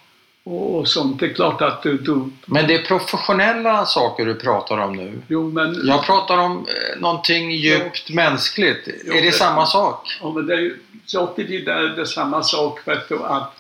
och, 0.45 0.77
och 0.79 0.89
sånt. 0.89 1.21
Det 1.21 1.27
är 1.27 1.35
klart 1.35 1.63
att 1.63 1.83
du... 1.83 1.99
du 1.99 2.25
Men 2.47 2.67
det 2.67 2.75
är 2.75 2.83
professionella 2.85 3.87
saker 3.87 4.25
du 4.27 4.35
pratar 4.35 4.79
om 4.79 4.93
nu. 4.97 5.23
jo, 5.29 5.51
men... 5.51 5.81
Jag 5.85 6.05
pratar 6.05 6.39
om 6.39 6.53
eh, 6.69 7.01
någonting 7.01 7.51
djupt 7.51 8.11
mänskligt. 8.11 8.89
Jo, 9.05 9.13
är 9.13 9.17
det 9.17 9.27
det- 9.27 9.33
samma 9.33 9.67
sak? 9.67 10.19
Ja, 10.23 10.33
men 10.33 10.47
det 10.47 10.55
är 10.55 10.59
ju 10.61 10.79
så 11.07 11.27
tillvida 11.27 11.75
är 11.75 11.83
det 11.89 12.07
samma 12.07 12.43
sak, 12.43 12.89
vet 12.89 13.09
du, 13.09 13.19
att 13.25 13.57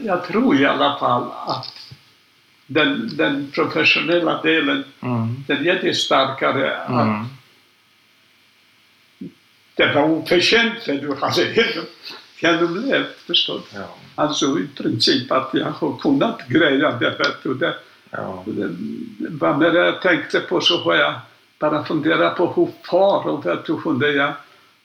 jag 0.00 0.24
tror 0.26 0.60
i 0.60 0.66
alla 0.66 0.96
fall 0.98 1.24
att 1.46 1.72
den, 2.72 3.16
den 3.16 3.50
professionella 3.54 4.42
delen, 4.42 4.84
Mm. 5.02 5.44
den 5.46 5.66
är 5.68 5.80
det 5.82 5.94
starkare. 5.94 6.76
Att 6.76 6.90
Mm. 6.90 7.24
det 9.76 9.94
var 9.94 10.02
oförtjänt 10.10 10.82
för 10.84 10.92
du 10.94 11.14
hade 11.14 11.42
genom, 11.54 11.84
genomlevt 12.40 13.16
förstås. 13.26 13.62
Ja. 13.74 13.94
Alltså 14.14 14.58
i 14.58 14.66
princip 14.76 15.32
att 15.32 15.50
jag 15.52 15.66
har 15.70 15.96
kunnat 15.98 16.48
greja 16.48 16.90
det. 16.90 17.10
Vet 17.18 17.42
du, 17.42 17.54
det, 17.54 17.74
Ja. 18.10 18.44
det 18.46 18.70
vad 19.30 19.58
mer 19.58 19.72
jag 19.74 20.02
tänkte 20.02 20.40
på 20.40 20.60
så 20.60 20.78
har 20.82 20.94
jag 20.94 21.14
bara 21.58 21.84
funderat 21.84 22.36
på 22.36 22.52
hur 22.52 22.68
far 22.90 23.28
och 23.28 23.46
vet 23.46 23.64
du 23.64 23.80
kunde 23.80 24.12
jag 24.12 24.32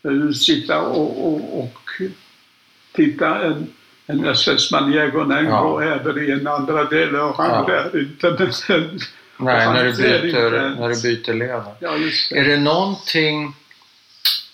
eh, 0.04 0.32
sitta 0.32 0.82
och, 0.82 1.28
och, 1.28 1.60
och 1.60 1.80
titta 2.92 3.44
en, 3.44 3.68
en 4.08 4.26
SS 4.26 4.72
Maniego 4.72 5.32
Ja. 5.50 5.60
och 5.62 5.84
även 5.84 6.28
i 6.28 6.32
en 6.32 6.48
andra 6.48 6.84
del 6.84 7.16
och 7.16 7.38
han 7.38 7.50
Ja. 7.50 7.66
där 7.92 8.00
inte. 8.02 8.30
Men, 9.38 9.46
Nej, 9.56 9.68
när 9.68 9.84
du, 9.84 9.92
byter, 9.94 10.50
när 10.80 10.90
du 10.90 11.02
byter 11.02 11.34
led. 11.34 11.62
ja, 11.80 11.96
just 11.98 12.30
det. 12.30 12.40
Är 12.40 12.44
det 12.44 12.58
någonting 12.58 13.54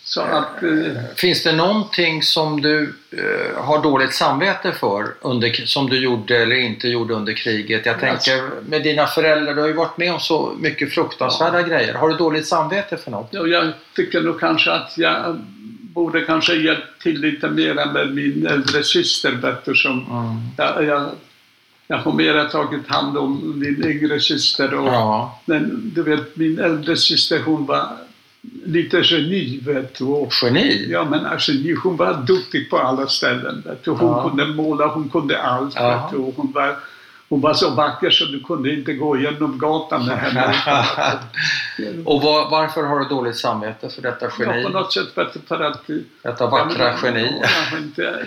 Så 0.03 0.21
att, 0.21 0.63
eh, 0.63 0.69
Finns 1.15 1.43
det 1.43 1.51
någonting 1.51 2.23
som 2.23 2.61
du 2.61 2.93
eh, 3.11 3.63
har 3.63 3.83
dåligt 3.83 4.13
samvete 4.13 4.71
för 4.71 5.05
under, 5.21 5.51
som 5.65 5.89
du 5.89 5.97
gjorde 5.99 6.37
eller 6.37 6.55
inte 6.55 6.87
gjorde 6.87 7.13
under 7.13 7.33
kriget? 7.33 7.85
Jag 7.85 7.99
tänker 7.99 8.49
med 8.69 8.83
dina 8.83 9.07
föräldrar, 9.07 9.53
du 9.55 9.61
har 9.61 9.67
ju 9.67 9.73
varit 9.73 9.97
med 9.97 10.13
om 10.13 10.19
så 10.19 10.53
mycket 10.59 10.93
fruktansvärda 10.93 11.61
grejer. 11.61 11.93
Har 11.93 12.09
du 12.09 12.15
dåligt 12.15 12.47
samvete 12.47 12.97
för 12.97 13.11
något? 13.11 13.27
ja, 13.31 13.47
jag 13.47 13.71
tycker 13.95 14.21
nog 14.21 14.39
kanske 14.39 14.71
att 14.71 14.93
jag 14.97 15.41
borde 15.93 16.21
kanske 16.21 16.53
hjälpt 16.55 17.01
till 17.01 17.21
lite 17.21 17.49
mer 17.49 17.93
med 17.93 18.13
min 18.15 18.47
äldre 18.47 18.83
syster 18.83 19.31
du, 19.65 19.75
som 19.75 19.91
Mm. 19.91 20.37
jag, 20.57 20.83
jag, 20.85 21.09
jag 21.87 21.97
har 21.97 22.13
mera 22.13 22.45
tagit 22.45 22.87
hand 22.87 23.17
om 23.17 23.59
min 23.59 23.85
yngre 23.85 24.19
syster 24.19 24.73
och 24.73 24.87
Ja, 24.87 25.41
Men 25.45 25.91
du 25.95 26.03
vet, 26.03 26.35
min 26.37 26.59
äldre 26.59 26.97
syster 26.97 27.39
hon 27.45 27.65
var 27.65 27.87
lite 28.65 29.01
geni, 29.03 29.59
vet 29.65 29.95
du. 29.97 30.03
Och, 30.05 30.31
geni. 30.41 30.87
ja, 30.91 31.05
men 31.05 31.25
alltså, 31.25 31.51
hon 31.83 31.97
var 31.97 32.13
duktig 32.27 32.69
på 32.69 32.77
alla 32.77 33.07
ställen. 33.07 33.63
Vet 33.65 33.83
du. 33.83 33.91
Hon 33.91 34.09
Ja. 34.09 34.29
kunde 34.29 34.45
måla, 34.53 34.87
hon 34.87 35.09
kunde 35.09 35.41
allt. 35.41 35.75
Ja. 35.75 35.89
Vet 36.03 36.11
du. 36.11 36.17
Och 36.17 36.33
Hon, 36.37 36.51
var, 36.51 36.75
hon 37.31 37.41
var 37.41 37.53
så 37.53 37.69
vacker 37.69 38.09
så 38.09 38.25
du 38.25 38.39
kunde 38.43 38.73
inte 38.73 38.93
gå 38.93 39.17
genom 39.17 39.57
gatan 39.57 40.05
med 40.05 40.17
henne. 40.17 40.55
Och 42.05 42.21
var, 42.21 42.49
varför 42.49 42.83
har 42.83 42.99
du 42.99 43.05
dåligt 43.05 43.37
samvete 43.37 43.89
för 43.89 44.01
detta 44.01 44.25
Ja, 44.25 44.31
geni? 44.45 44.63
på 44.63 44.69
något 44.69 44.93
sätt 44.93 45.07
vet 45.17 45.33
du, 45.33 45.39
för 45.47 45.59
att... 45.63 45.81
Detta 46.23 46.47
vackra 46.47 46.85
Ja, 46.87 46.93
men- 47.03 47.15
geni? 47.15 47.41
Jag, 47.71 47.79
inte, 47.81 48.25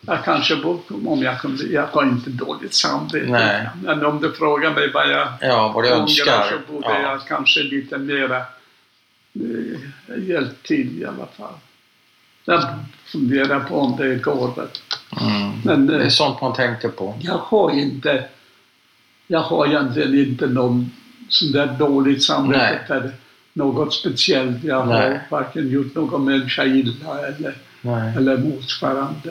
jag 0.00 0.24
kanske 0.24 0.56
borde, 0.56 1.08
om 1.08 1.22
jag 1.22 1.40
kunde, 1.40 1.64
jag 1.64 1.86
har 1.92 2.02
inte 2.02 2.30
dåligt 2.30 2.74
samvete. 2.74 3.26
Nej. 3.28 3.68
Men 3.82 4.06
om 4.06 4.20
du 4.20 4.32
frågar 4.32 4.70
mig 4.74 4.90
vad 4.92 5.10
jag 5.10 5.28
Ja, 5.40 5.72
vad 5.74 5.84
du 5.84 5.88
önskar. 5.88 6.42
så 6.66 6.72
borde 6.72 6.86
Ja. 6.88 7.00
jag 7.00 7.26
kanske 7.26 7.60
lite 7.62 7.98
mera 7.98 8.36
eh, 8.36 10.18
hjälpt 10.28 10.66
till 10.66 11.02
i 11.02 11.04
alla 11.04 11.26
fall. 11.36 11.54
Jag 12.44 12.62
funderar 13.04 13.60
på 13.60 13.80
om 13.80 13.96
det 13.96 14.14
går. 14.14 14.68
Mm. 15.20 15.52
Men 15.64 15.86
Det 15.86 15.96
är 15.96 16.00
eh, 16.02 16.08
sånt 16.08 16.40
man 16.40 16.52
tänker 16.54 16.88
på. 16.88 17.14
jag 17.20 17.34
har 17.38 17.70
inte, 17.70 18.24
jag 19.30 19.40
har 19.40 19.66
egentligen 19.66 20.18
inte 20.18 20.46
någon 20.46 20.90
sån 21.28 21.52
där 21.52 21.66
dåligt 21.66 22.22
samvete 22.24 22.84
för 22.86 23.12
något 23.52 23.94
speciellt. 23.94 24.64
Jag 24.64 24.82
har 24.82 24.86
Nej. 25.08 25.20
varken 25.30 25.68
gjort 25.70 25.94
någon 25.94 26.24
människa 26.24 26.64
illa 26.64 27.26
eller, 27.26 27.54
Nej. 27.80 28.16
eller 28.16 28.36
motsvarande. 28.36 29.30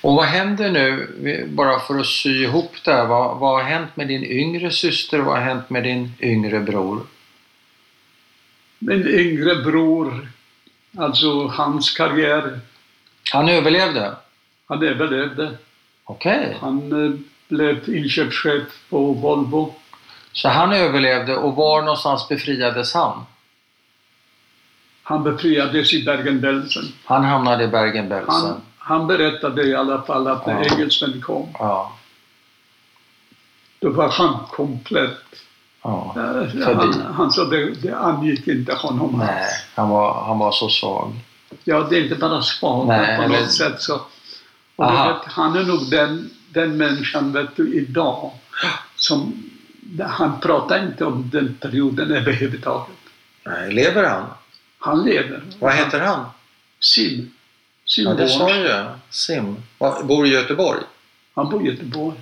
Och 0.00 0.14
vad 0.14 0.24
händer 0.24 0.70
nu, 0.70 1.46
bara 1.52 1.80
för 1.80 1.98
att 1.98 2.06
sy 2.06 2.42
ihop 2.42 2.72
det 2.84 2.92
här, 2.92 3.06
vad, 3.06 3.38
vad 3.38 3.62
har 3.62 3.70
hänt 3.70 3.96
med 3.96 4.08
din 4.08 4.24
yngre 4.24 4.70
syster 4.70 5.18
och 5.20 5.24
vad 5.26 5.34
har 5.38 5.42
hänt 5.44 5.70
med 5.70 5.82
din 5.82 6.12
yngre 6.20 6.60
bror? 6.60 7.00
Min 8.78 9.06
yngre 9.08 9.54
bror, 9.56 10.28
alltså 10.98 11.46
hans 11.46 11.90
karriär, 11.90 12.60
Han 13.32 13.48
överlevde? 13.48 14.14
han 14.66 14.82
överlevde. 14.82 15.50
Okej. 16.04 16.56
Han 16.60 17.04
eh, 17.06 17.18
blev 17.54 17.88
inköpschef 17.88 18.62
på 18.90 19.12
Volvo. 19.12 19.74
Så 20.32 20.48
han 20.48 20.72
överlevde 20.72 21.36
och 21.36 21.56
var 21.56 21.82
någonstans 21.82 22.28
befriades 22.28 22.94
han? 22.94 23.24
Han 25.02 25.22
befriades 25.22 25.92
i 25.92 26.04
Bergen-Belsen. 26.04 26.84
Han 27.04 27.24
hamnade 27.24 27.64
i 27.64 27.68
Bergen-Belsen? 27.68 28.32
Han, 28.34 28.60
han 28.78 29.06
berättade 29.06 29.62
i 29.66 29.74
alla 29.74 30.02
fall 30.02 30.28
att 30.28 30.46
när 30.46 30.54
Ja. 30.64 30.74
engelsmän 30.74 31.20
kom, 31.22 31.48
Ja. 31.58 31.92
då 33.78 33.90
var 33.90 34.08
han 34.08 34.38
komplett. 34.50 35.18
ja. 35.82 36.14
Eh. 36.16 36.64
Han, 36.76 37.02
han 37.14 37.32
sa 37.32 37.44
det, 37.44 37.70
det 37.70 37.96
angick 37.98 38.48
inte 38.48 38.74
honom 38.74 39.18
Nej, 39.18 39.42
alls. 39.44 39.52
han 39.74 39.88
var, 39.88 40.24
han 40.24 40.38
var 40.38 40.52
så 40.52 40.68
svag. 40.68 41.12
Ja, 41.64 41.86
det 41.90 41.96
är 41.98 42.02
inte 42.02 42.14
bara 42.14 42.42
men 42.86 43.22
på 43.22 43.28
något 43.28 43.50
sätt 43.52 43.82
så... 43.82 44.00
Och 44.76 44.84
vet, 44.84 45.24
han 45.26 45.56
är 45.56 45.62
nog 45.64 45.90
den, 45.90 46.30
den 46.54 46.76
människan 46.76 47.32
vet 47.32 47.56
du, 47.56 47.74
idag 47.74 48.32
som... 48.96 49.50
Han 50.00 50.40
pratar 50.40 50.86
inte 50.86 51.04
om 51.04 51.30
den 51.32 51.54
perioden 51.60 52.10
överhuvudtaget. 52.10 52.96
Nej, 53.44 53.72
lever 53.72 54.04
han? 54.04 54.26
Han 54.78 55.04
lever. 55.04 55.42
Vad 55.58 55.74
heter 55.74 56.00
han? 56.00 56.24
Sim. 56.80 57.30
Sim 57.86 58.04
Ja, 58.04 58.14
det 58.14 58.28
sa 58.28 58.56
ju. 58.56 58.84
Sim. 59.10 59.56
Bor 60.04 60.26
i 60.26 60.30
Göteborg? 60.30 60.80
Han 61.34 61.50
bor 61.50 61.66
i 61.66 61.70
Göteborg. 61.70 62.16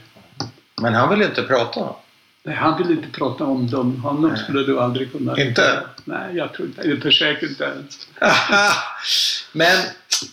Men 0.82 0.94
han 0.94 1.10
vill 1.10 1.22
inte 1.22 1.42
prata? 1.42 1.94
Nej, 2.42 2.56
han 2.56 2.78
vill 2.78 2.90
inte 2.90 3.08
prata 3.08 3.44
om 3.44 3.70
dem. 3.70 4.00
Honom 4.00 4.30
Nej. 4.30 4.42
skulle 4.44 4.62
du 4.62 4.80
aldrig 4.80 5.12
kunna... 5.12 5.40
Inte? 5.40 5.82
Nej, 6.04 6.36
jag 6.36 6.52
tror 6.52 6.68
inte. 6.68 6.88
Jag 6.88 7.02
försöker 7.02 7.48
inte 7.48 7.64
ens. 7.64 8.08
Men, 9.52 9.78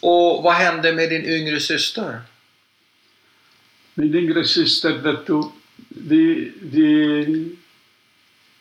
och 0.02 0.44
vad 0.44 0.54
hände 0.54 0.94
med 0.94 1.10
din 1.10 1.26
yngre 1.26 1.60
syster? 1.60 2.22
Min 4.00 4.16
yngre 4.16 4.44
syster, 4.48 4.94
vet 5.04 5.26
du, 5.28 5.44
vi, 5.90 6.52
vi... 6.62 7.56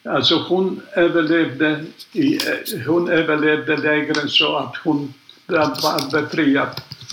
Alltså 0.05 0.37
hon 0.49 0.81
överlevde, 0.93 1.85
i, 2.13 2.39
hon 2.87 3.11
överlevde 3.11 3.77
lägren 3.77 4.29
så 4.29 4.57
att 4.57 4.77
hon 4.85 5.15
var 5.47 6.11
befriad 6.23 6.69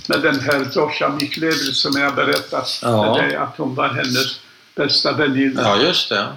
med 0.10 0.22
den 0.22 0.40
här 0.40 0.66
Zosha 0.66 1.10
Miklevich 1.10 1.76
som 1.76 2.02
jag 2.02 2.16
berättat 2.16 2.80
Ja. 2.82 3.16
för 3.16 3.22
dig, 3.22 3.36
att 3.36 3.58
hon 3.58 3.76
var 3.76 3.88
hennes 3.88 4.40
bästa 4.76 5.12
väninna. 5.14 5.62
Ja, 5.62 5.82
just 5.82 6.10
det. 6.10 6.28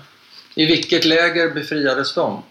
I 0.54 0.66
vilket 0.66 1.04
läger 1.04 1.54
befriades 1.54 2.14
de? 2.14 2.42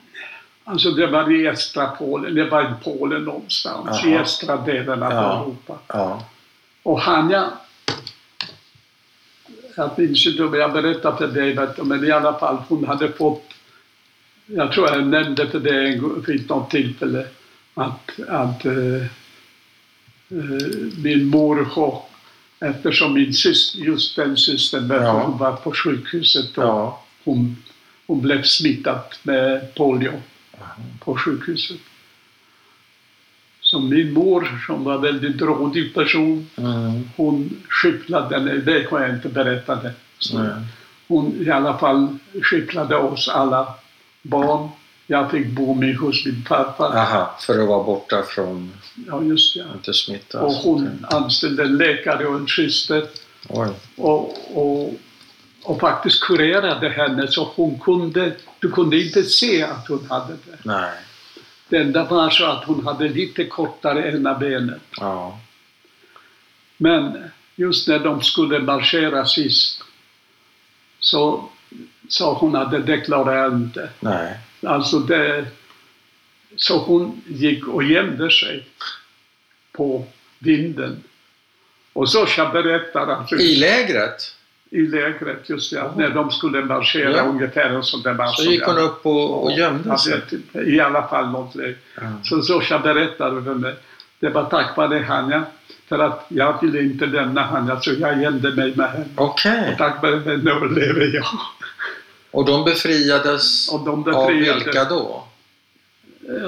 Alltså 0.63 0.91
det 0.91 1.07
var 1.07 1.31
i 1.31 1.47
östra 1.47 1.87
Polen, 1.87 2.35
det 2.35 2.45
var 2.49 2.61
i 2.63 2.73
Polen 2.83 3.23
någonstans, 3.23 4.05
i 4.05 4.09
Jaha. 4.11 4.21
östra 4.21 4.57
delen 4.57 5.03
av 5.03 5.11
Ja. 5.11 5.41
Europa. 5.41 5.77
Ja. 5.87 6.25
Och 6.83 7.01
Hanja, 7.01 7.49
jag 9.77 9.99
minns 9.99 10.27
inte 10.27 10.43
om 10.43 10.53
jag 10.53 10.73
berättade 10.73 11.17
för 11.17 11.27
dig, 11.27 11.57
men 11.83 12.05
i 12.05 12.11
alla 12.11 12.39
fall 12.39 12.57
hon 12.67 12.85
hade 12.85 13.11
fått, 13.11 13.53
jag 14.45 14.71
tror 14.71 14.87
jag 14.89 15.07
nämnde 15.07 15.49
för 15.49 15.59
dig 15.59 16.01
vid 16.27 16.49
något 16.49 16.69
tillfälle, 16.69 17.27
att, 17.73 18.19
att 18.27 18.65
eh, 18.65 19.01
eh, 20.29 20.67
min 21.03 21.25
mor 21.27 21.63
har, 21.71 22.01
eftersom 22.59 23.13
min 23.13 23.33
syster, 23.33 23.79
just 23.79 24.15
den 24.15 24.37
systern, 24.37 24.89
Ja. 24.89 25.11
hon 25.25 25.37
var 25.37 25.55
på 25.55 25.71
sjukhuset 25.71 26.57
och 26.57 26.63
Ja. 26.63 27.03
hon, 27.23 27.57
hon 28.07 28.21
blev 28.21 28.43
smittad 28.43 29.01
med 29.23 29.75
polio 29.75 30.21
på 30.99 31.17
sjukhuset. 31.17 31.77
Så 33.71 33.79
min 33.79 34.13
mor, 34.13 34.61
som 34.67 34.83
var 34.83 34.95
en 34.95 35.01
väldigt 35.01 35.41
rådig 35.41 35.93
person, 35.93 36.49
Mm. 36.57 37.09
hon 37.15 37.49
skyfflade, 37.69 38.39
nej, 38.39 38.57
det 38.57 38.87
har 38.91 39.01
jag 39.01 39.09
inte 39.09 39.29
berättat. 39.29 39.83
det. 39.83 39.93
Så 40.19 40.39
Nej. 40.39 40.49
Hon 41.07 41.35
i 41.47 41.49
alla 41.49 41.77
fall 41.77 42.17
skyfflade 42.43 42.95
oss 42.97 43.29
alla 43.29 43.73
barn. 44.21 44.69
Jag 45.07 45.31
fick 45.31 45.47
bo 45.47 45.73
med 45.73 45.95
hos 45.97 46.25
min 46.25 46.45
farfar. 46.49 46.95
Aha, 46.97 47.35
för 47.41 47.59
att 47.61 47.67
vara 47.67 47.83
borta 47.83 48.23
från, 48.23 48.71
Ja, 49.07 49.23
just 49.23 49.53
det. 49.55 49.65
inte 49.75 49.93
smittas. 49.93 50.41
Och 50.41 50.51
hon 50.53 51.05
anställde 51.09 51.63
en 51.63 51.77
läkare 51.77 52.27
och 52.27 52.35
en 52.35 52.47
syster 52.47 53.03
Oj. 53.49 53.69
och, 53.97 54.35
och, 54.57 54.93
och 55.63 55.79
faktiskt 55.79 56.23
kurerade 56.23 56.89
henne 56.89 57.27
så 57.27 57.51
hon 57.55 57.79
kunde, 57.79 58.31
du 58.59 58.71
kunde 58.71 59.01
inte 59.03 59.23
se 59.23 59.63
att 59.63 59.87
hon 59.87 60.05
hade 60.09 60.33
det. 60.33 60.57
Nej. 60.63 60.91
Det 61.69 61.77
enda 61.77 62.03
var 62.03 62.29
så 62.29 62.45
att 62.45 62.63
hon 62.63 62.85
hade 62.85 63.09
lite 63.09 63.45
kortare 63.45 64.11
ena 64.11 64.33
benet. 64.33 64.81
Ja. 64.97 65.39
Men 66.77 67.23
just 67.55 67.87
när 67.87 67.99
de 67.99 68.21
skulle 68.21 68.59
marschera 68.59 69.25
sist 69.25 69.83
så 70.99 71.49
sa 72.09 72.33
hon 72.33 72.55
att 72.55 72.85
det, 72.85 72.97
klarar 72.97 73.43
jag 73.43 73.53
inte. 73.53 73.89
Nej. 73.99 74.39
Alltså 74.65 74.99
det, 74.99 75.45
så 76.55 76.77
hon 76.77 77.21
gick 77.27 77.67
och 77.67 77.83
gömde 77.83 78.31
sig 78.31 78.67
på 79.71 80.05
vinden. 80.39 81.03
Och 81.93 82.09
Sosha 82.09 82.49
berättar 82.49 83.07
alltså 83.07 83.35
I 83.35 83.55
lägret? 83.55 84.36
I 84.69 84.81
lägret 84.81 85.49
just 85.49 85.71
det, 85.73 85.81
att 85.81 85.97
när 85.97 86.09
de 86.09 86.31
skulle 86.31 86.65
marschera 86.65 87.11
Ja. 87.11 87.23
ungefär 87.23 87.69
en 87.69 87.83
sån 87.83 88.01
där 88.01 88.13
marsch. 88.13 88.35
Så 88.37 88.51
gick 88.51 88.63
hon 88.65 88.77
upp 88.77 89.05
och, 89.05 89.43
och 89.43 89.51
gömde 89.51 89.89
jag 89.89 89.99
sig? 89.99 90.21
inte, 90.31 90.59
I 90.59 90.79
alla 90.79 91.07
fall 91.07 91.29
något 91.31 91.55
läge. 91.55 91.75
Ja. 91.95 92.01
Så 92.23 92.41
Sosha 92.41 92.79
berättade 92.79 93.43
för 93.43 93.53
mig 93.53 93.75
Det 94.19 94.29
var 94.29 94.43
tack 94.45 94.77
vare 94.77 94.97
henne. 94.97 95.43
För 95.89 95.99
att 95.99 96.25
jag 96.29 96.61
ville 96.61 96.81
inte 96.81 97.05
lämna 97.05 97.43
henne, 97.43 97.77
så 97.81 97.91
jag 97.99 98.21
gällde 98.21 98.51
mig 98.55 98.75
med 98.75 98.89
henne. 98.91 99.05
Okej. 99.15 99.71
Och 99.71 99.77
tack 99.77 100.01
vare 100.03 100.19
henne 100.19 100.51
överlever 100.51 101.15
jag. 101.15 101.25
Och 102.31 102.45
de 102.45 102.63
befriades 102.65 103.69
Och 103.73 103.79
de 103.85 103.89
av 103.89 104.03
befriades, 104.27 104.65
vilka 104.67 104.83
då? 104.85 105.23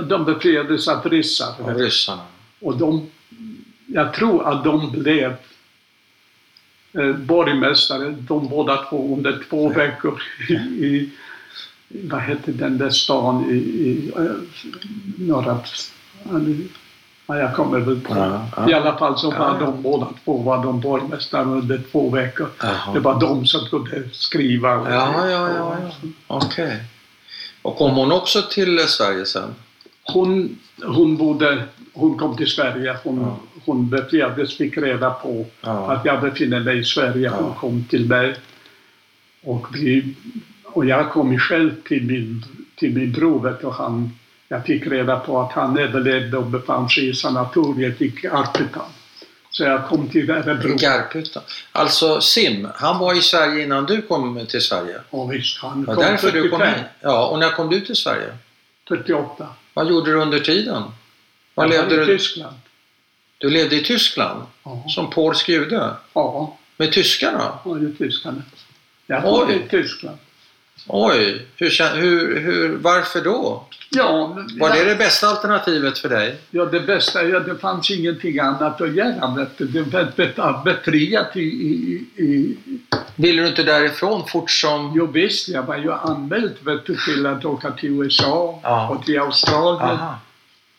de 0.08 0.26
befriades 0.26 0.88
av 0.88 1.10
ryssar. 1.10 1.54
Av 1.64 1.74
ryssarna? 1.78 2.22
Och 2.62 2.78
de, 2.78 3.10
jag 3.88 4.14
tror 4.14 4.48
att 4.48 4.64
de 4.64 4.92
blev 4.92 5.26
eh, 5.26 5.38
borgmästare, 7.18 8.16
de 8.20 8.48
båda 8.48 8.78
två, 8.90 9.16
under 9.18 9.44
två 9.50 9.70
veckor 9.70 10.22
i, 10.50 11.10
vad 11.90 12.20
hette 12.22 12.52
den 12.52 12.78
där 12.78 12.90
stan 12.90 13.46
i, 13.50 13.54
i 13.56 14.12
eh, 14.16 14.24
norra... 15.18 15.60
Ja, 17.28 17.38
jag 17.38 17.56
kommer 17.56 17.80
väl 17.80 18.00
på. 18.02 18.16
Ja, 18.18 18.48
ja. 18.58 18.70
I 18.70 18.74
alla 18.74 18.98
fall 18.98 19.18
så 19.20 19.32
var 19.32 19.60
de 19.60 19.82
båda 19.82 20.08
två 20.24 20.38
var 20.38 20.64
de 20.64 20.80
borgmästare 20.82 21.44
under 21.46 21.82
två 21.92 22.10
veckor. 22.10 22.50
Jaha. 22.62 22.94
Det 22.94 23.00
var 23.00 23.20
de 23.20 23.46
som 23.46 23.66
kunde 23.70 24.04
skriva. 24.12 24.76
och- 24.76 24.88
Ja, 24.92 25.30
ja, 25.30 25.50
ja, 25.50 25.78
ja. 25.82 25.92
Okej. 26.28 26.84
Och 27.62 27.76
kom 27.78 27.92
hon 27.96 28.12
också 28.12 28.42
till 28.42 28.80
Sverige 28.88 29.26
sen? 29.26 29.56
Hon, 30.04 30.60
hon, 30.84 31.18
bodde, 31.18 31.64
hon 31.94 32.18
kom 32.18 32.38
till 32.38 32.48
Sverige. 32.48 32.98
Hon, 33.04 33.22
Ja. 33.22 33.38
hon 33.66 33.90
befriades, 33.90 34.58
fick 34.58 34.78
reda 34.78 35.10
på 35.12 35.46
Ja. 35.62 35.92
att 35.92 36.06
jag 36.06 36.22
befinner 36.22 36.60
mig 36.60 36.80
i 36.80 36.84
Sverige. 36.84 37.30
Hon 37.30 37.46
Ja. 37.46 37.60
kom 37.60 37.84
till 37.90 38.06
mig. 38.10 38.36
Och, 39.44 39.68
vi, 39.74 40.16
och 40.64 40.86
jag 40.86 41.12
kom 41.12 41.40
själv 41.40 41.72
till 41.88 42.04
min, 42.06 42.46
till 42.76 42.94
min 42.94 43.12
bror. 43.12 43.66
Och 43.66 43.74
han, 43.74 44.12
jag 44.48 44.66
fick 44.66 44.88
reda 44.88 45.20
på 45.20 45.40
att 45.42 45.52
han 45.52 45.78
överlevde 45.78 46.38
och 46.38 46.46
befann 46.46 46.90
sig 46.90 47.10
i 47.10 47.14
sanatoriet 47.14 48.02
i 48.02 48.08
Garphyttan. 48.08 48.86
Så 49.52 49.64
jag 49.64 49.88
kom 49.88 50.08
till 50.08 50.30
Örebro. 50.30 50.76
Garphyttan. 50.78 51.44
Alltså 51.72 52.22
Sim, 52.22 52.68
han 52.76 53.00
var 53.00 53.18
i 53.18 53.22
Sverige 53.22 53.64
innan 53.64 53.86
du 53.86 54.02
kom 54.02 54.46
till 54.50 54.62
Sverige? 54.62 55.00
Och 55.10 55.34
visst, 55.34 55.58
han 55.62 55.86
kom 55.86 55.96
därför 55.96 56.32
du 56.32 56.50
kom 56.50 56.60
45, 56.60 56.80
hit? 56.80 56.86
Ja, 57.02 57.28
och 57.28 57.40
när 57.40 57.50
kom 57.52 57.70
du 57.70 57.82
till 57.82 57.96
Sverige? 57.96 58.28
48. 58.88 59.48
Vad 59.74 59.90
gjorde 59.90 60.12
du 60.12 60.18
under 60.22 60.40
tiden? 60.40 60.84
Var 61.56 61.66
Jag 61.68 61.84
var 61.84 61.90
levde 61.90 61.96
i 61.96 61.98
du? 62.06 62.18
Tyskland. 62.18 62.56
Du 63.38 63.50
levde 63.50 63.76
i 63.76 63.84
Tyskland? 63.84 64.44
Ja, 64.64 64.84
Som 64.90 65.10
polsk 65.10 65.50
jude? 65.50 65.96
ja, 66.14 66.58
Med 66.78 66.92
tyskarna? 66.94 67.60
ja 67.66 67.78
i 67.80 67.96
Tyskland. 67.98 68.42
Jag 69.08 69.22
var 69.22 69.46
Oj. 69.48 69.56
i 69.66 69.70
Tyskland. 69.70 70.18
Oj, 70.88 71.46
hur, 71.56 71.96
hur, 72.02 72.40
hur, 72.40 72.70
varför 72.78 73.22
då? 73.22 73.66
Ja, 73.90 74.38
Var 74.60 74.70
ja, 74.70 74.76
det 74.76 74.86
det 74.90 74.96
bästa 74.96 75.28
alternativet 75.28 75.98
för 76.00 76.10
dig? 76.10 76.36
Ja, 76.52 76.66
det 76.66 76.80
bästa, 76.80 77.24
ja, 77.24 77.40
det 77.40 77.58
fanns 77.58 77.92
ingenting 77.92 78.40
annat 78.40 78.82
att 78.82 78.94
göra. 78.96 79.36
Vet 79.38 79.58
du. 79.58 79.66
Det 79.68 79.82
var 79.82 80.12
be- 80.16 80.62
befriat 80.66 81.36
i, 81.36 81.40
i, 81.40 82.06
i... 82.24 82.58
Ville 83.16 83.42
du 83.42 83.48
inte 83.48 83.64
därifrån 83.64 84.28
fort 84.28 84.52
som... 84.52 84.94
Jo 84.96 85.06
visst, 85.06 85.50
jag 85.50 85.64
var 85.64 85.78
ju 85.78 85.92
anmäld 85.94 86.52
vet 86.62 86.86
du, 86.86 86.96
till 86.96 87.26
att 87.26 87.46
åka 87.46 87.72
till 87.72 87.90
USA 88.02 88.60
Ja. 88.64 88.90
och 88.90 89.06
till 89.06 89.20
Australien. 89.20 89.90
Aha. 89.90 90.20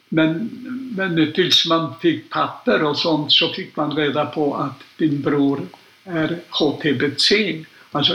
Men, 0.08 0.50
men 0.96 1.32
tills 1.32 1.66
man 1.66 1.94
fick 2.02 2.30
papper 2.30 2.82
och 2.84 2.98
sånt 2.98 3.32
så 3.32 3.48
fick 3.48 3.76
man 3.76 3.96
reda 3.96 4.26
på 4.26 4.54
att 4.54 4.80
din 4.96 5.22
bror 5.22 5.60
är 6.04 6.38
HTBC. 6.50 7.32
Alltså 7.92 8.14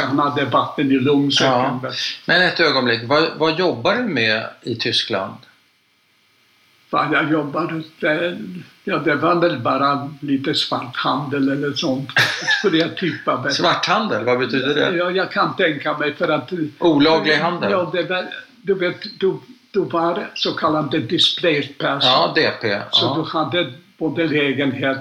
han 0.00 0.18
hade 0.18 0.44
vatten 0.44 0.92
i 0.92 0.98
lungsäcken. 0.98 1.80
Ja. 1.82 1.92
Men 2.26 2.42
ett 2.42 2.60
ögonblick, 2.60 3.00
vad, 3.04 3.28
vad 3.36 3.58
jobbar 3.58 3.94
du 3.96 4.02
med 4.02 4.46
i 4.62 4.74
Tyskland? 4.74 5.34
Vad 6.90 7.12
jag 7.12 7.30
jobbade, 7.30 7.82
det, 8.00 8.38
ja, 8.84 8.98
det 8.98 9.14
var 9.14 9.34
väl 9.34 9.58
bara 9.60 10.10
lite 10.20 10.54
svarthandel 10.54 11.48
eller 11.48 11.72
sånt. 11.72 12.10
Skulle 12.58 12.78
jag 12.78 12.96
tippa. 12.96 13.50
Svarthandel, 13.50 14.24
vad 14.24 14.38
betyder 14.38 14.74
det? 14.74 14.96
Ja, 14.96 15.10
jag 15.10 15.32
kan 15.32 15.56
tänka 15.56 15.98
mig 15.98 16.14
för 16.14 16.28
att... 16.28 16.50
Olaglig 16.78 17.34
handel? 17.36 17.70
Ja, 17.70 17.90
det 17.92 18.02
var, 18.02 18.26
du 18.62 18.74
vet, 18.74 18.96
du, 19.20 19.38
du 19.70 19.80
var 19.80 20.30
så 20.34 20.52
kallad 20.52 20.90
displaced 20.90 21.78
person. 21.78 22.10
Ja, 22.10 22.32
DP. 22.36 22.82
Så 22.90 23.14
du 23.14 23.20
Ja. 23.20 23.40
hade 23.40 23.72
både 23.98 24.26
lägenhet 24.26 24.98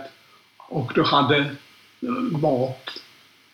och 0.57 0.91
du 0.95 1.03
hade 1.03 1.37
eh, 1.37 2.09
mat. 2.41 2.89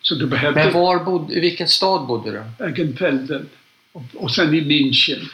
Så 0.03 0.15
du 0.15 0.27
behövde 0.27 0.63
Men 0.63 0.73
var 0.73 0.99
bodde, 1.03 1.33
i 1.33 1.39
vilken 1.39 1.67
stad 1.67 2.07
bodde 2.07 2.31
du? 2.31 2.65
Egenfelden. 2.65 3.49
Och, 3.91 4.03
och 4.15 4.31
sen 4.31 4.53
i 4.53 4.61
München. 4.61 5.29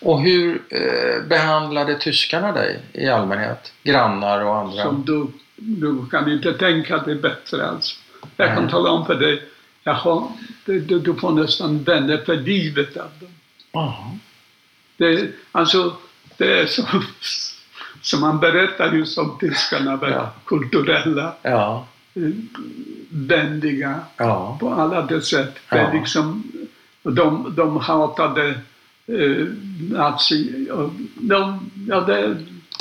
Och 0.00 0.20
hur 0.20 0.62
eh, 0.68 1.28
behandlade 1.28 1.98
tyskarna 1.98 2.52
dig 2.52 2.80
i 2.92 3.06
allmänhet? 3.08 3.72
Grannar 3.82 4.40
och 4.44 4.56
andra? 4.56 4.82
Som 4.82 5.04
du, 5.04 5.26
du 5.56 6.06
kan 6.10 6.32
inte 6.32 6.52
tänka 6.52 6.98
dig 6.98 7.14
bättre 7.14 7.66
alls. 7.66 7.98
Jag 8.36 8.48
kan 8.54 8.62
Nej. 8.62 8.70
tala 8.70 8.90
om 8.90 9.06
för 9.06 9.14
dig, 9.14 9.42
jag 9.84 9.94
har, 9.94 10.28
du, 10.64 10.80
du 10.80 11.14
får 11.14 11.32
nästan 11.32 11.82
vänner 11.82 12.16
för 12.26 12.36
livet 12.36 12.96
av 12.96 13.10
dem. 13.20 13.30
Jaha. 13.72 14.18
Det, 14.96 15.30
alltså, 15.52 15.96
det 16.36 16.60
är 16.60 16.66
så 16.66 16.82
som 18.02 18.20
man 18.20 18.40
berättar 18.40 18.92
just 18.92 19.18
om 19.18 19.38
tyskarna, 19.40 19.96
var 19.96 20.08
Ja. 20.08 20.32
kulturella, 20.44 21.34
Ja, 21.42 21.86
vänliga 23.10 24.00
ja. 24.16 24.56
på 24.60 24.70
alla 24.70 25.02
de 25.02 25.20
sätt. 25.20 25.58
Ja. 25.68 25.92
liksom, 25.92 26.52
de, 27.02 27.54
de 27.56 27.76
hatade 27.76 28.48
eh, 29.06 29.46
nazi... 29.90 30.68
De, 31.14 31.70
ja, 31.88 32.00
det, 32.00 32.36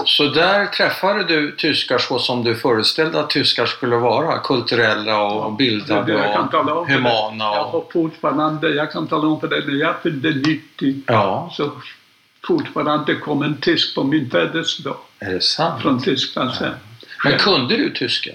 Så 0.06 0.24
där 0.24 0.66
träffade 0.66 1.24
du 1.24 1.52
tyskar 1.52 1.98
så 1.98 2.20
som 2.20 2.44
du 2.44 2.56
föreställde 2.56 3.20
att 3.20 3.30
tyskar 3.30 3.66
skulle 3.66 3.96
vara? 3.96 4.40
Kulturella 4.40 5.22
och 5.22 5.54
bildade 5.54 6.14
det 6.14 6.20
jag 6.20 6.52
kan 6.52 6.70
och 6.70 6.90
humana? 6.90 7.44
Jag 7.44 7.66
Och... 7.66 7.72
har 7.72 7.86
fortfarande, 7.94 8.70
jag 8.70 8.92
kan 8.92 9.08
tala 9.08 9.28
om 9.28 9.40
för 9.40 9.48
dig, 9.48 9.64
när 9.68 9.80
jag 9.80 10.02
fyllde 10.04 10.30
90 10.30 11.02
Ja, 11.08 11.54
så 11.54 11.72
fortfarande 12.48 13.16
kom 13.16 13.44
en 13.44 13.58
tysk 13.58 13.96
på 13.96 14.04
min 14.04 14.30
födelsedag 14.30 14.98
är 15.20 15.34
det 15.34 15.42
sant? 15.42 15.82
från 15.82 16.02
Tyskland 16.02 16.54
sen. 16.54 16.74
Men 17.24 17.38
kunde 17.40 17.78
du 17.78 17.90
tyska? 17.90 18.32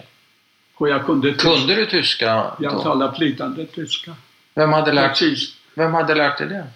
Och 0.76 0.88
jag 0.88 1.06
kunde 1.06 1.32
tyska. 1.32 1.48
Kunde 1.48 1.74
du 1.74 1.86
tyska 1.86 2.50
Jag 2.60 2.72
då? 2.72 2.82
talar 2.82 3.12
flytande 3.12 3.66
tyska. 3.66 4.14
Vem 4.54 4.72
hade 4.72 4.92
lärt, 4.92 5.08
Precis. 5.18 5.54
vem 5.74 5.94
hade 5.94 6.14
lärt 6.14 6.38
dig 6.38 6.46
det? 6.48 6.66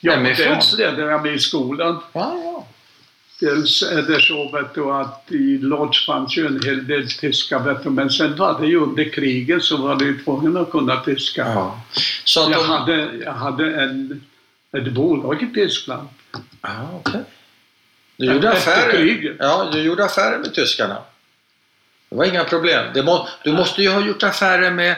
Ja, 0.00 0.12
Hemifrån? 0.12 0.46
dels 0.54 0.78
lärde 0.78 1.02
jag 1.02 1.22
mig 1.22 1.34
i 1.34 1.38
skolan. 1.38 2.00
Ja, 2.12 2.34
ja. 2.44 2.66
Dels 3.40 3.82
är 3.82 4.02
det 4.02 4.20
så 4.20 4.50
vet 4.52 4.74
du, 4.74 4.90
att 4.90 5.24
i 5.32 5.58
Lodz 5.58 6.06
fanns 6.06 6.36
ju 6.38 6.46
en 6.46 6.60
hel 6.64 6.86
del 6.86 7.08
tyska, 7.10 7.58
vet 7.58 7.82
du, 7.82 7.90
men 7.90 8.10
sen 8.10 8.36
var 8.36 8.60
det 8.60 8.66
ju 8.66 8.76
under 8.80 9.08
kriget 9.12 9.64
så 9.64 9.76
var 9.76 9.96
det 9.96 10.04
ju 10.04 10.24
tvungen 10.24 10.56
att 10.56 10.70
kunna 10.70 11.00
tyska. 11.00 11.40
ja. 11.46 11.80
Så 12.24 12.44
att 12.44 12.50
Jag 12.50 12.60
de... 12.62 12.66
hade, 12.68 13.08
jag 13.24 13.32
hade 13.32 13.82
en, 13.82 14.24
ett 14.72 14.92
bolag 14.92 15.42
i 15.42 15.46
Tyskland. 15.54 16.08
Ja, 16.62 16.90
okej. 17.04 17.20
Du 18.16 18.26
gjorde 18.32 18.50
affärer? 18.50 19.36
Ja, 19.38 19.68
du 19.72 19.82
gjorde 19.82 20.04
affärer 20.04 20.38
med 20.38 20.54
tyskarna? 20.54 20.96
Det 22.08 22.16
var 22.16 22.24
inga 22.24 22.44
problem. 22.44 22.84
Det 22.94 23.02
må, 23.02 23.28
du 23.44 23.52
måste 23.52 23.82
ju 23.82 23.90
ha 23.90 24.00
gjort 24.00 24.22
affärer 24.22 24.70
med 24.70 24.90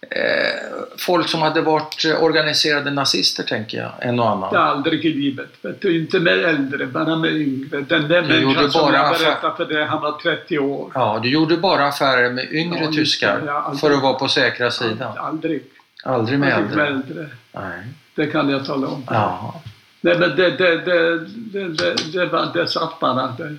eh, 0.00 0.52
folk 0.98 1.28
som 1.28 1.42
hade 1.42 1.60
varit 1.60 2.04
eh, 2.04 2.22
organiserade 2.22 2.90
nazister, 2.90 3.42
tänker 3.42 3.78
jag. 3.78 3.92
En 3.98 4.20
och 4.20 4.30
annan. 4.30 4.52
Det 4.52 4.60
aldrig 4.60 5.04
i 5.04 5.14
livet. 5.14 5.48
Vet 5.62 5.80
du, 5.80 6.02
inte 6.02 6.20
med 6.20 6.38
äldre, 6.38 6.86
bara 6.86 7.16
med 7.16 7.32
yngre. 7.32 7.80
Den 7.80 8.08
där 8.08 8.22
människan 8.22 8.70
som 8.70 8.94
jag 8.94 9.18
berättade 9.18 9.56
för 9.56 9.64
dig, 9.64 9.84
han 9.84 10.02
var 10.02 10.12
30 10.12 10.58
år. 10.58 10.90
Ja, 10.94 11.20
du 11.22 11.30
gjorde 11.30 11.56
bara 11.56 11.86
affärer 11.86 12.30
med 12.30 12.52
yngre 12.52 12.84
Ja, 12.84 12.92
tyskar 12.92 13.40
det. 13.72 13.78
För 13.78 13.90
att 13.90 14.02
vara 14.02 14.14
på 14.14 14.28
säkra 14.28 14.70
sidan. 14.70 15.18
Aldrig. 15.18 15.62
Aldrig 16.04 16.38
med 16.38 16.54
Aldrig 16.54 16.76
med 16.76 16.86
äldre. 16.86 17.26
Nej. 17.52 17.84
Det 18.14 18.26
kan 18.26 18.48
jag 18.48 18.66
tala 18.66 18.86
om. 18.86 19.04
Ja. 19.10 19.62
Nej, 20.00 20.18
men 20.18 20.36
det, 20.36 20.50
det, 20.50 20.76
det, 20.76 21.18
det, 21.26 21.68
det, 21.68 22.12
det, 22.12 22.26
var, 22.26 22.50
det 22.54 22.66
satt 22.66 23.00
bara 23.00 23.34
där. 23.38 23.56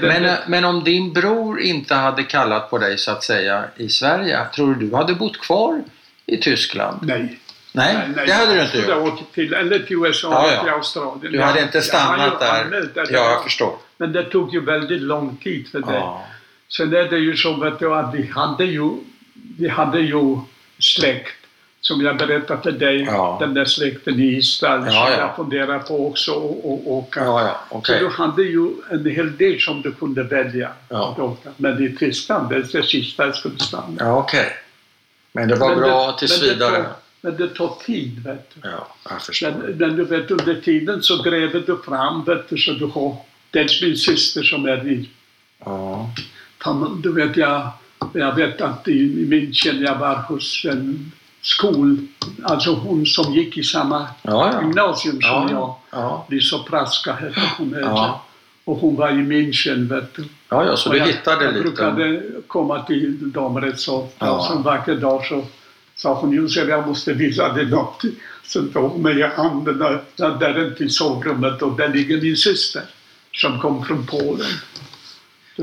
Men, 0.00 0.24
eh, 0.24 0.34
men 0.46 0.64
om 0.64 0.84
din 0.84 1.12
bror 1.12 1.60
inte 1.60 1.94
hade 1.94 2.22
kallat 2.22 2.70
på 2.70 2.78
dig 2.78 2.98
så 2.98 3.10
att 3.10 3.24
säga 3.24 3.64
i 3.76 3.88
Sverige, 3.88 4.38
tror 4.54 4.74
du 4.74 4.86
du 4.88 4.96
hade 4.96 5.14
bott 5.14 5.40
kvar 5.40 5.82
i 6.26 6.36
Tyskland? 6.36 6.98
nej. 7.02 7.38
Nej, 7.72 7.96
det 8.26 8.32
hade 8.32 8.54
du 8.54 8.62
inte 8.62 8.78
Jag 8.78 8.98
gjort. 9.06 9.12
åkte 9.12 9.34
till, 9.34 9.54
eller 9.54 9.78
till 9.78 9.96
USA 9.96 10.28
Ja, 10.30 10.52
ja. 10.54 10.62
till 10.62 10.72
Australien. 10.72 11.32
Du 11.32 11.40
hade 11.42 11.58
Jag- 11.58 11.66
inte 11.66 11.76
jag 11.78 11.84
stannat 11.84 12.42
har 12.42 12.58
ju 12.64 12.70
där. 12.70 12.80
det. 12.94 13.06
Ja, 13.10 13.30
jag 13.30 13.42
förstår. 13.44 13.76
Men 13.96 14.12
det 14.12 14.22
tog 14.24 14.54
ju 14.54 14.60
väldigt 14.64 15.00
lång 15.02 15.36
tid 15.36 15.68
för 15.72 15.78
det. 15.80 15.92
Ja. 15.92 16.24
Sen 16.68 16.94
är 16.94 17.04
det 17.04 17.18
ju 17.18 17.36
så 17.36 17.64
att 17.64 18.14
vi 18.14 18.26
hade 18.34 18.64
ju, 18.64 18.90
vi 19.58 19.68
hade 19.68 20.00
ju 20.00 20.36
släkt 20.78 21.37
som 21.80 22.00
jag 22.00 22.16
berättade 22.16 22.62
för 22.62 22.72
dig, 22.72 23.02
Ja. 23.02 23.36
den 23.40 23.54
där 23.54 23.64
släkten 23.64 24.20
i 24.20 24.36
Israel 24.36 24.80
Ja, 24.86 24.90
som 24.92 24.94
ja. 25.12 25.18
jag 25.18 25.36
funderar 25.36 25.78
på 25.78 26.06
också 26.08 26.32
att 26.32 26.86
åka. 26.86 27.24
Ja, 27.24 27.58
ja, 27.70 27.82
Så 27.84 27.92
du 27.92 28.08
hade 28.08 28.42
ju 28.42 28.68
en 28.90 29.06
hel 29.06 29.36
del 29.36 29.60
som 29.60 29.82
du 29.82 29.92
kunde 29.92 30.22
välja 30.22 30.70
Ja. 30.88 31.12
att 31.12 31.18
åka. 31.18 31.50
Men 31.56 31.84
i 31.84 31.96
Tyskland, 31.96 32.48
det 32.48 32.56
är 32.56 32.68
det 32.72 32.82
sista 32.82 33.26
jag 33.26 33.34
skulle 33.36 33.58
stanna. 33.58 33.96
Ja, 33.98 34.18
okej. 34.18 34.46
Men 35.32 35.48
det 35.48 35.54
var 35.56 35.68
Men 35.68 35.78
bra 35.78 36.12
det- 36.12 36.18
tills 36.18 36.40
men 36.40 36.48
det 36.48 36.54
vidare. 36.54 36.76
tar- 36.82 36.92
Men 37.20 37.36
det 37.36 37.48
tar 37.48 37.74
tid, 37.86 38.24
vet 38.24 38.50
du. 38.54 38.68
Ja, 38.68 38.88
jag 39.10 39.22
förstår. 39.22 39.50
Men, 39.50 39.76
men 39.78 39.96
du 39.96 40.04
vet, 40.04 40.30
under 40.30 40.54
tiden 40.60 41.02
så 41.02 41.22
gräver 41.22 41.60
du 41.66 41.76
fram, 41.84 42.24
vet 42.24 42.48
du, 42.48 42.58
så 42.58 42.72
du 42.72 42.84
har 42.86 43.16
dels 43.50 43.82
min 43.82 43.96
syster 43.96 44.42
som 44.42 44.64
är 44.66 44.88
i 44.88 45.08
Ja. 45.64 46.10
Du 47.02 47.12
vet, 47.12 47.36
jag, 47.36 47.68
jag 48.12 48.34
vet 48.36 48.60
att 48.60 48.88
i 48.88 49.26
München, 49.30 49.82
jag 49.84 49.94
var 49.98 50.14
hos 50.16 50.64
en 50.64 51.12
skol, 51.48 52.06
alltså 52.42 52.74
hon 52.74 53.06
som 53.06 53.32
gick 53.34 53.56
i 53.58 53.64
samma 53.64 54.08
Ja, 54.22 54.50
ja. 54.52 54.60
gymnasium 54.62 55.20
som 55.22 55.48
jag. 55.50 55.74
Ja. 55.90 56.26
Lisa 56.30 56.58
Praska 56.58 57.12
hette 57.12 57.40
hon. 57.58 57.76
Ja. 57.80 58.24
Och 58.64 58.76
hon 58.76 58.96
var 58.96 59.10
i 59.10 59.12
München, 59.12 59.88
vet 59.88 60.14
du. 60.16 60.24
ja, 60.48 60.64
ja 60.66 60.76
så 60.76 60.88
Och 60.88 60.92
du 60.94 60.98
jag, 61.00 61.06
hittade 61.06 61.44
jag 61.44 61.54
lite. 61.54 61.62
brukade 61.62 62.22
komma 62.46 62.82
till 62.82 63.32
dem 63.32 63.60
rätt 63.60 63.80
så 63.80 63.96
ofta. 64.02 64.26
Ja. 64.26 64.42
Så 64.48 64.52
en 64.56 64.62
vacker 64.62 64.94
dag 64.96 65.24
så 65.26 65.44
sa 65.96 66.14
hon, 66.14 66.32
Josef, 66.32 66.68
jag 66.68 66.88
måste 66.88 67.12
visa 67.12 67.52
dig 67.52 67.66
något. 67.66 68.02
Så 68.46 68.62
tog 68.62 68.98
mig 69.00 69.18
i 69.18 69.22
handen 69.22 69.82
och 69.82 69.88
öppnade 69.90 70.38
dörren 70.38 70.74
till 70.74 70.90
sovrummet 70.90 71.62
och 71.62 71.72
där 71.76 71.88
ligger 71.88 72.20
min 72.22 72.36
syster 72.36 72.82
som 73.32 73.60
kom 73.60 73.84
från 73.84 74.06
Polen. 74.06 74.50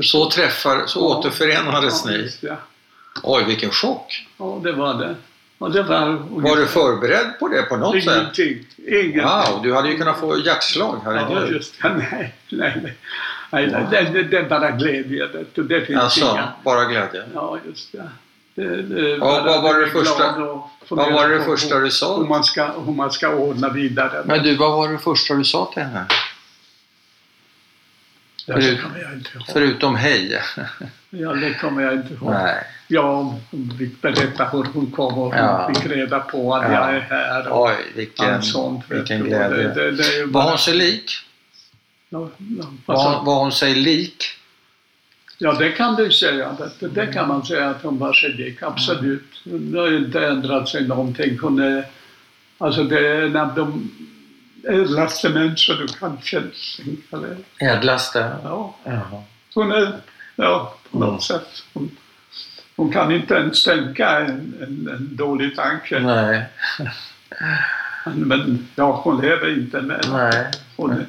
Så 0.02 0.30
träffar, 0.30 0.86
så 0.86 0.98
Ja. 1.00 1.04
återförenades 1.18 2.04
Ja, 2.04 2.10
ni. 2.10 2.56
Oj, 3.22 3.44
vilken 3.44 3.70
chock! 3.70 4.26
Ja, 4.38 4.60
det 4.62 4.72
var 4.72 4.94
det. 4.94 5.14
Och 5.58 5.70
det 5.72 5.82
var 5.82 6.06
Var 6.30 6.56
du 6.56 6.66
förberedd 6.66 7.38
på 7.38 7.48
det 7.48 7.62
på 7.62 7.76
något 7.76 8.02
sätt? 8.04 8.12
Ingenting. 8.38 8.66
Ingenting. 8.88 9.22
Wow, 9.22 9.62
du 9.62 9.74
hade 9.74 9.88
ju 9.90 9.98
kunnat 9.98 10.20
få 10.20 10.38
hjärtslag, 10.38 11.00
Ja, 11.04 11.10
herregud. 11.10 11.54
just 11.56 11.82
det. 11.82 11.88
Nej, 11.88 12.34
nej, 12.48 12.80
nej. 12.82 12.96
nej, 13.52 13.66
nej 13.72 13.86
det, 13.90 14.10
det, 14.12 14.22
det 14.22 14.38
är 14.38 14.48
bara 14.48 14.70
glädje. 14.70 15.28
Det, 15.54 15.62
det 15.62 15.86
finns 15.86 16.00
Alltså, 16.00 16.24
inga... 16.24 16.48
bara 16.64 16.84
glädje. 16.84 17.22
Ja, 17.34 17.58
just 17.66 17.92
det. 17.92 18.10
det, 18.54 18.82
det 18.82 19.18
bara 19.18 19.42
vad 19.42 19.62
var 19.62 19.80
det 19.80 19.86
första- 19.90 20.34
och 20.42 20.70
Vad 20.88 21.12
var 21.12 21.28
det 21.28 21.44
första 21.44 21.78
du 21.80 21.90
sa? 21.90 22.16
Hur 22.18 22.26
man 22.26 22.44
ska, 22.44 22.66
hur 22.86 22.92
man 22.92 23.10
ska 23.12 23.34
ordna 23.34 23.68
vidare. 23.68 24.22
Men 24.24 24.42
du, 24.42 24.56
vad 24.56 24.72
var 24.72 24.88
det 24.92 24.98
första 24.98 25.34
du 25.34 25.44
sa 25.44 25.70
till 25.74 25.82
henne? 25.82 26.06
förut-. 28.46 28.78
Förutom 29.52 29.94
hej? 29.96 30.42
Ja, 31.18 31.32
det 31.32 31.54
kommer 31.54 31.82
jag 31.82 31.92
inte 31.94 32.14
ihåg. 32.14 32.30
Nej. 32.30 32.64
Ja, 32.88 33.34
hon 33.50 33.74
fick 33.78 34.02
berätta 34.02 34.44
hur 34.44 34.64
hon 34.74 34.90
kom 34.90 35.18
och 35.18 35.34
Ja. 35.36 35.64
hon 35.66 35.74
fick 35.74 35.86
reda 35.92 36.20
på 36.20 36.54
att 36.54 36.62
Ja. 36.62 36.72
jag 36.72 36.96
är 36.96 37.00
här. 37.00 37.48
Och 37.48 37.66
Oj, 37.66 37.74
vilken, 37.94 38.34
allt 38.34 38.44
sånt. 38.44 38.84
vilken 38.88 39.24
glädje. 39.24 39.68
Det, 39.68 39.90
det, 39.90 40.16
ju 40.16 40.24
Var 40.24 40.32
bara- 40.32 40.44
hon 40.50 40.58
sig 40.58 40.74
lik? 40.74 41.10
Ja, 42.08 42.28
ja, 42.58 42.64
Var, 42.86 43.24
var 43.24 43.38
hon 43.38 43.52
sig 43.52 43.74
lik? 43.74 44.24
Ja, 45.38 45.52
det 45.52 45.70
kan 45.70 45.94
du 45.94 46.10
säga. 46.10 46.56
Det, 46.80 46.88
det 46.88 47.06
kan 47.06 47.28
man 47.28 47.46
säga 47.46 47.70
att 47.70 47.82
hon 47.82 47.98
var 47.98 48.12
sig 48.12 48.32
lik, 48.32 48.62
absolut. 48.62 49.40
Det 49.44 49.78
har 49.78 49.96
inte 49.96 50.26
ändrat 50.26 50.68
sig 50.68 50.88
någonting. 50.88 51.38
Hon 51.38 51.58
är, 51.58 51.84
alltså 52.58 52.84
det 52.84 52.98
är 53.08 53.22
en 53.22 53.36
av 53.36 53.54
de 53.54 53.90
ädlaste 54.68 55.28
människor 55.28 55.74
du 55.74 55.86
kan 55.86 56.16
tänka 56.16 57.16
dig. 57.16 57.36
Ädlaste? 57.60 58.32
Ja, 58.44 58.76
Ja. 58.84 59.24
hon 59.54 59.72
är, 59.72 59.92
ja, 60.36 60.74
på 60.90 60.98
något 60.98 61.22
sätt. 61.22 61.62
Hon, 61.74 61.90
hon 62.76 62.92
kan 62.92 63.12
inte 63.12 63.34
ens 63.34 63.64
tänka 63.64 64.20
en, 64.20 64.54
en, 64.62 64.88
en 64.96 65.16
dålig 65.16 65.56
tanke. 65.56 66.00
Nej, 66.00 66.44
Men 68.14 68.68
ja, 68.74 69.00
hon 69.04 69.20
lever 69.20 69.58
inte 69.58 69.80
med. 69.82 70.06
nej. 70.12 70.50
Hon, 70.76 70.90
är- 70.90 71.06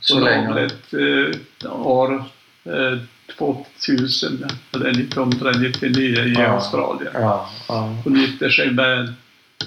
Så 0.00 0.14
hon 0.14 0.24
länge. 0.24 0.48
avled 0.48 0.72
eh, 0.92 1.72
år 1.72 2.24
eh, 2.64 2.98
2000, 3.38 4.46
eller 4.74 4.90
1999 4.90 6.00
i 6.24 6.32
Ja. 6.32 6.46
Australien. 6.46 7.12
Ja, 7.14 7.50
ja. 7.68 7.94
Hon 8.04 8.14
gifte 8.20 8.50
sig 8.50 8.70
med 8.70 9.12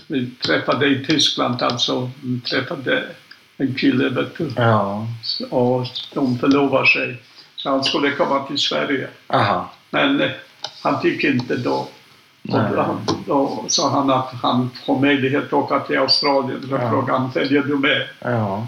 vi 0.07 0.25
träffade 0.45 0.87
i 0.87 1.05
Tyskland 1.05 1.61
alltså, 1.61 2.11
vi 2.23 2.39
träffade 2.39 3.03
en 3.57 3.75
kille 3.75 4.09
vet 4.09 4.37
du, 4.37 4.51
ja. 4.55 5.07
och 5.49 5.85
de 6.13 6.39
förlovade 6.39 6.87
sig. 6.87 7.21
Så 7.63 7.69
han 7.69 7.83
skulle 7.83 8.11
komma 8.11 8.43
till 8.43 8.57
Sverige. 8.57 9.07
Aha. 9.27 9.69
Men 9.89 10.21
eh, 10.21 10.29
han 10.83 11.01
fick 11.01 11.23
inte 11.23 11.55
då. 11.55 11.87
Då, 13.27 13.65
sa 13.67 13.89
han 13.89 14.09
att 14.09 14.33
han 14.41 14.69
får 14.85 14.99
möjlighet 14.99 15.43
att 15.43 15.53
åka 15.53 15.79
till 15.79 15.97
Australien. 15.99 16.65
Då 16.69 16.75
Ja. 16.77 16.89
frågade 16.89 17.19
han, 17.19 17.31
följer 17.31 17.61
du 17.61 17.75
med? 17.77 18.07
Ja. 18.19 18.67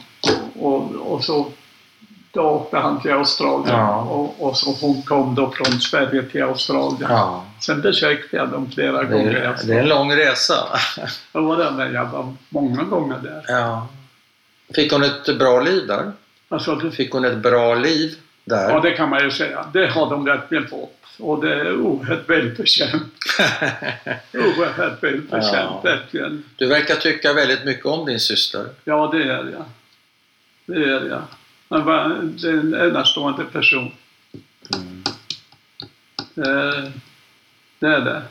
Och, 0.59 0.91
och 0.95 1.23
så 1.23 1.47
då 2.31 2.41
åkte 2.41 2.77
han 2.77 3.01
till 3.01 3.11
Australien 3.13 3.77
Ja. 3.79 3.95
och, 4.01 4.35
och 4.47 4.57
så 4.57 4.71
hon 4.81 5.01
kom 5.01 5.35
då 5.35 5.51
från 5.51 5.81
Sverige 5.81 6.23
till 6.23 6.43
Australien. 6.43 7.07
ja. 7.11 7.45
Sen 7.59 7.81
besökte 7.81 8.35
jag 8.35 8.49
dem 8.49 8.71
flera 8.75 9.03
Det, 9.03 9.05
gånger. 9.05 9.57
det 9.67 9.73
är 9.73 9.79
en 9.79 9.87
lång 9.89 10.11
resa. 10.15 10.53
Jag 11.33 11.41
var 11.41 11.57
där, 11.57 11.71
men 11.71 11.93
jag 11.93 12.05
var 12.05 12.33
många 12.49 12.83
gånger 12.83 13.17
där. 13.23 13.45
Ja. 13.47 13.87
Fick 14.75 14.91
hon 14.93 15.03
ett 15.03 15.39
bra 15.39 15.59
liv 15.61 15.87
där? 15.87 16.11
Alltså, 16.49 16.79
Fick 16.91 17.11
hon 17.13 17.25
ett 17.25 17.37
bra 17.37 17.75
liv 17.75 18.15
där? 18.51 18.69
ja, 18.69 18.79
det 18.79 18.91
kan 18.91 19.09
man 19.09 19.23
ju 19.23 19.31
säga. 19.31 19.65
Det 19.73 19.87
har 19.87 20.09
de 20.09 20.25
verkligen 20.25 20.67
fått. 20.67 20.97
Och 21.19 21.45
det 21.45 21.53
är 21.55 21.75
oerhört 21.75 22.29
välförtjänt. 22.29 23.03
Oerhört 24.33 25.03
välförtjänt, 25.03 25.53
Ja. 25.53 25.81
verkligen. 25.83 26.43
Du 26.55 26.67
verkar 26.67 26.95
tycka 26.95 27.33
väldigt 27.33 27.65
mycket 27.65 27.85
om 27.85 28.05
din 28.05 28.19
syster. 28.19 28.65
Ja, 28.83 29.09
det 29.13 29.23
är 29.23 29.27
jag. 29.53 29.65
Det 30.65 30.83
är 30.83 31.09
jag. 31.09 31.21
Han 31.69 31.85
var 31.85 32.03
en 32.49 32.73
enastående 32.73 33.43
person. 33.45 33.91
Mm. 34.75 35.03
Det, 36.33 36.91
det 37.79 37.87
är 37.87 38.01
det. 38.01 38.21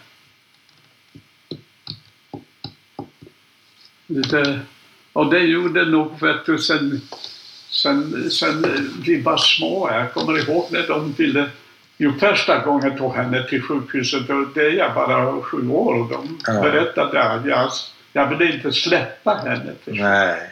Lite, 4.07 4.61
och 5.13 5.31
det 5.31 5.39
gjorde 5.39 5.85
nog, 5.85 6.21
vet 6.21 6.47
du, 6.47 6.59
sen, 6.59 7.01
sen, 7.71 8.31
sen 8.31 8.63
vi 9.07 9.23
var 9.23 9.37
små. 9.37 9.91
Jag 9.93 10.13
kommer 10.13 10.39
ihåg 10.39 10.67
när 10.71 10.87
de 10.89 11.13
ville 11.13 11.47
Jo, 12.03 12.13
första 12.21 12.59
gången 12.59 12.99
tog 12.99 13.15
henne 13.15 13.43
till 13.49 13.63
sjukhuset, 13.63 14.29
då 14.29 14.45
det 14.55 14.61
är 14.67 14.71
jag 14.71 14.95
bara 14.95 15.41
sju 15.43 15.69
år 15.71 15.95
och 15.95 16.09
de 16.09 16.39
Ja. 16.47 16.61
berättade 16.63 17.23
att 17.23 17.47
jag, 17.47 17.71
jag 18.13 18.27
ville 18.27 18.53
inte 18.55 18.73
släppa 18.73 19.35
henne. 19.35 19.73
förstår 19.85 19.93
du. 19.93 20.01
Nej. 20.03 20.51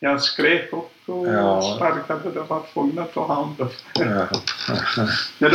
Jag 0.00 0.22
skrek 0.22 0.72
och, 0.72 0.92
och 1.06 1.26
Ja. 1.28 1.74
sparkade 1.76 2.40
och 2.40 2.48
var 2.48 2.62
tvungen 2.72 2.98
att 2.98 3.14
ta 3.14 3.34
hand 3.34 3.60
om 3.60 3.68
Ja. 3.94 4.26
Det, 5.38 5.46
All 5.46 5.52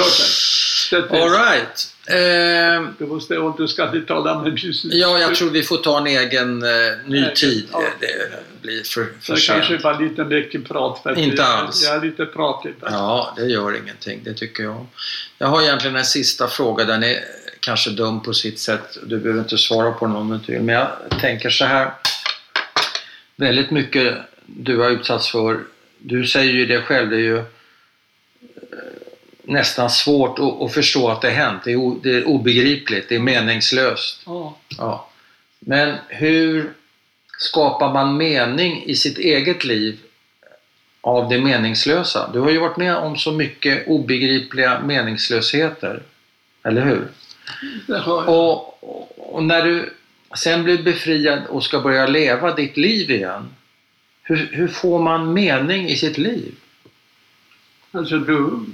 right. 0.98 1.94
Eh, 2.08 2.90
Du 2.98 3.06
måste 3.06 3.36
du 3.58 3.68
ska 3.68 3.84
inte 3.86 4.02
tala 4.08 4.42
med 4.42 4.54
business. 4.54 4.84
ja, 4.84 5.20
jag 5.20 5.36
tror 5.36 5.50
vi 5.50 5.64
får 5.64 5.78
ta 5.78 5.98
en 5.98 6.08
egen 6.08 6.64
eh, 6.64 6.70
ny 7.06 7.18
Egen, 7.18 7.34
tid. 7.36 7.68
ja. 7.72 7.84
Det, 8.00 8.08
blir 8.62 8.84
för, 8.84 9.08
för 9.22 9.36
Det 9.36 9.42
kanske 9.42 9.78
var 9.78 10.02
lite 10.02 10.24
mycket 10.24 10.68
prat. 10.68 11.00
För 11.04 11.18
Inte 11.20 11.36
jag, 11.38 11.46
alls. 11.46 11.84
Jag 11.84 11.96
är 11.96 12.02
lite 12.02 12.26
pratig. 12.26 12.74
Ja, 12.82 13.34
det 13.38 13.46
gör 13.46 13.78
ingenting. 13.84 14.22
Det 14.24 14.34
tycker 14.34 14.64
jag. 14.64 14.86
Jag 15.38 15.48
har 15.48 15.62
egentligen 15.62 15.96
en 15.96 16.06
sista 16.06 16.48
fråga. 16.48 16.86
Den 16.86 17.04
är 17.04 17.20
kanske 17.60 17.90
dum 17.90 18.24
på 18.24 18.34
sitt 18.34 18.60
sätt. 18.60 18.98
Du 19.04 19.18
behöver 19.20 19.42
inte 19.42 19.58
svara 19.58 19.92
på 19.92 20.06
den 20.06 20.16
om 20.16 20.30
du 20.30 20.36
inte 20.36 20.52
vill. 20.52 20.62
Men 20.62 20.76
jag 20.76 20.88
tänker 21.22 21.50
så 21.50 21.66
här. 21.66 21.92
Väldigt 23.36 23.72
mycket 23.72 24.18
du 24.46 24.78
har 24.78 24.90
utsatts 24.90 25.32
för. 25.32 25.60
Du 25.98 26.26
säger 26.26 26.54
ju 26.54 26.66
det 26.66 26.82
själv. 26.82 27.10
Det 27.10 27.16
är 27.16 27.20
ju 27.20 27.44
nästan 29.50 29.90
svårt 29.90 30.40
att, 30.40 30.62
att 30.62 30.74
förstå 30.74 31.10
att 31.10 31.22
det 31.22 31.30
hänt. 31.30 31.62
Det 31.66 31.72
är, 31.72 31.76
o, 31.76 32.00
det 32.04 32.10
är 32.10 32.28
obegripligt. 32.28 33.10
Det 33.10 33.16
är 33.16 33.20
meningslöst. 33.20 34.22
Ja. 34.26 34.58
Ja. 34.78 35.10
Men 35.60 35.96
hur 36.08 36.74
skapar 37.40 37.94
man 37.94 38.18
mening 38.18 38.84
i 38.84 38.96
sitt 38.96 39.18
eget 39.18 39.64
liv 39.64 40.00
av 41.02 41.30
det 41.30 41.42
meningslösa? 41.42 42.30
Du 42.34 42.40
har 42.40 42.50
ju 42.50 42.60
varit 42.60 42.78
med 42.78 42.96
om 42.96 43.18
så 43.18 43.32
mycket 43.32 43.88
obegripliga 43.88 44.82
meningslösheter. 44.82 46.04
Eller 46.64 46.86
hur? 46.86 47.08
Det 47.88 47.98
har 47.98 48.24
jag. 48.24 48.30
Och, 48.30 48.84
och, 48.84 49.36
och 49.36 49.44
när 49.44 49.66
du 49.66 49.94
sen 50.36 50.64
blir 50.64 50.84
befriad 50.84 51.46
och 51.46 51.64
ska 51.64 51.80
börja 51.80 52.08
leva 52.08 52.56
ditt 52.56 52.78
liv 52.78 53.12
igen. 53.12 53.50
Hur, 54.24 54.50
hur 54.52 54.68
får 54.68 55.00
man 55.02 55.34
mening 55.34 55.90
i 55.90 55.96
sitt 55.96 56.18
liv? 56.18 56.56
Alltså 57.92 58.18
du... 58.18 58.66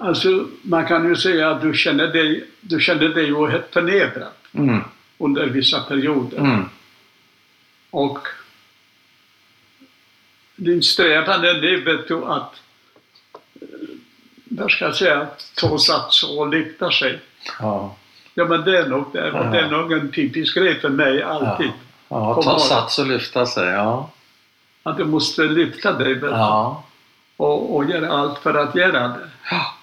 Alltså 0.00 0.46
man 0.62 0.86
kan 0.86 1.08
ju 1.08 1.16
säga 1.16 1.50
att 1.50 1.62
du 1.62 1.74
känner 1.74 2.06
dig, 2.06 2.44
du 2.60 2.80
känner 2.80 3.08
dig 3.08 3.32
oerhört 3.32 3.72
förnedrad 3.72 4.28
Mm, 4.52 4.80
under 5.18 5.46
vissa 5.46 5.80
perioder. 5.80 6.38
mm, 6.38 6.64
Och 7.90 8.18
din 10.56 10.82
strävan 10.82 11.44
är 11.44 11.54
det, 11.54 11.76
vet 11.76 12.08
du, 12.08 12.24
att 12.24 12.54
eh, 13.60 13.66
vad 14.44 14.70
ska 14.70 14.84
jag 14.84 14.94
säga, 14.94 15.26
ta 15.56 15.78
sats 15.78 16.22
och 16.22 16.48
lyfta 16.48 16.90
sig. 16.90 17.20
ja, 17.58 17.96
Ja 18.34 18.44
men 18.44 18.64
det 18.64 18.78
är 18.78 18.86
nog 18.88 19.04
det. 19.12 19.26
Ja. 19.28 19.42
det 19.42 19.58
är 19.60 19.70
nog 19.70 19.92
en 19.92 20.12
typisk 20.12 20.54
grej 20.56 20.80
för 20.80 20.88
mig 20.88 21.22
alltid. 21.22 21.70
ja, 22.08 22.34
Kom 22.34 22.44
ta 22.44 22.58
sats 22.58 22.98
och 22.98 23.06
lyfta 23.06 23.46
sig. 23.46 23.68
Ja, 23.68 24.10
Att 24.82 24.96
du 24.96 25.04
måste 25.04 25.42
lyfta 25.42 25.92
dig 25.92 26.18
ja, 26.22 26.84
och, 27.36 27.76
och 27.76 27.84
göra 27.90 28.12
allt 28.12 28.38
för 28.38 28.54
att 28.54 28.74
göra 28.74 29.08
det. 29.08 29.30
Ja. 29.50 29.74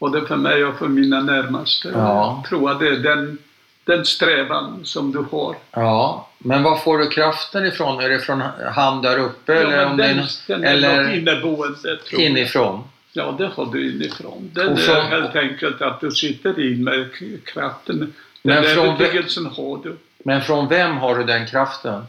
Både 0.00 0.26
för 0.26 0.36
mig 0.36 0.64
och 0.64 0.78
för 0.78 0.88
mina 0.88 1.20
närmaste. 1.20 1.88
Ja. 1.94 2.36
Jag 2.42 2.48
tror 2.48 2.70
att 2.70 2.80
det 2.80 2.88
är 2.88 2.96
den, 2.96 3.38
den 3.84 4.04
strävan 4.04 4.80
som 4.84 5.12
du 5.12 5.18
har. 5.36 5.56
Ja, 5.70 6.28
men 6.38 6.62
var 6.62 6.76
får 6.76 6.98
du 6.98 7.08
kraften 7.08 7.66
ifrån? 7.66 8.00
Är 8.00 8.08
det 8.08 8.18
från 8.18 8.40
han 8.74 9.02
där 9.02 9.18
uppe? 9.18 9.54
eller 9.54 9.76
ja, 9.76 9.86
om 9.90 9.96
men 9.96 10.16
den, 10.16 10.26
det 10.46 10.52
är, 10.54 10.72
eller 10.72 11.02
något 11.04 11.14
inneboende, 11.14 11.96
tror 11.96 12.20
jag. 12.20 12.30
inifrån? 12.30 12.84
Ja, 13.12 13.34
det 13.38 13.46
har 13.46 13.66
du 13.66 13.92
inifrån. 13.94 14.50
Det 14.54 14.66
Och 14.66 14.78
är 14.78 15.00
helt 15.02 15.36
enkelt 15.36 15.82
att 15.82 16.00
du 16.00 16.10
sitter 16.10 16.72
in 16.72 16.84
med 16.84 17.08
kraften. 17.44 17.98
Den 17.98 18.08
Men 18.42 18.64
från- 18.64 18.86
övertygelsen 18.86 19.46
har 19.46 19.82
du. 19.82 19.96
Men 20.18 20.42
från 20.42 20.68
vem 20.68 20.96
har 20.96 21.18
du 21.18 21.24
den 21.24 21.46
kraften? 21.46 21.92
Ja, 21.92 22.06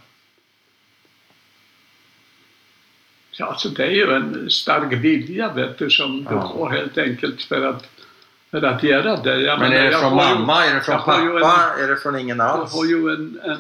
alltså 3.46 3.70
det 3.70 3.84
är 3.86 3.90
ju 3.92 4.12
en 4.14 4.50
stark 4.50 4.94
vilja 4.94 5.54
vet 5.54 5.78
du, 5.78 5.90
som 5.90 6.18
du 6.18 6.30
Ja. 6.30 6.40
har 6.40 6.70
helt 6.70 6.98
enkelt 6.98 7.42
för 7.44 7.66
att, 7.66 7.88
för 8.52 8.62
att 8.62 8.84
göra 8.84 9.16
det. 9.18 9.42
Jag 9.42 9.60
Men 9.60 9.70
menar, 9.70 9.84
är 9.84 9.88
det 9.88 9.92
jag 9.92 10.02
från 10.02 10.14
har 10.14 10.30
ju- 10.30 10.36
mamma? 10.36 10.66
Är 10.66 10.76
det 10.76 10.82
från 10.82 10.96
jag 10.96 11.06
pappa? 11.06 11.22
en- 11.22 11.84
Är 11.84 11.88
det 11.88 11.98
från 11.98 12.20
ingen 12.20 12.38
Jag 12.38 12.48
alls? 12.48 12.74
har 12.74 12.86
ju 12.86 13.10
en, 13.14 13.40
en 13.44 13.58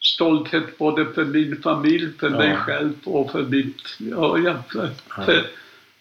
stolthet 0.00 0.78
både 0.78 1.04
för 1.14 1.24
min 1.24 1.62
familj, 1.62 2.08
för 2.20 2.30
Ja. 2.30 2.36
mig 2.38 2.56
själv 2.56 2.92
och 3.04 3.30
för 3.32 3.42
mitt... 3.42 3.82
Ja, 3.98 4.38
ja, 4.38 4.54
för, 4.72 4.90
Ja. 5.16 5.22
för, 5.24 5.46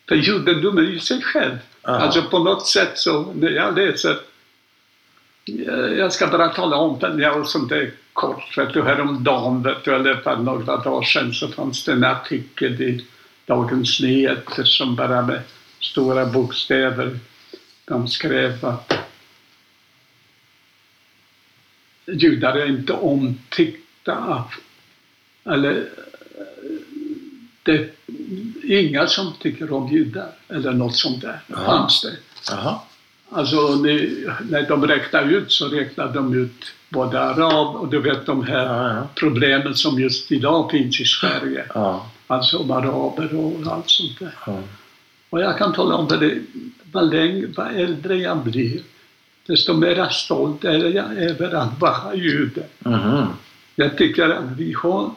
för 0.07 0.15
judendomen 0.15 0.87
i 0.87 0.99
sig 0.99 1.21
själv. 1.21 1.57
Ja. 1.83 1.89
Alltså 1.89 2.21
på 2.21 2.39
något 2.39 2.67
sätt 2.67 2.91
så, 2.95 3.33
när 3.35 3.49
jag 3.49 3.75
läser... 3.77 4.17
Jag 5.45 5.97
jag 5.97 6.13
ska 6.13 6.27
bara 6.27 6.47
tala 6.49 6.75
om 6.75 6.99
den, 6.99 7.19
jag 7.19 7.47
sånt 7.47 7.69
där 7.69 7.91
kort. 8.17 8.57
Vet 8.57 8.73
du, 8.73 8.83
häromdagen, 8.83 9.63
vet 9.63 9.83
du, 9.83 9.95
eller 9.95 10.15
för 10.15 10.35
några 10.35 10.77
dagar 10.77 11.05
sedan 11.05 11.33
så 11.33 11.47
fanns 11.47 11.83
det 11.83 11.91
en 11.91 12.03
artikel 12.03 12.81
i 12.81 13.05
Dagens 13.45 13.99
Nyheter 13.99 14.63
som 14.63 14.95
bara 14.95 15.21
med 15.21 15.41
stora 15.79 16.25
bokstäver 16.25 17.19
de 17.85 18.07
skrev 18.07 18.65
att 18.65 18.93
judar 22.05 22.55
är 22.57 22.65
inte 22.65 22.93
omtyckta 22.93 24.15
av, 24.15 24.53
eller 25.53 25.89
det 27.63 27.73
är 28.63 28.89
inga 28.89 29.07
som 29.07 29.33
tycker 29.39 29.73
om 29.73 29.91
judar 29.91 30.31
eller 30.49 30.71
något 30.71 30.95
sånt 30.95 31.21
där. 31.21 31.39
Ja. 31.47 31.55
Fanns 31.55 32.01
det. 32.01 32.17
Jaha. 32.49 32.79
Alltså 33.29 33.75
när 33.75 34.67
de 34.69 34.87
räknar 34.87 35.23
ut 35.31 35.51
så 35.51 35.67
räknar 35.67 36.13
de 36.13 36.33
ut 36.33 36.65
både 36.89 37.19
arab 37.21 37.75
och 37.75 37.87
du 37.87 37.99
vet 37.99 38.25
de 38.25 38.43
här 38.43 38.65
Ja, 38.65 38.95
ja. 38.95 39.07
problemen 39.15 39.75
som 39.75 39.99
just 39.99 40.31
idag 40.31 40.71
finns 40.71 40.99
i 40.99 41.05
Sverige. 41.05 41.65
Ja, 41.73 42.09
Alltså 42.27 42.57
om 42.57 42.71
araber 42.71 43.35
och 43.35 43.73
allt 43.73 43.89
sånt 43.89 44.19
där. 44.19 44.33
ja. 44.45 44.59
Och 45.29 45.41
jag 45.41 45.57
kan 45.57 45.73
tala 45.73 45.95
om 45.95 46.09
för 46.09 46.17
dig, 46.17 46.41
vad, 46.91 47.13
längre, 47.13 47.47
vad 47.57 47.75
äldre 47.75 48.15
jag 48.17 48.37
blir, 48.37 48.79
desto 49.45 49.73
mer 49.73 50.09
stolt 50.09 50.63
är 50.63 50.95
jag 50.95 51.17
över 51.17 51.55
att 51.55 51.79
vara 51.81 52.15
jude. 52.15 52.63
Mhm. 52.79 53.25
Jag 53.75 53.97
tycker 53.97 54.29
att 54.29 54.51
vi 54.57 54.73
har, 54.73 55.11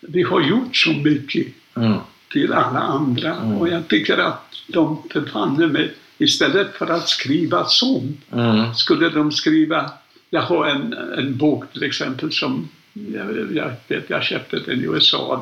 vi 0.00 0.22
har 0.22 0.40
gjort 0.40 0.76
så 0.76 0.90
mycket 0.90 1.46
Mm. 1.76 1.98
till 2.32 2.52
alla 2.52 2.78
andra 2.80 3.34
Mm. 3.34 3.56
och 3.58 3.68
jag 3.68 3.88
tycker 3.88 4.18
att 4.18 4.54
de 4.66 5.02
förfanne 5.12 5.66
mig, 5.66 5.94
istället 6.18 6.74
för 6.74 6.86
att 6.90 7.08
skriva 7.08 7.64
sånt, 7.64 8.20
Mm. 8.32 8.74
skulle 8.74 9.08
de 9.08 9.32
skriva, 9.32 9.90
jag 10.30 10.42
har 10.42 10.66
en, 10.66 10.92
en 10.92 11.36
bok 11.36 11.72
till 11.72 11.82
exempel 11.82 12.32
som 12.32 12.68
jag, 12.92 13.48
jag 13.54 13.72
vet, 13.88 14.10
jag 14.10 14.22
köpte 14.22 14.58
den 14.58 14.80
i 14.80 14.84
USA, 14.84 15.34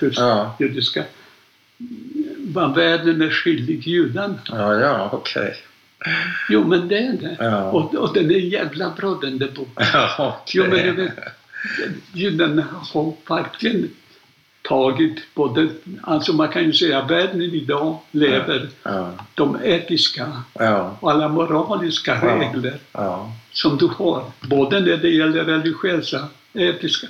du, 0.00 0.10
Ja, 0.16 0.56
judiska, 0.60 1.04
vad 2.38 2.74
världen 2.74 3.22
är 3.22 3.30
skyldig 3.30 3.86
judarna. 3.86 4.38
ja, 4.48 4.74
ja 4.80 5.08
okej. 5.12 5.56
Jo, 6.48 6.64
men 6.68 6.88
det 6.88 6.98
är 6.98 7.12
det. 7.12 7.36
Ja. 7.40 7.70
Och, 7.70 7.94
och 7.94 8.14
den 8.14 8.30
är 8.30 8.34
jävla 8.38 8.90
bra 8.96 9.18
den 9.22 9.38
där 9.38 9.50
boken. 9.54 9.86
Ja, 9.92 10.42
Jo, 10.52 10.64
men 10.70 10.96
vet, 10.96 11.12
judarna 12.12 12.64
har 12.70 13.14
verkligen 13.28 13.90
tagit 14.68 15.18
både, 15.34 15.68
alltså 16.02 16.32
man 16.32 16.48
kan 16.48 16.64
ju 16.64 16.72
säga 16.72 17.02
världen 17.02 17.42
idag 17.42 17.98
lever 18.10 18.68
Ja, 18.82 19.12
de 19.34 19.58
etiska 19.64 20.26
ja, 20.52 20.96
och 21.00 21.10
alla 21.10 21.28
moraliska 21.28 22.18
Ja. 22.22 22.28
regler 22.28 22.78
som 23.52 23.76
du 23.76 23.86
har, 23.86 24.24
både 24.40 24.80
när 24.80 24.96
det 24.96 25.08
gäller 25.10 25.44
religiösa, 25.44 26.28
etiska, 26.52 27.06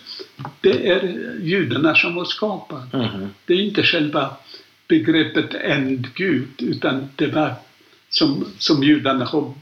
det 0.60 0.88
är 0.90 1.02
judarna 1.40 1.94
som 1.94 2.16
har 2.16 2.24
skapat. 2.24 2.92
Mhm. 2.92 3.30
Det 3.46 3.54
är 3.54 3.62
inte 3.62 3.82
själva 3.82 4.30
begreppet 4.88 5.54
ändgud, 5.54 6.48
utan 6.58 7.08
det 7.16 7.26
var 7.26 7.54
som, 8.10 8.44
som 8.58 8.82
judarna 8.82 9.24
har 9.24 9.52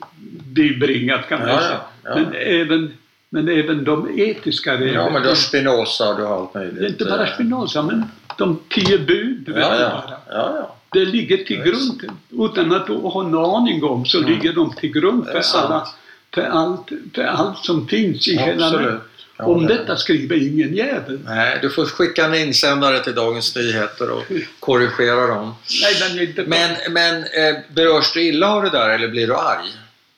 bibringat 0.44 1.28
kan 1.28 1.38
man 1.38 1.48
säga. 1.62 1.80
Men, 2.02 2.34
även, 2.34 2.92
men 3.34 3.48
även 3.48 3.84
de 3.84 4.20
etiska 4.20 4.72
reglerna. 4.74 4.92
Ja, 5.04 5.10
men 5.10 5.22
du 5.22 5.28
har 5.28 5.34
Spinoza 5.34 6.08
och 6.08 6.16
du 6.16 6.24
har 6.24 6.36
allt 6.40 6.54
möjligt. 6.54 6.78
det 6.78 6.84
är 6.84 6.88
inte 6.88 7.04
bara 7.04 7.26
Spinoza, 7.26 7.82
men 7.82 8.04
de 8.38 8.58
tio 8.70 8.98
bud, 8.98 9.44
Ja, 9.46 9.60
ja. 9.60 9.68
bara. 9.78 10.16
ja, 10.28 10.54
ja. 10.58 10.76
Det 10.92 11.04
ligger 11.04 11.36
till 11.36 11.58
Ja, 11.58 11.64
grund, 11.64 12.02
utan 12.50 12.72
att 12.72 12.86
du 12.86 12.92
har 12.92 13.24
en 13.24 13.34
aning 13.34 13.84
om, 13.84 14.04
så 14.06 14.18
ligger 14.20 14.52
de 14.52 14.72
till 14.74 14.90
grund 14.92 15.26
för, 15.26 15.42
alla, 15.58 15.88
för, 16.34 16.42
allt, 16.42 16.88
för 17.14 17.22
allt 17.22 17.58
som 17.64 17.88
finns 17.88 18.28
i 18.28 18.36
hela 18.36 18.66
Absolut. 18.66 18.86
världen. 18.86 19.00
Ja, 19.38 19.44
Om 19.44 19.66
det- 19.66 19.74
detta 19.74 19.96
skriver 19.96 20.36
ingen 20.48 20.74
jävel. 20.74 21.20
Nej, 21.24 21.58
du 21.62 21.70
får 21.70 21.84
skicka 21.84 22.24
en 22.24 22.34
insändare 22.34 22.98
till 23.00 23.14
Dagens 23.14 23.56
Nyheter 23.56 24.10
och 24.10 24.22
korrigera 24.60 25.26
dem. 25.26 25.54
Nej, 25.82 25.94
men 26.14 26.22
inte 26.28 26.44
Men, 26.46 26.92
men 26.92 27.16
eh, 27.22 27.56
berörs 27.74 28.12
du 28.12 28.22
illa 28.22 28.54
av 28.54 28.62
det 28.62 28.70
där 28.70 28.88
eller 28.90 29.08
blir 29.08 29.26
du 29.26 29.34
arg? 29.34 29.66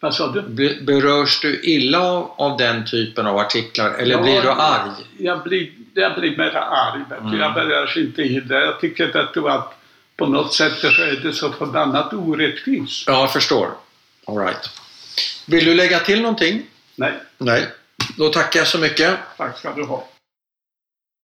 Vad 0.05 0.15
sa 0.15 0.29
du? 0.33 0.43
Be- 0.43 0.77
Berörs 0.81 1.41
du 1.41 1.61
illa 1.63 2.01
av, 2.37 2.57
den 2.59 2.85
typen 2.87 3.27
av 3.27 3.39
artiklar 3.39 3.91
eller 3.91 4.11
Ja, 4.17 4.23
blir 4.23 4.43
du 4.43 4.51
arg? 4.51 4.91
Jag 5.19 5.43
blir, 5.43 5.71
jag 5.95 6.15
blir 6.21 6.37
mer 6.37 6.57
arg. 6.57 7.01
Mm. 7.21 7.41
Jag 7.41 7.55
börjar 7.55 7.99
inte 7.99 8.23
illa. 8.23 8.55
Jag 8.61 8.81
tycker 8.81 9.17
att, 9.17 9.35
du, 9.35 9.49
att 9.49 9.75
på 10.17 10.27
något 10.27 10.55
sätt 10.55 10.73
så 10.79 10.87
är 10.87 11.21
det 11.23 11.33
så 11.33 11.53
förbannat 11.53 12.13
orättvist. 12.13 13.05
Ja, 13.07 13.21
jag 13.21 13.33
förstår. 13.33 13.69
All 14.27 14.39
right. 14.39 14.71
Vill 15.47 15.65
du 15.65 15.75
lägga 15.75 15.99
till 15.99 16.23
någonting? 16.23 16.63
Nej, 16.97 17.13
Nej. 17.39 17.67
Då 18.19 18.29
tackar 18.29 18.61
jag 18.61 18.67
så 18.67 18.79
mycket. 18.79 19.19
tack 19.37 19.59
ska 19.59 19.73
du 19.75 19.85
ha. 19.85 20.09